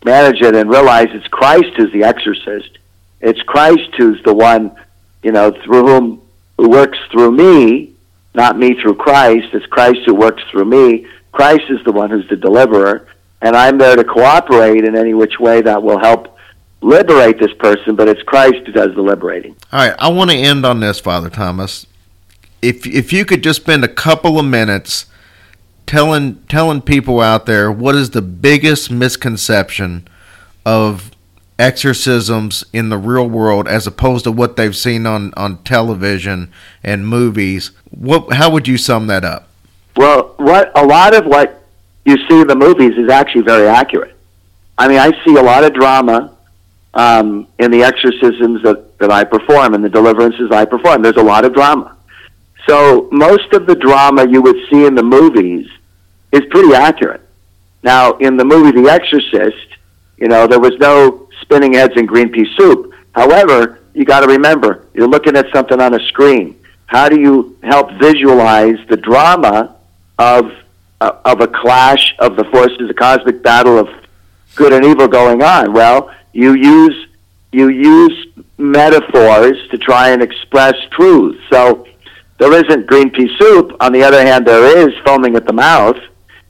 manage 0.04 0.42
it 0.42 0.56
and 0.56 0.70
realize 0.70 1.08
it's 1.12 1.28
Christ 1.28 1.70
who's 1.78 1.92
the 1.94 2.04
exorcist. 2.04 2.78
It's 3.20 3.42
Christ 3.44 3.90
who's 3.98 4.22
the 4.24 4.34
one, 4.34 4.76
you 5.24 5.32
know, 5.32 5.52
through 5.52 5.86
whom 5.88 6.22
who 6.58 6.70
works 6.70 6.98
through 7.12 7.32
me, 7.32 7.94
not 8.34 8.58
me 8.58 8.80
through 8.80 8.96
Christ. 8.96 9.48
It's 9.54 9.66
Christ 9.68 10.00
who 10.06 10.16
works 10.16 10.44
through 10.52 10.66
me. 10.66 11.08
Christ 11.32 11.64
is 11.70 11.84
the 11.86 11.92
one 11.92 12.10
who's 12.10 12.28
the 12.30 12.36
deliverer, 12.36 13.08
and 13.42 13.56
I'm 13.56 13.78
there 13.78 13.96
to 13.96 14.04
cooperate 14.04 14.84
in 14.84 14.96
any 14.96 15.14
which 15.14 15.40
way 15.40 15.62
that 15.62 15.82
will 15.82 16.00
help 16.00 16.31
liberate 16.82 17.40
this 17.40 17.54
person. 17.54 17.96
But 17.96 18.08
it's 18.08 18.22
Christ 18.24 18.66
who 18.66 18.72
does 18.72 18.94
the 18.96 19.02
liberating. 19.02 19.56
All 19.72 19.88
right, 19.88 19.96
I 20.00 20.10
want 20.10 20.32
to 20.32 20.38
end 20.38 20.66
on 20.66 20.80
this, 20.80 21.00
Father 21.00 21.30
Thomas. 21.30 21.86
If 22.62 22.86
if 22.86 23.12
you 23.12 23.26
could 23.26 23.44
just 23.44 23.62
spend 23.62 23.84
a 23.84 23.88
couple 23.88 24.40
of 24.40 24.46
minutes 24.46 25.06
telling 25.88 26.44
telling 26.48 26.82
people 26.82 27.20
out 27.20 27.46
there 27.46 27.72
what 27.72 27.96
is 27.96 28.12
the 28.12 28.22
biggest 28.22 28.92
misconception 28.92 30.08
of 30.66 31.12
exorcisms 31.62 32.66
in 32.74 32.90
the 32.90 32.98
real 32.98 33.30
world 33.30 33.68
as 33.68 33.86
opposed 33.86 34.24
to 34.24 34.32
what 34.32 34.56
they've 34.56 34.76
seen 34.76 35.06
on, 35.06 35.32
on 35.36 35.58
television 35.64 36.52
and 36.84 37.08
movies, 37.08 37.72
what 37.92 38.34
how 38.34 38.50
would 38.50 38.68
you 38.68 38.78
sum 38.78 39.08
that 39.08 39.24
up? 39.24 39.48
Well, 39.96 40.34
what 40.38 40.72
a 40.78 40.86
lot 40.86 41.14
of 41.14 41.26
what 41.26 41.64
you 42.06 42.18
see 42.28 42.42
in 42.42 42.48
the 42.48 42.56
movies 42.56 42.98
is 42.98 43.10
actually 43.10 43.44
very 43.44 43.68
accurate. 43.68 44.16
I 44.78 44.88
mean, 44.88 44.98
I 44.98 45.12
see 45.24 45.36
a 45.36 45.44
lot 45.44 45.64
of 45.64 45.74
drama 45.74 46.31
um, 46.94 47.48
in 47.60 47.72
the 47.72 47.84
exorcisms 47.84 48.64
that, 48.64 48.98
that 49.00 49.12
I 49.12 49.24
perform 49.24 49.74
and 49.74 49.84
the 49.84 49.90
deliverances 49.90 50.52
I 50.52 50.66
perform. 50.66 51.02
There's 51.02 51.16
a 51.18 51.24
lot 51.24 51.46
of 51.46 51.54
drama. 51.54 51.96
So 52.68 53.10
most 53.12 53.54
of 53.54 53.66
the 53.66 53.76
drama 53.76 54.28
you 54.28 54.42
would 54.42 54.58
see 54.70 54.86
in 54.86 54.96
the 54.96 55.04
movies 55.04 55.68
is 56.32 56.42
pretty 56.50 56.74
accurate. 56.74 57.22
Now, 57.84 58.14
in 58.18 58.38
the 58.38 58.46
movie 58.46 58.72
The 58.72 58.90
Exorcist, 58.90 59.68
you 60.18 60.28
know, 60.28 60.46
there 60.46 60.60
was 60.60 60.78
no 60.80 61.28
spinning 61.42 61.74
heads 61.74 61.94
and 61.96 62.08
green 62.08 62.30
pea 62.30 62.48
soup. 62.58 62.94
However, 63.14 63.80
you 63.94 64.06
got 64.06 64.22
to 64.22 64.28
remember, 64.28 64.86
you're 64.94 65.08
looking 65.08 65.36
at 65.36 65.52
something 65.52 65.82
on 65.82 65.94
a 65.94 66.08
screen. 66.08 66.58
How 66.86 67.10
do 67.10 67.20
you 67.20 67.58
help 67.64 67.92
visualize 67.94 68.78
the 68.88 68.98
drama 68.98 69.76
of 70.20 70.52
uh, 71.00 71.18
of 71.26 71.42
a 71.42 71.48
clash 71.48 72.14
of 72.20 72.36
the 72.36 72.44
forces, 72.46 72.90
a 72.90 72.94
cosmic 72.94 73.42
battle 73.42 73.80
of 73.80 73.90
good 74.56 74.72
and 74.72 74.86
evil 74.86 75.08
going 75.08 75.42
on? 75.42 75.74
Well, 75.74 76.14
you 76.34 76.54
use 76.54 77.08
you 77.52 77.70
use 77.70 78.28
metaphors 78.58 79.58
to 79.70 79.78
try 79.78 80.10
and 80.10 80.22
express 80.22 80.74
truth. 80.92 81.38
So 81.52 81.86
there 82.38 82.54
isn't 82.54 82.88
green 82.88 83.10
pea 83.10 83.30
soup. 83.38 83.76
On 83.82 83.92
the 83.92 84.04
other 84.04 84.26
hand, 84.26 84.48
there 84.48 84.88
is 84.88 84.94
foaming 85.06 85.36
at 85.36 85.46
the 85.46 85.54
mouth. 85.54 85.98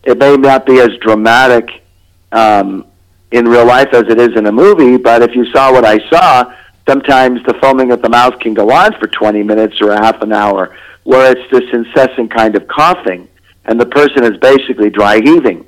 It 0.03 0.17
may 0.17 0.37
not 0.37 0.65
be 0.65 0.79
as 0.79 0.89
dramatic 1.01 1.83
um, 2.31 2.85
in 3.31 3.47
real 3.47 3.65
life 3.65 3.89
as 3.93 4.03
it 4.09 4.19
is 4.19 4.37
in 4.37 4.45
a 4.45 4.51
movie, 4.51 4.97
but 4.97 5.21
if 5.21 5.35
you 5.35 5.45
saw 5.51 5.71
what 5.71 5.85
I 5.85 5.97
saw, 6.09 6.53
sometimes 6.87 7.43
the 7.45 7.55
foaming 7.55 7.91
at 7.91 8.01
the 8.01 8.09
mouth 8.09 8.39
can 8.39 8.53
go 8.53 8.71
on 8.71 8.93
for 8.99 9.07
20 9.07 9.43
minutes 9.43 9.81
or 9.81 9.91
a 9.91 9.97
half 9.97 10.21
an 10.21 10.33
hour, 10.33 10.77
where 11.03 11.31
it's 11.31 11.51
this 11.51 11.69
incessant 11.73 12.33
kind 12.33 12.55
of 12.55 12.67
coughing, 12.67 13.27
and 13.65 13.79
the 13.79 13.85
person 13.85 14.23
is 14.23 14.37
basically 14.37 14.89
dry 14.89 15.19
heaving. 15.23 15.65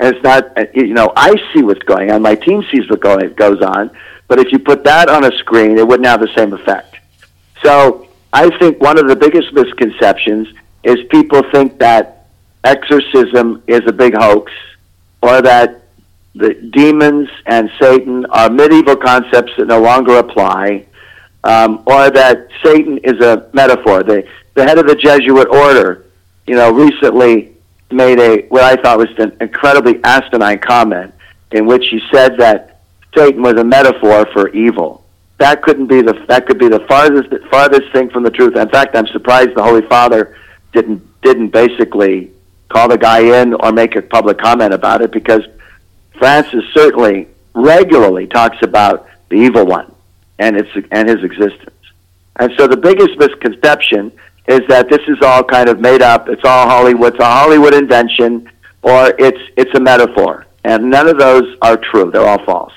And 0.00 0.14
it's 0.14 0.22
not, 0.22 0.56
uh, 0.56 0.66
you 0.74 0.94
know, 0.94 1.12
I 1.16 1.34
see 1.52 1.62
what's 1.62 1.82
going 1.82 2.10
on. 2.10 2.22
My 2.22 2.34
team 2.34 2.64
sees 2.70 2.88
what 2.88 3.00
going, 3.00 3.32
goes 3.34 3.60
on. 3.62 3.90
But 4.28 4.38
if 4.38 4.52
you 4.52 4.58
put 4.58 4.84
that 4.84 5.08
on 5.08 5.24
a 5.24 5.36
screen, 5.38 5.78
it 5.78 5.86
wouldn't 5.86 6.06
have 6.06 6.20
the 6.20 6.32
same 6.36 6.52
effect. 6.52 6.96
So 7.62 8.08
I 8.32 8.56
think 8.58 8.80
one 8.80 8.98
of 8.98 9.08
the 9.08 9.16
biggest 9.16 9.52
misconceptions 9.52 10.48
is 10.84 10.98
people 11.10 11.42
think 11.50 11.78
that 11.78 12.26
exorcism 12.62 13.62
is 13.66 13.80
a 13.86 13.92
big 13.92 14.14
hoax 14.14 14.52
or 15.22 15.42
that 15.42 15.82
the 16.34 16.54
demons 16.54 17.28
and 17.46 17.70
Satan 17.80 18.26
are 18.26 18.48
medieval 18.48 18.96
concepts 18.96 19.52
that 19.56 19.66
no 19.66 19.80
longer 19.80 20.18
apply, 20.18 20.86
um, 21.42 21.82
or 21.86 22.10
that 22.10 22.48
Satan 22.64 22.98
is 22.98 23.20
a 23.20 23.48
metaphor. 23.52 24.04
The, 24.04 24.28
the 24.54 24.64
head 24.64 24.78
of 24.78 24.86
the 24.86 24.94
Jesuit 24.94 25.48
order, 25.48 26.04
you 26.46 26.54
know, 26.54 26.70
recently 26.70 27.56
made 27.90 28.18
a 28.18 28.46
what 28.48 28.62
I 28.62 28.80
thought 28.80 28.98
was 28.98 29.08
an 29.18 29.36
incredibly 29.40 30.02
asinine 30.04 30.58
comment 30.58 31.14
in 31.52 31.66
which 31.66 31.86
he 31.88 32.00
said 32.12 32.36
that 32.38 32.80
Satan 33.16 33.42
was 33.42 33.54
a 33.54 33.64
metaphor 33.64 34.26
for 34.32 34.48
evil. 34.50 35.04
That 35.38 35.62
couldn't 35.62 35.86
be 35.86 36.02
the 36.02 36.24
that 36.28 36.46
could 36.46 36.58
be 36.58 36.68
the 36.68 36.80
farthest 36.80 37.28
farthest 37.50 37.92
thing 37.92 38.10
from 38.10 38.22
the 38.22 38.30
truth. 38.30 38.56
In 38.56 38.68
fact, 38.68 38.96
I'm 38.96 39.06
surprised 39.08 39.54
the 39.54 39.62
Holy 39.62 39.82
Father 39.82 40.36
didn't 40.72 41.02
didn't 41.22 41.48
basically 41.48 42.32
call 42.68 42.88
the 42.88 42.98
guy 42.98 43.40
in 43.42 43.54
or 43.54 43.72
make 43.72 43.96
a 43.96 44.02
public 44.02 44.38
comment 44.38 44.74
about 44.74 45.00
it 45.00 45.10
because 45.10 45.42
Francis 46.18 46.64
certainly 46.74 47.28
regularly 47.54 48.26
talks 48.26 48.58
about 48.62 49.08
the 49.30 49.36
evil 49.36 49.64
one 49.64 49.94
and 50.38 50.56
its 50.56 50.68
and 50.90 51.08
his 51.08 51.22
existence. 51.24 51.74
And 52.36 52.52
so 52.56 52.66
the 52.66 52.76
biggest 52.76 53.18
misconception 53.18 54.12
is 54.48 54.62
that 54.68 54.88
this 54.88 55.02
is 55.06 55.18
all 55.22 55.44
kind 55.44 55.68
of 55.68 55.78
made 55.78 56.02
up. 56.02 56.28
It's 56.28 56.44
all 56.44 56.66
Hollywood. 56.66 57.14
It's 57.14 57.22
a 57.22 57.26
Hollywood 57.26 57.74
invention, 57.74 58.50
or 58.82 59.14
it's 59.18 59.40
it's 59.56 59.72
a 59.76 59.80
metaphor. 59.80 60.46
And 60.64 60.90
none 60.90 61.06
of 61.06 61.18
those 61.18 61.56
are 61.62 61.76
true. 61.76 62.10
They're 62.10 62.26
all 62.26 62.44
false. 62.44 62.72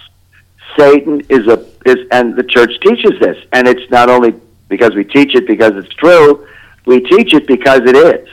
Satan 0.78 1.22
is 1.30 1.48
a 1.48 1.66
is, 1.86 2.08
and 2.12 2.36
the 2.36 2.44
church 2.44 2.72
teaches 2.82 3.20
this, 3.20 3.38
and 3.54 3.68
it's 3.68 3.90
not 3.90 4.10
only 4.10 4.34
because 4.68 4.94
we 4.94 5.06
teach 5.06 5.34
it 5.34 5.48
because 5.48 5.76
it's 5.76 5.94
true. 5.96 6.48
We 6.86 7.00
teach 7.00 7.34
it 7.34 7.48
because 7.48 7.82
it 7.82 7.96
is. 7.96 8.28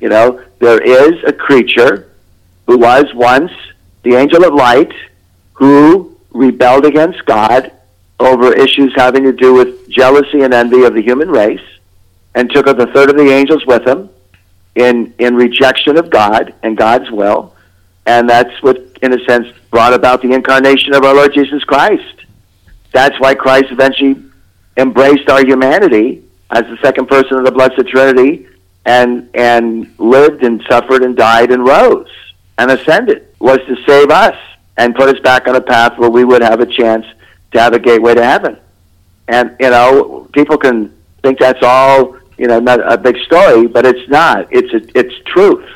You 0.00 0.10
know, 0.10 0.44
there 0.58 0.80
is 0.80 1.24
a 1.26 1.32
creature 1.32 2.12
who 2.66 2.78
was 2.78 3.06
once 3.14 3.50
the 4.02 4.14
angel 4.14 4.44
of 4.44 4.54
light 4.54 4.92
who 5.54 6.16
rebelled 6.30 6.84
against 6.84 7.24
God 7.24 7.72
over 8.20 8.52
issues 8.52 8.92
having 8.94 9.24
to 9.24 9.32
do 9.32 9.54
with 9.54 9.88
jealousy 9.88 10.42
and 10.42 10.52
envy 10.52 10.84
of 10.84 10.94
the 10.94 11.02
human 11.02 11.30
race 11.30 11.60
and 12.38 12.48
took 12.52 12.68
up 12.68 12.78
a 12.78 12.86
third 12.92 13.10
of 13.10 13.16
the 13.16 13.28
angels 13.32 13.66
with 13.66 13.84
him 13.84 14.08
in, 14.76 15.12
in 15.18 15.34
rejection 15.34 15.98
of 15.98 16.08
God 16.08 16.54
and 16.62 16.76
God's 16.76 17.10
will. 17.10 17.52
And 18.06 18.30
that's 18.30 18.62
what, 18.62 18.76
in 19.02 19.12
a 19.12 19.24
sense, 19.24 19.48
brought 19.72 19.92
about 19.92 20.22
the 20.22 20.32
incarnation 20.32 20.94
of 20.94 21.02
our 21.02 21.16
Lord 21.16 21.34
Jesus 21.34 21.64
Christ. 21.64 22.24
That's 22.92 23.18
why 23.18 23.34
Christ 23.34 23.72
eventually 23.72 24.22
embraced 24.76 25.28
our 25.28 25.44
humanity 25.44 26.22
as 26.50 26.62
the 26.62 26.78
second 26.80 27.08
person 27.08 27.38
of 27.38 27.44
the 27.44 27.50
Blessed 27.50 27.88
Trinity 27.88 28.46
and, 28.86 29.28
and 29.34 29.92
lived 29.98 30.44
and 30.44 30.62
suffered 30.70 31.02
and 31.02 31.16
died 31.16 31.50
and 31.50 31.66
rose 31.66 32.08
and 32.56 32.70
ascended 32.70 33.26
was 33.40 33.58
to 33.66 33.76
save 33.84 34.10
us 34.10 34.36
and 34.76 34.94
put 34.94 35.08
us 35.12 35.20
back 35.22 35.48
on 35.48 35.56
a 35.56 35.60
path 35.60 35.98
where 35.98 36.08
we 36.08 36.22
would 36.22 36.42
have 36.42 36.60
a 36.60 36.66
chance 36.66 37.04
to 37.50 37.60
have 37.60 37.72
a 37.72 37.80
gateway 37.80 38.14
to 38.14 38.24
heaven. 38.24 38.56
And, 39.26 39.56
you 39.58 39.70
know, 39.70 40.28
people 40.32 40.56
can 40.56 40.96
think 41.22 41.40
that's 41.40 41.62
all, 41.62 42.17
you 42.38 42.46
know, 42.46 42.60
not 42.60 42.80
a 42.90 42.96
big 42.96 43.16
story, 43.24 43.66
but 43.66 43.84
it's 43.84 44.08
not. 44.08 44.48
It's, 44.50 44.72
a, 44.72 44.98
it's 44.98 45.14
truth. 45.26 45.68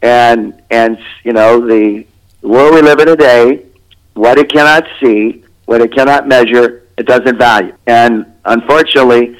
And, 0.00 0.62
and, 0.70 0.98
you 1.24 1.32
know, 1.32 1.66
the 1.66 2.06
world 2.42 2.74
we 2.74 2.82
live 2.82 3.00
in 3.00 3.06
today, 3.06 3.66
what 4.14 4.38
it 4.38 4.50
cannot 4.50 4.84
see, 5.00 5.44
what 5.66 5.80
it 5.80 5.92
cannot 5.92 6.28
measure, 6.28 6.84
it 6.96 7.06
doesn't 7.06 7.36
value. 7.36 7.74
And 7.86 8.26
unfortunately, 8.44 9.36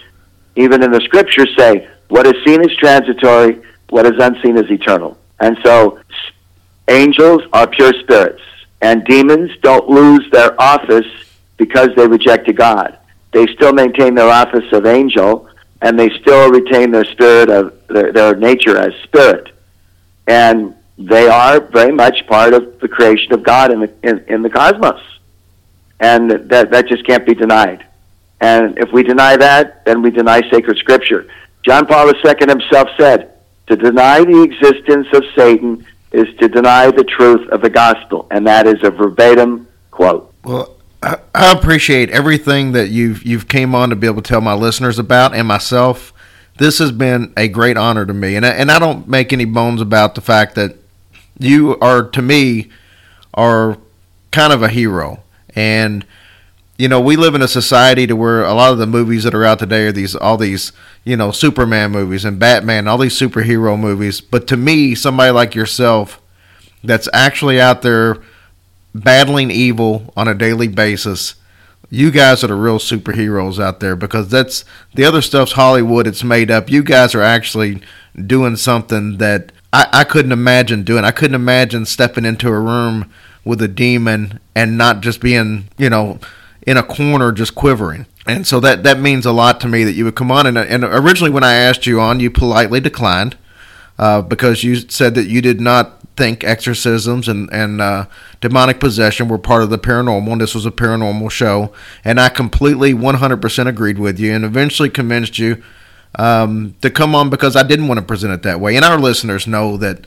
even 0.56 0.82
in 0.82 0.90
the 0.90 1.00
scriptures 1.02 1.48
say, 1.56 1.88
what 2.08 2.26
is 2.26 2.34
seen 2.44 2.60
is 2.60 2.76
transitory, 2.76 3.62
what 3.90 4.06
is 4.06 4.14
unseen 4.20 4.56
is 4.56 4.70
eternal. 4.70 5.16
And 5.40 5.56
so 5.64 6.00
angels 6.88 7.42
are 7.52 7.66
pure 7.66 7.92
spirits, 8.02 8.42
and 8.80 9.04
demons 9.04 9.50
don't 9.62 9.88
lose 9.88 10.28
their 10.32 10.60
office 10.60 11.06
because 11.56 11.90
they 11.96 12.06
rejected 12.06 12.56
God. 12.56 12.98
They 13.32 13.46
still 13.48 13.72
maintain 13.72 14.14
their 14.14 14.28
office 14.28 14.72
of 14.72 14.86
angel, 14.86 15.48
and 15.80 15.98
they 15.98 16.10
still 16.20 16.50
retain 16.50 16.90
their 16.90 17.04
spirit 17.04 17.50
of 17.50 17.74
their, 17.88 18.12
their 18.12 18.36
nature 18.36 18.76
as 18.76 18.92
spirit. 19.04 19.52
And 20.26 20.74
they 20.98 21.28
are 21.28 21.60
very 21.60 21.92
much 21.92 22.26
part 22.26 22.52
of 22.52 22.80
the 22.80 22.88
creation 22.88 23.32
of 23.32 23.42
God 23.42 23.70
in 23.70 23.80
the, 23.80 23.92
in, 24.02 24.24
in 24.28 24.42
the 24.42 24.50
cosmos. 24.50 25.00
And 26.00 26.30
that, 26.30 26.70
that 26.70 26.86
just 26.88 27.06
can't 27.06 27.24
be 27.24 27.34
denied. 27.34 27.86
And 28.40 28.78
if 28.78 28.92
we 28.92 29.02
deny 29.02 29.36
that, 29.36 29.84
then 29.84 30.02
we 30.02 30.10
deny 30.10 30.40
sacred 30.50 30.78
scripture. 30.78 31.28
John 31.64 31.86
Paul 31.86 32.08
II 32.08 32.34
himself 32.40 32.88
said, 32.96 33.34
to 33.66 33.76
deny 33.76 34.24
the 34.24 34.42
existence 34.42 35.06
of 35.12 35.22
Satan 35.36 35.84
is 36.12 36.26
to 36.38 36.48
deny 36.48 36.90
the 36.90 37.04
truth 37.04 37.48
of 37.50 37.60
the 37.60 37.70
gospel. 37.70 38.26
And 38.30 38.46
that 38.46 38.66
is 38.66 38.82
a 38.82 38.90
verbatim 38.90 39.68
quote. 39.90 40.32
Well, 40.44 40.77
I, 41.02 41.52
appreciate 41.52 42.10
everything 42.10 42.72
that 42.72 42.88
you've 42.88 43.22
you've 43.22 43.48
came 43.48 43.74
on 43.74 43.90
to 43.90 43.96
be 43.96 44.06
able 44.06 44.22
to 44.22 44.28
tell 44.28 44.40
my 44.40 44.54
listeners 44.54 44.98
about 44.98 45.34
and 45.34 45.46
myself. 45.46 46.12
This 46.56 46.78
has 46.78 46.90
been 46.90 47.32
a 47.36 47.46
great 47.46 47.76
honor 47.76 48.04
to 48.04 48.12
me, 48.12 48.34
and 48.34 48.44
I, 48.44 48.50
and 48.50 48.70
I 48.70 48.80
don't 48.80 49.06
make 49.06 49.32
any 49.32 49.44
bones 49.44 49.80
about 49.80 50.16
the 50.16 50.20
fact 50.20 50.56
that 50.56 50.76
you 51.38 51.78
are 51.78 52.02
to 52.02 52.20
me 52.20 52.70
are 53.32 53.78
kind 54.32 54.52
of 54.52 54.62
a 54.62 54.68
hero. 54.68 55.22
And 55.54 56.04
you 56.78 56.88
know, 56.88 57.00
we 57.00 57.16
live 57.16 57.34
in 57.34 57.42
a 57.42 57.48
society 57.48 58.06
to 58.06 58.14
where 58.14 58.44
a 58.44 58.54
lot 58.54 58.72
of 58.72 58.78
the 58.78 58.86
movies 58.86 59.24
that 59.24 59.34
are 59.34 59.44
out 59.44 59.58
today 59.58 59.86
are 59.86 59.92
these 59.92 60.16
all 60.16 60.36
these, 60.36 60.72
you 61.04 61.16
know, 61.16 61.30
Superman 61.30 61.92
movies 61.92 62.24
and 62.24 62.38
Batman, 62.38 62.88
all 62.88 62.98
these 62.98 63.18
superhero 63.18 63.78
movies. 63.78 64.20
But 64.20 64.46
to 64.48 64.56
me, 64.56 64.94
somebody 64.94 65.30
like 65.30 65.54
yourself 65.54 66.20
that's 66.82 67.08
actually 67.12 67.60
out 67.60 67.82
there 67.82 68.18
battling 68.94 69.50
evil 69.50 70.12
on 70.16 70.28
a 70.28 70.34
daily 70.34 70.68
basis, 70.68 71.34
you 71.90 72.10
guys 72.10 72.44
are 72.44 72.48
the 72.48 72.54
real 72.54 72.78
superheroes 72.78 73.62
out 73.62 73.80
there 73.80 73.96
because 73.96 74.28
that's 74.28 74.64
the 74.94 75.04
other 75.04 75.22
stuff's 75.22 75.52
Hollywood, 75.52 76.06
it's 76.06 76.24
made 76.24 76.50
up. 76.50 76.70
You 76.70 76.82
guys 76.82 77.14
are 77.14 77.22
actually 77.22 77.80
doing 78.26 78.56
something 78.56 79.18
that 79.18 79.52
I, 79.72 79.88
I 79.92 80.04
couldn't 80.04 80.32
imagine 80.32 80.82
doing. 80.82 81.04
I 81.04 81.10
couldn't 81.10 81.34
imagine 81.34 81.86
stepping 81.86 82.24
into 82.24 82.48
a 82.48 82.60
room 82.60 83.10
with 83.44 83.62
a 83.62 83.68
demon 83.68 84.40
and 84.54 84.76
not 84.76 85.00
just 85.00 85.20
being, 85.20 85.68
you 85.78 85.88
know, 85.88 86.18
in 86.66 86.76
a 86.76 86.82
corner 86.82 87.32
just 87.32 87.54
quivering. 87.54 88.04
And 88.26 88.46
so 88.46 88.60
that, 88.60 88.82
that 88.82 89.00
means 89.00 89.24
a 89.24 89.32
lot 89.32 89.58
to 89.60 89.68
me 89.68 89.84
that 89.84 89.94
you 89.94 90.04
would 90.04 90.16
come 90.16 90.30
on. 90.30 90.46
And, 90.46 90.58
and 90.58 90.84
originally, 90.84 91.30
when 91.30 91.44
I 91.44 91.54
asked 91.54 91.86
you 91.86 91.98
on, 91.98 92.20
you 92.20 92.30
politely 92.30 92.80
declined 92.80 93.37
uh, 93.98 94.22
because 94.22 94.64
you 94.64 94.76
said 94.76 95.14
that 95.14 95.26
you 95.26 95.40
did 95.40 95.60
not 95.60 95.98
think 96.16 96.42
exorcisms 96.42 97.28
and, 97.28 97.48
and 97.52 97.80
uh, 97.80 98.06
demonic 98.40 98.80
possession 98.80 99.28
were 99.28 99.38
part 99.38 99.62
of 99.62 99.70
the 99.70 99.78
paranormal, 99.78 100.32
and 100.32 100.40
this 100.40 100.54
was 100.54 100.66
a 100.66 100.70
paranormal 100.70 101.30
show. 101.30 101.72
And 102.04 102.20
I 102.20 102.28
completely 102.28 102.92
100% 102.92 103.66
agreed 103.66 103.98
with 103.98 104.18
you 104.18 104.32
and 104.32 104.44
eventually 104.44 104.90
convinced 104.90 105.38
you 105.38 105.62
um, 106.16 106.74
to 106.82 106.90
come 106.90 107.14
on 107.14 107.30
because 107.30 107.54
I 107.54 107.62
didn't 107.62 107.88
want 107.88 108.00
to 108.00 108.06
present 108.06 108.32
it 108.32 108.42
that 108.42 108.60
way. 108.60 108.76
And 108.76 108.84
our 108.84 108.98
listeners 108.98 109.46
know 109.46 109.76
that 109.76 110.04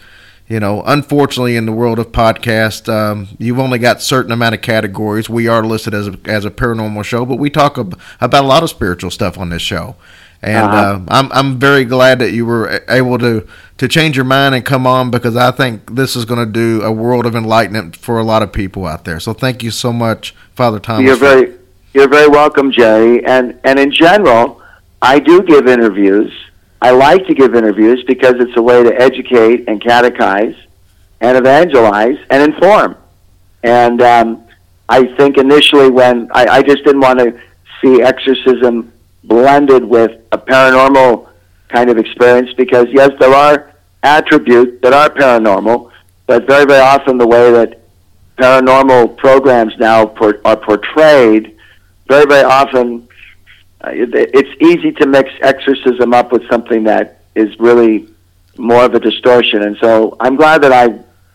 you 0.52 0.60
know, 0.60 0.84
unfortunately, 0.86 1.56
in 1.56 1.66
the 1.66 1.72
world 1.72 1.98
of 1.98 2.12
podcast, 2.12 2.92
um, 2.92 3.30
you've 3.40 3.58
only 3.58 3.80
got 3.80 4.02
certain 4.02 4.34
amount 4.34 4.54
of 4.54 4.62
categories. 4.62 5.30
We 5.30 5.48
are 5.48 5.64
listed 5.64 5.94
as 5.94 6.10
a, 6.10 6.20
as 6.26 6.44
a 6.44 6.52
paranormal 6.52 7.06
show, 7.06 7.26
but 7.26 7.38
we 7.38 7.50
talk 7.50 7.78
ab- 7.78 7.98
about 8.20 8.44
a 8.44 8.48
lot 8.48 8.62
of 8.62 8.70
spiritual 8.70 9.12
stuff 9.12 9.38
on 9.38 9.50
this 9.50 9.62
show. 9.62 9.96
And 10.44 10.58
Uh-huh. 10.58 10.78
uh, 10.78 11.00
I'm 11.08 11.32
I'm 11.32 11.60
very 11.60 11.86
glad 11.86 12.20
that 12.20 12.32
you 12.32 12.46
were 12.46 12.82
able 12.90 13.18
to 13.20 13.46
to 13.78 13.88
change 13.88 14.16
your 14.16 14.26
mind 14.26 14.56
and 14.56 14.66
come 14.66 14.88
on 14.88 15.12
because 15.12 15.36
I 15.36 15.52
think 15.52 15.96
this 15.96 16.16
is 16.16 16.26
going 16.26 16.40
to 16.46 16.52
do 16.52 16.82
a 16.82 16.92
world 16.92 17.26
of 17.26 17.36
enlightenment 17.36 17.96
for 17.96 18.20
a 18.20 18.24
lot 18.24 18.42
of 18.42 18.52
people 18.52 18.86
out 18.88 19.06
there. 19.06 19.20
So 19.20 19.34
thank 19.34 19.62
you 19.64 19.72
so 19.72 19.94
much, 19.94 20.34
Father 20.56 20.80
Thomas. 20.80 21.06
You're 21.06 21.16
very 21.16 21.54
you're 21.94 22.10
very 22.10 22.28
welcome, 22.28 22.72
Jay. 22.72 23.22
And 23.24 23.60
and 23.64 23.78
in 23.80 23.92
general, 23.92 24.62
I 25.02 25.20
do 25.20 25.44
give 25.44 25.68
interviews. 25.68 26.32
I 26.82 26.90
like 26.92 27.28
to 27.28 27.36
give 27.36 27.54
interviews 27.54 28.04
because 28.08 28.36
it's 28.40 28.58
a 28.58 28.62
way 28.62 28.82
to 28.82 28.94
educate 29.00 29.66
and 29.68 29.80
catechize 29.80 30.58
and 31.20 31.38
evangelize 31.38 32.18
and 32.32 32.52
inform. 32.52 32.98
And 33.62 34.02
um, 34.02 34.44
I 34.90 35.06
think 35.16 35.38
initially 35.38 35.92
when 35.92 36.32
I, 36.34 36.48
I 36.48 36.62
just 36.64 36.84
didn't 36.84 37.02
want 37.02 37.20
to 37.20 37.40
see 37.82 38.02
exorcism 38.02 38.92
blended 39.32 39.84
with 39.86 40.12
a 40.34 40.38
paranormal 40.38 41.30
kind 41.70 41.90
of 41.90 41.98
experience 41.98 42.50
because 42.58 42.88
yes, 42.92 43.12
there 43.20 43.34
are 43.34 43.72
attributes 44.04 44.82
that 44.82 44.94
are 44.94 45.10
paranormal, 45.10 45.90
but 46.28 46.46
very 46.48 46.66
very 46.66 46.82
often 46.82 47.18
the 47.18 47.28
way 47.36 47.52
that 47.52 47.80
paranormal 48.38 49.16
programs 49.18 49.74
now 49.78 50.06
por- 50.06 50.42
are 50.44 50.58
portrayed 50.58 51.58
very 52.08 52.26
very 52.26 52.44
often 52.44 53.08
uh, 53.86 53.92
it, 53.94 54.10
it's 54.40 54.54
easy 54.70 54.92
to 54.92 55.06
mix 55.06 55.30
exorcism 55.42 56.14
up 56.14 56.32
with 56.32 56.44
something 56.50 56.84
that 56.84 57.22
is 57.36 57.50
really 57.60 58.08
more 58.58 58.84
of 58.84 58.94
a 58.94 59.00
distortion. 59.00 59.62
And 59.62 59.78
so 59.78 60.18
i'm 60.20 60.36
glad 60.36 60.62
that 60.64 60.74
i 60.74 60.86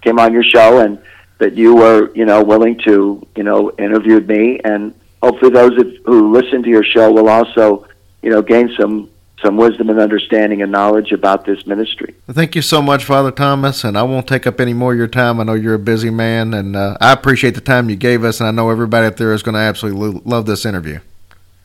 came 0.02 0.18
on 0.18 0.32
your 0.32 0.47
show 0.55 0.81
and 0.85 0.98
that 1.39 1.55
you 1.55 1.74
were 1.77 2.01
you 2.14 2.27
know 2.31 2.43
willing 2.43 2.77
to 2.89 3.27
you 3.36 3.44
know 3.48 3.60
interviewed 3.78 4.28
me 4.28 4.60
and 4.64 4.93
hopefully 5.27 5.51
those 5.51 5.73
who 6.05 6.32
listen 6.32 6.62
to 6.62 6.69
your 6.69 6.85
show 6.85 7.11
will 7.12 7.28
also 7.28 7.86
you 8.23 8.31
know 8.31 8.43
gain 8.43 8.73
some 8.78 9.11
some 9.43 9.57
wisdom 9.57 9.90
and 9.90 10.01
understanding 10.01 10.62
and 10.62 10.73
knowledge 10.73 11.12
about 11.12 11.44
this 11.44 11.66
ministry 11.66 12.15
Thank 12.28 12.55
you 12.57 12.62
so 12.62 12.82
much, 12.82 13.05
Father 13.05 13.31
Thomas, 13.31 13.85
and 13.85 13.97
I 13.97 14.03
won't 14.03 14.27
take 14.27 14.47
up 14.47 14.61
any 14.61 14.74
more 14.74 14.93
of 14.93 14.98
your 14.98 15.07
time. 15.07 15.39
I 15.39 15.44
know 15.44 15.55
you're 15.55 15.74
a 15.74 15.78
busy 15.78 16.11
man, 16.11 16.55
and 16.55 16.74
uh, 16.74 16.97
I 17.01 17.12
appreciate 17.12 17.55
the 17.55 17.61
time 17.61 17.89
you 17.89 17.97
gave 17.97 18.24
us, 18.24 18.40
and 18.40 18.48
I 18.48 18.51
know 18.51 18.70
everybody 18.70 19.07
out 19.07 19.16
there 19.16 19.32
is 19.32 19.43
going 19.43 19.55
to 19.55 19.61
absolutely 19.61 20.01
lo- 20.01 20.23
love 20.24 20.47
this 20.47 20.66
interview. 20.66 20.98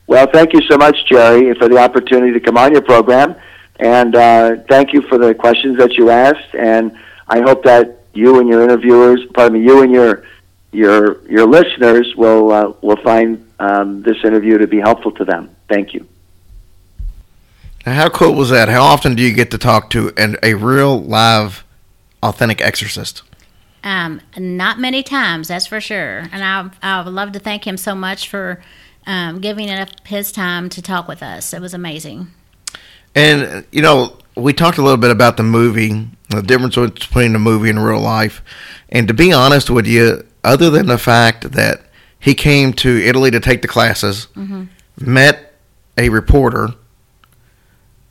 Well, 0.06 0.28
thank 0.32 0.52
you 0.52 0.60
so 0.70 0.76
much, 0.76 0.96
Jerry, 1.06 1.52
for 1.54 1.68
the 1.68 1.78
opportunity 1.78 2.32
to 2.32 2.40
come 2.40 2.56
on 2.56 2.72
your 2.72 2.82
program. 2.82 3.34
And 3.80 4.14
uh, 4.14 4.56
thank 4.68 4.92
you 4.92 5.02
for 5.02 5.18
the 5.18 5.34
questions 5.34 5.78
that 5.78 5.94
you 5.94 6.10
asked. 6.10 6.54
And 6.54 6.96
I 7.26 7.40
hope 7.40 7.64
that 7.64 8.02
you 8.14 8.38
and 8.38 8.48
your 8.48 8.62
interviewers, 8.62 9.20
pardon 9.34 9.58
me, 9.58 9.66
you 9.66 9.82
and 9.82 9.90
your 9.90 10.24
your 10.72 11.26
your 11.28 11.46
listeners 11.46 12.14
will 12.16 12.52
uh, 12.52 12.72
will 12.80 12.96
find 12.96 13.46
um, 13.62 14.02
this 14.02 14.16
interview 14.24 14.58
to 14.58 14.66
be 14.66 14.80
helpful 14.80 15.12
to 15.12 15.24
them. 15.24 15.54
Thank 15.68 15.94
you. 15.94 16.06
Now, 17.86 17.94
how 17.94 18.08
cool 18.08 18.34
was 18.34 18.50
that? 18.50 18.68
How 18.68 18.82
often 18.82 19.14
do 19.14 19.22
you 19.22 19.32
get 19.32 19.50
to 19.52 19.58
talk 19.58 19.90
to 19.90 20.12
an, 20.16 20.36
a 20.42 20.54
real, 20.54 21.00
live, 21.00 21.64
authentic 22.22 22.60
exorcist? 22.60 23.22
Um, 23.84 24.20
not 24.36 24.78
many 24.78 25.02
times, 25.02 25.48
that's 25.48 25.66
for 25.66 25.80
sure. 25.80 26.28
And 26.32 26.44
I 26.44 26.70
I 26.82 27.02
would 27.02 27.12
love 27.12 27.32
to 27.32 27.40
thank 27.40 27.66
him 27.66 27.76
so 27.76 27.94
much 27.94 28.28
for 28.28 28.62
um, 29.06 29.40
giving 29.40 29.70
up 29.70 29.88
his 30.06 30.30
time 30.30 30.68
to 30.70 30.82
talk 30.82 31.08
with 31.08 31.22
us. 31.22 31.52
It 31.52 31.60
was 31.60 31.74
amazing. 31.74 32.28
And 33.14 33.64
you 33.72 33.82
know, 33.82 34.16
we 34.36 34.52
talked 34.52 34.78
a 34.78 34.82
little 34.82 34.98
bit 34.98 35.10
about 35.10 35.36
the 35.36 35.42
movie, 35.42 36.08
the 36.30 36.42
difference 36.42 36.76
between 36.76 37.32
the 37.32 37.40
movie 37.40 37.70
and 37.70 37.84
real 37.84 38.00
life. 38.00 38.42
And 38.88 39.08
to 39.08 39.14
be 39.14 39.32
honest 39.32 39.68
with 39.68 39.86
you, 39.86 40.24
other 40.44 40.70
than 40.70 40.86
the 40.86 40.98
fact 40.98 41.52
that 41.52 41.82
he 42.22 42.34
came 42.34 42.72
to 42.74 42.88
Italy 43.04 43.30
to 43.32 43.40
take 43.40 43.62
the 43.62 43.68
classes, 43.68 44.28
met 44.98 45.54
a 45.98 46.08
reporter, 46.08 46.68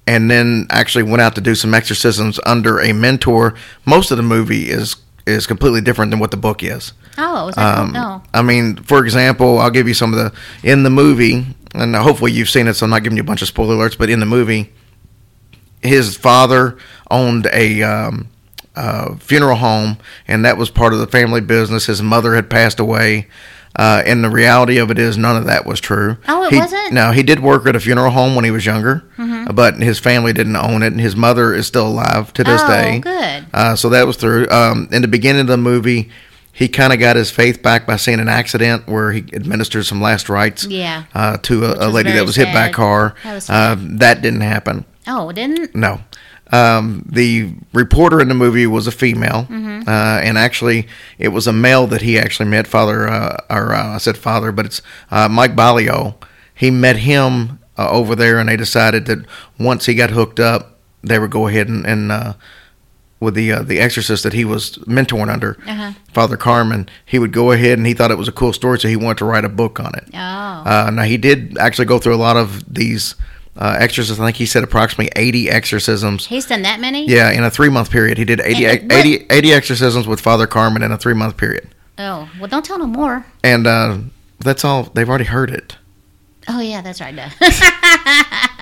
and 0.05 0.29
then 0.29 0.67
actually 0.69 1.03
went 1.03 1.21
out 1.21 1.35
to 1.35 1.41
do 1.41 1.55
some 1.55 1.73
exorcisms 1.73 2.39
under 2.45 2.79
a 2.79 2.91
mentor, 2.93 3.53
most 3.85 4.11
of 4.11 4.17
the 4.17 4.23
movie 4.23 4.69
is 4.69 4.97
is 5.27 5.45
completely 5.47 5.79
different 5.81 6.09
than 6.11 6.19
what 6.19 6.31
the 6.31 6.37
book 6.37 6.63
is. 6.63 6.93
Oh, 7.17 7.51
Um, 7.55 7.93
oh. 7.95 8.21
I 8.33 8.41
mean, 8.41 8.77
for 8.77 9.03
example, 9.03 9.59
I'll 9.59 9.69
give 9.69 9.87
you 9.87 9.93
some 9.93 10.13
of 10.13 10.19
the 10.19 10.33
in 10.69 10.83
the 10.83 10.89
movie, 10.89 11.45
and 11.73 11.95
hopefully 11.95 12.31
you've 12.31 12.49
seen 12.49 12.67
it, 12.67 12.73
so 12.73 12.85
I'm 12.85 12.89
not 12.89 13.03
giving 13.03 13.17
you 13.17 13.23
a 13.23 13.25
bunch 13.25 13.41
of 13.41 13.47
spoiler 13.47 13.75
alerts. 13.75 13.97
But 13.97 14.09
in 14.09 14.19
the 14.19 14.25
movie, 14.25 14.73
his 15.81 16.17
father 16.17 16.77
owned 17.09 17.47
a 17.53 17.81
um, 17.83 18.27
uh, 18.75 19.15
funeral 19.15 19.57
home, 19.57 19.97
and 20.27 20.43
that 20.43 20.57
was 20.57 20.69
part 20.69 20.91
of 20.93 20.99
the 20.99 21.07
family 21.07 21.41
business. 21.41 21.85
His 21.85 22.01
mother 22.01 22.35
had 22.35 22.49
passed 22.49 22.79
away. 22.79 23.27
Uh, 23.77 24.03
and 24.05 24.23
the 24.23 24.29
reality 24.29 24.77
of 24.77 24.91
it 24.91 24.99
is, 24.99 25.17
none 25.17 25.37
of 25.37 25.45
that 25.45 25.65
was 25.65 25.79
true. 25.79 26.17
Oh, 26.27 26.43
it 26.43 26.51
He- 26.53 26.59
wasn't? 26.59 26.91
No, 26.93 27.11
he 27.11 27.23
did 27.23 27.39
work 27.39 27.65
at 27.65 27.75
a 27.75 27.79
funeral 27.79 28.11
home 28.11 28.35
when 28.35 28.43
he 28.43 28.51
was 28.51 28.65
younger, 28.65 29.03
Mhm. 29.17 29.55
but 29.55 29.75
his 29.75 29.97
family 29.97 30.33
didn't 30.33 30.57
own 30.57 30.83
it, 30.83 30.87
and 30.91 30.99
his 30.99 31.15
mother 31.15 31.53
is 31.53 31.67
still 31.67 31.87
alive 31.87 32.33
to 32.33 32.43
this 32.43 32.61
Oh, 32.63 32.67
day. 32.67 32.99
good. 32.99 33.45
Uh, 33.53 33.75
so 33.77 33.87
that 33.89 34.05
was 34.05 34.17
through. 34.17 34.47
Um, 34.51 34.89
in 34.91 35.01
the 35.01 35.07
beginning 35.07 35.41
of 35.41 35.47
the 35.47 35.57
movie, 35.57 36.09
he 36.51 36.67
kind 36.67 36.91
of 36.91 36.99
got 36.99 37.15
his 37.15 37.31
faith 37.31 37.63
back 37.63 37.87
by 37.87 37.95
seeing 37.95 38.19
an 38.19 38.27
accident 38.27 38.83
where 38.87 39.13
he 39.13 39.23
administered 39.31 39.85
some 39.85 40.01
last 40.01 40.27
rites 40.27 40.65
Yeah. 40.69 41.03
uh, 41.15 41.37
to 41.43 41.65
a, 41.65 41.87
a 41.87 41.89
lady 41.89 42.11
that 42.11 42.25
was 42.25 42.35
hit 42.35 42.51
by 42.53 42.67
a 42.67 42.73
car. 42.73 43.15
That 43.23 43.33
was 43.35 43.49
uh, 43.49 43.75
that 43.79 44.21
didn't 44.21 44.41
happen. 44.41 44.83
Oh, 45.07 45.29
it 45.29 45.35
didn't? 45.35 45.73
No. 45.75 46.01
Um, 46.51 47.05
the 47.09 47.53
reporter 47.73 48.19
in 48.19 48.27
the 48.27 48.33
movie 48.35 48.67
was 48.67 48.85
a 48.85 48.91
female, 48.91 49.47
Mhm. 49.49 49.87
uh, 49.87 50.19
and 50.21 50.37
actually, 50.37 50.87
it 51.17 51.29
was 51.29 51.47
a 51.47 51.53
male 51.53 51.87
that 51.87 52.01
he 52.01 52.19
actually 52.19 52.49
met. 52.49 52.67
Father, 52.67 53.07
uh, 53.07 53.37
or 53.49 53.73
uh, 53.73 53.95
I 53.95 53.97
said 53.99 54.17
father, 54.17 54.51
but 54.51 54.65
it's 54.65 54.81
uh, 55.11 55.29
Mike 55.29 55.55
Baglio. 55.55 56.15
He 56.53 56.69
met 56.69 56.97
him 56.97 57.59
uh, 57.77 57.89
over 57.89 58.15
there, 58.15 58.37
and 58.37 58.49
they 58.49 58.57
decided 58.57 59.05
that 59.05 59.19
once 59.57 59.85
he 59.85 59.93
got 59.95 60.09
hooked 60.09 60.39
up, 60.41 60.77
they 61.03 61.17
would 61.19 61.31
go 61.31 61.47
ahead 61.47 61.69
and, 61.69 61.85
and 61.85 62.11
uh, 62.11 62.33
with 63.21 63.33
the 63.35 63.51
uh, 63.53 63.61
the 63.63 63.79
exorcist 63.79 64.23
that 64.23 64.33
he 64.33 64.43
was 64.43 64.77
mentoring 64.87 65.31
under, 65.31 65.57
Uh-huh. 65.67 65.91
Father 66.13 66.35
Carmen. 66.37 66.89
He 67.05 67.17
would 67.17 67.31
go 67.31 67.51
ahead, 67.53 67.77
and 67.77 67.87
he 67.87 67.93
thought 67.93 68.11
it 68.11 68.17
was 68.17 68.27
a 68.27 68.31
cool 68.33 68.51
story, 68.51 68.77
so 68.77 68.89
he 68.89 68.97
wanted 68.97 69.19
to 69.19 69.25
write 69.25 69.45
a 69.45 69.49
book 69.49 69.79
on 69.79 69.93
it. 69.95 70.09
Oh. 70.13 70.17
Uh, 70.17 70.91
now 70.93 71.03
he 71.03 71.15
did 71.17 71.55
actually 71.59 71.85
go 71.85 71.97
through 71.97 72.15
a 72.15 72.17
lot 72.17 72.35
of 72.35 72.61
these 72.71 73.15
uh, 73.57 73.75
exorcisms. 73.79 74.19
I 74.19 74.25
think 74.25 74.37
he 74.37 74.45
said 74.45 74.63
approximately 74.63 75.11
80 75.15 75.49
exorcisms. 75.49 76.27
He's 76.27 76.45
done 76.45 76.61
that 76.63 76.79
many? 76.79 77.05
Yeah, 77.07 77.31
in 77.31 77.43
a 77.43 77.51
three 77.51 77.69
month 77.69 77.91
period. 77.91 78.17
He 78.17 78.25
did 78.25 78.39
80, 78.39 78.65
And- 78.65 78.91
80, 78.91 79.25
80 79.29 79.53
exorcisms 79.53 80.07
with 80.07 80.21
Father 80.21 80.47
Carmen 80.47 80.83
in 80.83 80.91
a 80.91 80.97
three 80.97 81.13
month 81.13 81.37
period. 81.37 81.67
Oh, 81.97 82.29
well, 82.39 82.47
don't 82.47 82.65
tell 82.65 82.79
no 82.79 82.87
more. 82.87 83.25
And 83.43 83.67
uh, 83.67 83.97
that's 84.39 84.63
all. 84.65 84.83
They've 84.83 85.07
already 85.09 85.25
heard 85.25 85.51
it. 85.51 85.77
Oh, 86.47 86.59
yeah, 86.59 86.81
that's 86.81 87.01
right. 87.01 87.13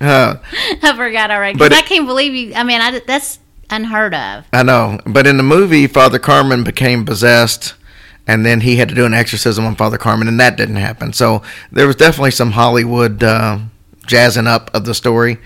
Uh, 0.00 0.36
I 0.82 0.96
forgot 0.96 1.30
already. 1.30 1.58
But 1.58 1.70
But 1.72 1.78
I 1.78 1.82
can't 1.82 2.06
believe 2.06 2.34
you. 2.34 2.54
I 2.54 2.62
mean, 2.62 2.80
I, 2.80 3.00
that's 3.00 3.38
unheard 3.68 4.14
of. 4.14 4.46
I 4.50 4.62
know. 4.62 4.98
But 5.04 5.26
in 5.26 5.36
the 5.36 5.42
movie, 5.42 5.86
Father 5.86 6.18
Carmen 6.18 6.64
became 6.64 7.04
possessed. 7.04 7.74
And 8.26 8.46
then 8.46 8.60
he 8.62 8.76
had 8.76 8.88
to 8.88 8.94
do 8.94 9.04
an 9.04 9.12
exorcism 9.12 9.66
on 9.66 9.74
Father 9.76 9.98
Carmen, 9.98 10.26
and 10.28 10.38
that 10.40 10.56
didn't 10.56 10.76
happen. 10.76 11.12
So 11.12 11.42
there 11.72 11.86
was 11.86 11.96
definitely 11.96 12.30
some 12.30 12.52
Hollywood 12.52 13.22
uh, 13.22 13.58
jazzing 14.06 14.46
up 14.46 14.70
of 14.74 14.84
the 14.84 14.94
story. 14.94 15.38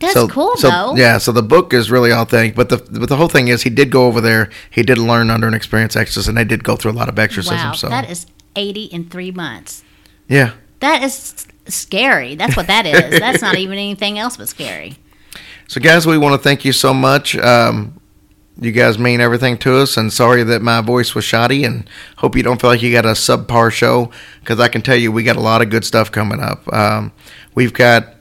That's 0.00 0.14
so, 0.14 0.26
cool, 0.26 0.56
so, 0.56 0.68
though. 0.68 0.96
Yeah, 0.96 1.18
so 1.18 1.30
the 1.30 1.44
book 1.44 1.72
is 1.72 1.90
really 1.90 2.12
authentic, 2.12 2.56
but 2.56 2.68
the 2.68 2.78
but 2.78 3.08
the 3.08 3.16
whole 3.16 3.28
thing 3.28 3.48
is 3.48 3.62
he 3.62 3.70
did 3.70 3.90
go 3.90 4.06
over 4.06 4.20
there. 4.20 4.50
He 4.68 4.82
did 4.82 4.98
learn 4.98 5.30
under 5.30 5.46
an 5.46 5.54
experienced 5.54 5.96
exorcist, 5.96 6.28
and 6.28 6.36
they 6.36 6.44
did 6.44 6.64
go 6.64 6.74
through 6.74 6.90
a 6.90 6.98
lot 6.98 7.08
of 7.08 7.18
exorcisms. 7.20 7.62
Wow, 7.62 7.72
so 7.74 7.88
that 7.88 8.10
is 8.10 8.26
80 8.56 8.84
in 8.86 9.08
three 9.08 9.30
months. 9.30 9.84
yeah, 10.28 10.54
That 10.80 11.02
is 11.04 11.46
scary. 11.66 12.34
That's 12.34 12.56
what 12.56 12.66
that 12.66 12.84
is. 12.84 13.20
That's 13.20 13.42
not 13.42 13.56
even 13.56 13.78
anything 13.78 14.18
else 14.18 14.36
but 14.36 14.48
scary. 14.48 14.96
So, 15.68 15.80
guys, 15.80 16.06
we 16.06 16.18
want 16.18 16.34
to 16.34 16.38
thank 16.38 16.64
you 16.64 16.72
so 16.72 16.92
much. 16.92 17.36
Um, 17.36 18.00
you 18.60 18.72
guys 18.72 18.98
mean 18.98 19.20
everything 19.20 19.56
to 19.58 19.76
us, 19.76 19.96
and 19.96 20.12
sorry 20.12 20.42
that 20.42 20.60
my 20.60 20.80
voice 20.80 21.14
was 21.14 21.24
shoddy, 21.24 21.64
and 21.64 21.88
hope 22.16 22.36
you 22.36 22.42
don't 22.42 22.60
feel 22.60 22.70
like 22.70 22.82
you 22.82 22.92
got 22.92 23.06
a 23.06 23.10
subpar 23.12 23.72
show 23.72 24.10
because 24.40 24.60
I 24.60 24.68
can 24.68 24.82
tell 24.82 24.96
you 24.96 25.10
we 25.10 25.22
got 25.22 25.36
a 25.36 25.40
lot 25.40 25.62
of 25.62 25.70
good 25.70 25.84
stuff 25.84 26.12
coming 26.12 26.40
up. 26.40 26.70
Um, 26.72 27.12
we've 27.54 27.72
got 27.72 28.14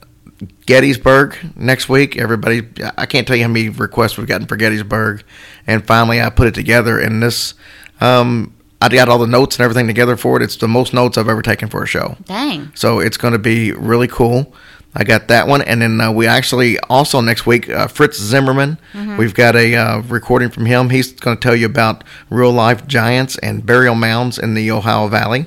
Gettysburg 0.66 1.38
next 1.56 1.90
week. 1.90 2.18
Everybody, 2.18 2.68
I 2.98 3.06
can't 3.06 3.28
tell 3.28 3.36
you 3.36 3.44
how 3.44 3.50
many 3.50 3.70
requests 3.70 4.18
we've 4.18 4.28
gotten 4.28 4.48
for 4.48 4.56
Gettysburg, 4.56 5.24
and 5.68 5.86
finally 5.86 6.22
I 6.22 6.30
put 6.30 6.48
it 6.48 6.54
together. 6.56 7.00
And 7.00 7.22
this, 7.22 7.54
um, 8.00 8.54
I 8.82 8.90
got 8.90 9.10
all 9.10 9.20
the 9.20 9.28
notes 9.28 9.58
and 9.58 9.64
everything 9.64 9.88
together 9.88 10.18
for 10.18 10.38
it. 10.38 10.44
It's 10.44 10.56
the 10.58 10.68
most 10.68 10.94
notes 10.94 11.18
I've 11.18 11.30
ever 11.30 11.42
taken 11.42 11.70
for 11.70 11.84
a 11.84 11.88
show. 11.88 12.18
Dang. 12.26 12.72
So 12.76 13.00
it's 13.00 13.18
going 13.18 13.34
to 13.34 13.40
be 13.40 13.72
really 13.74 14.08
cool. 14.08 14.54
I 14.94 15.06
got 15.06 15.30
that 15.30 15.48
one, 15.48 15.62
and 15.62 15.82
then 15.82 16.02
uh, 16.02 16.12
we 16.12 16.28
actually 16.28 16.78
also 16.90 17.22
next 17.22 17.46
week 17.46 17.70
uh, 17.70 17.88
Fritz 17.88 18.20
Zimmerman. 18.20 18.78
Mhm. 18.94 19.18
We've 19.18 19.34
got 19.34 19.56
a 19.56 19.74
uh, 19.76 20.02
recording 20.02 20.50
from 20.50 20.66
him. 20.66 20.90
He's 20.90 21.14
going 21.14 21.38
to 21.38 21.42
tell 21.42 21.56
you 21.56 21.66
about 21.66 22.04
real 22.30 22.52
life 22.52 22.86
giants 22.88 23.38
and 23.38 23.66
burial 23.66 23.96
mounds 23.96 24.38
in 24.38 24.54
the 24.54 24.70
Ohio 24.70 25.08
Valley. 25.08 25.46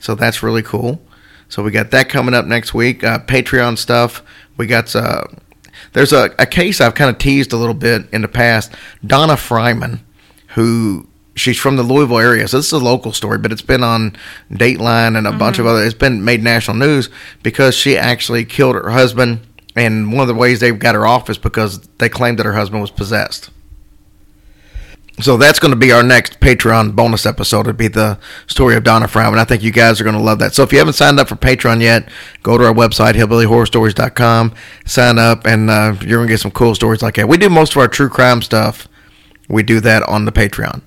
So 0.00 0.14
that's 0.14 0.42
really 0.42 0.62
cool. 0.62 1.02
So 1.50 1.62
we 1.62 1.72
got 1.72 1.90
that 1.90 2.08
coming 2.08 2.32
up 2.32 2.46
next 2.46 2.72
week. 2.72 3.04
Uh, 3.04 3.18
Patreon 3.18 3.76
stuff. 3.76 4.22
We 4.56 4.66
got 4.66 4.94
uh, 4.94 5.24
there's 5.92 6.12
a, 6.12 6.34
a 6.38 6.46
case 6.46 6.80
I've 6.80 6.94
kind 6.94 7.10
of 7.10 7.18
teased 7.18 7.52
a 7.52 7.56
little 7.56 7.74
bit 7.74 8.06
in 8.12 8.22
the 8.22 8.28
past. 8.28 8.72
Donna 9.04 9.34
Fryman, 9.34 10.00
who 10.48 11.08
she's 11.34 11.58
from 11.58 11.76
the 11.76 11.82
Louisville 11.82 12.18
area, 12.18 12.46
so 12.46 12.58
this 12.58 12.66
is 12.66 12.72
a 12.72 12.78
local 12.78 13.12
story, 13.12 13.38
but 13.38 13.52
it's 13.52 13.62
been 13.62 13.82
on 13.82 14.16
Dateline 14.50 15.18
and 15.18 15.26
a 15.26 15.32
bunch 15.32 15.58
of 15.58 15.66
other. 15.66 15.82
It's 15.82 15.94
been 15.94 16.24
made 16.24 16.42
national 16.42 16.76
news 16.76 17.08
because 17.42 17.74
she 17.74 17.96
actually 17.96 18.44
killed 18.44 18.76
her 18.76 18.90
husband, 18.90 19.40
and 19.74 20.12
one 20.12 20.22
of 20.22 20.28
the 20.28 20.34
ways 20.34 20.60
they 20.60 20.70
got 20.70 20.94
her 20.94 21.06
off 21.06 21.28
is 21.28 21.38
because 21.38 21.80
they 21.98 22.08
claimed 22.08 22.38
that 22.38 22.46
her 22.46 22.54
husband 22.54 22.80
was 22.80 22.92
possessed. 22.92 23.50
So 25.22 25.36
that's 25.36 25.58
going 25.58 25.70
to 25.72 25.76
be 25.76 25.92
our 25.92 26.02
next 26.02 26.40
Patreon 26.40 26.94
bonus 26.94 27.26
episode. 27.26 27.60
It'll 27.60 27.72
be 27.72 27.88
the 27.88 28.18
story 28.46 28.76
of 28.76 28.84
Donna 28.84 29.08
Frown, 29.08 29.32
and 29.32 29.40
I 29.40 29.44
think 29.44 29.62
you 29.62 29.70
guys 29.72 30.00
are 30.00 30.04
going 30.04 30.16
to 30.16 30.22
love 30.22 30.38
that. 30.40 30.54
So 30.54 30.62
if 30.62 30.72
you 30.72 30.78
haven't 30.78 30.94
signed 30.94 31.18
up 31.20 31.28
for 31.28 31.36
Patreon 31.36 31.80
yet, 31.80 32.08
go 32.42 32.58
to 32.58 32.64
our 32.64 32.74
website, 32.74 33.14
hillbillyhorrorstories.com, 33.14 34.54
sign 34.86 35.18
up, 35.18 35.46
and 35.46 35.70
uh, 35.70 35.94
you're 36.00 36.18
going 36.18 36.28
to 36.28 36.32
get 36.32 36.40
some 36.40 36.50
cool 36.50 36.74
stories 36.74 37.02
like 37.02 37.14
that. 37.16 37.28
We 37.28 37.36
do 37.36 37.48
most 37.50 37.72
of 37.72 37.78
our 37.78 37.88
true 37.88 38.08
crime 38.08 38.42
stuff. 38.42 38.88
We 39.48 39.62
do 39.64 39.80
that 39.80 40.02
on 40.04 40.26
the 40.26 40.32
Patreon. 40.32 40.82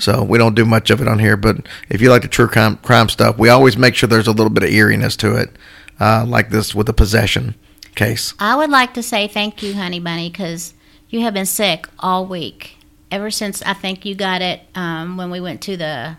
So 0.00 0.22
we 0.22 0.38
don't 0.38 0.54
do 0.54 0.64
much 0.64 0.90
of 0.90 1.00
it 1.02 1.08
on 1.08 1.18
here, 1.18 1.36
but 1.36 1.56
if 1.88 2.00
you 2.00 2.08
like 2.08 2.22
the 2.22 2.28
true 2.28 2.46
crime, 2.46 2.76
crime 2.78 3.08
stuff, 3.08 3.36
we 3.36 3.48
always 3.48 3.76
make 3.76 3.94
sure 3.94 4.08
there's 4.08 4.28
a 4.28 4.32
little 4.32 4.50
bit 4.50 4.62
of 4.62 4.70
eeriness 4.70 5.16
to 5.16 5.34
it, 5.36 5.50
uh, 6.00 6.24
like 6.26 6.50
this 6.50 6.74
with 6.74 6.86
the 6.86 6.92
possession 6.92 7.56
case. 7.96 8.32
I 8.38 8.54
would 8.56 8.70
like 8.70 8.94
to 8.94 9.02
say 9.02 9.26
thank 9.26 9.62
you, 9.62 9.74
Honey 9.74 9.98
Bunny, 10.00 10.30
because 10.30 10.72
you 11.08 11.20
have 11.22 11.34
been 11.34 11.46
sick 11.46 11.88
all 11.98 12.24
week. 12.26 12.75
Ever 13.10 13.30
since 13.30 13.62
I 13.62 13.72
think 13.72 14.04
you 14.04 14.14
got 14.14 14.42
it 14.42 14.60
um, 14.74 15.16
when 15.16 15.30
we 15.30 15.40
went 15.40 15.60
to 15.62 15.76
the 15.76 16.16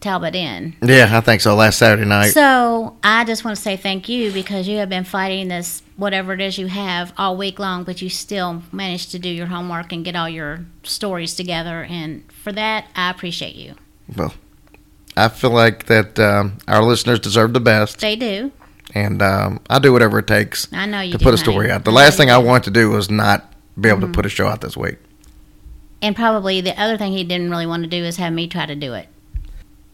Talbot 0.00 0.34
Inn. 0.36 0.76
Yeah, 0.82 1.08
I 1.12 1.20
think 1.20 1.40
so. 1.40 1.54
Last 1.56 1.78
Saturday 1.78 2.04
night. 2.08 2.28
So 2.30 2.96
I 3.02 3.24
just 3.24 3.44
want 3.44 3.56
to 3.56 3.62
say 3.62 3.76
thank 3.76 4.08
you 4.08 4.30
because 4.30 4.68
you 4.68 4.76
have 4.78 4.88
been 4.88 5.02
fighting 5.04 5.48
this, 5.48 5.82
whatever 5.96 6.32
it 6.32 6.40
is 6.40 6.58
you 6.58 6.68
have, 6.68 7.12
all 7.18 7.36
week 7.36 7.58
long, 7.58 7.82
but 7.82 8.00
you 8.02 8.08
still 8.08 8.62
managed 8.70 9.10
to 9.12 9.18
do 9.18 9.28
your 9.28 9.46
homework 9.46 9.92
and 9.92 10.04
get 10.04 10.14
all 10.14 10.28
your 10.28 10.60
stories 10.84 11.34
together. 11.34 11.82
And 11.88 12.30
for 12.30 12.52
that, 12.52 12.86
I 12.94 13.10
appreciate 13.10 13.56
you. 13.56 13.74
well, 14.16 14.32
I 15.16 15.28
feel 15.28 15.50
like 15.50 15.86
that 15.86 16.18
um, 16.20 16.58
our 16.68 16.84
listeners 16.84 17.18
deserve 17.18 17.52
the 17.54 17.60
best, 17.60 17.98
They 18.00 18.14
do. 18.16 18.52
and 18.94 19.20
um, 19.22 19.60
I 19.70 19.78
do 19.80 19.92
whatever 19.92 20.18
it 20.20 20.26
takes 20.26 20.70
I 20.72 20.84
know 20.86 21.00
you 21.00 21.12
to 21.12 21.18
do, 21.18 21.24
put 21.24 21.34
a 21.34 21.36
honey. 21.38 21.50
story 21.52 21.70
out. 21.70 21.84
The 21.84 21.90
I 21.90 21.94
last 21.94 22.16
thing 22.18 22.30
I 22.30 22.38
wanted 22.38 22.64
to 22.64 22.70
do 22.70 22.90
was 22.90 23.10
not 23.10 23.50
be 23.80 23.88
able 23.88 24.02
Mm-hmm. 24.02 24.12
to 24.12 24.16
put 24.16 24.26
a 24.26 24.28
show 24.28 24.46
out 24.46 24.60
this 24.60 24.76
week. 24.76 24.98
And 26.02 26.14
probably 26.14 26.60
the 26.60 26.78
other 26.80 26.96
thing 26.98 27.12
he 27.12 27.24
didn't 27.24 27.50
really 27.50 27.66
want 27.66 27.82
to 27.84 27.88
do 27.88 28.04
is 28.04 28.16
have 28.16 28.32
me 28.32 28.48
try 28.48 28.66
to 28.66 28.74
do 28.74 28.94
it. 28.94 29.08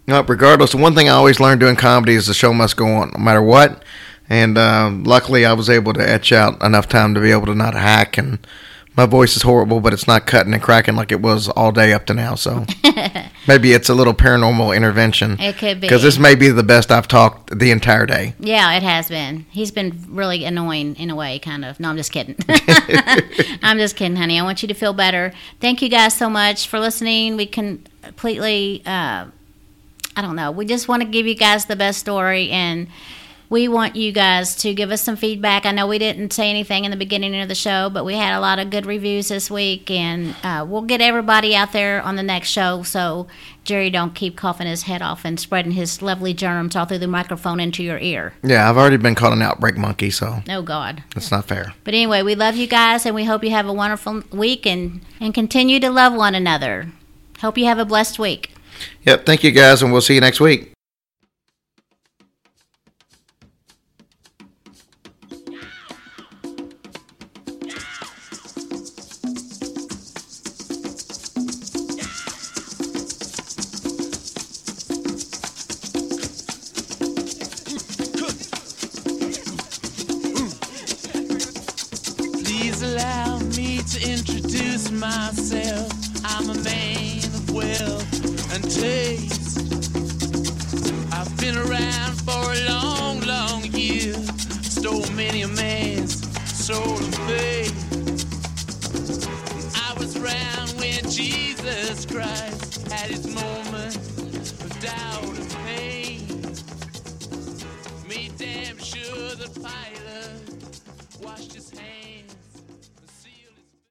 No, 0.06 0.20
regardless, 0.22 0.72
the 0.72 0.78
one 0.78 0.94
thing 0.94 1.08
I 1.08 1.12
always 1.12 1.38
learned 1.38 1.60
doing 1.60 1.76
comedy 1.76 2.14
is 2.14 2.26
the 2.26 2.34
show 2.34 2.52
must 2.52 2.76
go 2.76 2.86
on 2.86 3.12
no 3.16 3.22
matter 3.22 3.42
what. 3.42 3.84
And 4.28 4.58
um, 4.58 5.04
luckily, 5.04 5.44
I 5.44 5.52
was 5.52 5.70
able 5.70 5.92
to 5.92 6.08
etch 6.08 6.32
out 6.32 6.62
enough 6.62 6.88
time 6.88 7.14
to 7.14 7.20
be 7.20 7.30
able 7.30 7.46
to 7.46 7.54
not 7.54 7.74
hack. 7.74 8.18
And 8.18 8.44
my 8.96 9.06
voice 9.06 9.36
is 9.36 9.42
horrible, 9.42 9.80
but 9.80 9.92
it's 9.92 10.06
not 10.06 10.26
cutting 10.26 10.52
and 10.52 10.62
cracking 10.62 10.96
like 10.96 11.12
it 11.12 11.20
was 11.20 11.48
all 11.48 11.72
day 11.72 11.92
up 11.92 12.06
to 12.06 12.14
now. 12.14 12.34
So 12.34 12.66
maybe 13.48 13.72
it's 13.72 13.88
a 13.88 13.94
little 13.94 14.12
paranormal 14.12 14.76
intervention. 14.76 15.40
It 15.40 15.56
could 15.56 15.80
be. 15.80 15.86
Because 15.86 16.02
this 16.02 16.18
may 16.18 16.34
be 16.34 16.48
the 16.48 16.62
best 16.62 16.90
I've 16.90 17.08
talked 17.08 17.58
the 17.58 17.70
entire 17.70 18.04
day. 18.04 18.34
Yeah, 18.38 18.74
it 18.74 18.82
has 18.82 19.08
been. 19.08 19.46
He's 19.50 19.70
been 19.70 19.98
really 20.08 20.44
annoying 20.44 20.96
in 20.96 21.08
a 21.08 21.14
way, 21.14 21.38
kind 21.38 21.64
of. 21.64 21.80
No, 21.80 21.88
I'm 21.88 21.96
just 21.96 22.12
kidding. 22.12 22.36
I'm 23.62 23.78
just 23.78 23.96
kidding, 23.96 24.16
honey. 24.16 24.38
I 24.38 24.42
want 24.42 24.62
you 24.62 24.68
to 24.68 24.74
feel 24.74 24.92
better. 24.92 25.32
Thank 25.60 25.80
you 25.80 25.88
guys 25.88 26.14
so 26.14 26.28
much 26.28 26.68
for 26.68 26.78
listening. 26.78 27.36
We 27.36 27.46
completely, 27.46 28.82
uh, 28.84 29.26
I 30.14 30.20
don't 30.20 30.36
know, 30.36 30.50
we 30.50 30.66
just 30.66 30.88
want 30.88 31.02
to 31.02 31.08
give 31.08 31.26
you 31.26 31.34
guys 31.34 31.64
the 31.64 31.76
best 31.76 31.98
story 31.98 32.50
and 32.50 32.88
we 33.52 33.68
want 33.68 33.96
you 33.96 34.12
guys 34.12 34.56
to 34.56 34.72
give 34.72 34.90
us 34.90 35.02
some 35.02 35.14
feedback. 35.14 35.66
I 35.66 35.72
know 35.72 35.86
we 35.86 35.98
didn't 35.98 36.32
say 36.32 36.48
anything 36.48 36.86
in 36.86 36.90
the 36.90 36.96
beginning 36.96 37.38
of 37.38 37.50
the 37.50 37.54
show, 37.54 37.90
but 37.90 38.02
we 38.02 38.14
had 38.14 38.34
a 38.34 38.40
lot 38.40 38.58
of 38.58 38.70
good 38.70 38.86
reviews 38.86 39.28
this 39.28 39.50
week, 39.50 39.90
and 39.90 40.34
uh, 40.42 40.64
we'll 40.66 40.80
get 40.80 41.02
everybody 41.02 41.54
out 41.54 41.70
there 41.74 42.00
on 42.00 42.16
the 42.16 42.22
next 42.22 42.48
show. 42.48 42.82
So 42.82 43.26
Jerry 43.62 43.90
don't 43.90 44.14
keep 44.14 44.38
coughing 44.38 44.66
his 44.66 44.84
head 44.84 45.02
off 45.02 45.26
and 45.26 45.38
spreading 45.38 45.72
his 45.72 46.00
lovely 46.00 46.32
germs 46.32 46.74
all 46.74 46.86
through 46.86 47.00
the 47.00 47.06
microphone 47.06 47.60
into 47.60 47.82
your 47.82 47.98
ear. 47.98 48.32
Yeah, 48.42 48.70
I've 48.70 48.78
already 48.78 48.96
been 48.96 49.14
called 49.14 49.34
an 49.34 49.42
outbreak 49.42 49.76
monkey, 49.76 50.08
so 50.08 50.42
Oh 50.48 50.62
God. 50.62 51.02
that's 51.14 51.30
not 51.30 51.44
fair. 51.44 51.74
But 51.84 51.92
anyway, 51.92 52.22
we 52.22 52.34
love 52.34 52.56
you 52.56 52.66
guys, 52.66 53.04
and 53.04 53.14
we 53.14 53.24
hope 53.24 53.44
you 53.44 53.50
have 53.50 53.66
a 53.68 53.72
wonderful 53.74 54.22
week 54.32 54.66
and 54.66 55.02
and 55.20 55.34
continue 55.34 55.78
to 55.80 55.90
love 55.90 56.14
one 56.14 56.34
another. 56.34 56.90
Hope 57.40 57.58
you 57.58 57.66
have 57.66 57.78
a 57.78 57.84
blessed 57.84 58.18
week. 58.18 58.54
Yep, 59.02 59.26
thank 59.26 59.44
you 59.44 59.50
guys, 59.50 59.82
and 59.82 59.92
we'll 59.92 60.00
see 60.00 60.14
you 60.14 60.22
next 60.22 60.40
week. 60.40 60.72